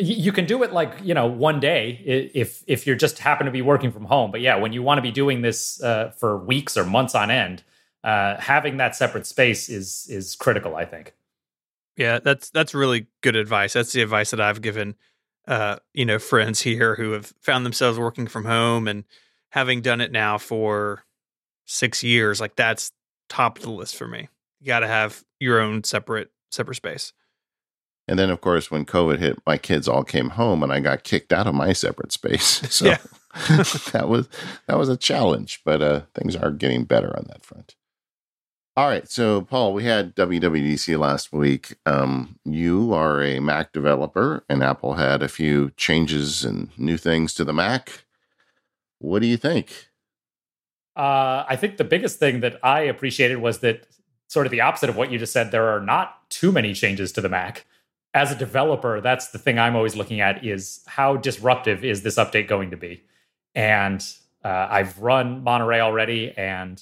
You 0.00 0.30
can 0.30 0.46
do 0.46 0.62
it 0.62 0.72
like 0.72 0.94
you 1.02 1.12
know 1.12 1.26
one 1.26 1.58
day 1.58 2.30
if 2.32 2.62
if 2.68 2.86
you're 2.86 2.94
just 2.94 3.18
happen 3.18 3.46
to 3.46 3.50
be 3.50 3.62
working 3.62 3.90
from 3.90 4.04
home. 4.04 4.30
But 4.30 4.40
yeah, 4.40 4.54
when 4.54 4.72
you 4.72 4.80
want 4.80 4.98
to 4.98 5.02
be 5.02 5.10
doing 5.10 5.42
this 5.42 5.82
uh, 5.82 6.12
for 6.16 6.38
weeks 6.38 6.76
or 6.76 6.84
months 6.84 7.16
on 7.16 7.32
end, 7.32 7.64
uh, 8.04 8.36
having 8.36 8.76
that 8.76 8.94
separate 8.94 9.26
space 9.26 9.68
is 9.68 10.06
is 10.08 10.36
critical. 10.36 10.76
I 10.76 10.84
think. 10.84 11.14
Yeah, 11.96 12.20
that's 12.20 12.50
that's 12.50 12.74
really 12.74 13.08
good 13.22 13.34
advice. 13.34 13.72
That's 13.72 13.92
the 13.92 14.02
advice 14.02 14.30
that 14.30 14.40
I've 14.40 14.62
given 14.62 14.94
uh, 15.48 15.78
you 15.94 16.04
know, 16.04 16.18
friends 16.18 16.60
here 16.60 16.94
who 16.94 17.12
have 17.12 17.32
found 17.40 17.64
themselves 17.64 17.98
working 17.98 18.26
from 18.26 18.44
home 18.44 18.86
and 18.86 19.04
having 19.48 19.80
done 19.80 20.00
it 20.02 20.12
now 20.12 20.36
for 20.36 21.04
six 21.64 22.04
years, 22.04 22.38
like 22.38 22.54
that's 22.54 22.92
top 23.30 23.56
of 23.56 23.64
the 23.64 23.70
list 23.70 23.96
for 23.96 24.06
me. 24.06 24.28
You 24.60 24.66
got 24.66 24.80
to 24.80 24.86
have 24.86 25.24
your 25.40 25.58
own 25.58 25.84
separate 25.84 26.30
separate 26.50 26.74
space. 26.74 27.14
And 28.06 28.18
then, 28.18 28.30
of 28.30 28.40
course, 28.40 28.70
when 28.70 28.86
COVID 28.86 29.18
hit, 29.18 29.38
my 29.46 29.58
kids 29.58 29.88
all 29.88 30.02
came 30.04 30.30
home, 30.30 30.62
and 30.62 30.72
I 30.72 30.80
got 30.80 31.04
kicked 31.04 31.32
out 31.32 31.46
of 31.46 31.54
my 31.54 31.72
separate 31.72 32.12
space. 32.12 32.62
So 32.70 32.94
that 33.92 34.06
was 34.08 34.28
that 34.66 34.78
was 34.78 34.88
a 34.88 34.96
challenge, 34.96 35.60
but 35.64 35.80
uh, 35.80 36.02
things 36.14 36.36
are 36.36 36.50
getting 36.50 36.84
better 36.84 37.14
on 37.16 37.26
that 37.28 37.44
front. 37.44 37.74
All 38.78 38.86
right. 38.86 39.10
So, 39.10 39.40
Paul, 39.40 39.74
we 39.74 39.82
had 39.82 40.14
WWDC 40.14 40.96
last 40.96 41.32
week. 41.32 41.74
Um, 41.84 42.38
you 42.44 42.94
are 42.94 43.20
a 43.20 43.40
Mac 43.40 43.72
developer, 43.72 44.44
and 44.48 44.62
Apple 44.62 44.94
had 44.94 45.20
a 45.20 45.26
few 45.26 45.72
changes 45.76 46.44
and 46.44 46.70
new 46.78 46.96
things 46.96 47.34
to 47.34 47.44
the 47.44 47.52
Mac. 47.52 48.04
What 49.00 49.20
do 49.20 49.26
you 49.26 49.36
think? 49.36 49.88
Uh, 50.94 51.44
I 51.48 51.56
think 51.56 51.76
the 51.76 51.82
biggest 51.82 52.20
thing 52.20 52.38
that 52.38 52.60
I 52.62 52.82
appreciated 52.82 53.38
was 53.38 53.58
that 53.58 53.88
sort 54.28 54.46
of 54.46 54.52
the 54.52 54.60
opposite 54.60 54.90
of 54.90 54.96
what 54.96 55.10
you 55.10 55.18
just 55.18 55.32
said. 55.32 55.50
There 55.50 55.66
are 55.70 55.80
not 55.80 56.30
too 56.30 56.52
many 56.52 56.72
changes 56.72 57.10
to 57.14 57.20
the 57.20 57.28
Mac. 57.28 57.66
As 58.14 58.30
a 58.30 58.36
developer, 58.36 59.00
that's 59.00 59.30
the 59.30 59.38
thing 59.38 59.58
I'm 59.58 59.74
always 59.74 59.96
looking 59.96 60.20
at 60.20 60.46
is 60.46 60.84
how 60.86 61.16
disruptive 61.16 61.84
is 61.84 62.04
this 62.04 62.14
update 62.14 62.46
going 62.46 62.70
to 62.70 62.76
be? 62.76 63.02
And 63.56 64.06
uh, 64.44 64.68
I've 64.70 65.00
run 65.00 65.42
Monterey 65.42 65.80
already, 65.80 66.32
and 66.36 66.80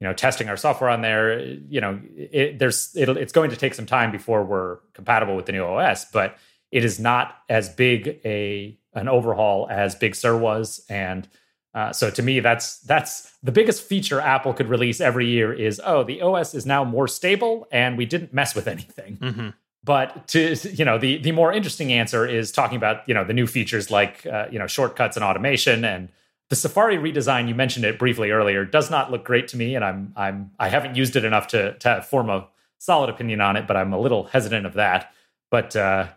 you 0.00 0.06
know 0.06 0.12
testing 0.12 0.48
our 0.48 0.56
software 0.56 0.90
on 0.90 1.00
there 1.00 1.38
you 1.40 1.80
know 1.80 2.00
it, 2.16 2.58
there's 2.58 2.94
it's 2.94 3.32
going 3.32 3.50
to 3.50 3.56
take 3.56 3.74
some 3.74 3.86
time 3.86 4.10
before 4.10 4.44
we're 4.44 4.78
compatible 4.94 5.36
with 5.36 5.46
the 5.46 5.52
new 5.52 5.64
os 5.64 6.04
but 6.06 6.36
it 6.70 6.84
is 6.84 6.98
not 6.98 7.38
as 7.48 7.68
big 7.68 8.20
a 8.24 8.78
an 8.94 9.08
overhaul 9.08 9.66
as 9.70 9.94
big 9.94 10.14
sur 10.14 10.36
was 10.36 10.84
and 10.88 11.28
uh, 11.74 11.92
so 11.92 12.10
to 12.10 12.22
me 12.22 12.40
that's 12.40 12.78
that's 12.80 13.32
the 13.42 13.52
biggest 13.52 13.82
feature 13.82 14.20
apple 14.20 14.52
could 14.52 14.68
release 14.68 15.00
every 15.00 15.26
year 15.26 15.52
is 15.52 15.80
oh 15.84 16.02
the 16.04 16.20
os 16.22 16.54
is 16.54 16.66
now 16.66 16.84
more 16.84 17.08
stable 17.08 17.66
and 17.70 17.96
we 17.98 18.06
didn't 18.06 18.32
mess 18.32 18.54
with 18.54 18.66
anything 18.66 19.16
mm-hmm. 19.16 19.48
but 19.84 20.26
to 20.28 20.54
you 20.72 20.84
know 20.84 20.98
the 20.98 21.18
the 21.18 21.32
more 21.32 21.52
interesting 21.52 21.92
answer 21.92 22.26
is 22.26 22.50
talking 22.52 22.76
about 22.76 23.06
you 23.08 23.14
know 23.14 23.24
the 23.24 23.34
new 23.34 23.46
features 23.46 23.90
like 23.90 24.24
uh, 24.26 24.46
you 24.50 24.58
know 24.58 24.66
shortcuts 24.66 25.16
and 25.16 25.24
automation 25.24 25.84
and 25.84 26.10
the 26.48 26.56
Safari 26.56 26.96
redesign, 26.96 27.48
you 27.48 27.54
mentioned 27.54 27.84
it 27.84 27.98
briefly 27.98 28.30
earlier, 28.30 28.64
does 28.64 28.90
not 28.90 29.10
look 29.10 29.24
great 29.24 29.48
to 29.48 29.56
me, 29.56 29.74
and 29.74 29.84
I'm 29.84 30.12
I'm 30.16 30.50
I 30.58 30.68
haven't 30.68 30.96
used 30.96 31.16
it 31.16 31.24
enough 31.24 31.48
to 31.48 31.76
to 31.78 32.02
form 32.02 32.30
a 32.30 32.46
solid 32.78 33.10
opinion 33.10 33.40
on 33.40 33.56
it, 33.56 33.66
but 33.66 33.76
I'm 33.76 33.92
a 33.92 33.98
little 33.98 34.24
hesitant 34.24 34.66
of 34.66 34.74
that. 34.74 35.12
But 35.50 35.74
uh, 35.74 36.08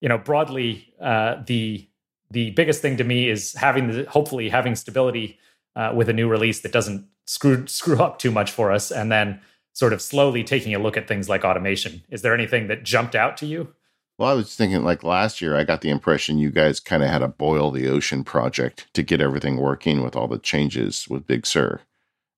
you 0.00 0.08
know, 0.08 0.18
broadly, 0.18 0.92
uh, 1.00 1.42
the 1.46 1.88
the 2.30 2.50
biggest 2.50 2.82
thing 2.82 2.96
to 2.98 3.04
me 3.04 3.28
is 3.28 3.54
having 3.54 3.90
the 3.90 4.04
hopefully 4.04 4.50
having 4.50 4.74
stability 4.74 5.38
uh, 5.74 5.92
with 5.94 6.08
a 6.08 6.12
new 6.12 6.28
release 6.28 6.60
that 6.60 6.72
doesn't 6.72 7.06
screw 7.24 7.66
screw 7.66 8.02
up 8.02 8.18
too 8.18 8.30
much 8.30 8.50
for 8.50 8.70
us, 8.70 8.90
and 8.90 9.10
then 9.10 9.40
sort 9.72 9.92
of 9.92 10.02
slowly 10.02 10.42
taking 10.44 10.74
a 10.74 10.78
look 10.78 10.96
at 10.96 11.08
things 11.08 11.28
like 11.28 11.44
automation. 11.44 12.02
Is 12.10 12.22
there 12.22 12.34
anything 12.34 12.66
that 12.66 12.82
jumped 12.82 13.14
out 13.14 13.36
to 13.38 13.46
you? 13.46 13.74
Well, 14.18 14.28
I 14.28 14.34
was 14.34 14.54
thinking 14.56 14.82
like 14.82 15.04
last 15.04 15.40
year, 15.40 15.56
I 15.56 15.62
got 15.62 15.80
the 15.80 15.90
impression 15.90 16.38
you 16.38 16.50
guys 16.50 16.80
kind 16.80 17.04
of 17.04 17.08
had 17.08 17.22
a 17.22 17.28
boil 17.28 17.70
the 17.70 17.88
ocean 17.88 18.24
project 18.24 18.92
to 18.94 19.04
get 19.04 19.20
everything 19.20 19.58
working 19.58 20.02
with 20.02 20.16
all 20.16 20.26
the 20.26 20.38
changes 20.38 21.06
with 21.08 21.26
Big 21.26 21.46
Sur. 21.46 21.80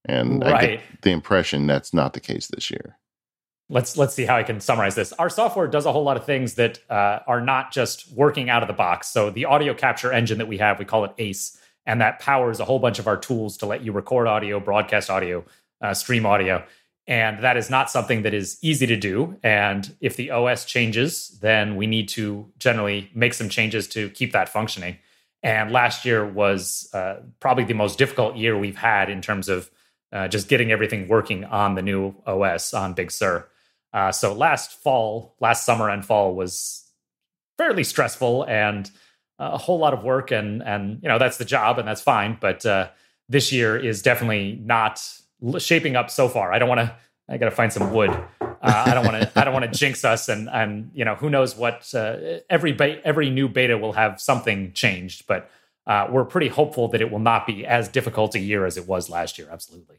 And 0.05 0.43
right. 0.43 0.55
I 0.55 0.67
get 0.67 0.81
the 1.03 1.11
impression 1.11 1.67
that's 1.67 1.95
not 1.95 2.13
the 2.13 2.21
case 2.21 2.49
this 2.49 2.71
year. 2.71 2.99
Let's 3.71 3.97
let's 3.97 4.15
see 4.15 4.25
how 4.25 4.37
I 4.37 4.43
can 4.43 4.61
summarize 4.61 4.95
this. 4.95 5.13
Our 5.15 5.31
software 5.31 5.69
does 5.69 5.87
a 5.87 5.93
whole 5.93 6.03
lot 6.03 6.17
of 6.17 6.27
things 6.27 6.55
that 6.55 6.81
uh, 6.91 7.21
are 7.27 7.41
not 7.41 7.73
just 7.73 8.13
working 8.13 8.51
out 8.51 8.63
of 8.63 8.67
the 8.67 8.75
box. 8.75 9.09
So 9.09 9.31
the 9.31 9.45
audio 9.45 9.75
capture 9.75 10.13
engine 10.13 10.39
that 10.39 10.49
we 10.49 10.59
have, 10.59 10.79
we 10.79 10.85
call 10.85 11.05
it 11.05 11.13
ACE, 11.19 11.57
and 11.87 12.01
that 12.01 12.19
powers 12.19 12.61
a 12.61 12.65
whole 12.65 12.81
bunch 12.81 12.99
of 12.99 13.07
our 13.07 13.17
tools 13.17 13.57
to 13.59 13.67
let 13.67 13.83
you 13.83 13.93
record 13.93 14.27
audio, 14.27 14.59
broadcast 14.59 15.09
audio, 15.09 15.45
uh, 15.81 15.95
stream 15.95 16.27
audio 16.27 16.65
And 17.11 17.43
that 17.43 17.57
is 17.57 17.69
not 17.69 17.91
something 17.91 18.23
that 18.23 18.35
is 18.35 18.57
easy 18.63 18.87
to 18.87 18.97
do. 18.97 19.37
And 19.43 19.97
if 20.01 20.15
the 20.15 20.31
OS 20.31 20.65
changes, 20.65 21.37
then 21.43 21.75
we 21.75 21.89
need 21.89 22.09
to 22.11 22.47
generally 22.61 23.11
make 23.13 23.35
some 23.35 23.49
changes 23.49 23.89
to 23.89 24.11
keep 24.11 24.31
that 24.31 24.49
functioning. 24.49 24.97
And 25.43 25.73
last 25.73 26.05
year 26.05 26.25
was 26.25 26.89
uh, 26.95 27.17
probably 27.41 27.65
the 27.65 27.75
most 27.75 27.99
difficult 27.99 28.37
year 28.37 28.57
we've 28.57 28.77
had 28.77 29.11
in 29.11 29.23
terms 29.23 29.49
of 29.49 29.69
uh, 30.13 30.29
just 30.29 30.47
getting 30.47 30.71
everything 30.71 31.09
working 31.09 31.45
on 31.45 31.75
the 31.75 31.83
new 31.83 32.15
OS 32.27 32.73
on 32.73 32.95
Big 32.95 33.11
Sur. 33.11 33.49
Uh, 33.93 34.13
so 34.13 34.33
last 34.33 34.81
fall, 34.81 35.35
last 35.41 35.67
summer 35.67 35.91
and 35.91 36.05
fall 36.05 36.37
was 36.37 36.89
fairly 37.59 37.83
stressful 37.83 38.45
and 38.45 38.89
a 39.41 39.59
whole 39.59 39.79
lot 39.79 39.95
of 39.95 40.05
work, 40.05 40.31
and 40.31 40.63
and 40.63 41.03
you 41.03 41.09
know 41.09 41.19
that's 41.19 41.39
the 41.39 41.47
job 41.47 41.79
and 41.79 41.89
that's 41.89 42.03
fine. 42.03 42.37
But 42.39 42.65
uh, 42.67 42.89
this 43.29 43.51
year 43.51 43.77
is 43.77 44.03
definitely 44.03 44.61
not 44.63 45.03
shaping 45.59 45.97
up 45.97 46.11
so 46.11 46.29
far. 46.29 46.53
I 46.53 46.59
don't 46.59 46.69
want 46.69 46.81
to. 46.81 46.95
I 47.29 47.39
got 47.39 47.45
to 47.45 47.53
find 47.53 47.73
some 47.73 47.93
wood. 47.93 48.11
Uh, 48.11 48.57
I 48.63 48.95
don't 48.95 49.07
want 49.07 49.23
to. 49.23 49.31
I 49.39 49.45
don't 49.45 49.55
want 49.55 49.71
to 49.71 49.71
jinx 49.79 50.05
us, 50.05 50.29
and 50.29 50.49
and 50.51 50.91
you 50.95 51.05
know 51.05 51.15
who 51.15 51.31
knows 51.31 51.57
what. 51.57 51.93
Uh, 51.95 52.41
every 52.49 52.73
be- 52.73 53.01
every 53.05 53.31
new 53.31 53.49
beta 53.49 53.79
will 53.79 53.93
have 53.93 54.21
something 54.21 54.73
changed, 54.73 55.27
but 55.27 55.51
uh, 55.87 56.09
we're 56.11 56.25
pretty 56.25 56.49
hopeful 56.49 56.89
that 56.89 57.01
it 57.01 57.11
will 57.11 57.19
not 57.19 57.47
be 57.47 57.67
as 57.67 57.89
difficult 57.89 58.35
a 58.35 58.39
year 58.39 58.67
as 58.67 58.77
it 58.77 58.87
was 58.87 59.09
last 59.09 59.39
year. 59.39 59.49
Absolutely. 59.51 59.97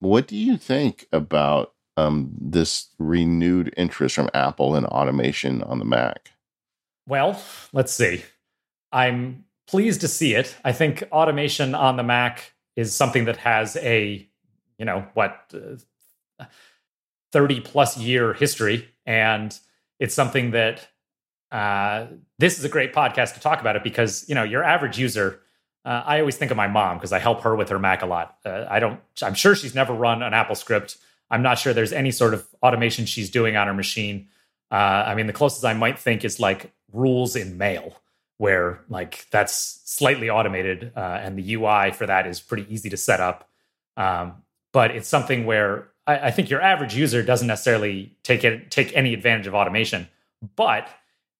What 0.00 0.26
do 0.26 0.36
you 0.36 0.56
think 0.56 1.06
about 1.12 1.72
um, 1.96 2.30
this 2.40 2.88
renewed 2.98 3.72
interest 3.76 4.14
from 4.14 4.30
Apple 4.34 4.76
in 4.76 4.84
automation 4.86 5.62
on 5.62 5.78
the 5.78 5.84
Mac? 5.84 6.30
Well, 7.06 7.40
let's 7.72 7.92
see. 7.92 8.22
I'm 8.92 9.44
pleased 9.66 10.00
to 10.02 10.08
see 10.08 10.34
it. 10.34 10.56
I 10.64 10.72
think 10.72 11.02
automation 11.10 11.74
on 11.74 11.96
the 11.96 12.02
Mac 12.02 12.54
is 12.76 12.94
something 12.94 13.24
that 13.26 13.38
has 13.38 13.76
a 13.76 14.28
you 14.78 14.84
know 14.84 15.06
what 15.14 15.52
uh, 15.54 16.44
30 17.32 17.60
plus 17.60 17.98
year 17.98 18.32
history. 18.32 18.88
And 19.06 19.58
it's 19.98 20.14
something 20.14 20.52
that 20.52 20.86
uh, 21.50 22.06
this 22.38 22.58
is 22.58 22.64
a 22.64 22.68
great 22.68 22.92
podcast 22.92 23.34
to 23.34 23.40
talk 23.40 23.60
about 23.60 23.76
it 23.76 23.82
because 23.82 24.24
you 24.28 24.34
know 24.34 24.42
your 24.42 24.64
average 24.64 24.98
user 24.98 25.40
uh, 25.84 26.02
i 26.04 26.18
always 26.18 26.36
think 26.36 26.50
of 26.50 26.56
my 26.56 26.66
mom 26.66 26.96
because 26.96 27.12
i 27.12 27.18
help 27.20 27.42
her 27.42 27.54
with 27.54 27.68
her 27.68 27.78
mac 27.78 28.02
a 28.02 28.06
lot. 28.06 28.38
Uh, 28.44 28.64
i 28.68 28.80
don't 28.80 28.98
i'm 29.22 29.34
sure 29.34 29.54
she's 29.54 29.74
never 29.74 29.92
run 29.92 30.22
an 30.22 30.34
apple 30.34 30.56
script. 30.56 30.96
I'm 31.30 31.42
not 31.42 31.58
sure 31.58 31.72
there's 31.72 31.92
any 31.92 32.10
sort 32.10 32.34
of 32.34 32.46
automation 32.62 33.06
she's 33.06 33.30
doing 33.30 33.56
on 33.56 33.68
her 33.68 33.74
machine. 33.74 34.28
Uh, 34.70 35.04
i 35.06 35.14
mean 35.14 35.26
the 35.28 35.32
closest 35.32 35.64
i 35.64 35.74
might 35.74 35.98
think 35.98 36.24
is 36.24 36.40
like 36.40 36.72
rules 36.92 37.36
in 37.36 37.56
mail 37.56 37.94
where 38.38 38.80
like 38.88 39.26
that's 39.30 39.80
slightly 39.84 40.28
automated 40.28 40.92
uh, 40.96 41.20
and 41.22 41.38
the 41.38 41.54
ui 41.54 41.92
for 41.92 42.06
that 42.06 42.26
is 42.26 42.40
pretty 42.40 42.66
easy 42.72 42.90
to 42.90 42.96
set 42.96 43.20
up. 43.20 43.48
Um, 43.96 44.42
but 44.74 44.90
it's 44.90 45.08
something 45.08 45.46
where 45.46 45.88
I, 46.06 46.18
I 46.18 46.30
think 46.32 46.50
your 46.50 46.60
average 46.60 46.94
user 46.94 47.22
doesn't 47.22 47.46
necessarily 47.46 48.14
take 48.24 48.44
it 48.44 48.70
take 48.70 48.94
any 48.94 49.14
advantage 49.14 49.46
of 49.46 49.54
automation. 49.54 50.08
But 50.56 50.88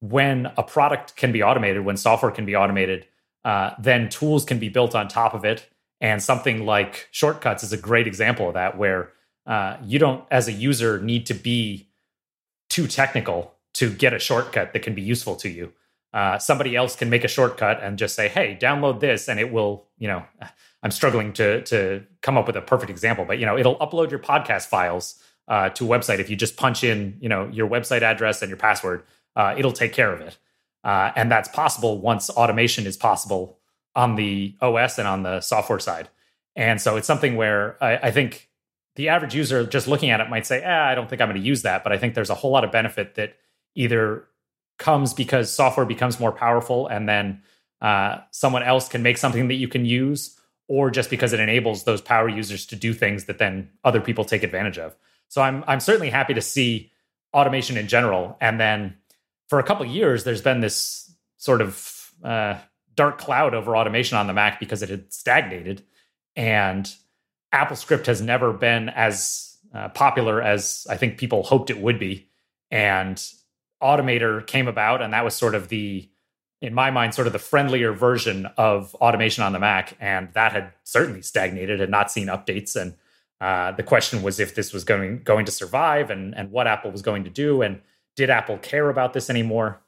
when 0.01 0.51
a 0.57 0.63
product 0.63 1.17
can 1.17 1.33
be 1.33 1.43
automated, 1.43 1.85
when 1.85 1.99
software 1.99 2.31
can 2.33 2.47
be 2.47 2.57
automated, 2.57 3.07
uh, 3.45 3.73
then 3.79 4.09
tools 4.09 4.45
can 4.45 4.59
be 4.59 4.71
built 4.71 4.95
on 4.95 5.09
top 5.09 5.35
of 5.35 5.45
it. 5.45 5.69
And 6.01 6.23
something 6.23 6.65
like 6.65 7.09
shortcuts 7.11 7.63
is 7.63 7.73
a 7.73 7.77
great 7.77 8.07
example 8.07 8.49
of 8.49 8.55
that, 8.55 8.79
where 8.79 9.13
uh, 9.47 9.77
you 9.83 9.99
don't, 9.99 10.25
as 10.31 10.49
a 10.49 10.53
user, 10.53 11.01
need 11.01 11.27
to 11.27 11.35
be 11.35 11.89
too 12.69 12.87
technical 12.87 13.55
to 13.75 13.91
get 13.91 14.13
a 14.13 14.19
shortcut 14.19 14.73
that 14.73 14.83
can 14.83 14.95
be 14.95 15.03
useful 15.03 15.35
to 15.37 15.49
you. 15.49 15.73
Uh, 16.13 16.39
somebody 16.39 16.77
else 16.77 16.95
can 16.95 17.11
make 17.11 17.25
a 17.25 17.29
shortcut 17.29 17.83
and 17.83 17.99
just 17.99 18.15
say, 18.15 18.29
"Hey, 18.29 18.57
download 18.61 19.01
this," 19.01 19.29
and 19.29 19.41
it 19.41 19.51
will, 19.53 19.87
you 19.99 20.07
know, 20.07 20.23
I'm 20.85 20.93
struggling 20.93 21.33
to 21.35 21.63
to 21.63 22.05
come 22.21 22.39
up 22.39 22.47
with 22.47 22.57
a 22.57 22.63
perfect 22.63 22.91
example, 22.91 23.25
but 23.25 23.39
you 23.41 23.47
know, 23.47 23.59
it'll 23.59 23.77
upload 23.79 24.11
your 24.11 24.21
podcast 24.21 24.67
files 24.67 25.21
uh, 25.49 25.71
to 25.71 25.93
a 25.93 25.99
website 25.99 26.21
if 26.21 26.31
you 26.31 26.37
just 26.37 26.57
punch 26.57 26.85
in, 26.85 27.17
you 27.21 27.29
know, 27.29 27.49
your 27.49 27.69
website 27.69 28.03
address 28.03 28.43
and 28.43 28.49
your 28.49 28.59
password. 28.59 29.03
Uh, 29.35 29.55
it'll 29.59 29.73
take 29.73 29.93
care 29.93 30.13
of 30.13 30.21
it, 30.21 30.39
uh, 30.85 31.11
and 31.17 31.31
that's 31.33 31.49
possible 31.49 31.99
once 31.99 32.31
automation 32.31 32.87
is 32.87 32.97
possible 32.97 33.59
on 33.97 34.15
the 34.15 34.55
OS 34.61 34.99
and 34.99 35.09
on 35.09 35.23
the 35.23 35.41
software 35.41 35.79
side. 35.79 36.09
And 36.57 36.81
so 36.81 36.97
it's 36.97 37.07
something 37.07 37.37
where 37.37 37.83
I, 37.83 37.97
I 37.97 38.11
think 38.11 38.49
the 38.97 39.09
average 39.09 39.35
user 39.35 39.65
just 39.65 39.89
looking 39.89 40.11
at 40.11 40.21
it 40.21 40.29
might 40.29 40.47
say, 40.47 40.63
eh, 40.63 40.83
I 40.83 40.95
don't 40.95 41.09
think 41.09 41.21
I'm 41.21 41.29
going 41.29 41.41
to 41.41 41.47
use 41.47 41.63
that. 41.63 41.83
But 41.83 41.93
I 41.93 41.99
think 41.99 42.15
there's 42.15 42.31
a 42.31 42.35
whole 42.35 42.53
lot 42.53 42.65
of 42.65 42.71
benefit 42.71 43.17
that 43.17 43.37
either 43.75 44.27
comes 44.79 45.15
because 45.15 45.53
software 45.53 45.87
becomes 45.87 46.21
more 46.21 46.33
powerful 46.33 46.87
and 46.87 47.09
then 47.09 47.43
uh, 47.81 48.19
someone 48.31 48.63
else 48.63 48.89
can 48.89 49.03
make 49.03 49.19
something 49.19 49.49
that 49.49 49.55
you 49.55 49.69
can 49.69 49.85
use, 49.85 50.39
or 50.69 50.91
just 50.91 51.11
because 51.11 51.33
it 51.33 51.41
enables 51.41 51.85
those 51.85 52.01
power 52.01 52.29
users 52.29 52.67
to 52.67 52.77
do 52.77 52.95
things 52.95 53.25
that 53.25 53.39
then 53.39 53.71
other 53.85 54.01
people 54.01 54.25
take 54.25 54.43
advantage 54.43 54.79
of. 54.79 54.97
So 55.29 55.43
I'm 55.43 55.65
I'm 55.67 55.81
certainly 55.81 56.11
happy 56.11 56.35
to 56.35 56.41
see 56.41 56.91
automation 57.33 57.77
in 57.77 57.89
general. 57.89 58.37
And 58.41 58.61
then 58.61 58.97
for 59.49 59.59
a 59.59 59.63
couple 59.63 59.85
years, 59.85 60.25
there's 60.25 60.43
been 60.43 60.61
this 60.61 61.15
sort 61.37 61.61
of 61.61 62.13
uh, 62.23 62.59
dark 62.95 63.19
cloud 63.19 63.55
over 63.55 63.77
automation 63.77 64.17
on 64.17 64.27
the 64.27 64.33
Mac 64.33 64.61
because 64.61 64.83
it 64.83 64.89
had 64.89 65.13
stagnated, 65.13 65.83
and 66.37 66.95
AppleScript 67.53 68.07
has 68.07 68.21
never 68.21 68.53
been 68.53 68.89
as 68.89 69.59
uh, 69.75 69.89
popular 69.89 70.41
as 70.41 70.87
I 70.89 70.97
think 70.97 71.19
people 71.19 71.43
hoped 71.43 71.71
it 71.71 71.79
would 71.81 71.99
be. 71.99 72.29
And 72.71 73.23
Automator 73.83 74.47
came 74.47 74.69
about, 74.69 75.03
and 75.03 75.13
that 75.13 75.25
was 75.25 75.35
sort 75.35 75.55
of 75.55 75.69
the 75.69 76.09
in 76.65 76.73
my 76.73 76.91
mind, 76.91 77.15
sort 77.15 77.27
of 77.27 77.35
the 77.35 77.39
friendlier 77.39 77.93
version 77.93 78.47
of 78.57 78.95
automation 78.97 79.45
on 79.45 79.53
the 79.53 79.59
Mac, 79.59 79.97
and 80.01 80.31
that 80.33 80.53
had 80.53 80.73
certainly 80.83 81.21
stagnated, 81.21 81.81
and 81.81 81.91
not 81.91 82.11
seen 82.11 82.29
updates. 82.29 82.75
And 82.75 82.95
uh, 83.41 83.73
the 83.73 83.83
question 83.83 84.23
was 84.23 84.41
if 84.41 84.55
this 84.55 84.73
was 84.73 84.83
going 84.83 85.23
going 85.23 85.45
to 85.45 85.53
survive, 85.53 86.11
and 86.11 86.35
and 86.35 86.51
what 86.51 86.67
Apple 86.67 86.91
was 86.91 87.03
going 87.03 87.25
to 87.25 87.31
do, 87.31 87.61
and 87.61 87.83
did 88.17 88.31
Apple 88.31 88.57
care 88.59 88.89
about 88.89 89.13
this 89.13 89.29
anymore? 89.29 89.83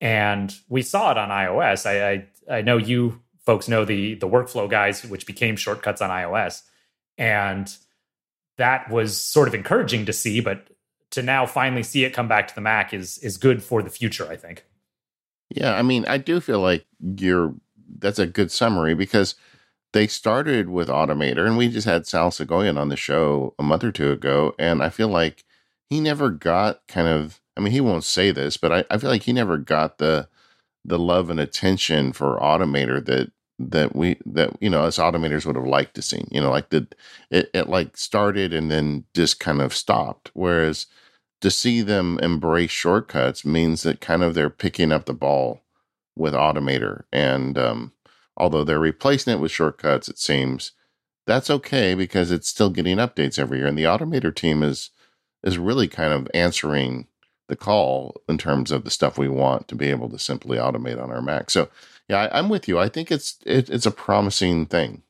And 0.00 0.54
we 0.68 0.82
saw 0.82 1.10
it 1.10 1.18
on 1.18 1.30
iOS. 1.30 1.86
I 1.86 2.26
I, 2.48 2.58
I 2.58 2.62
know 2.62 2.76
you 2.76 3.20
folks 3.44 3.66
know 3.66 3.84
the 3.84 4.14
the 4.14 4.28
workflow 4.28 4.70
guys, 4.70 5.04
which 5.04 5.26
became 5.26 5.56
shortcuts 5.56 6.00
on 6.00 6.10
iOS, 6.10 6.62
and 7.18 7.76
that 8.58 8.88
was 8.90 9.20
sort 9.20 9.48
of 9.48 9.54
encouraging 9.54 10.06
to 10.06 10.12
see. 10.12 10.38
But 10.40 10.68
to 11.10 11.22
now 11.22 11.46
finally 11.46 11.82
see 11.82 12.04
it 12.04 12.10
come 12.12 12.28
back 12.28 12.46
to 12.46 12.54
the 12.54 12.60
Mac 12.60 12.94
is 12.94 13.18
is 13.18 13.38
good 13.38 13.60
for 13.60 13.82
the 13.82 13.90
future. 13.90 14.28
I 14.30 14.36
think. 14.36 14.64
Yeah, 15.56 15.74
I 15.74 15.82
mean, 15.82 16.04
I 16.06 16.18
do 16.18 16.40
feel 16.40 16.60
like 16.60 16.86
you're 17.00 17.54
that's 17.98 18.18
a 18.18 18.26
good 18.26 18.50
summary 18.50 18.94
because 18.94 19.36
they 19.92 20.06
started 20.08 20.70
with 20.70 20.88
Automator, 20.88 21.46
and 21.46 21.56
we 21.58 21.68
just 21.68 21.86
had 21.86 22.06
Sal 22.06 22.30
Soghoian 22.30 22.78
on 22.78 22.90
the 22.90 22.96
show 22.96 23.54
a 23.58 23.64
month 23.64 23.84
or 23.84 23.92
two 23.92 24.12
ago, 24.12 24.54
and 24.58 24.82
I 24.82 24.90
feel 24.90 25.08
like 25.08 25.44
he 25.90 26.00
never 26.00 26.30
got 26.30 26.86
kind 26.88 27.08
of. 27.08 27.40
I 27.56 27.62
mean, 27.62 27.72
he 27.72 27.80
won't 27.82 28.04
say 28.04 28.32
this, 28.32 28.56
but 28.58 28.72
I, 28.72 28.84
I 28.90 28.98
feel 28.98 29.10
like 29.10 29.24
he 29.24 29.34
never 29.34 29.58
got 29.58 29.98
the 29.98 30.28
the 30.84 30.98
love 30.98 31.30
and 31.30 31.40
attention 31.40 32.12
for 32.12 32.38
Automator 32.40 33.04
that 33.06 33.32
that 33.58 33.96
we 33.96 34.18
that 34.26 34.50
you 34.62 34.70
know 34.70 34.82
us 34.84 34.98
automators 34.98 35.46
would 35.46 35.56
have 35.56 35.66
liked 35.66 35.94
to 35.96 36.02
see. 36.02 36.24
You 36.30 36.40
know, 36.42 36.50
like 36.50 36.70
the 36.70 36.88
it, 37.30 37.50
it 37.54 37.68
like 37.68 37.96
started 37.96 38.54
and 38.54 38.70
then 38.70 39.04
just 39.14 39.40
kind 39.40 39.62
of 39.62 39.74
stopped. 39.74 40.30
Whereas 40.34 40.86
to 41.40 41.50
see 41.50 41.82
them 41.82 42.18
embrace 42.22 42.70
shortcuts 42.70 43.44
means 43.44 43.82
that 43.82 44.00
kind 44.00 44.22
of 44.22 44.34
they're 44.34 44.50
picking 44.50 44.92
up 44.92 45.04
the 45.04 45.14
ball 45.14 45.62
with 46.16 46.32
Automator. 46.32 47.04
And 47.12 47.58
um, 47.58 47.92
although 48.36 48.64
they're 48.64 48.78
replacing 48.78 49.34
it 49.34 49.40
with 49.40 49.52
shortcuts, 49.52 50.08
it 50.08 50.18
seems 50.18 50.72
that's 51.26 51.50
okay 51.50 51.94
because 51.94 52.30
it's 52.30 52.48
still 52.48 52.70
getting 52.70 52.96
updates 52.96 53.38
every 53.38 53.58
year. 53.58 53.66
And 53.66 53.78
the 53.78 53.84
Automator 53.84 54.34
team 54.34 54.62
is 54.62 54.90
is 55.42 55.58
really 55.58 55.86
kind 55.86 56.12
of 56.12 56.28
answering 56.34 57.06
the 57.48 57.56
call 57.56 58.20
in 58.28 58.38
terms 58.38 58.72
of 58.72 58.82
the 58.82 58.90
stuff 58.90 59.16
we 59.18 59.28
want 59.28 59.68
to 59.68 59.76
be 59.76 59.90
able 59.90 60.08
to 60.08 60.18
simply 60.18 60.58
automate 60.58 61.00
on 61.00 61.10
our 61.10 61.22
Mac. 61.22 61.50
So 61.50 61.68
yeah, 62.08 62.28
I, 62.32 62.38
am 62.38 62.48
with 62.48 62.66
you. 62.66 62.78
I 62.78 62.88
think 62.88 63.12
it's 63.12 63.36
it, 63.44 63.68
it's 63.70 63.86
a 63.86 63.90
promising 63.90 64.66
thing. 64.66 65.02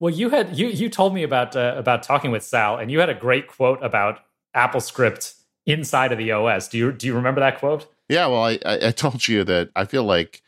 Well, 0.00 0.14
you 0.14 0.30
had 0.30 0.56
you 0.56 0.68
you 0.68 0.88
told 0.88 1.14
me 1.14 1.22
about 1.22 1.56
uh, 1.56 1.74
about 1.76 2.02
talking 2.02 2.30
with 2.30 2.44
Sal, 2.44 2.78
and 2.78 2.90
you 2.90 3.00
had 3.00 3.08
a 3.08 3.14
great 3.14 3.48
quote 3.48 3.82
about 3.82 4.20
AppleScript 4.54 5.34
inside 5.68 6.10
of 6.10 6.18
the 6.18 6.32
OS. 6.32 6.66
Do 6.66 6.78
you 6.78 6.90
do 6.90 7.06
you 7.06 7.14
remember 7.14 7.40
that 7.40 7.58
quote? 7.58 7.86
Yeah, 8.08 8.26
well, 8.26 8.44
I, 8.44 8.58
I 8.64 8.90
told 8.96 9.28
you 9.28 9.44
that 9.44 9.70
I 9.76 9.84
feel 9.84 10.02
like 10.02 10.42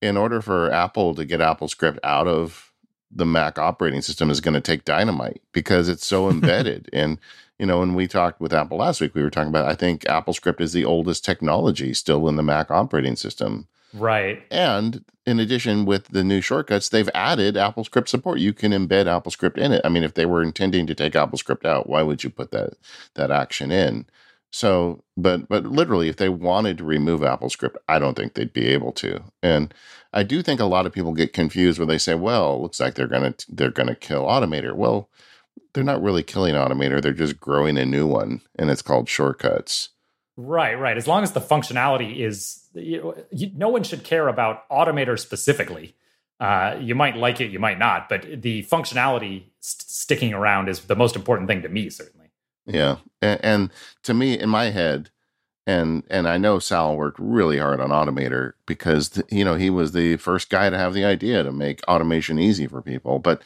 in 0.00 0.16
order 0.16 0.40
for 0.40 0.70
Apple 0.70 1.14
to 1.16 1.24
get 1.24 1.40
AppleScript 1.40 1.98
out 2.04 2.28
of 2.28 2.72
the 3.10 3.26
Mac 3.26 3.58
operating 3.58 4.02
system 4.02 4.30
is 4.30 4.42
going 4.42 4.54
to 4.54 4.60
take 4.60 4.84
dynamite 4.84 5.40
because 5.52 5.88
it's 5.88 6.06
so 6.06 6.30
embedded. 6.30 6.88
and 6.92 7.18
you 7.58 7.64
know, 7.64 7.78
when 7.78 7.94
we 7.94 8.06
talked 8.06 8.38
with 8.38 8.52
Apple 8.52 8.76
last 8.76 9.00
week, 9.00 9.14
we 9.14 9.22
were 9.22 9.30
talking 9.30 9.48
about 9.48 9.66
I 9.66 9.74
think 9.74 10.02
AppleScript 10.02 10.60
is 10.60 10.74
the 10.74 10.84
oldest 10.84 11.24
technology 11.24 11.94
still 11.94 12.28
in 12.28 12.36
the 12.36 12.42
Mac 12.42 12.70
operating 12.70 13.16
system. 13.16 13.66
Right. 13.94 14.42
And 14.50 15.04
in 15.24 15.40
addition, 15.40 15.86
with 15.86 16.08
the 16.08 16.22
new 16.22 16.42
shortcuts, 16.42 16.90
they've 16.90 17.08
added 17.14 17.54
AppleScript 17.54 18.08
support. 18.08 18.40
You 18.40 18.52
can 18.52 18.72
embed 18.72 19.06
AppleScript 19.06 19.56
in 19.56 19.72
it. 19.72 19.80
I 19.84 19.88
mean, 19.88 20.02
if 20.02 20.12
they 20.12 20.26
were 20.26 20.42
intending 20.42 20.86
to 20.86 20.94
take 20.94 21.14
AppleScript 21.14 21.64
out, 21.64 21.88
why 21.88 22.02
would 22.02 22.22
you 22.22 22.28
put 22.28 22.50
that 22.50 22.74
that 23.14 23.30
action 23.30 23.72
in? 23.72 24.04
So, 24.56 25.04
but 25.18 25.50
but 25.50 25.66
literally, 25.66 26.08
if 26.08 26.16
they 26.16 26.30
wanted 26.30 26.78
to 26.78 26.84
remove 26.84 27.20
AppleScript, 27.20 27.76
I 27.90 27.98
don't 27.98 28.14
think 28.14 28.32
they'd 28.32 28.54
be 28.54 28.68
able 28.68 28.90
to. 28.92 29.22
And 29.42 29.74
I 30.14 30.22
do 30.22 30.40
think 30.40 30.60
a 30.60 30.64
lot 30.64 30.86
of 30.86 30.94
people 30.94 31.12
get 31.12 31.34
confused 31.34 31.78
when 31.78 31.88
they 31.88 31.98
say, 31.98 32.14
"Well, 32.14 32.62
looks 32.62 32.80
like 32.80 32.94
they're 32.94 33.06
gonna 33.06 33.34
they're 33.50 33.70
gonna 33.70 33.94
kill 33.94 34.24
Automator." 34.24 34.72
Well, 34.72 35.10
they're 35.74 35.84
not 35.84 36.02
really 36.02 36.22
killing 36.22 36.54
Automator; 36.54 37.02
they're 37.02 37.12
just 37.12 37.38
growing 37.38 37.76
a 37.76 37.84
new 37.84 38.06
one, 38.06 38.40
and 38.58 38.70
it's 38.70 38.80
called 38.80 39.10
Shortcuts. 39.10 39.90
Right, 40.38 40.72
right. 40.72 40.96
As 40.96 41.06
long 41.06 41.22
as 41.22 41.32
the 41.32 41.40
functionality 41.42 42.20
is, 42.20 42.66
you 42.72 43.14
you, 43.30 43.50
no 43.54 43.68
one 43.68 43.82
should 43.82 44.04
care 44.04 44.26
about 44.26 44.66
Automator 44.70 45.18
specifically. 45.18 45.96
Uh, 46.40 46.78
you 46.80 46.94
might 46.94 47.14
like 47.14 47.42
it, 47.42 47.50
you 47.50 47.58
might 47.58 47.78
not, 47.78 48.08
but 48.08 48.40
the 48.40 48.62
functionality 48.62 49.50
st- 49.60 49.90
sticking 49.90 50.32
around 50.32 50.70
is 50.70 50.80
the 50.80 50.96
most 50.96 51.14
important 51.14 51.46
thing 51.46 51.60
to 51.60 51.68
me, 51.68 51.90
certainly. 51.90 52.25
Yeah, 52.66 52.98
and, 53.22 53.40
and 53.44 53.70
to 54.04 54.14
me, 54.14 54.38
in 54.38 54.48
my 54.48 54.66
head, 54.66 55.10
and 55.66 56.04
and 56.10 56.28
I 56.28 56.38
know 56.38 56.58
Sal 56.58 56.96
worked 56.96 57.18
really 57.20 57.58
hard 57.58 57.80
on 57.80 57.90
Automator 57.90 58.54
because 58.66 59.22
you 59.30 59.44
know 59.44 59.54
he 59.56 59.70
was 59.70 59.92
the 59.92 60.16
first 60.18 60.50
guy 60.50 60.70
to 60.70 60.78
have 60.78 60.94
the 60.94 61.04
idea 61.04 61.42
to 61.42 61.52
make 61.52 61.82
automation 61.88 62.38
easy 62.38 62.66
for 62.66 62.82
people. 62.82 63.18
But 63.20 63.42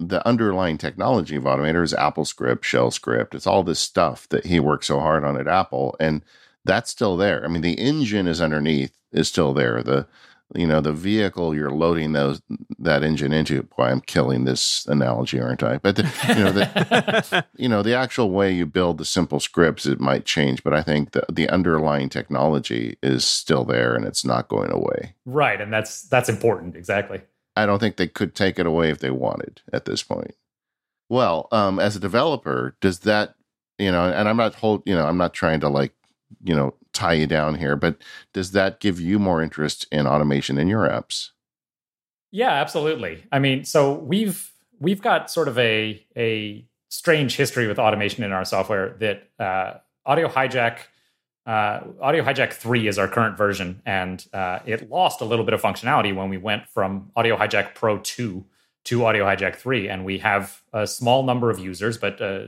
the 0.00 0.26
underlying 0.26 0.78
technology 0.78 1.36
of 1.36 1.44
Automator 1.44 1.84
is 1.84 1.94
AppleScript, 1.94 2.64
Shell 2.64 2.90
Script. 2.92 3.34
It's 3.34 3.46
all 3.46 3.64
this 3.64 3.80
stuff 3.80 4.28
that 4.30 4.46
he 4.46 4.60
worked 4.60 4.84
so 4.86 5.00
hard 5.00 5.24
on 5.24 5.38
at 5.38 5.48
Apple, 5.48 5.96
and 6.00 6.24
that's 6.64 6.90
still 6.90 7.16
there. 7.16 7.44
I 7.44 7.48
mean, 7.48 7.62
the 7.62 7.74
engine 7.74 8.26
is 8.26 8.40
underneath 8.40 8.92
is 9.12 9.28
still 9.28 9.54
there. 9.54 9.82
The 9.82 10.06
you 10.54 10.66
know 10.66 10.80
the 10.80 10.92
vehicle 10.92 11.54
you're 11.54 11.70
loading 11.70 12.12
those 12.12 12.42
that 12.78 13.02
engine 13.02 13.32
into 13.32 13.62
boy 13.62 13.84
i'm 13.84 14.00
killing 14.00 14.44
this 14.44 14.86
analogy 14.86 15.40
aren't 15.40 15.62
i? 15.62 15.78
But 15.78 15.96
the, 15.96 16.02
you 16.28 16.44
know 16.44 16.52
the 16.52 17.46
you 17.56 17.68
know 17.68 17.82
the 17.82 17.94
actual 17.94 18.30
way 18.30 18.52
you 18.52 18.66
build 18.66 18.98
the 18.98 19.04
simple 19.04 19.40
scripts 19.40 19.86
it 19.86 20.00
might 20.00 20.24
change 20.24 20.62
but 20.62 20.74
i 20.74 20.82
think 20.82 21.12
the, 21.12 21.24
the 21.30 21.48
underlying 21.48 22.08
technology 22.08 22.96
is 23.02 23.24
still 23.24 23.64
there 23.64 23.94
and 23.94 24.04
it's 24.04 24.24
not 24.24 24.48
going 24.48 24.70
away. 24.70 25.14
Right 25.24 25.60
and 25.60 25.72
that's 25.72 26.02
that's 26.02 26.28
important 26.28 26.76
exactly. 26.76 27.22
I 27.56 27.66
don't 27.66 27.78
think 27.78 27.96
they 27.96 28.08
could 28.08 28.34
take 28.34 28.58
it 28.58 28.66
away 28.66 28.90
if 28.90 28.98
they 28.98 29.10
wanted 29.10 29.62
at 29.72 29.84
this 29.84 30.02
point. 30.02 30.34
Well 31.08 31.48
um 31.52 31.78
as 31.78 31.96
a 31.96 32.00
developer 32.00 32.76
does 32.80 33.00
that 33.00 33.34
you 33.78 33.90
know 33.90 34.04
and 34.04 34.28
i'm 34.28 34.36
not 34.36 34.54
hold 34.54 34.82
you 34.86 34.94
know 34.94 35.06
i'm 35.06 35.18
not 35.18 35.34
trying 35.34 35.60
to 35.60 35.68
like 35.68 35.92
you 36.42 36.54
know 36.54 36.74
tie 36.94 37.12
you 37.14 37.26
down 37.26 37.56
here, 37.56 37.76
but 37.76 37.96
does 38.32 38.52
that 38.52 38.80
give 38.80 39.00
you 39.00 39.18
more 39.18 39.42
interest 39.42 39.86
in 39.92 40.06
automation 40.06 40.56
in 40.56 40.68
your 40.68 40.88
apps? 40.88 41.30
Yeah, 42.30 42.50
absolutely. 42.50 43.24
I 43.30 43.38
mean, 43.38 43.64
so 43.64 43.92
we've 43.92 44.50
we've 44.80 45.02
got 45.02 45.30
sort 45.30 45.48
of 45.48 45.58
a 45.58 46.04
a 46.16 46.64
strange 46.88 47.36
history 47.36 47.66
with 47.66 47.78
automation 47.78 48.24
in 48.24 48.32
our 48.32 48.44
software 48.44 48.96
that 49.00 49.28
uh, 49.38 49.78
Audio 50.06 50.28
Hijack 50.28 50.78
uh, 51.46 51.80
Audio 52.00 52.24
Hijack 52.24 52.54
3 52.54 52.88
is 52.88 52.98
our 52.98 53.08
current 53.08 53.36
version, 53.36 53.82
and 53.84 54.26
uh, 54.32 54.60
it 54.64 54.88
lost 54.88 55.20
a 55.20 55.24
little 55.24 55.44
bit 55.44 55.52
of 55.52 55.60
functionality 55.60 56.14
when 56.14 56.30
we 56.30 56.38
went 56.38 56.68
from 56.68 57.10
Audio 57.16 57.36
Hijack 57.36 57.74
Pro 57.74 57.98
2 57.98 58.44
to 58.84 59.04
Audio 59.04 59.24
Hijack 59.24 59.56
3. 59.56 59.88
And 59.88 60.04
we 60.04 60.18
have 60.18 60.62
a 60.72 60.86
small 60.86 61.22
number 61.22 61.50
of 61.50 61.58
users, 61.58 61.98
but 61.98 62.20
uh, 62.20 62.46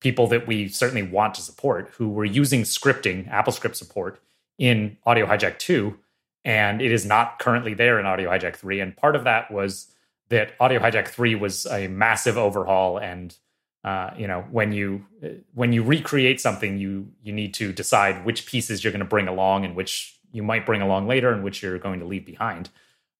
people 0.00 0.26
that 0.28 0.46
we 0.46 0.68
certainly 0.68 1.02
want 1.02 1.34
to 1.34 1.42
support 1.42 1.90
who 1.96 2.08
were 2.08 2.24
using 2.24 2.62
scripting, 2.62 3.28
AppleScript 3.30 3.74
support 3.74 4.20
in 4.58 4.96
Audio 5.04 5.26
Hijack 5.26 5.58
2, 5.58 5.96
and 6.44 6.80
it 6.80 6.92
is 6.92 7.04
not 7.04 7.38
currently 7.38 7.74
there 7.74 7.98
in 7.98 8.06
Audio 8.06 8.30
Hijack 8.30 8.56
3. 8.56 8.80
And 8.80 8.96
part 8.96 9.16
of 9.16 9.24
that 9.24 9.50
was 9.50 9.88
that 10.28 10.52
Audio 10.60 10.80
Hijack 10.80 11.08
3 11.08 11.34
was 11.34 11.66
a 11.66 11.88
massive 11.88 12.36
overhaul 12.36 12.98
and 12.98 13.36
uh, 13.84 14.10
you 14.18 14.26
know 14.26 14.44
when 14.50 14.72
you 14.72 15.06
when 15.54 15.72
you 15.72 15.82
recreate 15.82 16.40
something 16.40 16.78
you 16.78 17.08
you 17.22 17.32
need 17.32 17.54
to 17.54 17.72
decide 17.72 18.24
which 18.24 18.44
pieces 18.44 18.82
you're 18.82 18.92
going 18.92 18.98
to 18.98 19.06
bring 19.06 19.28
along 19.28 19.64
and 19.64 19.76
which 19.76 20.18
you 20.32 20.42
might 20.42 20.66
bring 20.66 20.82
along 20.82 21.06
later 21.06 21.32
and 21.32 21.44
which 21.44 21.62
you're 21.62 21.78
going 21.78 22.00
to 22.00 22.04
leave 22.04 22.26
behind 22.26 22.68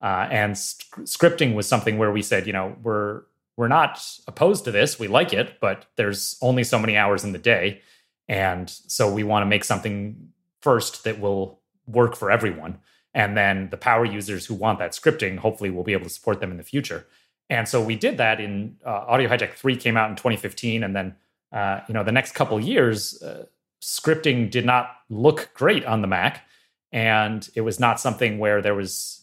uh, 0.02 0.26
and 0.30 0.54
scripting 0.54 1.54
was 1.54 1.66
something 1.66 1.96
where 1.96 2.10
we 2.10 2.20
said 2.20 2.46
you 2.46 2.52
know 2.52 2.76
we're 2.82 3.22
we're 3.58 3.66
not 3.66 4.00
opposed 4.28 4.64
to 4.64 4.70
this. 4.70 5.00
We 5.00 5.08
like 5.08 5.32
it, 5.32 5.58
but 5.60 5.86
there's 5.96 6.38
only 6.40 6.62
so 6.62 6.78
many 6.78 6.96
hours 6.96 7.24
in 7.24 7.32
the 7.32 7.38
day. 7.38 7.80
And 8.28 8.70
so 8.70 9.12
we 9.12 9.24
want 9.24 9.42
to 9.42 9.46
make 9.46 9.64
something 9.64 10.28
first 10.62 11.02
that 11.02 11.18
will 11.18 11.58
work 11.84 12.14
for 12.14 12.30
everyone. 12.30 12.78
And 13.14 13.36
then 13.36 13.68
the 13.70 13.76
power 13.76 14.04
users 14.04 14.46
who 14.46 14.54
want 14.54 14.78
that 14.78 14.92
scripting, 14.92 15.38
hopefully, 15.38 15.70
we'll 15.70 15.82
be 15.82 15.92
able 15.92 16.04
to 16.04 16.10
support 16.10 16.38
them 16.38 16.52
in 16.52 16.56
the 16.56 16.62
future. 16.62 17.04
And 17.50 17.66
so 17.66 17.82
we 17.82 17.96
did 17.96 18.16
that 18.18 18.40
in 18.40 18.76
uh, 18.86 19.06
Audio 19.08 19.28
Hijack 19.28 19.54
3 19.54 19.74
came 19.74 19.96
out 19.96 20.08
in 20.08 20.14
2015. 20.14 20.84
And 20.84 20.94
then, 20.94 21.16
uh, 21.50 21.80
you 21.88 21.94
know, 21.94 22.04
the 22.04 22.12
next 22.12 22.36
couple 22.36 22.60
years, 22.60 23.20
uh, 23.20 23.46
scripting 23.82 24.52
did 24.52 24.66
not 24.66 24.98
look 25.10 25.50
great 25.54 25.84
on 25.84 26.00
the 26.00 26.06
Mac. 26.06 26.44
And 26.92 27.48
it 27.56 27.62
was 27.62 27.80
not 27.80 27.98
something 27.98 28.38
where 28.38 28.62
there 28.62 28.76
was 28.76 29.17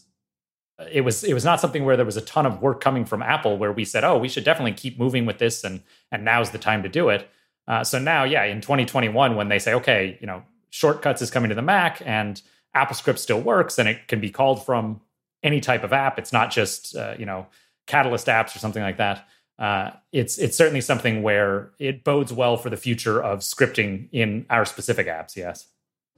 it 0.91 1.01
was 1.01 1.23
it 1.23 1.33
was 1.33 1.45
not 1.45 1.59
something 1.59 1.85
where 1.85 1.95
there 1.95 2.05
was 2.05 2.17
a 2.17 2.21
ton 2.21 2.45
of 2.45 2.61
work 2.61 2.81
coming 2.81 3.05
from 3.05 3.21
Apple 3.21 3.57
where 3.57 3.71
we 3.71 3.85
said, 3.85 4.03
oh, 4.03 4.17
we 4.17 4.27
should 4.27 4.43
definitely 4.43 4.73
keep 4.73 4.99
moving 4.99 5.25
with 5.25 5.37
this 5.37 5.63
and 5.63 5.81
and 6.11 6.25
now's 6.25 6.51
the 6.51 6.57
time 6.57 6.83
to 6.83 6.89
do 6.89 7.09
it. 7.09 7.29
Uh, 7.67 7.83
so 7.83 7.97
now, 7.97 8.23
yeah, 8.23 8.43
in 8.43 8.61
2021, 8.61 9.35
when 9.35 9.49
they 9.49 9.57
say, 9.57 9.73
okay, 9.73 10.17
you 10.21 10.27
know, 10.27 10.43
shortcuts 10.69 11.21
is 11.21 11.31
coming 11.31 11.49
to 11.49 11.55
the 11.55 11.61
Mac 11.61 12.01
and 12.05 12.41
AppleScript 12.75 13.17
still 13.17 13.41
works 13.41 13.79
and 13.79 13.89
it 13.89 14.07
can 14.07 14.19
be 14.19 14.29
called 14.29 14.65
from 14.65 15.01
any 15.41 15.61
type 15.61 15.83
of 15.83 15.93
app. 15.93 16.19
It's 16.19 16.33
not 16.33 16.51
just 16.51 16.95
uh, 16.95 17.15
you 17.17 17.25
know 17.25 17.47
Catalyst 17.87 18.27
apps 18.27 18.55
or 18.55 18.59
something 18.59 18.83
like 18.83 18.97
that. 18.97 19.27
Uh, 19.57 19.91
it's 20.11 20.37
it's 20.37 20.57
certainly 20.57 20.81
something 20.81 21.23
where 21.23 21.71
it 21.79 22.03
bodes 22.03 22.33
well 22.33 22.57
for 22.57 22.69
the 22.69 22.77
future 22.77 23.23
of 23.23 23.39
scripting 23.39 24.09
in 24.11 24.45
our 24.49 24.65
specific 24.65 25.07
apps. 25.07 25.37
Yes, 25.37 25.67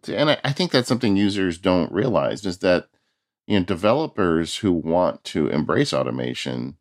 and 0.07 0.31
I, 0.31 0.37
I 0.43 0.53
think 0.53 0.71
that's 0.71 0.87
something 0.87 1.15
users 1.15 1.57
don't 1.57 1.91
realize 1.91 2.45
is 2.45 2.59
that 2.59 2.87
you 3.47 3.59
know 3.59 3.65
developers 3.65 4.57
who 4.57 4.71
want 4.71 5.23
to 5.23 5.47
embrace 5.47 5.93
automation 5.93 6.77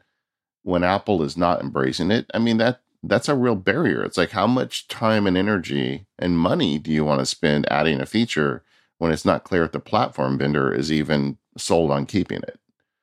when 0.62 0.84
apple 0.84 1.22
is 1.22 1.36
not 1.36 1.60
embracing 1.60 2.10
it 2.10 2.30
i 2.34 2.38
mean 2.38 2.58
that 2.58 2.80
that's 3.08 3.28
a 3.28 3.34
real 3.34 3.54
barrier. 3.54 4.02
It's 4.02 4.18
like 4.18 4.30
how 4.30 4.46
much 4.46 4.88
time 4.88 5.26
and 5.26 5.36
energy 5.36 6.06
and 6.18 6.38
money 6.38 6.78
do 6.78 6.90
you 6.90 7.04
want 7.04 7.20
to 7.20 7.26
spend 7.26 7.70
adding 7.70 8.00
a 8.00 8.06
feature 8.06 8.62
when 8.98 9.12
it's 9.12 9.24
not 9.24 9.44
clear 9.44 9.64
if 9.64 9.72
the 9.72 9.80
platform 9.80 10.38
vendor 10.38 10.72
is 10.72 10.90
even 10.90 11.38
sold 11.56 11.90
on 11.90 12.06
keeping 12.06 12.38
it? 12.38 12.58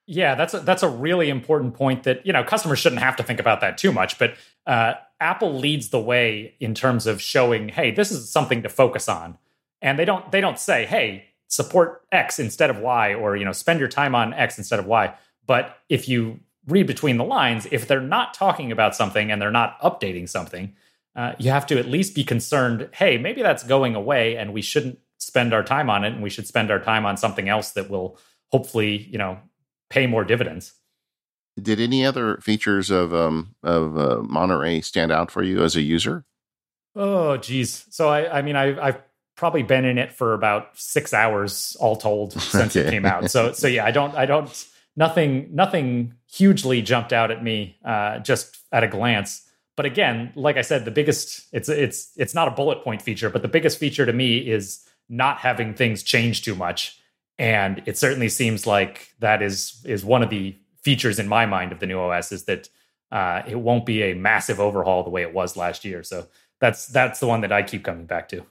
Yeah 0.06 0.36
that's 0.36 0.54
a, 0.54 0.60
that's 0.60 0.84
a 0.84 0.90
really 0.90 1.30
important 1.30 1.76
point 1.76 2.04
that 2.04 2.26
you 2.26 2.34
know 2.34 2.44
customers 2.44 2.80
shouldn't 2.80 3.02
have 3.02 3.16
to 3.16 3.24
think 3.24 3.40
about 3.40 3.62
that 3.62 3.78
too 3.78 3.94
much 3.94 4.20
but 4.20 4.36
uh, 4.68 4.96
apple 5.22 5.58
leads 5.58 5.90
the 5.90 6.00
way 6.00 6.56
in 6.60 6.76
terms 6.76 7.08
of 7.08 7.22
showing 7.22 7.70
hey 7.70 7.90
this 7.90 8.12
is 8.12 8.30
something 8.30 8.62
to 8.64 8.70
focus 8.70 9.08
on. 9.08 9.38
And 9.82 9.98
they 9.98 10.06
don't 10.06 10.30
they 10.32 10.42
don't 10.42 10.60
say 10.60 10.86
hey 10.86 11.26
support 11.54 12.02
X 12.12 12.40
instead 12.40 12.70
of 12.70 12.80
Y, 12.80 13.14
or 13.14 13.36
you 13.36 13.46
know, 13.46 13.52
spend 13.52 13.80
your 13.80 13.90
time 13.90 14.16
on 14.16 14.34
X 14.34 14.58
instead 14.58 14.80
of 14.80 14.88
Y. 14.88 15.14
But 15.46 15.78
if 15.88 16.10
you 16.10 16.40
read 16.68 16.88
between 16.88 17.18
the 17.18 17.24
lines, 17.24 17.68
if 17.72 17.88
they're 17.88 18.02
not 18.02 18.34
talking 18.34 18.72
about 18.72 18.96
something 18.96 19.32
and 19.32 19.42
they're 19.42 19.52
not 19.52 19.80
updating 19.82 20.28
something, 20.28 20.74
uh, 21.16 21.34
you 21.38 21.52
have 21.52 21.68
to 21.68 21.78
at 21.78 21.86
least 21.86 22.16
be 22.16 22.24
concerned. 22.24 22.90
Hey, 22.94 23.18
maybe 23.18 23.44
that's 23.44 23.64
going 23.64 23.94
away, 23.94 24.36
and 24.36 24.52
we 24.52 24.62
shouldn't 24.62 24.98
spend 25.20 25.54
our 25.54 25.64
time 25.64 25.90
on 25.90 26.04
it, 26.04 26.14
and 26.14 26.24
we 26.24 26.30
should 26.30 26.48
spend 26.48 26.72
our 26.72 26.80
time 26.80 27.06
on 27.06 27.18
something 27.18 27.48
else 27.48 27.72
that 27.72 27.90
will 27.90 28.18
hopefully, 28.52 28.98
you 29.12 29.18
know, 29.18 29.38
pay 29.90 30.08
more 30.08 30.24
dividends. 30.24 30.74
Did 31.62 31.80
any 31.80 32.04
other 32.04 32.38
features 32.38 32.90
of 32.90 33.14
um, 33.14 33.56
of 33.62 33.96
uh, 33.96 34.24
Monterey 34.24 34.82
stand 34.82 35.12
out 35.12 35.30
for 35.30 35.44
you 35.44 35.64
as 35.64 35.76
a 35.76 35.82
user? 35.82 36.26
Oh, 36.96 37.38
geez. 37.38 37.86
So 37.92 38.10
I, 38.10 38.40
I 38.40 38.42
mean, 38.42 38.56
I, 38.56 38.88
I've 38.88 39.02
probably 39.36 39.64
been 39.64 39.86
in 39.86 39.98
it 39.98 40.12
for 40.12 40.34
about 40.34 40.78
six 40.78 41.14
hours 41.14 41.76
all 41.80 41.96
told 41.96 42.34
since 42.42 42.76
okay. 42.76 42.88
it 42.88 42.92
came 42.92 43.06
out. 43.06 43.30
So 43.32 43.52
so 43.54 43.68
yeah, 43.68 43.86
I 43.86 43.92
don't 43.92 44.16
I 44.16 44.26
don't 44.26 44.68
nothing 44.96 45.50
nothing 45.54 46.14
hugely 46.32 46.82
jumped 46.82 47.14
out 47.14 47.32
at 47.32 47.44
me 47.44 47.78
uh, 47.86 48.20
just 48.20 48.58
at 48.72 48.84
a 48.84 48.88
glance. 48.88 49.48
But 49.76 49.86
again, 49.86 50.32
like 50.36 50.58
I 50.58 50.62
said, 50.62 50.86
the 50.86 50.92
biggest 50.92 51.48
it's 51.52 51.70
it's 51.70 52.12
it's 52.16 52.36
not 52.36 52.48
a 52.48 52.52
bullet 52.52 52.84
point 52.84 53.02
feature, 53.02 53.30
but 53.30 53.42
the 53.42 53.48
biggest 53.48 53.78
feature 53.78 54.06
to 54.06 54.14
me 54.14 54.38
is 54.38 54.86
not 55.10 55.38
having 55.38 55.74
things 55.74 56.04
change 56.04 56.44
too 56.44 56.56
much. 56.56 57.00
And 57.40 57.82
it 57.86 57.98
certainly 57.98 58.30
seems 58.30 58.68
like 58.68 59.10
that 59.20 59.42
is 59.42 59.82
is 59.86 60.06
one 60.06 60.22
of 60.22 60.30
the 60.30 60.56
features 60.84 61.18
in 61.18 61.28
my 61.28 61.46
mind 61.46 61.72
of 61.72 61.80
the 61.80 61.88
new 61.88 62.00
OS 62.00 62.32
is 62.32 62.44
that 62.46 62.70
uh, 63.12 63.42
it 63.48 63.60
won't 63.60 63.86
be 63.86 64.04
a 64.04 64.14
massive 64.14 64.60
overhaul 64.60 65.04
the 65.04 65.10
way 65.10 65.22
it 65.22 65.34
was 65.34 65.56
last 65.56 65.86
year. 65.86 66.04
So 66.04 66.28
that's 66.60 66.88
that's 66.88 67.20
the 67.20 67.28
one 67.28 67.42
that 67.42 67.52
I 67.52 67.64
keep 67.64 67.84
coming 67.84 68.06
back 68.06 68.30
to 68.30 68.46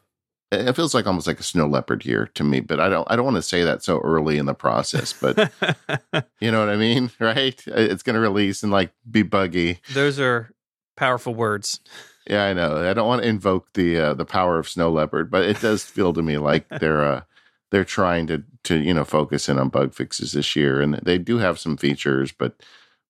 it 0.52 0.76
feels 0.76 0.94
like 0.94 1.06
almost 1.06 1.26
like 1.26 1.40
a 1.40 1.44
snow 1.44 1.66
leopard 1.66 2.02
here 2.02 2.26
to 2.34 2.44
me 2.44 2.60
but 2.60 2.78
i 2.78 2.88
don't 2.88 3.10
i 3.10 3.16
don't 3.16 3.24
want 3.24 3.36
to 3.36 3.42
say 3.42 3.64
that 3.64 3.82
so 3.82 3.98
early 4.00 4.38
in 4.38 4.46
the 4.46 4.54
process 4.54 5.12
but 5.12 5.50
you 6.40 6.50
know 6.50 6.60
what 6.60 6.68
i 6.68 6.76
mean 6.76 7.10
right? 7.20 7.62
It's 7.66 8.02
going 8.02 8.14
to 8.14 8.20
release 8.20 8.62
and 8.62 8.72
like 8.72 8.92
be 9.10 9.22
buggy. 9.22 9.80
Those 9.92 10.20
are 10.20 10.52
powerful 10.96 11.34
words. 11.34 11.80
Yeah 12.28 12.44
i 12.44 12.52
know. 12.52 12.88
I 12.88 12.92
don't 12.92 13.08
want 13.08 13.22
to 13.22 13.28
invoke 13.28 13.72
the 13.74 13.98
uh, 13.98 14.14
the 14.14 14.24
power 14.24 14.58
of 14.58 14.68
snow 14.68 14.90
leopard 14.90 15.30
but 15.30 15.44
it 15.44 15.60
does 15.60 15.84
feel 15.84 16.12
to 16.12 16.22
me 16.22 16.38
like 16.38 16.68
they're 16.80 17.04
uh 17.04 17.22
they're 17.70 17.84
trying 17.84 18.26
to 18.28 18.44
to 18.64 18.78
you 18.78 18.94
know 18.94 19.04
focus 19.04 19.48
in 19.48 19.58
on 19.58 19.68
bug 19.68 19.94
fixes 19.94 20.32
this 20.32 20.54
year 20.54 20.80
and 20.80 20.94
they 21.02 21.18
do 21.18 21.38
have 21.38 21.58
some 21.58 21.76
features 21.76 22.30
but 22.32 22.62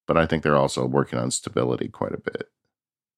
but 0.06 0.16
i 0.16 0.24
think 0.24 0.42
they're 0.42 0.56
also 0.56 0.86
working 0.86 1.18
on 1.18 1.30
stability 1.30 1.88
quite 1.88 2.12
a 2.12 2.18
bit 2.20 2.48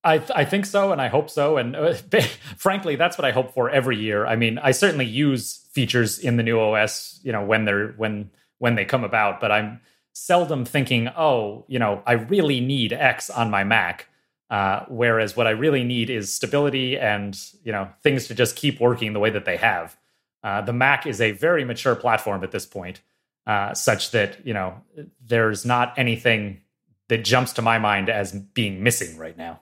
I, 0.04 0.18
th- 0.18 0.30
I 0.34 0.44
think 0.44 0.66
so, 0.66 0.92
and 0.92 1.00
I 1.00 1.08
hope 1.08 1.30
so. 1.30 1.56
And 1.56 1.74
uh, 1.74 1.94
frankly, 2.56 2.96
that's 2.96 3.16
what 3.16 3.24
I 3.24 3.30
hope 3.30 3.54
for 3.54 3.70
every 3.70 3.96
year. 3.96 4.26
I 4.26 4.36
mean, 4.36 4.58
I 4.58 4.72
certainly 4.72 5.06
use 5.06 5.66
features 5.72 6.18
in 6.18 6.36
the 6.36 6.42
new 6.42 6.60
OS, 6.60 7.20
you 7.22 7.32
know, 7.32 7.44
when 7.44 7.64
they're 7.64 7.88
when 7.96 8.30
when 8.58 8.74
they 8.74 8.84
come 8.84 9.04
about, 9.04 9.40
but 9.40 9.50
I'm 9.50 9.80
seldom 10.12 10.64
thinking, 10.64 11.08
oh, 11.16 11.64
you 11.68 11.78
know, 11.78 12.02
I 12.06 12.12
really 12.12 12.60
need 12.60 12.92
X 12.92 13.30
on 13.30 13.50
my 13.50 13.64
Mac. 13.64 14.08
Uh, 14.50 14.84
whereas 14.88 15.36
what 15.36 15.46
I 15.46 15.50
really 15.50 15.82
need 15.82 16.10
is 16.10 16.32
stability 16.32 16.98
and 16.98 17.36
you 17.64 17.72
know 17.72 17.88
things 18.02 18.28
to 18.28 18.34
just 18.34 18.56
keep 18.56 18.78
working 18.78 19.12
the 19.12 19.20
way 19.20 19.30
that 19.30 19.46
they 19.46 19.56
have. 19.56 19.96
Uh, 20.42 20.60
the 20.60 20.72
Mac 20.72 21.06
is 21.06 21.20
a 21.20 21.32
very 21.32 21.64
mature 21.64 21.96
platform 21.96 22.44
at 22.44 22.50
this 22.50 22.66
point, 22.66 23.00
uh, 23.46 23.72
such 23.72 24.10
that 24.10 24.46
you 24.46 24.52
know 24.52 24.82
there's 25.24 25.64
not 25.64 25.94
anything 25.98 26.60
that 27.08 27.24
jumps 27.24 27.54
to 27.54 27.62
my 27.62 27.78
mind 27.78 28.08
as 28.10 28.32
being 28.32 28.82
missing 28.82 29.16
right 29.16 29.36
now. 29.36 29.60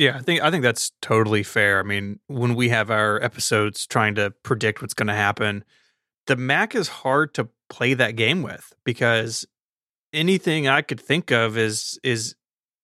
Yeah, 0.00 0.16
I 0.16 0.22
think 0.22 0.40
I 0.40 0.50
think 0.50 0.62
that's 0.62 0.92
totally 1.02 1.42
fair. 1.42 1.78
I 1.78 1.82
mean, 1.82 2.20
when 2.26 2.54
we 2.54 2.70
have 2.70 2.90
our 2.90 3.22
episodes 3.22 3.86
trying 3.86 4.14
to 4.14 4.30
predict 4.42 4.80
what's 4.80 4.94
going 4.94 5.08
to 5.08 5.14
happen, 5.14 5.62
the 6.26 6.36
Mac 6.36 6.74
is 6.74 6.88
hard 6.88 7.34
to 7.34 7.50
play 7.68 7.92
that 7.92 8.16
game 8.16 8.40
with 8.40 8.72
because 8.82 9.44
anything 10.14 10.66
I 10.66 10.80
could 10.80 11.00
think 11.00 11.30
of 11.30 11.58
is 11.58 12.00
is 12.02 12.34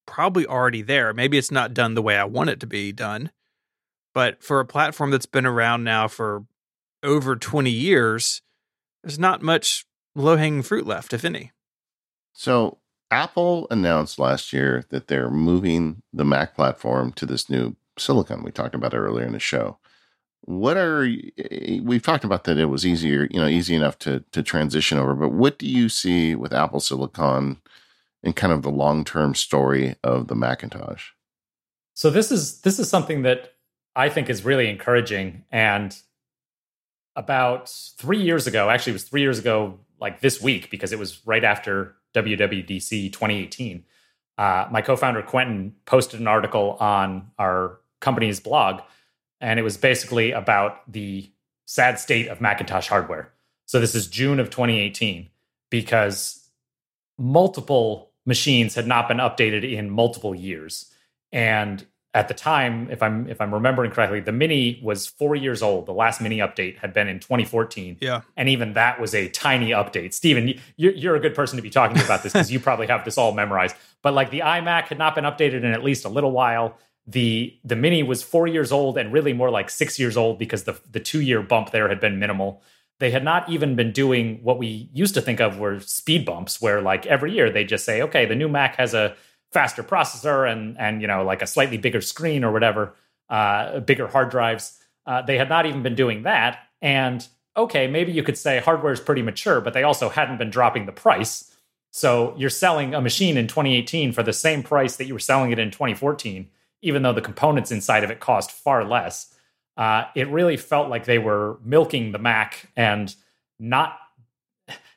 probably 0.04 0.44
already 0.44 0.82
there. 0.82 1.14
Maybe 1.14 1.38
it's 1.38 1.50
not 1.50 1.72
done 1.72 1.94
the 1.94 2.02
way 2.02 2.18
I 2.18 2.24
want 2.24 2.50
it 2.50 2.60
to 2.60 2.66
be 2.66 2.92
done. 2.92 3.30
But 4.12 4.42
for 4.42 4.60
a 4.60 4.66
platform 4.66 5.10
that's 5.10 5.24
been 5.24 5.46
around 5.46 5.84
now 5.84 6.08
for 6.08 6.44
over 7.02 7.34
20 7.34 7.70
years, 7.70 8.42
there's 9.02 9.18
not 9.18 9.40
much 9.40 9.86
low 10.14 10.36
hanging 10.36 10.60
fruit 10.60 10.86
left, 10.86 11.14
if 11.14 11.24
any. 11.24 11.52
So, 12.34 12.76
Apple 13.16 13.66
announced 13.70 14.18
last 14.18 14.52
year 14.52 14.84
that 14.90 15.08
they're 15.08 15.30
moving 15.30 16.02
the 16.12 16.24
Mac 16.24 16.54
platform 16.54 17.12
to 17.12 17.26
this 17.26 17.48
new 17.48 17.76
silicon 17.98 18.42
we 18.42 18.50
talked 18.50 18.74
about 18.74 18.94
earlier 18.94 19.26
in 19.26 19.32
the 19.32 19.38
show. 19.38 19.78
What 20.42 20.76
are 20.76 21.04
eh, 21.04 21.30
eh, 21.38 21.80
we've 21.82 22.02
talked 22.02 22.24
about 22.24 22.44
that 22.44 22.58
it 22.58 22.66
was 22.66 22.86
easier, 22.86 23.26
you 23.30 23.40
know, 23.40 23.48
easy 23.48 23.74
enough 23.74 23.98
to 24.00 24.22
to 24.32 24.42
transition 24.42 24.98
over, 24.98 25.14
but 25.14 25.32
what 25.32 25.58
do 25.58 25.66
you 25.66 25.88
see 25.88 26.34
with 26.34 26.52
Apple 26.52 26.80
Silicon 26.80 27.60
and 28.26 28.34
kind 28.34 28.52
of 28.52 28.62
the 28.62 28.70
long 28.70 29.04
term 29.04 29.34
story 29.34 29.96
of 30.02 30.26
the 30.26 30.34
Macintosh. 30.34 31.10
So 31.94 32.10
this 32.10 32.30
is 32.30 32.60
this 32.60 32.78
is 32.78 32.90
something 32.90 33.22
that 33.22 33.54
I 33.94 34.08
think 34.08 34.28
is 34.28 34.44
really 34.44 34.68
encouraging. 34.68 35.44
And 35.50 35.96
about 37.14 37.70
three 37.96 38.20
years 38.20 38.46
ago, 38.46 38.68
actually, 38.68 38.90
it 38.90 38.94
was 38.94 39.04
three 39.04 39.22
years 39.22 39.38
ago, 39.38 39.78
like 40.00 40.20
this 40.20 40.42
week, 40.42 40.70
because 40.70 40.92
it 40.92 40.98
was 40.98 41.24
right 41.24 41.44
after 41.44 41.94
WWDC 42.16 43.12
2018. 43.12 43.84
Uh, 44.38 44.68
my 44.70 44.82
co-founder 44.82 45.22
Quentin 45.22 45.74
posted 45.84 46.20
an 46.20 46.26
article 46.26 46.76
on 46.80 47.30
our 47.38 47.78
company's 48.00 48.40
blog, 48.40 48.80
and 49.40 49.58
it 49.58 49.62
was 49.62 49.76
basically 49.76 50.32
about 50.32 50.90
the 50.90 51.30
sad 51.66 51.98
state 51.98 52.28
of 52.28 52.40
Macintosh 52.40 52.88
hardware. 52.88 53.32
So 53.66 53.80
this 53.80 53.94
is 53.94 54.06
June 54.06 54.40
of 54.40 54.50
2018 54.50 55.28
because 55.70 56.48
multiple 57.18 58.12
machines 58.24 58.74
had 58.74 58.86
not 58.86 59.08
been 59.08 59.18
updated 59.18 59.70
in 59.70 59.90
multiple 59.90 60.34
years. 60.34 60.92
And 61.32 61.84
at 62.16 62.28
the 62.28 62.34
time, 62.34 62.88
if 62.90 63.02
I'm 63.02 63.28
if 63.28 63.42
I'm 63.42 63.52
remembering 63.52 63.90
correctly, 63.90 64.20
the 64.20 64.32
Mini 64.32 64.80
was 64.82 65.06
four 65.06 65.36
years 65.36 65.62
old. 65.62 65.84
The 65.84 65.92
last 65.92 66.22
Mini 66.22 66.38
update 66.38 66.78
had 66.78 66.94
been 66.94 67.08
in 67.08 67.20
2014. 67.20 67.98
Yeah, 68.00 68.22
and 68.38 68.48
even 68.48 68.72
that 68.72 68.98
was 68.98 69.14
a 69.14 69.28
tiny 69.28 69.70
update. 69.70 70.14
Stephen, 70.14 70.54
you're, 70.78 70.94
you're 70.94 71.14
a 71.14 71.20
good 71.20 71.34
person 71.34 71.56
to 71.56 71.62
be 71.62 71.68
talking 71.68 72.00
about 72.00 72.22
this 72.22 72.32
because 72.32 72.50
you 72.50 72.58
probably 72.58 72.86
have 72.86 73.04
this 73.04 73.18
all 73.18 73.32
memorized. 73.32 73.76
But 74.00 74.14
like 74.14 74.30
the 74.30 74.40
iMac 74.40 74.84
had 74.84 74.96
not 74.96 75.14
been 75.14 75.24
updated 75.24 75.58
in 75.58 75.66
at 75.66 75.84
least 75.84 76.06
a 76.06 76.08
little 76.08 76.32
while. 76.32 76.78
The 77.06 77.54
the 77.62 77.76
Mini 77.76 78.02
was 78.02 78.22
four 78.22 78.46
years 78.46 78.72
old 78.72 78.96
and 78.96 79.12
really 79.12 79.34
more 79.34 79.50
like 79.50 79.68
six 79.68 79.98
years 79.98 80.16
old 80.16 80.38
because 80.38 80.64
the 80.64 80.80
the 80.90 81.00
two 81.00 81.20
year 81.20 81.42
bump 81.42 81.70
there 81.70 81.86
had 81.86 82.00
been 82.00 82.18
minimal 82.18 82.62
they 82.98 83.10
had 83.10 83.22
not 83.22 83.46
even 83.50 83.76
been 83.76 83.92
doing 83.92 84.40
what 84.42 84.58
we 84.58 84.88
used 84.94 85.12
to 85.12 85.20
think 85.20 85.38
of 85.38 85.58
were 85.58 85.80
speed 85.80 86.24
bumps 86.24 86.62
where 86.62 86.80
like 86.80 87.04
every 87.04 87.30
year 87.30 87.50
they 87.50 87.62
just 87.62 87.84
say 87.84 88.00
okay 88.00 88.24
the 88.24 88.34
new 88.34 88.48
mac 88.48 88.76
has 88.76 88.94
a 88.94 89.14
faster 89.56 89.82
processor 89.82 90.46
and 90.52 90.76
and 90.78 91.00
you 91.00 91.08
know 91.08 91.24
like 91.24 91.40
a 91.40 91.46
slightly 91.46 91.78
bigger 91.78 92.02
screen 92.02 92.44
or 92.44 92.52
whatever 92.52 92.94
uh, 93.30 93.80
bigger 93.80 94.06
hard 94.06 94.28
drives. 94.30 94.78
Uh, 95.06 95.22
they 95.22 95.38
had 95.38 95.48
not 95.48 95.64
even 95.64 95.82
been 95.82 95.94
doing 95.94 96.24
that. 96.24 96.58
And 96.82 97.26
okay 97.56 97.86
maybe 97.86 98.12
you 98.12 98.22
could 98.22 98.36
say 98.36 98.60
hardware 98.60 98.92
is 98.92 99.00
pretty 99.00 99.22
mature 99.22 99.62
but 99.62 99.72
they 99.72 99.82
also 99.82 100.10
hadn't 100.10 100.36
been 100.36 100.50
dropping 100.50 100.84
the 100.84 100.92
price. 100.92 101.56
So 101.90 102.34
you're 102.36 102.50
selling 102.50 102.94
a 102.94 103.00
machine 103.00 103.38
in 103.38 103.46
2018 103.46 104.12
for 104.12 104.22
the 104.22 104.34
same 104.34 104.62
price 104.62 104.96
that 104.96 105.06
you 105.06 105.14
were 105.14 105.26
selling 105.30 105.52
it 105.52 105.58
in 105.58 105.70
2014 105.70 106.50
even 106.82 107.00
though 107.02 107.14
the 107.14 107.22
components 107.22 107.72
inside 107.72 108.04
of 108.04 108.10
it 108.10 108.20
cost 108.20 108.52
far 108.52 108.84
less. 108.84 109.34
Uh, 109.78 110.04
it 110.14 110.28
really 110.28 110.58
felt 110.58 110.90
like 110.90 111.06
they 111.06 111.18
were 111.18 111.56
milking 111.64 112.12
the 112.12 112.18
Mac 112.18 112.70
and 112.76 113.14
not 113.58 113.98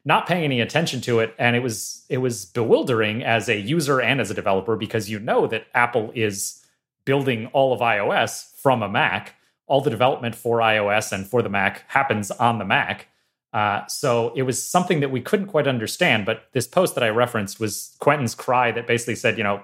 not 0.05 0.27
paying 0.27 0.43
any 0.43 0.61
attention 0.61 1.01
to 1.01 1.19
it. 1.19 1.35
And 1.37 1.55
it 1.55 1.59
was 1.59 2.05
it 2.09 2.19
was 2.19 2.45
bewildering 2.45 3.23
as 3.23 3.49
a 3.49 3.57
user 3.57 4.01
and 4.01 4.21
as 4.21 4.31
a 4.31 4.33
developer 4.33 4.75
because 4.75 5.09
you 5.09 5.19
know 5.19 5.47
that 5.47 5.67
Apple 5.73 6.11
is 6.15 6.63
building 7.05 7.47
all 7.47 7.73
of 7.73 7.79
iOS 7.79 8.53
from 8.55 8.81
a 8.81 8.89
Mac. 8.89 9.35
All 9.67 9.81
the 9.81 9.89
development 9.89 10.33
for 10.35 10.59
iOS 10.59 11.11
and 11.11 11.27
for 11.27 11.41
the 11.41 11.49
Mac 11.49 11.83
happens 11.89 12.31
on 12.31 12.57
the 12.57 12.65
Mac. 12.65 13.07
Uh, 13.53 13.85
so 13.87 14.31
it 14.35 14.43
was 14.43 14.63
something 14.63 14.99
that 14.99 15.11
we 15.11 15.21
couldn't 15.21 15.47
quite 15.47 15.67
understand 15.67 16.23
but 16.23 16.43
this 16.51 16.67
post 16.67 16.93
that 16.93 17.03
I 17.03 17.09
referenced 17.09 17.59
was 17.59 17.95
Quentin's 17.99 18.35
cry 18.35 18.71
that 18.71 18.85
basically 18.85 19.15
said 19.15 19.37
you 19.37 19.43
know 19.43 19.61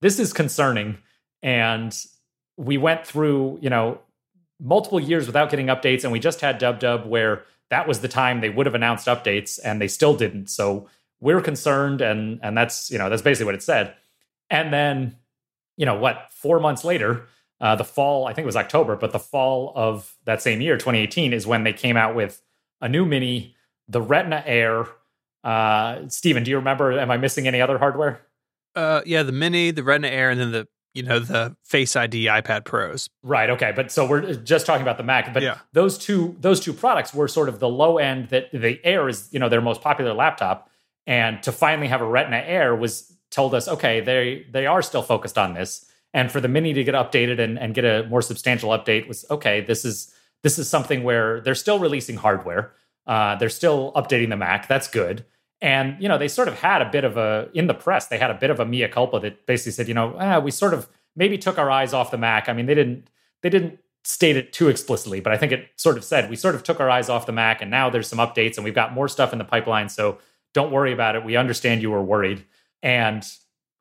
this 0.00 0.18
is 0.18 0.32
concerning. 0.32 0.98
And 1.42 1.96
we 2.56 2.76
went 2.78 3.06
through 3.06 3.58
you 3.62 3.70
know 3.70 4.00
multiple 4.60 5.00
years 5.00 5.26
without 5.26 5.50
getting 5.50 5.66
updates, 5.66 6.04
and 6.04 6.12
we 6.12 6.18
just 6.18 6.40
had 6.40 6.58
Dub 6.58 6.80
Dub 6.80 7.06
where 7.06 7.44
that 7.70 7.86
was 7.86 8.00
the 8.00 8.08
time 8.08 8.40
they 8.40 8.50
would 8.50 8.66
have 8.66 8.74
announced 8.74 9.06
updates, 9.06 9.58
and 9.62 9.80
they 9.80 9.88
still 9.88 10.14
didn't. 10.14 10.48
So 10.48 10.88
we're 11.20 11.40
concerned, 11.40 12.00
and 12.00 12.40
and 12.42 12.56
that's 12.56 12.90
you 12.90 12.98
know 12.98 13.08
that's 13.08 13.22
basically 13.22 13.46
what 13.46 13.54
it 13.54 13.62
said. 13.62 13.94
And 14.50 14.72
then 14.72 15.16
you 15.76 15.86
know 15.86 15.98
what? 15.98 16.28
Four 16.30 16.60
months 16.60 16.84
later, 16.84 17.26
uh, 17.60 17.76
the 17.76 17.84
fall 17.84 18.26
I 18.26 18.32
think 18.32 18.44
it 18.44 18.46
was 18.46 18.56
October, 18.56 18.96
but 18.96 19.12
the 19.12 19.18
fall 19.18 19.72
of 19.74 20.16
that 20.24 20.42
same 20.42 20.60
year, 20.60 20.76
2018, 20.76 21.32
is 21.32 21.46
when 21.46 21.64
they 21.64 21.72
came 21.72 21.96
out 21.96 22.14
with 22.14 22.42
a 22.80 22.88
new 22.88 23.04
Mini, 23.04 23.54
the 23.88 24.00
Retina 24.00 24.42
Air. 24.46 24.86
Uh, 25.44 26.08
Stephen, 26.08 26.42
do 26.42 26.50
you 26.50 26.56
remember? 26.56 26.98
Am 26.98 27.10
I 27.10 27.16
missing 27.16 27.46
any 27.46 27.60
other 27.60 27.78
hardware? 27.78 28.22
Uh, 28.74 29.02
yeah, 29.06 29.22
the 29.22 29.32
Mini, 29.32 29.70
the 29.70 29.82
Retina 29.82 30.08
Air, 30.08 30.30
and 30.30 30.40
then 30.40 30.52
the 30.52 30.68
you 30.94 31.02
know 31.02 31.18
the 31.18 31.56
Face 31.64 31.96
ID 31.96 32.26
iPad 32.26 32.64
Pros. 32.64 33.08
Right. 33.22 33.50
Okay. 33.50 33.72
But 33.74 33.92
so 33.92 34.06
we're 34.06 34.34
just 34.34 34.66
talking 34.66 34.82
about 34.82 34.96
the 34.96 35.02
Mac. 35.02 35.32
But 35.32 35.42
yeah. 35.42 35.58
those 35.72 35.98
two 35.98 36.36
those 36.40 36.60
two 36.60 36.72
products 36.72 37.14
were 37.14 37.28
sort 37.28 37.48
of 37.48 37.60
the 37.60 37.68
low 37.68 37.98
end 37.98 38.28
that 38.30 38.50
the 38.52 38.80
Air 38.84 39.08
is 39.08 39.28
you 39.32 39.38
know 39.38 39.48
their 39.48 39.60
most 39.60 39.80
popular 39.80 40.12
laptop, 40.12 40.70
and 41.06 41.42
to 41.42 41.52
finally 41.52 41.88
have 41.88 42.00
a 42.00 42.06
Retina 42.06 42.38
Air 42.38 42.74
was 42.74 43.12
told 43.30 43.54
us 43.54 43.68
okay 43.68 44.00
they 44.00 44.46
they 44.50 44.66
are 44.66 44.82
still 44.82 45.02
focused 45.02 45.38
on 45.38 45.54
this, 45.54 45.84
and 46.14 46.32
for 46.32 46.40
the 46.40 46.48
Mini 46.48 46.72
to 46.72 46.84
get 46.84 46.94
updated 46.94 47.38
and, 47.38 47.58
and 47.58 47.74
get 47.74 47.84
a 47.84 48.06
more 48.08 48.22
substantial 48.22 48.70
update 48.70 49.06
was 49.06 49.24
okay. 49.30 49.60
This 49.60 49.84
is 49.84 50.14
this 50.42 50.58
is 50.58 50.68
something 50.68 51.02
where 51.02 51.40
they're 51.40 51.54
still 51.54 51.78
releasing 51.78 52.16
hardware. 52.16 52.72
Uh, 53.06 53.36
they're 53.36 53.48
still 53.48 53.92
updating 53.94 54.28
the 54.28 54.36
Mac. 54.36 54.68
That's 54.68 54.88
good. 54.88 55.24
And 55.60 56.00
you 56.00 56.08
know, 56.08 56.18
they 56.18 56.28
sort 56.28 56.48
of 56.48 56.54
had 56.60 56.82
a 56.82 56.90
bit 56.90 57.04
of 57.04 57.16
a 57.16 57.48
in 57.52 57.66
the 57.66 57.74
press. 57.74 58.06
They 58.06 58.18
had 58.18 58.30
a 58.30 58.34
bit 58.34 58.50
of 58.50 58.60
a 58.60 58.64
mea 58.64 58.88
culpa 58.88 59.20
that 59.20 59.46
basically 59.46 59.72
said, 59.72 59.88
you 59.88 59.94
know, 59.94 60.16
ah, 60.18 60.38
we 60.38 60.50
sort 60.50 60.74
of 60.74 60.88
maybe 61.16 61.36
took 61.36 61.58
our 61.58 61.70
eyes 61.70 61.92
off 61.92 62.10
the 62.10 62.18
Mac. 62.18 62.48
I 62.48 62.52
mean, 62.52 62.66
they 62.66 62.74
didn't 62.74 63.08
they 63.42 63.50
didn't 63.50 63.78
state 64.04 64.36
it 64.36 64.52
too 64.52 64.68
explicitly, 64.68 65.20
but 65.20 65.32
I 65.32 65.36
think 65.36 65.52
it 65.52 65.68
sort 65.76 65.98
of 65.98 66.04
said 66.04 66.30
we 66.30 66.36
sort 66.36 66.54
of 66.54 66.62
took 66.62 66.80
our 66.80 66.88
eyes 66.88 67.08
off 67.08 67.26
the 67.26 67.32
Mac, 67.32 67.60
and 67.60 67.70
now 67.70 67.90
there's 67.90 68.08
some 68.08 68.18
updates, 68.18 68.56
and 68.56 68.64
we've 68.64 68.74
got 68.74 68.92
more 68.92 69.08
stuff 69.08 69.32
in 69.32 69.38
the 69.38 69.44
pipeline. 69.44 69.88
So 69.88 70.18
don't 70.54 70.72
worry 70.72 70.92
about 70.92 71.16
it. 71.16 71.24
We 71.24 71.36
understand 71.36 71.82
you 71.82 71.90
were 71.90 72.02
worried. 72.02 72.44
And 72.82 73.26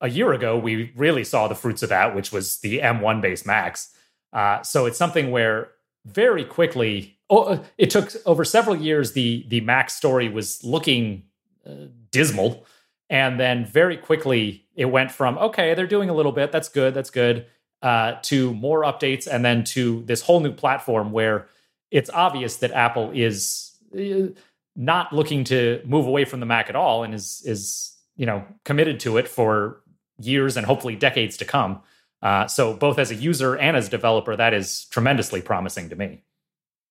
a 0.02 0.10
year 0.10 0.34
ago, 0.34 0.58
we 0.58 0.92
really 0.96 1.24
saw 1.24 1.48
the 1.48 1.56
fruits 1.56 1.84
of 1.84 1.90
that, 1.90 2.16
which 2.16 2.32
was 2.32 2.60
the 2.60 2.80
M1 2.80 3.22
based 3.22 3.46
Macs. 3.46 3.96
Uh, 4.34 4.62
so 4.64 4.86
it's 4.86 4.98
something 4.98 5.32
where 5.32 5.72
very 6.06 6.44
quickly, 6.44 7.18
oh, 7.30 7.64
it 7.78 7.90
took 7.90 8.12
over 8.26 8.44
several 8.44 8.76
years. 8.76 9.14
The 9.14 9.46
the 9.48 9.62
Mac 9.62 9.90
story 9.90 10.30
was 10.30 10.64
looking 10.64 11.24
dismal. 12.12 12.66
And 13.10 13.40
then 13.40 13.66
very 13.66 13.98
quickly, 13.98 14.66
it 14.76 14.86
went 14.86 15.12
from, 15.12 15.38
okay, 15.38 15.74
they're 15.74 15.88
doing 15.88 16.10
a 16.10 16.14
little 16.14 16.32
bit. 16.32 16.52
That's 16.52 16.70
good. 16.70 16.94
That's 16.94 17.10
good. 17.10 17.46
Uh, 17.82 18.16
to 18.24 18.54
more 18.54 18.82
updates. 18.84 19.28
And 19.28 19.46
then 19.46 19.64
to 19.66 20.04
this 20.04 20.22
whole 20.22 20.40
new 20.40 20.52
platform 20.52 21.12
where 21.12 21.48
it's 21.92 22.10
obvious 22.10 22.58
that 22.58 22.72
Apple 22.72 23.12
is 23.14 23.72
uh, 23.98 24.34
not 24.76 25.14
looking 25.14 25.44
to 25.46 25.82
move 25.86 26.06
away 26.06 26.26
from 26.26 26.40
the 26.40 26.46
Mac 26.46 26.70
at 26.70 26.76
all 26.76 27.04
and 27.04 27.14
is, 27.14 27.42
is 27.46 27.96
you 28.16 28.26
know, 28.26 28.44
committed 28.66 29.00
to 29.02 29.18
it 29.18 29.28
for 29.28 29.82
years 30.20 30.58
and 30.58 30.66
hopefully 30.66 30.96
decades 30.96 31.38
to 31.38 31.46
come. 31.46 31.82
Uh, 32.22 32.48
so 32.48 32.74
both 32.74 32.98
as 32.98 33.12
a 33.12 33.16
user 33.16 33.56
and 33.56 33.78
as 33.78 33.88
a 33.88 33.92
developer, 33.92 34.36
that 34.36 34.54
is 34.54 34.86
tremendously 34.86 35.42
promising 35.42 35.90
to 35.90 35.96
me. 35.96 36.24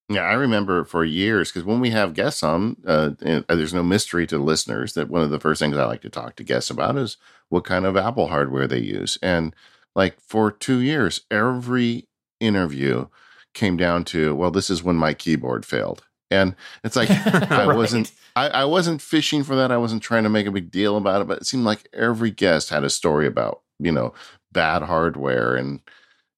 Yeah, 0.09 0.23
I 0.23 0.35
remember 0.35 0.85
for 0.85 1.05
years 1.05 1.51
because 1.51 1.65
when 1.65 1.81
we 1.81 1.91
have 1.91 2.15
guests 2.15 2.45
on, 2.45 2.77
uh, 2.87 3.11
there's 3.19 3.75
no 3.75 3.83
mystery 3.83 4.27
to 4.29 4.39
listeners 4.39 4.95
that 4.95 5.09
one 5.09 5.23
of 5.23 5.31
the 5.31 5.41
first 5.41 5.59
things 5.59 5.77
I 5.77 5.85
like 5.85 6.03
to 6.03 6.09
talk 6.09 6.37
to 6.37 6.45
guests 6.45 6.71
about 6.71 6.97
is 6.97 7.17
what 7.49 7.65
kind 7.65 7.85
of 7.85 7.97
Apple 7.97 8.29
hardware 8.29 8.69
they 8.69 8.79
use. 8.79 9.19
And 9.21 9.55
like 9.97 10.21
for 10.21 10.53
two 10.53 10.79
years, 10.79 11.23
every 11.29 12.07
interview 12.39 13.07
came 13.53 13.77
down 13.77 14.05
to, 14.05 14.35
well, 14.35 14.53
this 14.53 14.71
is 14.71 14.83
when 14.83 14.97
my 14.97 15.13
keyboard 15.13 15.67
failed. 15.67 16.05
And 16.31 16.55
it's 16.85 16.95
like 16.95 17.11
I 17.51 17.67
wasn't 17.75 18.13
I, 18.37 18.49
I 18.49 18.65
wasn't 18.65 19.03
fishing 19.03 19.43
for 19.43 19.57
that. 19.57 19.73
I 19.73 19.77
wasn't 19.77 20.03
trying 20.03 20.23
to 20.23 20.29
make 20.29 20.47
a 20.47 20.53
big 20.53 20.71
deal 20.71 20.97
about 20.97 21.23
it, 21.23 21.27
but 21.27 21.39
it 21.39 21.47
seemed 21.47 21.65
like 21.65 21.89
every 21.93 22.31
guest 22.31 22.71
had 22.71 22.85
a 22.85 22.91
story 22.91 23.27
about, 23.27 23.63
you 23.81 23.91
know, 23.91 24.15
bad 24.53 24.83
hardware 24.83 25.57
and 25.57 25.81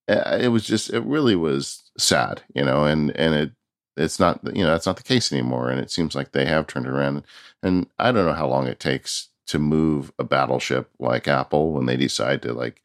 uh, 0.09 0.39
it 0.41 0.49
was 0.49 0.65
just 0.65 0.91
it 0.91 1.05
really 1.05 1.37
was 1.37 1.91
sad 1.99 2.43
you 2.55 2.65
know 2.65 2.85
and 2.85 3.11
and 3.17 3.35
it 3.35 3.53
it's 3.99 4.19
not 4.19 4.41
you 4.57 4.63
know 4.63 4.71
that's 4.71 4.87
not 4.87 4.97
the 4.97 5.03
case 5.03 5.33
anymore 5.33 5.71
and 5.71 5.81
it 5.81 5.91
seems 5.91 6.15
like 6.15 6.33
they 6.33 6.47
have 6.47 6.67
turned 6.67 6.87
around 6.87 7.23
and 7.63 7.87
i 7.99 8.11
don't 8.13 8.27
know 8.27 8.33
how 8.33 8.47
long 8.47 8.67
it 8.67 8.81
takes 8.81 9.29
to 9.47 9.59
move 9.59 10.13
a 10.19 10.25
battleship 10.25 10.91
like 10.99 11.29
apple 11.29 11.73
when 11.73 11.87
they 11.87 11.97
decide 11.97 12.43
to 12.43 12.53
like 12.53 12.83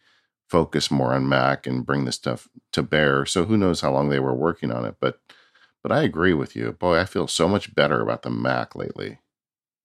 focus 0.49 0.91
more 0.91 1.14
on 1.14 1.28
mac 1.28 1.66
and 1.66 1.86
bring 1.86 2.05
this 2.05 2.16
stuff 2.16 2.47
to 2.72 2.84
bear 2.84 3.26
so 3.26 3.45
who 3.45 3.57
knows 3.57 3.82
how 3.82 3.91
long 3.91 4.09
they 4.09 4.20
were 4.20 4.34
working 4.34 4.72
on 4.72 4.86
it 4.86 4.95
but 4.99 5.20
but 5.84 5.91
i 5.91 6.01
agree 6.01 6.34
with 6.34 6.55
you. 6.55 6.72
Boy 6.72 6.97
i 6.97 7.05
feel 7.05 7.28
so 7.28 7.47
much 7.47 7.76
better 7.76 8.01
about 8.01 8.24
the 8.24 8.30
mac 8.30 8.76
lately. 8.76 9.20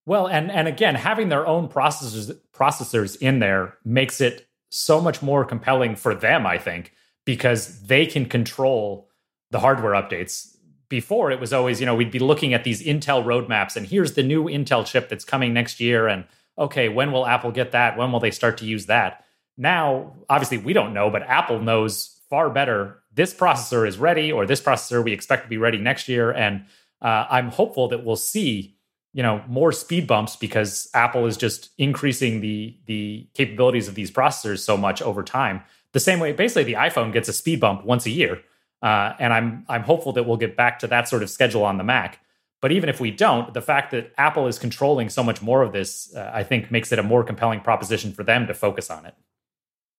Well 0.05 0.27
and 0.27 0.49
and 0.49 0.67
again 0.67 0.95
having 0.95 1.29
their 1.29 1.45
own 1.45 1.67
processors 1.67 2.35
processors 2.53 3.17
in 3.21 3.39
there 3.39 3.77
makes 3.83 4.21
it 4.21 4.47
so 4.71 5.01
much 5.01 5.21
more 5.21 5.43
compelling 5.43 5.95
for 5.95 6.15
them 6.15 6.47
i 6.47 6.57
think 6.57 6.93
because 7.25 7.81
they 7.83 8.05
can 8.05 8.25
control 8.25 9.09
the 9.51 9.59
hardware 9.59 9.93
updates 9.93 10.55
before 10.89 11.31
it 11.31 11.39
was 11.39 11.53
always, 11.53 11.79
you 11.79 11.85
know, 11.85 11.95
we'd 11.95 12.11
be 12.11 12.19
looking 12.19 12.53
at 12.53 12.63
these 12.63 12.83
Intel 12.83 13.23
roadmaps 13.23 13.75
and 13.75 13.85
here's 13.85 14.13
the 14.13 14.23
new 14.23 14.45
Intel 14.45 14.85
chip 14.85 15.07
that's 15.07 15.23
coming 15.23 15.53
next 15.53 15.79
year. 15.79 16.07
And 16.07 16.25
okay, 16.57 16.89
when 16.89 17.11
will 17.11 17.27
Apple 17.27 17.51
get 17.51 17.71
that? 17.71 17.95
When 17.95 18.11
will 18.11 18.19
they 18.19 18.31
start 18.31 18.57
to 18.57 18.65
use 18.65 18.87
that? 18.87 19.23
Now, 19.57 20.15
obviously, 20.29 20.57
we 20.57 20.73
don't 20.73 20.93
know, 20.93 21.09
but 21.09 21.21
Apple 21.23 21.59
knows 21.59 22.21
far 22.29 22.49
better. 22.49 23.03
This 23.13 23.33
processor 23.33 23.87
is 23.87 23.97
ready, 23.97 24.31
or 24.31 24.45
this 24.45 24.61
processor 24.61 25.03
we 25.03 25.11
expect 25.11 25.43
to 25.43 25.49
be 25.49 25.57
ready 25.57 25.77
next 25.77 26.07
year. 26.07 26.31
And 26.31 26.65
uh, 27.01 27.25
I'm 27.29 27.49
hopeful 27.49 27.89
that 27.89 28.05
we'll 28.05 28.15
see, 28.15 28.77
you 29.13 29.21
know, 29.21 29.43
more 29.47 29.71
speed 29.71 30.07
bumps 30.07 30.35
because 30.35 30.89
Apple 30.93 31.25
is 31.25 31.37
just 31.37 31.69
increasing 31.77 32.39
the 32.41 32.77
the 32.85 33.27
capabilities 33.33 33.87
of 33.87 33.95
these 33.95 34.11
processors 34.11 34.59
so 34.59 34.77
much 34.77 35.01
over 35.01 35.23
time. 35.23 35.61
The 35.91 35.99
same 35.99 36.19
way, 36.19 36.31
basically, 36.31 36.63
the 36.63 36.73
iPhone 36.73 37.11
gets 37.11 37.27
a 37.27 37.33
speed 37.33 37.59
bump 37.59 37.83
once 37.83 38.05
a 38.05 38.11
year 38.11 38.41
uh, 38.81 39.13
and 39.19 39.33
I'm 39.33 39.65
I'm 39.67 39.83
hopeful 39.83 40.13
that 40.13 40.23
we'll 40.23 40.37
get 40.37 40.55
back 40.55 40.79
to 40.79 40.87
that 40.87 41.07
sort 41.07 41.23
of 41.23 41.29
schedule 41.29 41.63
on 41.63 41.77
the 41.77 41.83
Mac. 41.83 42.19
But 42.61 42.71
even 42.71 42.89
if 42.89 42.99
we 42.99 43.11
don't, 43.11 43.53
the 43.53 43.61
fact 43.61 43.91
that 43.91 44.11
Apple 44.17 44.47
is 44.47 44.59
controlling 44.59 45.09
so 45.09 45.23
much 45.23 45.41
more 45.41 45.61
of 45.61 45.71
this, 45.71 46.13
uh, 46.13 46.29
I 46.33 46.43
think, 46.43 46.71
makes 46.71 46.91
it 46.91 46.99
a 46.99 47.03
more 47.03 47.23
compelling 47.23 47.61
proposition 47.61 48.11
for 48.11 48.23
them 48.23 48.47
to 48.47 48.53
focus 48.53 48.89
on 48.89 49.05
it. 49.05 49.15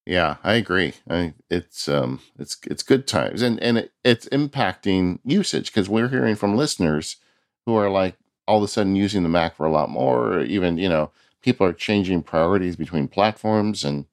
Yeah, 0.06 0.36
I 0.44 0.54
agree. 0.54 0.94
I, 1.08 1.34
it's 1.48 1.88
um, 1.88 2.20
it's 2.38 2.58
it's 2.66 2.82
good 2.82 3.06
times, 3.06 3.42
and 3.42 3.60
and 3.60 3.78
it, 3.78 3.92
it's 4.04 4.28
impacting 4.28 5.20
usage 5.24 5.66
because 5.66 5.88
we're 5.88 6.08
hearing 6.08 6.36
from 6.36 6.56
listeners 6.56 7.16
who 7.66 7.74
are 7.76 7.90
like 7.90 8.16
all 8.48 8.58
of 8.58 8.64
a 8.64 8.68
sudden 8.68 8.96
using 8.96 9.22
the 9.22 9.28
Mac 9.28 9.56
for 9.56 9.66
a 9.66 9.70
lot 9.70 9.90
more. 9.90 10.34
Or 10.34 10.40
even 10.40 10.78
you 10.78 10.88
know, 10.88 11.10
people 11.42 11.66
are 11.66 11.72
changing 11.72 12.22
priorities 12.22 12.76
between 12.76 13.08
platforms, 13.08 13.84
and 13.84 14.06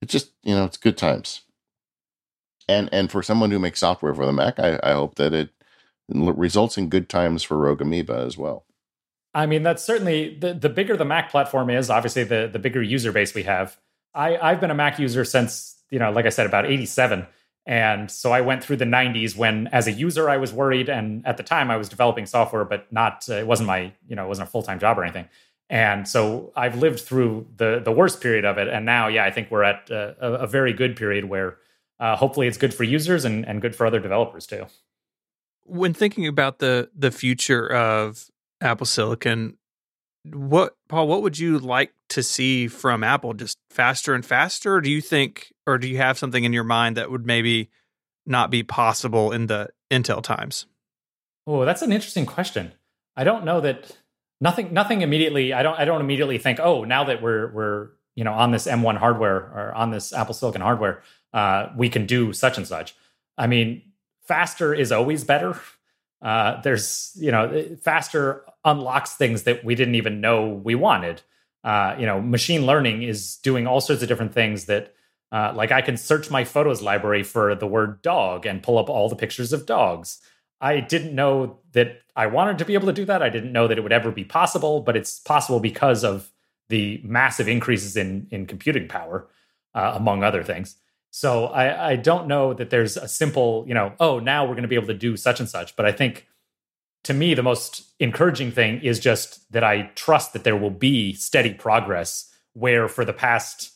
it's 0.00 0.12
just 0.12 0.30
you 0.42 0.54
know, 0.54 0.64
it's 0.64 0.78
good 0.78 0.96
times 0.96 1.42
and 2.68 2.88
and 2.92 3.10
for 3.10 3.22
someone 3.22 3.50
who 3.50 3.58
makes 3.58 3.80
software 3.80 4.14
for 4.14 4.26
the 4.26 4.32
Mac, 4.32 4.58
I, 4.58 4.78
I 4.82 4.92
hope 4.92 5.16
that 5.16 5.32
it 5.32 5.50
results 6.08 6.78
in 6.78 6.88
good 6.88 7.08
times 7.08 7.42
for 7.42 7.56
Rogue 7.56 7.80
Amoeba 7.80 8.18
as 8.18 8.38
well. 8.38 8.64
I 9.34 9.46
mean, 9.46 9.62
that's 9.62 9.82
certainly 9.82 10.36
the 10.38 10.54
the 10.54 10.68
bigger 10.68 10.96
the 10.96 11.04
Mac 11.04 11.30
platform 11.30 11.70
is, 11.70 11.90
obviously 11.90 12.24
the 12.24 12.48
the 12.52 12.58
bigger 12.58 12.82
user 12.82 13.12
base 13.12 13.34
we 13.34 13.44
have. 13.44 13.76
I 14.14 14.36
I've 14.36 14.60
been 14.60 14.70
a 14.70 14.74
Mac 14.74 14.98
user 14.98 15.24
since 15.24 15.76
you 15.90 15.98
know, 15.98 16.10
like 16.10 16.26
I 16.26 16.30
said, 16.30 16.46
about 16.46 16.66
eighty 16.66 16.86
seven. 16.86 17.26
And 17.68 18.08
so 18.12 18.30
I 18.30 18.42
went 18.42 18.62
through 18.62 18.76
the 18.76 18.84
90s 18.84 19.36
when, 19.36 19.66
as 19.72 19.88
a 19.88 19.92
user, 19.92 20.30
I 20.30 20.36
was 20.36 20.52
worried. 20.52 20.88
And 20.88 21.26
at 21.26 21.36
the 21.36 21.42
time, 21.42 21.68
I 21.68 21.76
was 21.76 21.88
developing 21.88 22.24
software, 22.24 22.64
but 22.64 22.86
not, 22.92 23.26
uh, 23.28 23.34
it 23.34 23.46
wasn't 23.48 23.66
my, 23.66 23.92
you 24.06 24.14
know, 24.14 24.24
it 24.24 24.28
wasn't 24.28 24.46
a 24.46 24.50
full 24.52 24.62
time 24.62 24.78
job 24.78 24.96
or 24.96 25.02
anything. 25.02 25.28
And 25.68 26.06
so 26.06 26.52
I've 26.54 26.76
lived 26.76 27.00
through 27.00 27.48
the 27.56 27.80
the 27.84 27.90
worst 27.90 28.20
period 28.20 28.44
of 28.44 28.56
it. 28.58 28.68
And 28.68 28.86
now, 28.86 29.08
yeah, 29.08 29.24
I 29.24 29.32
think 29.32 29.50
we're 29.50 29.64
at 29.64 29.90
uh, 29.90 30.14
a, 30.20 30.32
a 30.32 30.46
very 30.46 30.72
good 30.72 30.94
period 30.94 31.24
where 31.24 31.58
uh, 32.00 32.16
hopefully 32.16 32.46
it's 32.46 32.58
good 32.58 32.74
for 32.74 32.84
users 32.84 33.24
and, 33.24 33.46
and 33.46 33.60
good 33.60 33.74
for 33.74 33.86
other 33.86 34.00
developers 34.00 34.46
too. 34.46 34.66
When 35.64 35.94
thinking 35.94 36.26
about 36.26 36.58
the 36.58 36.90
the 36.96 37.10
future 37.10 37.66
of 37.66 38.30
Apple 38.60 38.86
Silicon, 38.86 39.56
what 40.32 40.76
Paul, 40.88 41.08
what 41.08 41.22
would 41.22 41.38
you 41.38 41.58
like 41.58 41.92
to 42.10 42.22
see 42.22 42.68
from 42.68 43.02
Apple? 43.02 43.34
Just 43.34 43.58
faster 43.70 44.14
and 44.14 44.24
faster? 44.24 44.76
Or 44.76 44.80
do 44.80 44.90
you 44.90 45.00
think, 45.00 45.52
or 45.66 45.78
do 45.78 45.88
you 45.88 45.98
have 45.98 46.18
something 46.18 46.44
in 46.44 46.52
your 46.52 46.64
mind 46.64 46.96
that 46.96 47.10
would 47.10 47.26
maybe 47.26 47.70
not 48.24 48.50
be 48.50 48.62
possible 48.62 49.32
in 49.32 49.46
the 49.46 49.70
Intel 49.90 50.22
times? 50.22 50.66
Oh, 51.46 51.64
that's 51.64 51.82
an 51.82 51.92
interesting 51.92 52.26
question. 52.26 52.72
I 53.16 53.24
don't 53.24 53.44
know 53.44 53.60
that 53.60 53.96
nothing 54.40 54.72
nothing 54.72 55.02
immediately 55.02 55.52
I 55.52 55.62
don't 55.62 55.78
I 55.78 55.84
don't 55.84 56.00
immediately 56.00 56.38
think, 56.38 56.60
oh, 56.60 56.84
now 56.84 57.04
that 57.04 57.22
we're 57.22 57.52
we're 57.52 57.88
you 58.14 58.24
know 58.24 58.32
on 58.32 58.50
this 58.50 58.66
M1 58.66 58.96
hardware 58.98 59.36
or 59.36 59.72
on 59.74 59.90
this 59.90 60.12
Apple 60.12 60.34
Silicon 60.34 60.60
hardware, 60.60 61.02
uh, 61.36 61.68
we 61.76 61.90
can 61.90 62.06
do 62.06 62.32
such 62.32 62.56
and 62.56 62.66
such. 62.66 62.94
I 63.36 63.46
mean, 63.46 63.82
faster 64.26 64.72
is 64.72 64.90
always 64.90 65.22
better. 65.22 65.60
Uh, 66.22 66.60
there's, 66.62 67.12
you 67.20 67.30
know, 67.30 67.76
faster 67.82 68.44
unlocks 68.64 69.12
things 69.12 69.42
that 69.42 69.62
we 69.62 69.74
didn't 69.74 69.96
even 69.96 70.22
know 70.22 70.48
we 70.48 70.74
wanted. 70.74 71.20
Uh, 71.62 71.94
you 71.98 72.06
know, 72.06 72.22
machine 72.22 72.64
learning 72.64 73.02
is 73.02 73.36
doing 73.36 73.66
all 73.66 73.82
sorts 73.82 74.02
of 74.02 74.08
different 74.08 74.32
things 74.32 74.64
that, 74.64 74.94
uh, 75.30 75.52
like, 75.54 75.70
I 75.70 75.82
can 75.82 75.98
search 75.98 76.30
my 76.30 76.44
photos 76.44 76.80
library 76.80 77.22
for 77.22 77.54
the 77.54 77.66
word 77.66 78.00
dog 78.00 78.46
and 78.46 78.62
pull 78.62 78.78
up 78.78 78.88
all 78.88 79.10
the 79.10 79.16
pictures 79.16 79.52
of 79.52 79.66
dogs. 79.66 80.22
I 80.58 80.80
didn't 80.80 81.14
know 81.14 81.58
that 81.72 82.00
I 82.14 82.28
wanted 82.28 82.56
to 82.58 82.64
be 82.64 82.74
able 82.74 82.86
to 82.86 82.94
do 82.94 83.04
that. 83.04 83.22
I 83.22 83.28
didn't 83.28 83.52
know 83.52 83.68
that 83.68 83.76
it 83.76 83.82
would 83.82 83.92
ever 83.92 84.10
be 84.10 84.24
possible, 84.24 84.80
but 84.80 84.96
it's 84.96 85.20
possible 85.20 85.60
because 85.60 86.02
of 86.02 86.30
the 86.70 87.00
massive 87.04 87.46
increases 87.46 87.94
in 87.94 88.26
in 88.30 88.46
computing 88.46 88.88
power, 88.88 89.28
uh, 89.74 89.92
among 89.94 90.24
other 90.24 90.42
things. 90.42 90.76
So 91.16 91.46
I, 91.46 91.92
I 91.92 91.96
don't 91.96 92.28
know 92.28 92.52
that 92.52 92.68
there's 92.68 92.98
a 92.98 93.08
simple, 93.08 93.64
you 93.66 93.72
know, 93.72 93.94
oh, 93.98 94.18
now 94.18 94.44
we're 94.44 94.52
going 94.52 94.64
to 94.64 94.68
be 94.68 94.74
able 94.74 94.88
to 94.88 94.92
do 94.92 95.16
such 95.16 95.40
and 95.40 95.48
such. 95.48 95.74
But 95.74 95.86
I 95.86 95.92
think 95.92 96.26
to 97.04 97.14
me, 97.14 97.32
the 97.32 97.42
most 97.42 97.84
encouraging 97.98 98.52
thing 98.52 98.82
is 98.82 99.00
just 99.00 99.50
that 99.50 99.64
I 99.64 99.90
trust 99.94 100.34
that 100.34 100.44
there 100.44 100.58
will 100.58 100.68
be 100.68 101.14
steady 101.14 101.54
progress 101.54 102.30
where 102.52 102.86
for 102.86 103.02
the 103.02 103.14
past, 103.14 103.72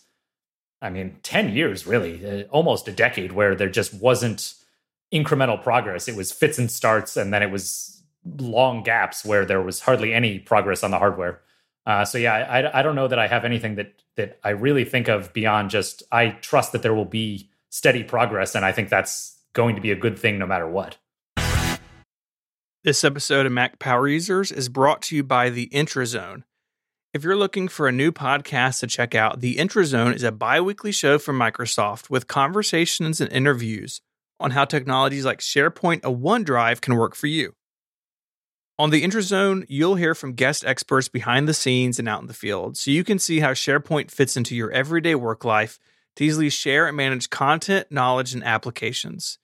I 0.83 0.91
mean, 0.91 1.17
10 1.23 1.55
years, 1.55 1.87
really, 1.87 2.43
uh, 2.43 2.43
almost 2.51 2.87
a 2.89 2.93
decade, 2.93 3.33
where 3.33 3.55
there 3.55 3.71
just 3.71 3.95
wasn't 3.95 4.53
incremental 5.11 5.63
progress. 5.63 6.09
It 6.09 6.17
was 6.17 6.33
fits 6.33 6.59
and 6.59 6.71
starts, 6.71 7.17
and 7.17 7.33
then 7.33 7.43
it 7.43 7.51
was 7.51 8.03
long 8.37 8.83
gaps 8.83 9.25
where 9.25 9.47
there 9.47 9.63
was 9.63 9.81
hardly 9.81 10.13
any 10.13 10.41
progress 10.41 10.85
on 10.85 10.91
the 10.91 10.99
hardware. 10.99 11.41
Uh, 11.87 12.05
so 12.05 12.19
yeah, 12.19 12.35
I, 12.35 12.81
I 12.81 12.83
don't 12.83 12.95
know 12.95 13.09
that 13.09 13.19
I 13.19 13.27
have 13.27 13.45
anything 13.45 13.77
that 13.77 13.95
that 14.17 14.39
I 14.45 14.51
really 14.51 14.85
think 14.85 15.09
of 15.09 15.33
beyond 15.33 15.71
just 15.71 16.03
I 16.13 16.29
trust 16.29 16.73
that 16.73 16.83
there 16.83 16.95
will 16.95 17.05
be 17.05 17.51
steady 17.71 18.05
progress, 18.05 18.55
and 18.55 18.65
I 18.65 18.73
think 18.73 18.89
that's 18.89 19.39
going 19.53 19.77
to 19.77 19.81
be 19.81 19.91
a 19.91 19.97
good 19.97 20.19
thing 20.19 20.39
no 20.39 20.47
matter 20.47 20.69
what. 20.69 20.99
This 22.83 23.05
episode 23.05 23.45
of 23.45 23.53
Mac 23.53 23.79
Power 23.79 24.09
Users 24.09 24.51
is 24.51 24.71
brought 24.71 25.03
to 25.03 25.17
you 25.17 25.23
by 25.23 25.51
the 25.51 25.69
Intrazone. 25.69 26.45
If 27.13 27.25
you're 27.25 27.37
looking 27.37 27.69
for 27.69 27.89
a 27.89 27.93
new 27.93 28.13
podcast 28.13 28.81
to 28.81 28.87
check 28.87 29.15
out, 29.15 29.41
the 29.41 29.57
Intrazone 29.57 30.15
is 30.15 30.23
a 30.23 30.33
bi 30.33 30.61
weekly 30.61 30.93
show 30.93 31.19
from 31.19 31.39
Microsoft 31.39 32.09
with 32.09 32.29
conversations 32.29 33.21
and 33.21 33.31
interviews 33.33 34.01
on 34.39 34.53
how 34.53 34.65
technologies 34.65 35.25
like 35.25 35.41
SharePoint 35.41 36.07
or 36.07 36.17
OneDrive 36.17 36.81
can 36.81 36.97
work 36.97 37.15
for 37.15 37.27
you. 37.27 37.55
On 38.81 38.89
the 38.89 39.03
Intrazone, 39.03 39.67
you'll 39.69 39.97
hear 39.97 40.15
from 40.15 40.33
guest 40.33 40.65
experts 40.65 41.07
behind 41.07 41.47
the 41.47 41.53
scenes 41.53 41.99
and 41.99 42.09
out 42.09 42.23
in 42.23 42.29
the 42.29 42.33
field, 42.33 42.79
so 42.79 42.91
you 42.91 43.05
can 43.05 43.19
see 43.19 43.41
how 43.41 43.51
SharePoint 43.51 44.11
fits 44.11 44.39
into 44.39 44.57
your 44.57 44.71
everyday 44.71 45.15
work 45.15 45.45
life 45.45 45.79
to 46.17 46.25
easily 46.25 46.49
share 46.49 46.87
and 46.87 46.97
manage 46.97 47.29
content, 47.29 47.89
knowledge, 47.93 48.33
and 48.33 48.43
applications. 48.43 49.39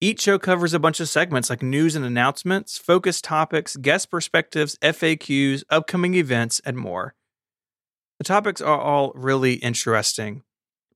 Each 0.00 0.22
show 0.22 0.38
covers 0.38 0.72
a 0.72 0.78
bunch 0.78 1.00
of 1.00 1.10
segments 1.10 1.50
like 1.50 1.62
news 1.62 1.94
and 1.94 2.02
announcements, 2.02 2.78
focus 2.78 3.20
topics, 3.20 3.76
guest 3.76 4.10
perspectives, 4.10 4.78
FAQs, 4.80 5.64
upcoming 5.68 6.14
events, 6.14 6.58
and 6.64 6.78
more. 6.78 7.14
The 8.16 8.24
topics 8.24 8.62
are 8.62 8.80
all 8.80 9.12
really 9.14 9.56
interesting. 9.56 10.44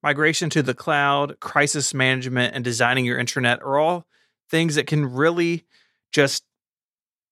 Migration 0.03 0.49
to 0.49 0.63
the 0.63 0.73
cloud, 0.73 1.41
crisis 1.41 1.93
management, 1.93 2.55
and 2.55 2.65
designing 2.65 3.05
your 3.05 3.19
intranet 3.19 3.61
are 3.61 3.77
all 3.77 4.07
things 4.49 4.77
that 4.77 4.87
can 4.87 5.13
really 5.13 5.67
just 6.11 6.43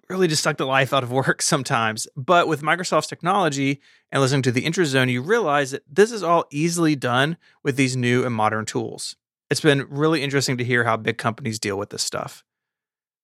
really 0.09 0.28
just 0.28 0.42
suck 0.42 0.57
the 0.57 0.66
life 0.66 0.92
out 0.92 1.02
of 1.02 1.12
work 1.12 1.42
sometimes. 1.42 2.07
But 2.16 2.48
with 2.48 2.62
Microsoft's 2.62 3.07
technology 3.07 3.80
and 4.11 4.20
listening 4.20 4.42
to 4.42 4.52
the 4.52 4.64
Intrazone, 4.64 5.11
you 5.11 5.22
realize 5.22 5.72
that 5.72 5.82
this 5.90 6.12
is 6.12 6.22
all 6.22 6.44
easily 6.50 6.96
done 6.96 7.36
with 7.62 7.76
these 7.76 7.96
new 7.96 8.24
and 8.24 8.34
modern 8.34 8.66
tools. 8.66 9.16
It's 9.50 9.61
been 9.61 9.86
really 9.88 10.22
interesting 10.22 10.57
to 10.59 10.64
hear 10.64 10.84
how 10.84 10.96
big 10.96 11.18
companies 11.18 11.59
deal 11.59 11.78
with 11.78 11.90
this 11.90 12.02
stuff. 12.02 12.44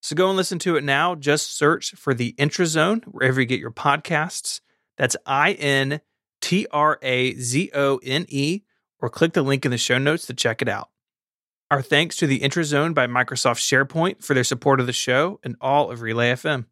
So 0.01 0.15
go 0.15 0.27
and 0.27 0.37
listen 0.37 0.59
to 0.59 0.75
it 0.77 0.83
now. 0.83 1.15
Just 1.15 1.57
search 1.57 1.91
for 1.91 2.13
the 2.13 2.33
Intrazone 2.33 3.03
wherever 3.05 3.39
you 3.39 3.47
get 3.47 3.59
your 3.59 3.71
podcasts. 3.71 4.61
That's 4.97 5.17
I 5.25 5.53
N 5.53 6.01
T 6.41 6.67
R 6.71 6.99
A 7.01 7.35
Z 7.35 7.71
O 7.73 7.99
N 8.03 8.25
E, 8.29 8.61
or 8.99 9.09
click 9.09 9.33
the 9.33 9.41
link 9.41 9.65
in 9.65 9.71
the 9.71 9.77
show 9.77 9.97
notes 9.97 10.25
to 10.27 10.33
check 10.33 10.61
it 10.61 10.69
out. 10.69 10.90
Our 11.71 11.81
thanks 11.81 12.17
to 12.17 12.27
the 12.27 12.41
Intrazone 12.41 12.93
by 12.93 13.07
Microsoft 13.07 13.59
SharePoint 13.59 14.21
for 14.21 14.33
their 14.33 14.43
support 14.43 14.81
of 14.81 14.87
the 14.87 14.91
show 14.91 15.39
and 15.41 15.55
all 15.61 15.89
of 15.89 16.01
Relay 16.01 16.33
FM. 16.33 16.65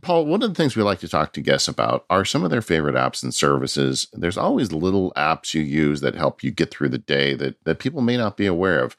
Paul, 0.00 0.24
one 0.24 0.42
of 0.42 0.48
the 0.48 0.54
things 0.54 0.74
we 0.74 0.82
like 0.82 1.00
to 1.00 1.08
talk 1.08 1.34
to 1.34 1.42
guests 1.42 1.68
about 1.68 2.06
are 2.08 2.24
some 2.24 2.44
of 2.44 2.50
their 2.50 2.62
favorite 2.62 2.94
apps 2.94 3.22
and 3.22 3.34
services. 3.34 4.08
There's 4.14 4.38
always 4.38 4.72
little 4.72 5.12
apps 5.18 5.52
you 5.52 5.60
use 5.60 6.00
that 6.00 6.14
help 6.14 6.42
you 6.42 6.50
get 6.50 6.70
through 6.70 6.88
the 6.88 6.96
day 6.96 7.34
that, 7.34 7.62
that 7.64 7.78
people 7.78 8.00
may 8.00 8.16
not 8.16 8.38
be 8.38 8.46
aware 8.46 8.82
of. 8.82 8.96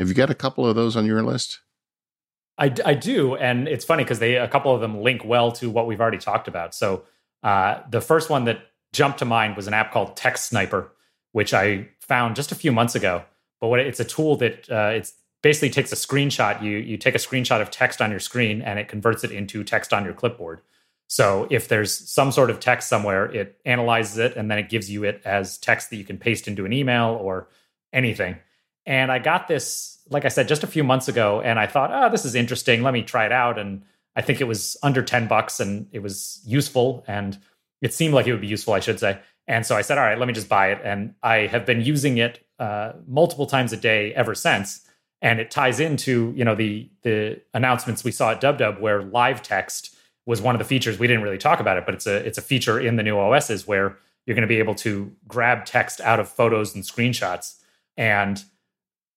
Have 0.00 0.08
you 0.08 0.14
got 0.14 0.30
a 0.30 0.34
couple 0.34 0.66
of 0.66 0.74
those 0.74 0.96
on 0.96 1.06
your 1.06 1.22
list? 1.22 1.60
I, 2.58 2.74
I 2.84 2.94
do, 2.94 3.36
and 3.36 3.68
it's 3.68 3.84
funny 3.84 4.02
because 4.02 4.18
they 4.18 4.34
a 4.34 4.48
couple 4.48 4.74
of 4.74 4.80
them 4.80 5.00
link 5.00 5.24
well 5.24 5.52
to 5.52 5.70
what 5.70 5.86
we've 5.86 6.00
already 6.00 6.18
talked 6.18 6.48
about. 6.48 6.74
So 6.74 7.04
uh, 7.44 7.82
the 7.88 8.00
first 8.00 8.30
one 8.30 8.46
that 8.46 8.62
jumped 8.92 9.20
to 9.20 9.24
mind 9.24 9.56
was 9.56 9.68
an 9.68 9.74
app 9.74 9.92
called 9.92 10.16
TextSniper, 10.16 10.88
which 11.32 11.52
I 11.52 11.88
found 12.00 12.36
just 12.36 12.52
a 12.52 12.54
few 12.54 12.72
months 12.72 12.94
ago. 12.94 13.24
But 13.60 13.68
what 13.68 13.80
it's 13.80 14.00
a 14.00 14.04
tool 14.04 14.36
that 14.36 14.70
uh, 14.70 14.92
it's 14.94 15.14
basically 15.42 15.70
takes 15.70 15.92
a 15.92 15.96
screenshot. 15.96 16.62
You 16.62 16.78
you 16.78 16.96
take 16.96 17.14
a 17.14 17.18
screenshot 17.18 17.60
of 17.60 17.70
text 17.70 18.00
on 18.00 18.10
your 18.10 18.20
screen 18.20 18.62
and 18.62 18.78
it 18.78 18.88
converts 18.88 19.24
it 19.24 19.32
into 19.32 19.64
text 19.64 19.92
on 19.92 20.04
your 20.04 20.14
clipboard. 20.14 20.60
So 21.08 21.46
if 21.50 21.68
there's 21.68 21.92
some 22.10 22.32
sort 22.32 22.48
of 22.48 22.58
text 22.58 22.88
somewhere, 22.88 23.26
it 23.26 23.60
analyzes 23.66 24.16
it 24.16 24.36
and 24.36 24.50
then 24.50 24.58
it 24.58 24.70
gives 24.70 24.90
you 24.90 25.04
it 25.04 25.20
as 25.26 25.58
text 25.58 25.90
that 25.90 25.96
you 25.96 26.04
can 26.04 26.16
paste 26.16 26.48
into 26.48 26.64
an 26.64 26.72
email 26.72 27.18
or 27.20 27.48
anything. 27.92 28.38
And 28.86 29.12
I 29.12 29.18
got 29.18 29.46
this, 29.46 29.98
like 30.08 30.24
I 30.24 30.28
said, 30.28 30.48
just 30.48 30.64
a 30.64 30.66
few 30.66 30.82
months 30.82 31.08
ago, 31.08 31.42
and 31.42 31.58
I 31.58 31.66
thought, 31.66 31.90
oh, 31.92 32.10
this 32.10 32.24
is 32.24 32.34
interesting. 32.34 32.82
Let 32.82 32.94
me 32.94 33.02
try 33.02 33.26
it 33.26 33.32
out. 33.32 33.58
And 33.58 33.82
I 34.16 34.22
think 34.22 34.40
it 34.40 34.44
was 34.44 34.76
under 34.82 35.02
10 35.02 35.28
bucks 35.28 35.60
and 35.60 35.86
it 35.92 36.00
was 36.00 36.40
useful 36.46 37.04
and 37.06 37.38
it 37.80 37.92
seemed 37.92 38.14
like 38.14 38.26
it 38.26 38.32
would 38.32 38.40
be 38.40 38.46
useful, 38.46 38.74
I 38.74 38.80
should 38.80 38.98
say. 38.98 39.20
And 39.48 39.66
so 39.66 39.76
I 39.76 39.82
said, 39.82 39.98
all 39.98 40.04
right, 40.04 40.18
let 40.18 40.28
me 40.28 40.34
just 40.34 40.48
buy 40.48 40.70
it. 40.70 40.80
And 40.84 41.14
I 41.22 41.46
have 41.46 41.66
been 41.66 41.80
using 41.80 42.18
it 42.18 42.44
uh, 42.58 42.92
multiple 43.06 43.46
times 43.46 43.72
a 43.72 43.76
day 43.76 44.14
ever 44.14 44.34
since. 44.34 44.86
And 45.20 45.38
it 45.38 45.50
ties 45.50 45.78
into 45.78 46.32
you 46.36 46.44
know 46.44 46.56
the 46.56 46.90
the 47.02 47.40
announcements 47.54 48.02
we 48.02 48.10
saw 48.10 48.32
at 48.32 48.40
DubDub 48.40 48.80
where 48.80 49.02
live 49.02 49.40
text 49.42 49.94
was 50.26 50.40
one 50.40 50.54
of 50.54 50.58
the 50.58 50.64
features. 50.64 50.98
We 50.98 51.06
didn't 51.06 51.22
really 51.22 51.38
talk 51.38 51.60
about 51.60 51.76
it 51.76 51.86
but 51.86 51.94
it's 51.94 52.06
a 52.06 52.16
it's 52.16 52.38
a 52.38 52.42
feature 52.42 52.80
in 52.80 52.96
the 52.96 53.04
new 53.04 53.16
OSs 53.18 53.66
where 53.66 53.98
you're 54.26 54.34
going 54.34 54.42
to 54.42 54.48
be 54.48 54.58
able 54.58 54.74
to 54.76 55.12
grab 55.28 55.64
text 55.64 56.00
out 56.00 56.20
of 56.20 56.28
photos 56.28 56.74
and 56.74 56.84
screenshots. 56.84 57.58
And 57.96 58.42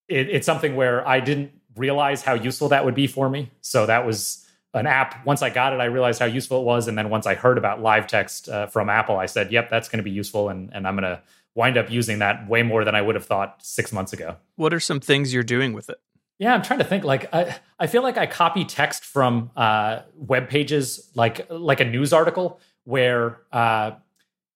it, 0.08 0.30
it's 0.30 0.46
something 0.46 0.76
where 0.76 1.08
I 1.08 1.20
didn't 1.20 1.52
realize 1.76 2.24
how 2.24 2.34
useful 2.34 2.70
that 2.70 2.86
would 2.86 2.96
be 2.96 3.08
for 3.08 3.30
me. 3.30 3.52
So 3.62 3.86
that 3.86 4.06
was 4.06 4.45
an 4.76 4.88
app 4.88 5.26
once 5.26 5.42
I 5.42 5.50
got 5.50 5.74
it 5.74 5.80
I 5.80 5.86
realized 5.86 6.20
how 6.20 6.26
useful 6.26 6.62
it 6.62 6.66
was 6.66 6.88
and 6.88 6.98
then 6.98 7.10
once 7.10 7.26
I 7.26 7.36
heard 7.36 7.58
about 7.58 7.82
live 7.82 8.08
text 8.08 8.50
uh, 8.50 8.68
from 8.68 8.90
Apple 8.90 9.18
I 9.18 9.26
said 9.26 9.52
yep 9.52 9.70
that's 9.70 9.90
going 9.90 9.98
to 9.98 10.04
be 10.04 10.12
useful 10.12 10.50
and 10.50 10.70
and 10.74 10.88
I'm 10.88 10.96
going 10.96 11.04
to 11.04 11.22
wind 11.56 11.78
up 11.78 11.90
using 11.90 12.20
that 12.20 12.48
way 12.48 12.62
more 12.62 12.84
than 12.84 12.94
I 12.94 13.02
would 13.02 13.16
have 13.16 13.26
thought 13.26 13.64
six 13.64 13.92
months 13.92 14.14
ago. 14.14 14.36
What 14.58 14.74
are 14.74 14.80
some 14.80 15.00
things 15.00 15.34
you're 15.34 15.44
doing 15.44 15.74
with 15.74 15.90
it? 15.90 16.00
Yeah, 16.38 16.54
I'm 16.54 16.62
trying 16.62 16.80
to 16.80 16.86
think. 16.86 17.06
Like, 17.06 17.34
I, 17.34 17.56
I 17.80 17.88
feel 17.88 18.04
like 18.04 18.18
I 18.18 18.26
copy 18.26 18.66
text 18.66 19.06
from 19.06 19.52
uh, 19.56 20.02
web 20.18 20.50
pages, 20.50 21.10
like 21.16 21.50
like 21.50 21.80
a 21.80 21.86
news 21.86 22.12
article, 22.12 22.60
where 22.84 23.40
uh, 23.54 23.92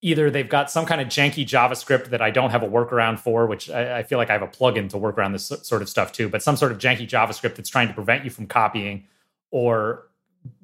either 0.02 0.30
they've 0.30 0.50
got 0.50 0.70
some 0.70 0.86
kind 0.86 1.00
of 1.00 1.08
janky 1.08 1.46
JavaScript 1.46 2.08
that 2.08 2.22
I 2.22 2.32
don't 2.32 2.50
have 2.50 2.64
a 2.64 2.68
workaround 2.68 3.20
for, 3.20 3.48
which 3.48 3.70
I, 3.70 4.00
I, 4.00 4.04
feel 4.04 4.18
like 4.18 4.30
I 4.30 4.34
have 4.34 4.42
a 4.42 4.48
plugin 4.48 4.90
to 4.90 4.98
work 4.98 5.18
around 5.18 5.34
this 5.34 5.46
sort 5.64 5.82
of 5.82 5.90
stuff 5.90 6.12
too. 6.12 6.28
But 6.28 6.44
some 6.44 6.58
sort 6.58 6.72
of 6.74 6.80
janky 6.80 7.08
JavaScript 7.08 7.56
that's 7.56 7.70
trying 7.70 7.88
to 7.88 7.94
prevent 7.94 8.26
you 8.26 8.30
from 8.30 8.48
copying, 8.48 9.06
or 9.50 10.09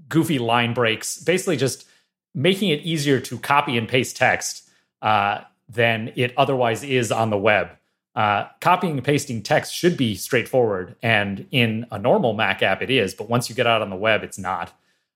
goofy 0.07 0.39
line 0.39 0.73
breaks, 0.73 1.17
basically 1.17 1.57
just 1.57 1.85
making 2.33 2.69
it 2.69 2.81
easier 2.81 3.19
to 3.19 3.37
copy 3.39 3.77
and 3.77 3.87
paste 3.87 4.17
text. 4.17 4.69
Uh, 5.01 5.41
than 5.67 6.11
it 6.15 6.33
otherwise 6.37 6.83
is 6.83 7.11
on 7.11 7.29
the 7.29 7.37
web. 7.37 7.69
Uh, 8.15 8.47
copying 8.61 8.93
and 8.93 9.03
pasting 9.03 9.41
text 9.41 9.73
should 9.73 9.97
be 9.97 10.15
straightforward, 10.15 10.95
and 11.01 11.45
in 11.51 11.85
a 11.91 11.99
normal 11.99 12.33
Mac 12.33 12.63
app, 12.63 12.81
it 12.81 12.89
is. 12.89 13.13
But 13.13 13.29
once 13.29 13.49
you 13.49 13.55
get 13.55 13.67
out 13.67 13.81
on 13.81 13.89
the 13.89 13.95
web, 13.95 14.23
it's 14.23 14.37
not. 14.37 14.73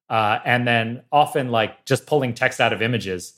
Uh, 0.10 0.40
and 0.44 0.68
then 0.68 1.04
often, 1.12 1.50
like 1.50 1.86
just 1.86 2.06
pulling 2.06 2.34
text 2.34 2.60
out 2.60 2.74
of 2.74 2.82
images. 2.82 3.34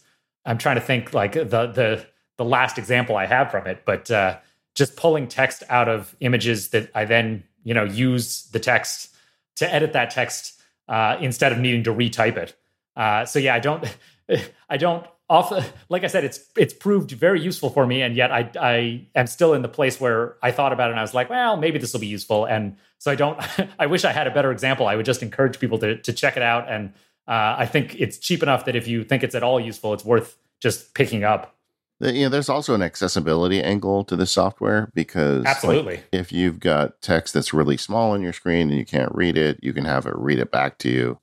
I'm 0.45 0.57
trying 0.57 0.75
to 0.75 0.81
think 0.81 1.13
like 1.13 1.33
the 1.33 1.43
the 1.43 2.05
the 2.37 2.45
last 2.45 2.79
example 2.79 3.15
I 3.15 3.27
have 3.27 3.51
from 3.51 3.67
it, 3.67 3.83
but 3.85 4.09
uh, 4.09 4.37
just 4.73 4.95
pulling 4.95 5.27
text 5.27 5.63
out 5.69 5.87
of 5.87 6.15
images 6.21 6.69
that 6.69 6.89
I 6.95 7.05
then 7.05 7.43
you 7.63 7.75
know 7.75 7.83
use 7.83 8.45
the 8.51 8.59
text 8.59 9.13
to 9.57 9.71
edit 9.71 9.93
that 9.93 10.09
text 10.09 10.59
uh, 10.91 11.17
instead 11.21 11.51
of 11.51 11.57
needing 11.57 11.83
to 11.85 11.93
retype 11.93 12.37
it. 12.37 12.55
Uh, 12.95 13.25
so 13.25 13.39
yeah, 13.39 13.55
I 13.55 13.59
don't 13.59 13.97
I 14.69 14.77
don't 14.77 15.05
often, 15.29 15.63
like 15.87 16.03
I 16.03 16.07
said, 16.07 16.25
it's 16.25 16.45
it's 16.57 16.73
proved 16.73 17.11
very 17.11 17.41
useful 17.41 17.69
for 17.69 17.87
me, 17.87 18.01
and 18.01 18.15
yet 18.15 18.31
I 18.31 18.51
I 18.59 19.07
am 19.15 19.25
still 19.25 19.53
in 19.53 19.61
the 19.61 19.69
place 19.69 19.99
where 19.99 20.35
I 20.43 20.51
thought 20.51 20.73
about 20.73 20.89
it 20.89 20.91
and 20.91 20.99
I 20.99 21.03
was 21.03 21.13
like, 21.13 21.29
well, 21.29 21.55
maybe 21.55 21.79
this 21.79 21.93
will 21.93 22.01
be 22.01 22.07
useful. 22.07 22.45
And 22.45 22.75
so 22.99 23.09
I 23.09 23.15
don't. 23.15 23.39
I 23.79 23.87
wish 23.87 24.03
I 24.03 24.11
had 24.11 24.27
a 24.27 24.31
better 24.31 24.51
example. 24.51 24.85
I 24.85 24.95
would 24.97 25.05
just 25.05 25.23
encourage 25.23 25.59
people 25.59 25.79
to 25.79 25.97
to 25.97 26.13
check 26.13 26.35
it 26.35 26.43
out, 26.43 26.69
and 26.69 26.89
uh, 27.27 27.55
I 27.57 27.65
think 27.65 27.95
it's 27.97 28.17
cheap 28.17 28.43
enough 28.43 28.65
that 28.65 28.75
if 28.75 28.87
you 28.87 29.05
think 29.05 29.23
it's 29.23 29.33
at 29.33 29.43
all 29.43 29.59
useful, 29.59 29.93
it's 29.93 30.05
worth 30.05 30.37
just 30.59 30.93
picking 30.93 31.23
up. 31.23 31.55
You 32.01 32.23
know, 32.23 32.29
there's 32.29 32.49
also 32.49 32.73
an 32.73 32.81
accessibility 32.81 33.61
angle 33.61 34.03
to 34.05 34.15
this 34.15 34.31
software 34.31 34.91
because 34.93 35.45
absolutely, 35.45 35.97
like, 35.97 36.07
if 36.11 36.31
you've 36.31 36.59
got 36.59 37.01
text 37.01 37.33
that's 37.33 37.53
really 37.53 37.77
small 37.77 38.11
on 38.11 38.21
your 38.21 38.33
screen 38.33 38.69
and 38.69 38.77
you 38.77 38.85
can't 38.85 39.13
read 39.13 39.37
it, 39.37 39.59
you 39.61 39.71
can 39.71 39.85
have 39.85 40.05
it 40.05 40.15
read 40.15 40.39
it 40.39 40.51
back 40.51 40.77
to 40.79 40.89
you 40.89 41.19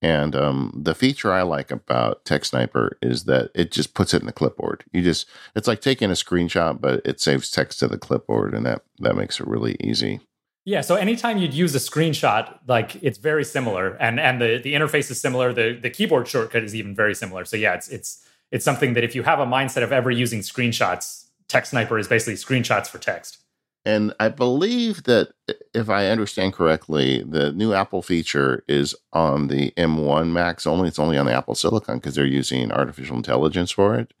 and 0.00 0.36
um, 0.36 0.72
the 0.76 0.94
feature 0.94 1.32
I 1.32 1.42
like 1.42 1.70
about 1.70 2.24
TextSniper 2.24 2.92
is 3.02 3.24
that 3.24 3.50
it 3.54 3.72
just 3.72 3.94
puts 3.94 4.14
it 4.14 4.20
in 4.20 4.26
the 4.26 4.32
clipboard. 4.32 4.84
You 4.92 5.02
just 5.02 5.26
it's 5.56 5.66
like 5.66 5.80
taking 5.80 6.10
a 6.10 6.14
screenshot, 6.14 6.80
but 6.80 7.02
it 7.04 7.20
saves 7.20 7.50
text 7.50 7.80
to 7.80 7.88
the 7.88 7.98
clipboard, 7.98 8.54
and 8.54 8.64
that 8.64 8.82
that 9.00 9.16
makes 9.16 9.40
it 9.40 9.48
really 9.48 9.76
easy. 9.80 10.20
Yeah. 10.64 10.82
So 10.82 10.94
anytime 10.94 11.38
you'd 11.38 11.54
use 11.54 11.74
a 11.74 11.78
screenshot, 11.78 12.58
like 12.68 13.02
it's 13.02 13.18
very 13.18 13.44
similar, 13.44 13.96
and 13.96 14.20
and 14.20 14.40
the 14.40 14.60
the 14.62 14.74
interface 14.74 15.10
is 15.10 15.20
similar. 15.20 15.52
The 15.52 15.72
the 15.72 15.90
keyboard 15.90 16.28
shortcut 16.28 16.62
is 16.62 16.76
even 16.76 16.94
very 16.94 17.14
similar. 17.14 17.44
So 17.44 17.56
yeah, 17.56 17.74
it's 17.74 17.88
it's 17.88 18.24
it's 18.50 18.64
something 18.64 18.94
that 18.94 19.04
if 19.04 19.14
you 19.14 19.22
have 19.22 19.40
a 19.40 19.46
mindset 19.46 19.82
of 19.82 19.92
ever 19.92 20.10
using 20.10 20.40
screenshots, 20.40 21.26
TextSniper 21.48 21.98
is 21.98 22.08
basically 22.08 22.34
screenshots 22.34 22.88
for 22.88 22.98
text. 22.98 23.38
And 23.84 24.12
I 24.20 24.28
believe 24.28 25.04
that 25.04 25.32
if 25.72 25.88
I 25.88 26.08
understand 26.08 26.52
correctly, 26.52 27.22
the 27.22 27.52
new 27.52 27.72
Apple 27.72 28.02
feature 28.02 28.64
is 28.68 28.94
on 29.12 29.48
the 29.48 29.70
M1 29.78 30.30
Macs 30.30 30.66
only. 30.66 30.88
It's 30.88 30.98
only 30.98 31.16
on 31.16 31.26
the 31.26 31.32
Apple 31.32 31.54
Silicon 31.54 31.96
because 31.96 32.14
they're 32.14 32.26
using 32.26 32.70
artificial 32.70 33.16
intelligence 33.16 33.70
for 33.70 33.94
it. 33.94 34.12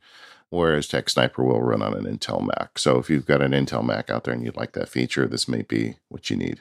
Whereas 0.50 0.88
TextSniper 0.88 1.44
will 1.44 1.60
run 1.60 1.82
on 1.82 1.92
an 1.92 2.04
Intel 2.04 2.46
Mac. 2.46 2.78
So 2.78 2.98
if 2.98 3.10
you've 3.10 3.26
got 3.26 3.42
an 3.42 3.52
Intel 3.52 3.84
Mac 3.84 4.08
out 4.08 4.24
there 4.24 4.32
and 4.32 4.42
you'd 4.42 4.56
like 4.56 4.72
that 4.72 4.88
feature, 4.88 5.26
this 5.26 5.46
may 5.48 5.60
be 5.60 5.96
what 6.08 6.30
you 6.30 6.36
need. 6.36 6.60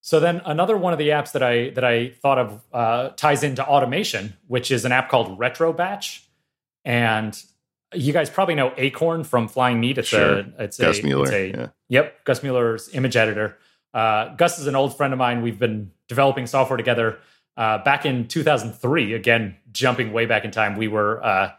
So 0.00 0.20
then 0.20 0.40
another 0.44 0.76
one 0.76 0.92
of 0.92 1.00
the 1.00 1.08
apps 1.08 1.32
that 1.32 1.42
I 1.42 1.70
that 1.70 1.84
I 1.84 2.10
thought 2.10 2.38
of 2.38 2.62
uh, 2.72 3.08
ties 3.10 3.42
into 3.42 3.66
automation, 3.66 4.34
which 4.46 4.70
is 4.70 4.84
an 4.84 4.92
app 4.92 5.08
called 5.08 5.36
Retrobatch, 5.38 6.20
and 6.84 7.40
you 7.94 8.12
guys 8.12 8.30
probably 8.30 8.54
know 8.54 8.72
Acorn 8.76 9.24
from 9.24 9.48
Flying 9.48 9.80
Meat. 9.80 9.98
It's 9.98 10.08
sure. 10.08 10.38
a 10.40 10.52
it's 10.58 10.78
Gus 10.78 11.00
a, 11.00 11.02
Mueller. 11.02 11.24
It's 11.24 11.32
a, 11.32 11.48
yeah. 11.48 11.66
Yep, 11.88 12.24
Gus 12.24 12.42
Mueller's 12.42 12.94
image 12.94 13.16
editor. 13.16 13.56
Uh, 13.94 14.34
Gus 14.34 14.58
is 14.58 14.66
an 14.66 14.76
old 14.76 14.96
friend 14.96 15.12
of 15.12 15.18
mine. 15.18 15.42
We've 15.42 15.58
been 15.58 15.90
developing 16.06 16.46
software 16.46 16.76
together 16.76 17.18
uh, 17.56 17.78
back 17.78 18.04
in 18.04 18.28
2003. 18.28 19.14
Again, 19.14 19.56
jumping 19.72 20.12
way 20.12 20.26
back 20.26 20.44
in 20.44 20.50
time, 20.50 20.76
we 20.76 20.88
were 20.88 21.24
uh, 21.24 21.52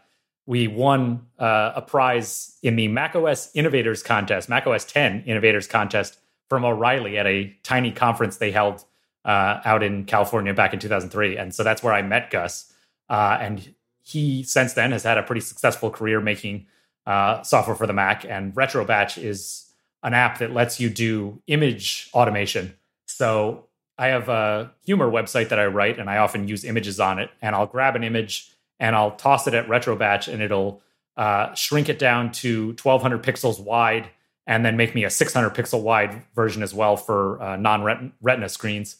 we 0.46 0.66
won 0.68 1.26
uh, 1.38 1.72
a 1.76 1.82
prize 1.82 2.58
in 2.62 2.76
the 2.76 2.88
macOS 2.88 3.54
Innovators 3.54 4.02
Contest, 4.02 4.48
macOS 4.48 4.84
10 4.84 5.24
Innovators 5.26 5.66
Contest 5.66 6.18
from 6.48 6.64
O'Reilly 6.64 7.18
at 7.18 7.26
a 7.26 7.54
tiny 7.62 7.92
conference 7.92 8.38
they 8.38 8.50
held 8.50 8.84
uh, 9.24 9.60
out 9.64 9.82
in 9.82 10.04
California 10.04 10.52
back 10.52 10.72
in 10.72 10.80
2003. 10.80 11.36
And 11.36 11.54
so 11.54 11.62
that's 11.62 11.82
where 11.82 11.92
I 11.92 12.02
met 12.02 12.30
Gus. 12.30 12.72
Uh, 13.08 13.38
and 13.40 13.74
he 14.02 14.42
since 14.42 14.72
then 14.72 14.92
has 14.92 15.02
had 15.02 15.18
a 15.18 15.22
pretty 15.22 15.40
successful 15.40 15.90
career 15.90 16.20
making 16.20 16.66
uh, 17.06 17.42
software 17.42 17.76
for 17.76 17.86
the 17.86 17.92
Mac. 17.92 18.24
And 18.24 18.54
RetroBatch 18.54 19.22
is 19.22 19.70
an 20.02 20.14
app 20.14 20.38
that 20.38 20.52
lets 20.52 20.80
you 20.80 20.90
do 20.90 21.42
image 21.46 22.08
automation. 22.14 22.74
So 23.06 23.66
I 23.98 24.08
have 24.08 24.28
a 24.28 24.72
humor 24.84 25.10
website 25.10 25.50
that 25.50 25.58
I 25.58 25.66
write, 25.66 25.98
and 25.98 26.08
I 26.08 26.18
often 26.18 26.48
use 26.48 26.64
images 26.64 26.98
on 27.00 27.18
it. 27.18 27.30
And 27.42 27.54
I'll 27.54 27.66
grab 27.66 27.96
an 27.96 28.04
image 28.04 28.50
and 28.78 28.96
I'll 28.96 29.10
toss 29.10 29.46
it 29.46 29.52
at 29.52 29.68
RetroBatch, 29.68 30.32
and 30.32 30.40
it'll 30.40 30.82
uh, 31.16 31.54
shrink 31.54 31.90
it 31.90 31.98
down 31.98 32.32
to 32.32 32.68
1200 32.82 33.22
pixels 33.22 33.60
wide, 33.62 34.08
and 34.46 34.64
then 34.64 34.78
make 34.78 34.94
me 34.94 35.04
a 35.04 35.10
600 35.10 35.50
pixel 35.50 35.82
wide 35.82 36.22
version 36.34 36.62
as 36.62 36.72
well 36.72 36.96
for 36.96 37.40
uh, 37.42 37.56
non 37.56 38.12
retina 38.22 38.48
screens. 38.48 38.96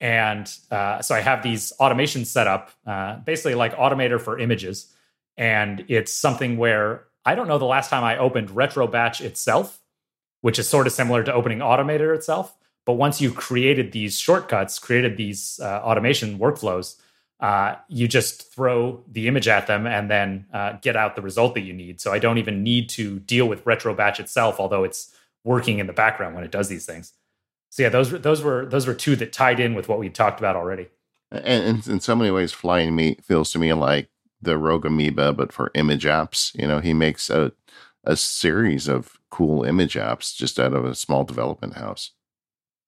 And 0.00 0.50
uh, 0.70 1.02
so 1.02 1.14
I 1.14 1.20
have 1.20 1.42
these 1.42 1.72
automations 1.78 2.26
set 2.26 2.46
up, 2.46 2.70
uh, 2.86 3.16
basically 3.16 3.54
like 3.54 3.76
Automator 3.76 4.20
for 4.20 4.38
images. 4.38 4.92
And 5.36 5.84
it's 5.88 6.12
something 6.12 6.56
where 6.56 7.04
I 7.24 7.34
don't 7.34 7.48
know 7.48 7.58
the 7.58 7.66
last 7.66 7.90
time 7.90 8.02
I 8.02 8.16
opened 8.16 8.48
Retrobatch 8.48 9.20
itself, 9.20 9.80
which 10.40 10.58
is 10.58 10.66
sort 10.66 10.86
of 10.86 10.92
similar 10.94 11.22
to 11.24 11.32
opening 11.32 11.58
Automator 11.58 12.14
itself. 12.14 12.56
But 12.86 12.94
once 12.94 13.20
you 13.20 13.30
created 13.30 13.92
these 13.92 14.18
shortcuts, 14.18 14.78
created 14.78 15.18
these 15.18 15.60
uh, 15.62 15.80
automation 15.84 16.38
workflows, 16.38 16.96
uh, 17.40 17.76
you 17.88 18.08
just 18.08 18.52
throw 18.52 19.04
the 19.10 19.28
image 19.28 19.48
at 19.48 19.66
them 19.66 19.86
and 19.86 20.10
then 20.10 20.46
uh, 20.52 20.72
get 20.80 20.96
out 20.96 21.14
the 21.14 21.22
result 21.22 21.54
that 21.54 21.60
you 21.60 21.74
need. 21.74 22.00
So 22.00 22.10
I 22.10 22.18
don't 22.18 22.38
even 22.38 22.62
need 22.62 22.88
to 22.90 23.18
deal 23.20 23.46
with 23.46 23.64
Retrobatch 23.64 24.18
itself, 24.18 24.58
although 24.58 24.84
it's 24.84 25.14
working 25.44 25.78
in 25.78 25.86
the 25.86 25.92
background 25.92 26.34
when 26.34 26.44
it 26.44 26.50
does 26.50 26.68
these 26.68 26.86
things 26.86 27.12
so 27.70 27.84
yeah, 27.84 27.88
those 27.88 28.10
those 28.10 28.42
were 28.42 28.66
those 28.66 28.86
were 28.86 28.94
two 28.94 29.16
that 29.16 29.32
tied 29.32 29.60
in 29.60 29.74
with 29.74 29.88
what 29.88 29.98
we 29.98 30.10
talked 30.10 30.40
about 30.40 30.56
already. 30.56 30.88
And, 31.30 31.86
in 31.86 32.00
so 32.00 32.16
many 32.16 32.32
ways, 32.32 32.52
Flying 32.52 32.96
Meat 32.96 33.24
feels 33.24 33.52
to 33.52 33.58
me 33.58 33.72
like 33.72 34.08
the 34.42 34.58
Rogue 34.58 34.84
Amoeba, 34.84 35.32
but 35.32 35.52
for 35.52 35.70
image 35.74 36.04
apps. 36.04 36.52
You 36.60 36.66
know, 36.66 36.80
he 36.80 36.92
makes 36.92 37.30
a 37.30 37.52
a 38.04 38.16
series 38.16 38.88
of 38.88 39.18
cool 39.30 39.62
image 39.62 39.94
apps 39.94 40.34
just 40.34 40.58
out 40.58 40.72
of 40.72 40.84
a 40.84 40.94
small 40.94 41.24
development 41.24 41.74
house. 41.74 42.10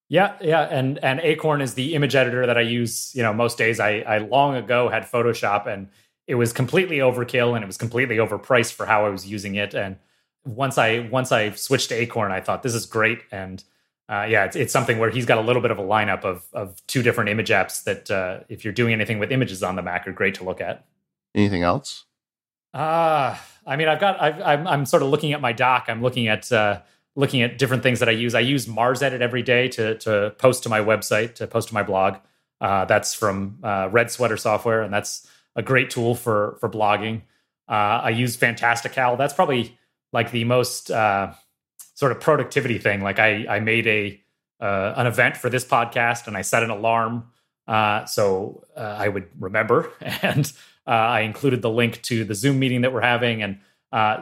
Yeah, 0.09 0.35
yeah, 0.41 0.63
and 0.63 0.99
and 1.03 1.21
Acorn 1.21 1.61
is 1.61 1.75
the 1.75 1.95
image 1.95 2.13
editor 2.13 2.45
that 2.45 2.57
I 2.57 2.61
use. 2.61 3.15
You 3.15 3.23
know, 3.23 3.33
most 3.33 3.57
days 3.57 3.79
I 3.79 3.99
I 3.99 4.17
long 4.17 4.55
ago 4.55 4.89
had 4.89 5.03
Photoshop, 5.03 5.65
and 5.65 5.87
it 6.27 6.35
was 6.35 6.51
completely 6.51 6.97
overkill, 6.97 7.55
and 7.55 7.63
it 7.63 7.67
was 7.67 7.77
completely 7.77 8.17
overpriced 8.17 8.73
for 8.73 8.85
how 8.85 9.05
I 9.05 9.09
was 9.09 9.25
using 9.25 9.55
it. 9.55 9.73
And 9.73 9.95
once 10.45 10.77
I 10.77 11.07
once 11.09 11.31
I 11.31 11.51
switched 11.51 11.89
to 11.89 11.95
Acorn, 11.95 12.33
I 12.33 12.41
thought 12.41 12.63
this 12.63 12.75
is 12.75 12.85
great, 12.85 13.21
and 13.31 13.63
uh, 14.09 14.25
yeah, 14.29 14.45
it's, 14.45 14.55
it's 14.55 14.73
something 14.73 14.99
where 14.99 15.09
he's 15.09 15.25
got 15.25 15.37
a 15.37 15.41
little 15.41 15.61
bit 15.61 15.71
of 15.71 15.79
a 15.79 15.83
lineup 15.83 16.23
of 16.23 16.45
of 16.53 16.85
two 16.87 17.01
different 17.01 17.29
image 17.29 17.49
apps 17.49 17.83
that 17.85 18.11
uh, 18.11 18.39
if 18.49 18.63
you're 18.63 18.73
doing 18.73 18.93
anything 18.93 19.19
with 19.19 19.31
images 19.31 19.63
on 19.63 19.75
the 19.75 19.81
Mac 19.81 20.07
are 20.07 20.11
great 20.11 20.35
to 20.35 20.43
look 20.43 20.61
at. 20.61 20.85
Anything 21.33 21.63
else? 21.63 22.05
Uh, 22.73 23.37
I 23.65 23.75
mean, 23.75 23.87
I've 23.87 23.99
got 23.99 24.21
I've, 24.21 24.41
I'm 24.41 24.67
I'm 24.67 24.85
sort 24.85 25.03
of 25.03 25.09
looking 25.09 25.31
at 25.31 25.41
my 25.41 25.53
dock. 25.53 25.85
I'm 25.87 26.01
looking 26.01 26.27
at 26.27 26.51
uh, 26.51 26.81
looking 27.15 27.41
at 27.41 27.57
different 27.57 27.83
things 27.83 27.99
that 27.99 28.09
I 28.09 28.13
use. 28.13 28.35
I 28.35 28.41
use 28.41 28.65
Marsedit 28.65 29.21
every 29.21 29.41
day 29.41 29.67
to 29.69 29.97
to 29.99 30.35
post 30.37 30.63
to 30.63 30.69
my 30.69 30.79
website, 30.79 31.35
to 31.35 31.47
post 31.47 31.69
to 31.69 31.73
my 31.73 31.83
blog. 31.83 32.17
Uh, 32.59 32.85
that's 32.85 33.13
from 33.13 33.59
uh, 33.63 33.89
Red 33.91 34.11
Sweater 34.11 34.37
Software, 34.37 34.81
and 34.81 34.93
that's 34.93 35.27
a 35.55 35.61
great 35.61 35.89
tool 35.89 36.15
for 36.15 36.57
for 36.59 36.69
blogging. 36.69 37.21
Uh, 37.69 38.03
I 38.03 38.09
use 38.09 38.35
Fantastical. 38.35 39.15
That's 39.15 39.33
probably 39.33 39.77
like 40.11 40.31
the 40.31 40.43
most 40.43 40.91
uh, 40.91 41.33
sort 41.93 42.11
of 42.11 42.19
productivity 42.19 42.77
thing. 42.77 43.01
Like 43.01 43.19
I 43.19 43.45
I 43.47 43.59
made 43.59 43.87
a 43.87 44.21
uh, 44.59 44.93
an 44.97 45.07
event 45.07 45.37
for 45.37 45.49
this 45.49 45.65
podcast, 45.65 46.27
and 46.27 46.37
I 46.37 46.41
set 46.41 46.63
an 46.63 46.69
alarm 46.69 47.25
uh, 47.67 48.05
so 48.05 48.63
I 48.75 49.07
would 49.07 49.27
remember, 49.39 49.91
and 50.21 50.51
I 50.85 51.21
included 51.21 51.61
the 51.61 51.69
link 51.69 52.01
to 52.03 52.25
the 52.25 52.35
Zoom 52.35 52.59
meeting 52.59 52.81
that 52.81 52.93
we're 52.93 53.01
having, 53.01 53.41
and 53.41 53.59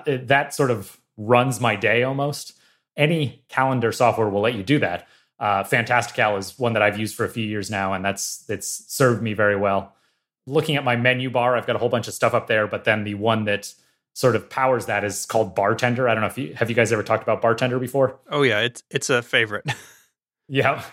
it, 0.06 0.28
that 0.28 0.54
sort 0.54 0.72
of 0.72 1.00
runs 1.18 1.60
my 1.60 1.76
day 1.76 2.04
almost 2.04 2.60
any 2.98 3.44
calendar 3.50 3.92
software 3.92 4.30
will 4.30 4.42
let 4.42 4.56
you 4.56 4.64
do 4.64 4.80
that. 4.80 5.08
Uh, 5.40 5.64
Fantastical 5.64 6.38
is 6.38 6.60
one 6.60 6.74
that 6.74 6.84
I've 6.84 7.00
used 7.00 7.16
for 7.16 7.26
a 7.26 7.30
few 7.30 7.46
years 7.46 7.72
now, 7.72 7.94
and 7.94 8.06
that's 8.06 8.46
it's 8.48 8.86
served 8.94 9.24
me 9.24 9.34
very 9.34 9.56
well. 9.56 9.96
Looking 10.46 10.76
at 10.76 10.84
my 10.84 10.96
menu 10.96 11.30
bar, 11.30 11.56
I've 11.56 11.66
got 11.66 11.76
a 11.76 11.80
whole 11.80 11.90
bunch 11.90 12.08
of 12.08 12.14
stuff 12.14 12.34
up 12.34 12.48
there, 12.48 12.68
but 12.68 12.84
then 12.84 13.04
the 13.04 13.16
one 13.16 13.46
that 13.46 13.74
sort 14.14 14.36
of 14.36 14.50
powers 14.50 14.88
that 14.88 15.04
is 15.04 15.26
called 15.26 15.56
Bartender. 15.56 16.08
I 16.10 16.14
don't 16.14 16.22
know 16.22 16.28
if 16.28 16.38
you 16.38 16.54
have 16.56 16.70
you 16.70 16.76
guys 16.76 16.92
ever 16.92 17.04
talked 17.04 17.24
about 17.24 17.42
Bartender 17.42 17.80
before. 17.80 18.20
Oh 18.30 18.44
yeah, 18.44 18.62
it's 18.62 18.84
it's 18.90 19.10
a 19.10 19.22
favorite. 19.22 19.66
yeah. 20.48 20.84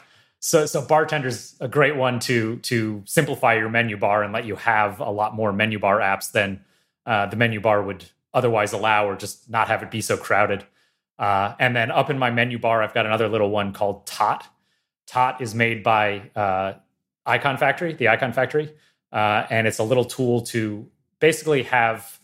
So 0.40 0.66
so 0.66 0.82
Bartender's 0.82 1.56
a 1.60 1.68
great 1.68 1.96
one 1.96 2.20
to 2.20 2.56
to 2.56 3.02
simplify 3.06 3.54
your 3.54 3.68
menu 3.68 3.96
bar 3.96 4.22
and 4.22 4.32
let 4.32 4.44
you 4.44 4.56
have 4.56 5.00
a 5.00 5.10
lot 5.10 5.34
more 5.34 5.52
menu 5.52 5.78
bar 5.78 5.98
apps 5.98 6.30
than 6.30 6.64
uh, 7.06 7.26
the 7.26 7.36
menu 7.36 7.60
bar 7.60 7.82
would 7.82 8.04
otherwise 8.34 8.72
allow, 8.72 9.08
or 9.08 9.16
just 9.16 9.48
not 9.50 9.68
have 9.68 9.82
it 9.82 9.90
be 9.90 10.00
so 10.00 10.16
crowded. 10.16 10.64
Uh, 11.18 11.54
and 11.58 11.74
then 11.74 11.90
up 11.90 12.10
in 12.10 12.18
my 12.18 12.30
menu 12.30 12.58
bar, 12.58 12.82
I've 12.82 12.94
got 12.94 13.06
another 13.06 13.28
little 13.28 13.50
one 13.50 13.72
called 13.72 14.06
Tot. 14.06 14.46
Tot 15.06 15.40
is 15.40 15.54
made 15.54 15.82
by 15.82 16.30
uh, 16.36 16.74
Icon 17.26 17.56
Factory, 17.56 17.94
the 17.94 18.08
Icon 18.08 18.32
Factory, 18.32 18.72
uh, 19.10 19.46
and 19.50 19.66
it's 19.66 19.78
a 19.78 19.82
little 19.82 20.04
tool 20.04 20.42
to 20.42 20.88
basically 21.18 21.64
have. 21.64 22.17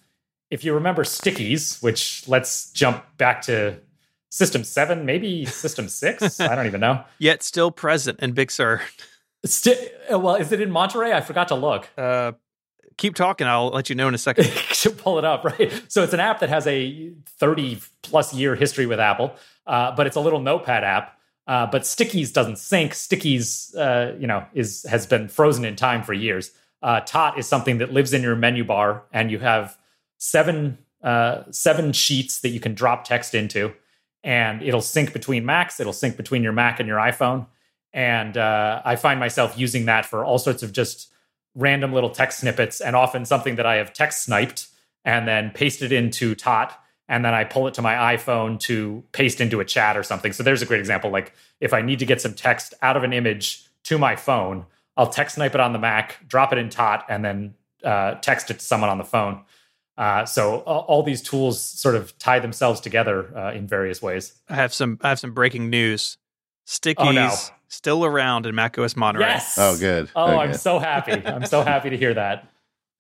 If 0.54 0.62
you 0.62 0.72
remember 0.72 1.02
stickies, 1.02 1.82
which 1.82 2.22
let's 2.28 2.70
jump 2.70 3.04
back 3.16 3.42
to 3.42 3.76
System 4.30 4.62
Seven, 4.62 5.04
maybe 5.04 5.44
System 5.46 5.88
Six, 5.88 6.38
I 6.38 6.54
don't 6.54 6.66
even 6.66 6.80
know. 6.80 7.02
Yet 7.18 7.42
still 7.42 7.72
present 7.72 8.20
in 8.20 8.34
Big 8.34 8.52
Sur. 8.52 8.80
Sti- 9.44 9.90
well, 10.10 10.36
is 10.36 10.52
it 10.52 10.60
in 10.60 10.70
Monterey? 10.70 11.12
I 11.12 11.22
forgot 11.22 11.48
to 11.48 11.56
look. 11.56 11.88
Uh, 11.98 12.32
keep 12.96 13.16
talking. 13.16 13.48
I'll 13.48 13.70
let 13.70 13.90
you 13.90 13.96
know 13.96 14.06
in 14.06 14.14
a 14.14 14.18
second. 14.18 14.44
pull 14.98 15.18
it 15.18 15.24
up, 15.24 15.44
right? 15.58 15.72
So 15.88 16.04
it's 16.04 16.12
an 16.12 16.20
app 16.20 16.38
that 16.38 16.50
has 16.50 16.68
a 16.68 17.12
30 17.40 17.80
plus 18.02 18.32
year 18.32 18.54
history 18.54 18.86
with 18.86 19.00
Apple, 19.00 19.34
uh, 19.66 19.90
but 19.96 20.06
it's 20.06 20.14
a 20.14 20.20
little 20.20 20.38
notepad 20.40 20.84
app. 20.84 21.18
Uh, 21.48 21.66
but 21.66 21.82
Stickies 21.82 22.32
doesn't 22.32 22.58
sync. 22.58 22.92
Stickies, 22.92 23.76
uh, 23.76 24.16
you 24.20 24.28
know, 24.28 24.46
is 24.54 24.86
has 24.88 25.04
been 25.04 25.26
frozen 25.26 25.64
in 25.64 25.74
time 25.74 26.04
for 26.04 26.12
years. 26.12 26.52
Uh, 26.80 27.00
Tot 27.00 27.40
is 27.40 27.48
something 27.48 27.78
that 27.78 27.92
lives 27.92 28.12
in 28.12 28.22
your 28.22 28.36
menu 28.36 28.62
bar, 28.64 29.02
and 29.12 29.32
you 29.32 29.40
have 29.40 29.76
seven 30.18 30.78
uh, 31.02 31.42
seven 31.50 31.92
sheets 31.92 32.40
that 32.40 32.48
you 32.48 32.60
can 32.60 32.74
drop 32.74 33.04
text 33.04 33.34
into, 33.34 33.74
and 34.22 34.62
it'll 34.62 34.80
sync 34.80 35.12
between 35.12 35.44
Macs. 35.44 35.78
It'll 35.78 35.92
sync 35.92 36.16
between 36.16 36.42
your 36.42 36.52
Mac 36.52 36.80
and 36.80 36.88
your 36.88 36.98
iPhone. 36.98 37.46
And 37.92 38.36
uh, 38.36 38.82
I 38.84 38.96
find 38.96 39.20
myself 39.20 39.56
using 39.56 39.84
that 39.84 40.04
for 40.04 40.24
all 40.24 40.38
sorts 40.38 40.62
of 40.62 40.72
just 40.72 41.12
random 41.54 41.92
little 41.92 42.10
text 42.10 42.40
snippets 42.40 42.80
and 42.80 42.96
often 42.96 43.24
something 43.24 43.54
that 43.56 43.66
I 43.66 43.76
have 43.76 43.92
text 43.92 44.24
sniped 44.24 44.66
and 45.04 45.28
then 45.28 45.50
pasted 45.50 45.92
into 45.92 46.34
Tot. 46.34 46.76
And 47.06 47.24
then 47.24 47.34
I 47.34 47.44
pull 47.44 47.68
it 47.68 47.74
to 47.74 47.82
my 47.82 48.16
iPhone 48.16 48.58
to 48.60 49.04
paste 49.12 49.40
into 49.40 49.60
a 49.60 49.64
chat 49.64 49.96
or 49.96 50.02
something. 50.02 50.32
So 50.32 50.42
there's 50.42 50.62
a 50.62 50.66
great 50.66 50.80
example. 50.80 51.10
Like 51.10 51.34
if 51.60 51.72
I 51.72 51.82
need 51.82 51.98
to 52.00 52.06
get 52.06 52.20
some 52.20 52.34
text 52.34 52.74
out 52.82 52.96
of 52.96 53.04
an 53.04 53.12
image 53.12 53.64
to 53.84 53.98
my 53.98 54.16
phone, 54.16 54.64
I'll 54.96 55.08
text 55.08 55.36
snipe 55.36 55.54
it 55.54 55.60
on 55.60 55.72
the 55.72 55.78
Mac, 55.78 56.26
drop 56.26 56.52
it 56.52 56.58
in 56.58 56.70
Tot, 56.70 57.04
and 57.08 57.24
then 57.24 57.54
uh, 57.84 58.14
text 58.14 58.50
it 58.50 58.58
to 58.58 58.64
someone 58.64 58.90
on 58.90 58.98
the 58.98 59.04
phone. 59.04 59.42
Uh, 59.96 60.24
so 60.24 60.58
all 60.58 61.02
these 61.02 61.22
tools 61.22 61.60
sort 61.60 61.94
of 61.94 62.18
tie 62.18 62.40
themselves 62.40 62.80
together 62.80 63.36
uh, 63.36 63.52
in 63.52 63.66
various 63.66 64.02
ways. 64.02 64.32
I 64.48 64.56
have 64.56 64.74
some. 64.74 64.98
I 65.02 65.08
have 65.08 65.20
some 65.20 65.32
breaking 65.32 65.70
news. 65.70 66.18
Stickies 66.66 66.94
oh, 66.98 67.12
no 67.12 67.34
still 67.74 68.04
around 68.04 68.46
in 68.46 68.54
macOS 68.54 68.96
Monterey. 68.96 69.26
Yes. 69.26 69.56
Oh, 69.58 69.76
good. 69.78 70.08
Oh, 70.14 70.26
okay. 70.26 70.36
I'm 70.36 70.54
so 70.54 70.78
happy. 70.78 71.12
I'm 71.26 71.44
so 71.44 71.62
happy 71.62 71.90
to 71.90 71.96
hear 71.96 72.14
that. 72.14 72.48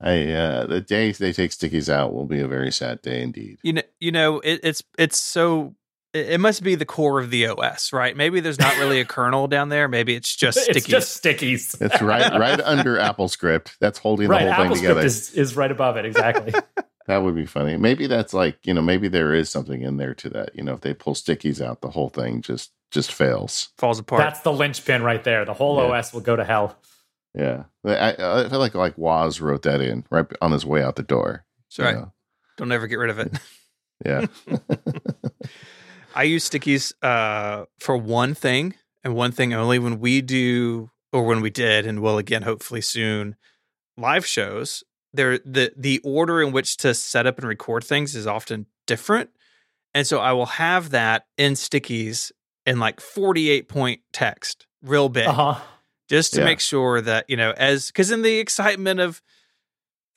I, 0.00 0.32
uh, 0.32 0.66
the 0.66 0.80
day 0.80 1.12
they 1.12 1.32
take 1.32 1.52
stickies 1.52 1.88
out 1.88 2.12
will 2.12 2.26
be 2.26 2.40
a 2.40 2.48
very 2.48 2.72
sad 2.72 3.00
day 3.00 3.22
indeed. 3.22 3.58
You 3.62 3.74
know, 3.74 3.82
you 4.00 4.12
know, 4.12 4.40
it, 4.40 4.60
it's 4.62 4.82
it's 4.98 5.16
so 5.16 5.74
it 6.14 6.40
must 6.40 6.62
be 6.62 6.76
the 6.76 6.84
core 6.84 7.20
of 7.20 7.30
the 7.30 7.48
OS, 7.48 7.92
right? 7.92 8.16
Maybe 8.16 8.38
there's 8.38 8.58
not 8.58 8.76
really 8.78 9.00
a 9.00 9.04
kernel 9.04 9.48
down 9.48 9.68
there. 9.68 9.88
Maybe 9.88 10.14
it's 10.14 10.34
just 10.36 10.58
stickies. 10.58 10.76
It's 10.76 10.86
just 10.86 11.22
stickies. 11.22 11.82
it's 11.82 12.00
right 12.00 12.32
right 12.38 12.60
under 12.60 12.96
AppleScript. 12.96 13.76
That's 13.80 13.98
holding 13.98 14.28
right, 14.28 14.44
the 14.44 14.52
whole 14.52 14.64
Apple 14.64 14.76
thing 14.76 14.82
together. 14.84 15.04
Is, 15.04 15.32
is 15.32 15.56
right 15.56 15.70
above 15.70 15.96
it, 15.96 16.04
exactly. 16.04 16.54
that 17.06 17.18
would 17.18 17.34
be 17.34 17.46
funny. 17.46 17.76
Maybe 17.76 18.06
that's 18.06 18.32
like, 18.32 18.58
you 18.64 18.72
know, 18.72 18.80
maybe 18.80 19.08
there 19.08 19.34
is 19.34 19.50
something 19.50 19.82
in 19.82 19.96
there 19.96 20.14
to 20.14 20.30
that. 20.30 20.54
You 20.54 20.62
know, 20.62 20.74
if 20.74 20.80
they 20.80 20.94
pull 20.94 21.14
stickies 21.14 21.60
out, 21.60 21.80
the 21.80 21.90
whole 21.90 22.08
thing 22.08 22.40
just 22.40 22.70
just 22.92 23.12
fails, 23.12 23.70
falls 23.76 23.98
apart. 23.98 24.20
That's 24.20 24.40
the 24.40 24.52
linchpin 24.52 25.02
right 25.02 25.22
there. 25.24 25.44
The 25.44 25.54
whole 25.54 25.76
yeah. 25.76 25.98
OS 25.98 26.12
will 26.12 26.20
go 26.20 26.36
to 26.36 26.44
hell. 26.44 26.78
Yeah, 27.34 27.64
I, 27.84 28.14
I 28.16 28.48
feel 28.48 28.60
like 28.60 28.76
like 28.76 28.96
Woz 28.96 29.40
wrote 29.40 29.62
that 29.62 29.80
in 29.80 30.04
right 30.08 30.24
on 30.40 30.52
his 30.52 30.64
way 30.64 30.84
out 30.84 30.94
the 30.94 31.02
door. 31.02 31.44
Sorry, 31.68 31.96
right. 31.96 32.06
Don't 32.56 32.70
ever 32.70 32.86
get 32.86 33.00
rid 33.00 33.10
of 33.10 33.18
it. 33.18 33.32
yeah. 34.06 34.26
I 36.14 36.24
use 36.24 36.48
stickies 36.48 36.92
uh, 37.02 37.66
for 37.80 37.96
one 37.96 38.34
thing 38.34 38.74
and 39.02 39.14
one 39.14 39.32
thing 39.32 39.52
only. 39.52 39.78
When 39.78 40.00
we 40.00 40.20
do, 40.22 40.90
or 41.12 41.24
when 41.24 41.40
we 41.40 41.50
did, 41.50 41.86
and 41.86 42.00
will 42.00 42.18
again 42.18 42.42
hopefully 42.42 42.80
soon, 42.80 43.36
live 43.96 44.26
shows. 44.26 44.84
There, 45.12 45.38
the 45.38 45.72
the 45.76 46.00
order 46.04 46.42
in 46.42 46.52
which 46.52 46.76
to 46.78 46.94
set 46.94 47.26
up 47.26 47.38
and 47.38 47.46
record 47.46 47.84
things 47.84 48.16
is 48.16 48.26
often 48.26 48.66
different, 48.86 49.30
and 49.92 50.06
so 50.06 50.18
I 50.18 50.32
will 50.32 50.46
have 50.46 50.90
that 50.90 51.26
in 51.38 51.52
stickies 51.52 52.32
in 52.66 52.78
like 52.80 53.00
48 53.00 53.68
point 53.68 54.00
text, 54.12 54.66
real 54.82 55.08
big, 55.08 55.28
uh-huh. 55.28 55.60
just 56.08 56.32
to 56.34 56.40
yeah. 56.40 56.46
make 56.46 56.60
sure 56.60 57.00
that, 57.00 57.28
you 57.28 57.36
know, 57.36 57.52
as 57.56 57.88
because 57.88 58.10
in 58.10 58.22
the 58.22 58.38
excitement 58.38 59.00
of 59.00 59.22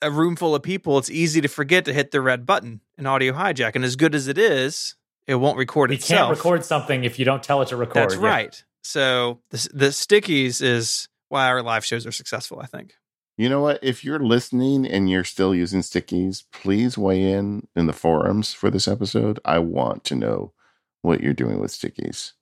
a 0.00 0.10
room 0.10 0.36
full 0.36 0.54
of 0.54 0.62
people, 0.62 0.98
it's 0.98 1.10
easy 1.10 1.40
to 1.40 1.48
forget 1.48 1.84
to 1.84 1.92
hit 1.92 2.10
the 2.10 2.20
red 2.20 2.46
button 2.46 2.80
in 2.96 3.06
audio 3.06 3.32
hijack. 3.32 3.74
And 3.74 3.84
as 3.84 3.96
good 3.96 4.14
as 4.14 4.28
it 4.28 4.38
is, 4.38 4.94
it 5.28 5.34
won't 5.34 5.58
record 5.58 5.90
you 5.90 5.96
itself. 5.96 6.10
You 6.10 6.26
can't 6.26 6.36
record 6.36 6.64
something 6.64 7.04
if 7.04 7.18
you 7.18 7.24
don't 7.24 7.42
tell 7.42 7.60
it 7.62 7.68
to 7.68 7.76
record. 7.76 8.10
That's 8.10 8.14
yeah. 8.16 8.26
right. 8.26 8.64
So 8.82 9.40
the, 9.50 9.68
the 9.74 9.86
stickies 9.88 10.62
is 10.62 11.06
why 11.28 11.46
our 11.46 11.62
live 11.62 11.84
shows 11.84 12.06
are 12.06 12.12
successful, 12.12 12.60
I 12.60 12.66
think. 12.66 12.94
You 13.36 13.48
know 13.48 13.60
what? 13.60 13.78
If 13.82 14.02
you're 14.02 14.18
listening 14.18 14.86
and 14.86 15.08
you're 15.08 15.24
still 15.24 15.54
using 15.54 15.82
stickies, 15.82 16.44
please 16.50 16.98
weigh 16.98 17.30
in 17.30 17.68
in 17.76 17.86
the 17.86 17.92
forums 17.92 18.52
for 18.52 18.70
this 18.70 18.88
episode. 18.88 19.38
I 19.44 19.58
want 19.60 20.02
to 20.04 20.16
know 20.16 20.54
what 21.02 21.20
you're 21.20 21.34
doing 21.34 21.60
with 21.60 21.70
stickies. 21.70 22.32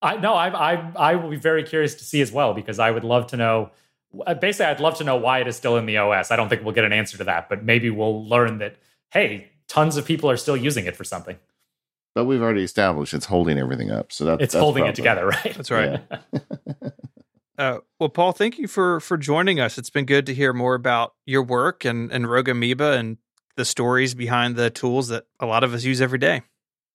I 0.00 0.16
no, 0.18 0.34
I 0.34 0.74
I 0.74 0.92
I 0.94 1.14
will 1.16 1.30
be 1.30 1.36
very 1.36 1.64
curious 1.64 1.96
to 1.96 2.04
see 2.04 2.20
as 2.20 2.30
well 2.30 2.54
because 2.54 2.78
I 2.78 2.90
would 2.90 3.02
love 3.02 3.28
to 3.28 3.36
know. 3.36 3.70
Uh, 4.26 4.34
basically, 4.34 4.66
I'd 4.66 4.78
love 4.78 4.98
to 4.98 5.04
know 5.04 5.16
why 5.16 5.40
it 5.40 5.48
is 5.48 5.56
still 5.56 5.76
in 5.76 5.86
the 5.86 5.96
OS. 5.96 6.30
I 6.30 6.36
don't 6.36 6.48
think 6.48 6.62
we'll 6.62 6.74
get 6.74 6.84
an 6.84 6.92
answer 6.92 7.18
to 7.18 7.24
that, 7.24 7.48
but 7.48 7.64
maybe 7.64 7.90
we'll 7.90 8.24
learn 8.24 8.58
that 8.58 8.76
hey, 9.10 9.48
tons 9.66 9.96
of 9.96 10.04
people 10.04 10.30
are 10.30 10.36
still 10.36 10.56
using 10.56 10.86
it 10.86 10.94
for 10.94 11.04
something. 11.04 11.38
But 12.14 12.24
we've 12.24 12.42
already 12.42 12.64
established 12.64 13.14
it's 13.14 13.26
holding 13.26 13.58
everything 13.58 13.90
up, 13.90 14.12
so 14.12 14.24
that's 14.24 14.42
it's 14.42 14.52
that's 14.54 14.62
holding 14.62 14.82
probably, 14.82 14.92
it 14.92 14.96
together, 14.96 15.26
right? 15.44 15.54
That's 15.54 15.70
right. 15.70 16.00
Yeah. 16.10 16.88
uh, 17.58 17.78
well, 18.00 18.08
Paul, 18.08 18.32
thank 18.32 18.58
you 18.58 18.66
for 18.66 19.00
for 19.00 19.16
joining 19.16 19.60
us. 19.60 19.78
It's 19.78 19.90
been 19.90 20.06
good 20.06 20.26
to 20.26 20.34
hear 20.34 20.52
more 20.52 20.74
about 20.74 21.14
your 21.26 21.42
work 21.42 21.84
and 21.84 22.10
and 22.10 22.28
Rogue 22.28 22.48
Amoeba 22.48 22.92
and 22.92 23.18
the 23.56 23.64
stories 23.64 24.14
behind 24.14 24.56
the 24.56 24.70
tools 24.70 25.08
that 25.08 25.26
a 25.40 25.46
lot 25.46 25.64
of 25.64 25.74
us 25.74 25.84
use 25.84 26.00
every 26.00 26.18
day. 26.18 26.42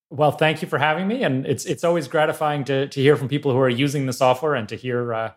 Well, 0.10 0.32
thank 0.32 0.62
you 0.62 0.68
for 0.68 0.78
having 0.78 1.08
me, 1.08 1.24
and 1.24 1.46
it's 1.46 1.66
it's 1.66 1.84
always 1.84 2.08
gratifying 2.08 2.66
to 2.66 2.88
to 2.88 3.02
hear 3.02 3.16
from 3.16 3.28
people 3.28 3.52
who 3.52 3.60
are 3.60 3.70
using 3.70 4.06
the 4.06 4.14
software 4.14 4.56
and 4.56 4.68
to 4.70 4.76
hear 4.76 5.14
uh, 5.14 5.32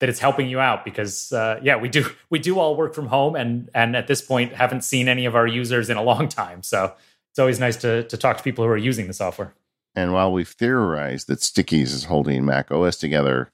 that 0.00 0.08
it's 0.08 0.18
helping 0.18 0.48
you 0.48 0.58
out 0.58 0.84
because 0.84 1.32
uh, 1.32 1.60
yeah, 1.62 1.76
we 1.76 1.88
do 1.88 2.06
we 2.30 2.38
do 2.38 2.58
all 2.58 2.76
work 2.76 2.94
from 2.94 3.06
home 3.06 3.36
and 3.36 3.70
and 3.74 3.94
at 3.94 4.06
this 4.06 4.22
point 4.22 4.52
haven't 4.52 4.82
seen 4.82 5.08
any 5.08 5.26
of 5.26 5.36
our 5.36 5.46
users 5.46 5.90
in 5.90 5.96
a 5.96 6.02
long 6.02 6.28
time. 6.28 6.62
So 6.62 6.94
it's 7.30 7.38
always 7.38 7.60
nice 7.60 7.76
to 7.78 8.04
to 8.04 8.16
talk 8.16 8.36
to 8.36 8.42
people 8.42 8.64
who 8.64 8.70
are 8.70 8.76
using 8.76 9.06
the 9.06 9.14
software. 9.14 9.54
And 9.94 10.12
while 10.12 10.32
we've 10.32 10.48
theorized 10.48 11.26
that 11.28 11.40
Stickies 11.40 11.92
is 11.92 12.04
holding 12.04 12.44
Mac 12.44 12.70
OS 12.70 12.96
together, 12.96 13.50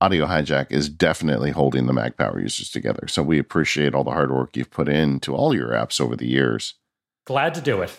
Audio 0.00 0.26
Hijack 0.26 0.70
is 0.70 0.88
definitely 0.88 1.50
holding 1.50 1.86
the 1.86 1.92
Mac 1.92 2.16
Power 2.16 2.40
users 2.40 2.70
together. 2.70 3.06
So 3.08 3.22
we 3.22 3.38
appreciate 3.38 3.94
all 3.94 4.04
the 4.04 4.10
hard 4.10 4.32
work 4.32 4.56
you've 4.56 4.70
put 4.70 4.88
into 4.88 5.34
all 5.34 5.54
your 5.54 5.70
apps 5.70 6.00
over 6.00 6.16
the 6.16 6.26
years. 6.26 6.74
Glad 7.24 7.54
to 7.54 7.60
do 7.60 7.82
it. 7.82 7.96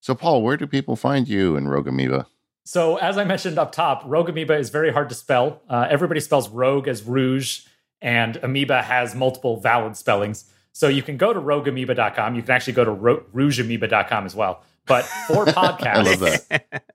So, 0.00 0.14
Paul, 0.14 0.42
where 0.42 0.56
do 0.56 0.66
people 0.66 0.96
find 0.96 1.28
you 1.28 1.56
in 1.56 1.68
Rogue 1.68 1.86
Amoeba? 1.86 2.26
So, 2.64 2.96
as 2.96 3.18
I 3.18 3.24
mentioned 3.24 3.58
up 3.58 3.70
top, 3.70 4.02
Rogue 4.06 4.28
Amoeba 4.28 4.56
is 4.56 4.70
very 4.70 4.92
hard 4.92 5.08
to 5.10 5.14
spell. 5.14 5.60
Uh, 5.68 5.86
everybody 5.90 6.20
spells 6.20 6.48
Rogue 6.48 6.88
as 6.88 7.02
Rouge, 7.02 7.66
and 8.00 8.36
Amoeba 8.42 8.82
has 8.82 9.14
multiple 9.14 9.60
valid 9.60 9.96
spellings. 9.96 10.50
So, 10.72 10.88
you 10.88 11.02
can 11.02 11.16
go 11.16 11.32
to 11.32 11.40
rogueamoeba.com. 11.40 12.34
You 12.34 12.42
can 12.42 12.50
actually 12.50 12.72
go 12.74 12.84
to 12.84 12.90
ro- 12.90 13.24
rougeamoeba.com 13.34 14.26
as 14.26 14.34
well. 14.34 14.62
But 14.86 15.04
for 15.04 15.44
podcasts, 15.46 15.86
I 15.86 16.02
love 16.02 16.20
that. 16.20 16.84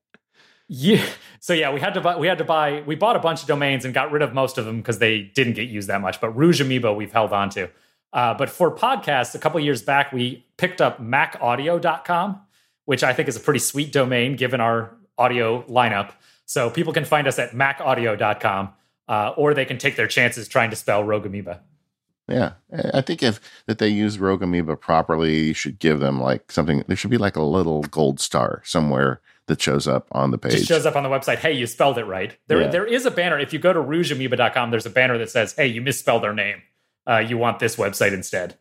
Yeah. 0.70 1.06
So 1.40 1.54
yeah, 1.54 1.74
we 1.74 1.80
had 1.80 1.94
to 1.94 2.02
buy. 2.02 2.18
We 2.18 2.28
had 2.28 2.40
to 2.40 2.44
buy. 2.44 2.84
We 2.86 2.96
bought 2.96 3.16
a 3.16 3.20
bunch 3.20 3.42
of 3.42 3.48
domains 3.48 3.86
and 3.86 3.94
got 3.94 4.12
rid 4.12 4.22
of 4.22 4.34
most 4.34 4.58
of 4.58 4.66
them 4.66 4.78
because 4.78 5.00
they 5.00 5.22
didn't 5.22 5.54
get 5.54 5.70
used 5.70 5.88
that 5.88 6.02
much. 6.02 6.20
But 6.20 6.32
Rouge 6.32 6.60
Amoeba 6.60 6.94
we've 6.94 7.12
held 7.12 7.32
on 7.32 7.50
to. 7.52 7.70
Uh, 8.12 8.34
but 8.34 8.50
for 8.50 8.76
podcasts, 8.76 9.36
a 9.36 9.40
couple 9.40 9.60
years 9.60 9.82
back, 9.82 10.12
we 10.12 10.46
picked 10.58 10.82
up 10.82 11.02
MacAudio.com, 11.02 12.42
which 12.86 13.04
I 13.04 13.14
think 13.14 13.30
is 13.30 13.36
a 13.36 13.40
pretty 13.40 13.60
sweet 13.60 13.92
domain 13.92 14.36
given 14.36 14.60
our 14.60 14.96
audio 15.18 15.62
lineup. 15.64 16.12
So 16.46 16.70
people 16.70 16.94
can 16.94 17.06
find 17.06 17.28
us 17.28 17.38
at 17.40 17.52
MacAudio.com, 17.52 18.74
uh, 19.08 19.34
or 19.38 19.54
they 19.54 19.66
can 19.66 19.78
take 19.78 19.96
their 19.96 20.08
chances 20.08 20.48
trying 20.48 20.70
to 20.70 20.76
spell 20.76 21.04
Rogue 21.04 21.26
Amoeba. 21.26 21.62
Yeah, 22.30 22.54
I 22.94 23.02
think 23.02 23.24
if 23.24 23.40
that 23.68 23.78
they 23.78 23.88
use 23.88 24.20
Rogue 24.20 24.44
Amoeba 24.44 24.76
properly, 24.76 25.48
you 25.48 25.54
should 25.54 25.80
give 25.80 26.02
them 26.02 26.20
like 26.20 26.52
something. 26.52 26.84
There 26.86 26.98
should 26.98 27.10
be 27.10 27.18
like 27.18 27.38
a 27.38 27.44
little 27.44 27.84
gold 27.84 28.20
star 28.20 28.62
somewhere 28.66 29.22
that 29.48 29.62
shows 29.62 29.88
up 29.88 30.08
on 30.12 30.32
the 30.32 30.38
page. 30.38 30.54
Just 30.54 30.68
shows 30.68 30.86
up 30.86 30.98
on 30.98 31.04
the 31.04 31.10
website. 31.10 31.38
Hey, 31.38 31.54
you 31.54 31.66
spelled 31.66 31.98
it 31.98 32.04
right. 32.04 32.38
There, 32.48 32.62
yeah. 32.62 32.68
there 32.68 32.86
is 32.86 33.06
a 33.06 33.12
banner. 33.12 33.40
If 33.40 33.54
you 33.54 33.60
go 33.60 33.72
to 33.72 33.80
rougeamoeba.com, 33.80 34.72
there's 34.72 34.86
a 34.86 34.90
banner 34.90 35.18
that 35.18 35.30
says, 35.30 35.54
"Hey, 35.54 35.68
you 35.68 35.82
misspelled 35.82 36.24
their 36.24 36.34
name. 36.34 36.62
Uh, 37.10 37.20
you 37.20 37.38
want 37.38 37.60
this 37.60 37.78
website 37.78 38.14
instead." 38.14 38.58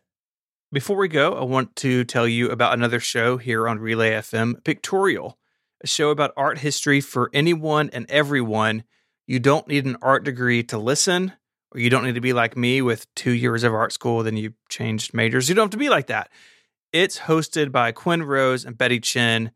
Before 0.71 0.97
we 0.97 1.07
go, 1.07 1.33
I 1.33 1.43
want 1.43 1.75
to 1.77 2.03
tell 2.03 2.27
you 2.27 2.49
about 2.49 2.73
another 2.73 2.99
show 2.99 3.37
here 3.37 3.67
on 3.69 3.79
Relay 3.79 4.11
FM, 4.11 4.63
Pictorial, 4.63 5.37
a 5.81 5.87
show 5.87 6.09
about 6.09 6.33
art 6.35 6.59
history 6.59 6.99
for 6.99 7.29
anyone 7.33 7.89
and 7.93 8.05
everyone. 8.09 8.83
You 9.25 9.39
don't 9.39 9.67
need 9.67 9.85
an 9.85 9.97
art 10.01 10.25
degree 10.25 10.63
to 10.63 10.77
listen, 10.77 11.33
or 11.71 11.79
you 11.79 11.89
don't 11.89 12.05
need 12.05 12.15
to 12.15 12.21
be 12.21 12.33
like 12.33 12.55
me 12.55 12.81
with 12.81 13.13
two 13.15 13.31
years 13.31 13.63
of 13.63 13.73
art 13.73 13.91
school, 13.91 14.23
then 14.23 14.37
you 14.37 14.53
changed 14.69 15.13
majors. 15.13 15.49
You 15.49 15.55
don't 15.55 15.65
have 15.65 15.71
to 15.71 15.77
be 15.77 15.89
like 15.89 16.07
that. 16.07 16.29
It's 16.93 17.19
hosted 17.19 17.71
by 17.71 17.91
Quinn 17.91 18.23
Rose 18.23 18.65
and 18.65 18.77
Betty 18.77 18.99
Chin. 18.99 19.51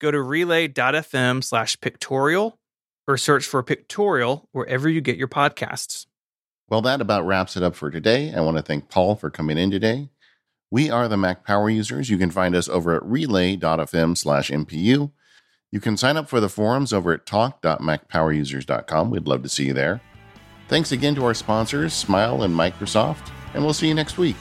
go 0.00 0.10
to 0.10 0.22
relay.fm 0.22 1.42
slash 1.42 1.80
pictorial 1.80 2.58
or 3.06 3.16
search 3.16 3.44
for 3.44 3.62
pictorial 3.62 4.48
wherever 4.52 4.88
you 4.88 5.00
get 5.00 5.16
your 5.16 5.28
podcasts. 5.28 6.06
Well, 6.68 6.82
that 6.82 7.00
about 7.00 7.26
wraps 7.26 7.56
it 7.56 7.62
up 7.62 7.74
for 7.74 7.90
today. 7.90 8.32
I 8.32 8.40
want 8.40 8.58
to 8.58 8.62
thank 8.62 8.90
Paul 8.90 9.16
for 9.16 9.30
coming 9.30 9.58
in 9.58 9.70
today. 9.70 10.10
We 10.70 10.90
are 10.90 11.08
the 11.08 11.16
Mac 11.16 11.44
Power 11.46 11.70
Users. 11.70 12.10
You 12.10 12.18
can 12.18 12.30
find 12.30 12.54
us 12.54 12.68
over 12.68 12.94
at 12.94 13.02
relay.fm 13.04 14.16
slash 14.18 14.50
MPU. 14.50 15.10
You 15.72 15.80
can 15.80 15.96
sign 15.96 16.16
up 16.18 16.28
for 16.28 16.40
the 16.40 16.48
forums 16.48 16.92
over 16.92 17.12
at 17.12 17.26
talk.macpowerusers.com. 17.26 19.10
We'd 19.10 19.26
love 19.26 19.42
to 19.42 19.48
see 19.48 19.66
you 19.66 19.72
there. 19.72 20.02
Thanks 20.68 20.92
again 20.92 21.14
to 21.14 21.24
our 21.24 21.34
sponsors, 21.34 21.94
Smile 21.94 22.42
and 22.42 22.54
Microsoft, 22.54 23.30
and 23.54 23.64
we'll 23.64 23.72
see 23.72 23.88
you 23.88 23.94
next 23.94 24.18
week. 24.18 24.36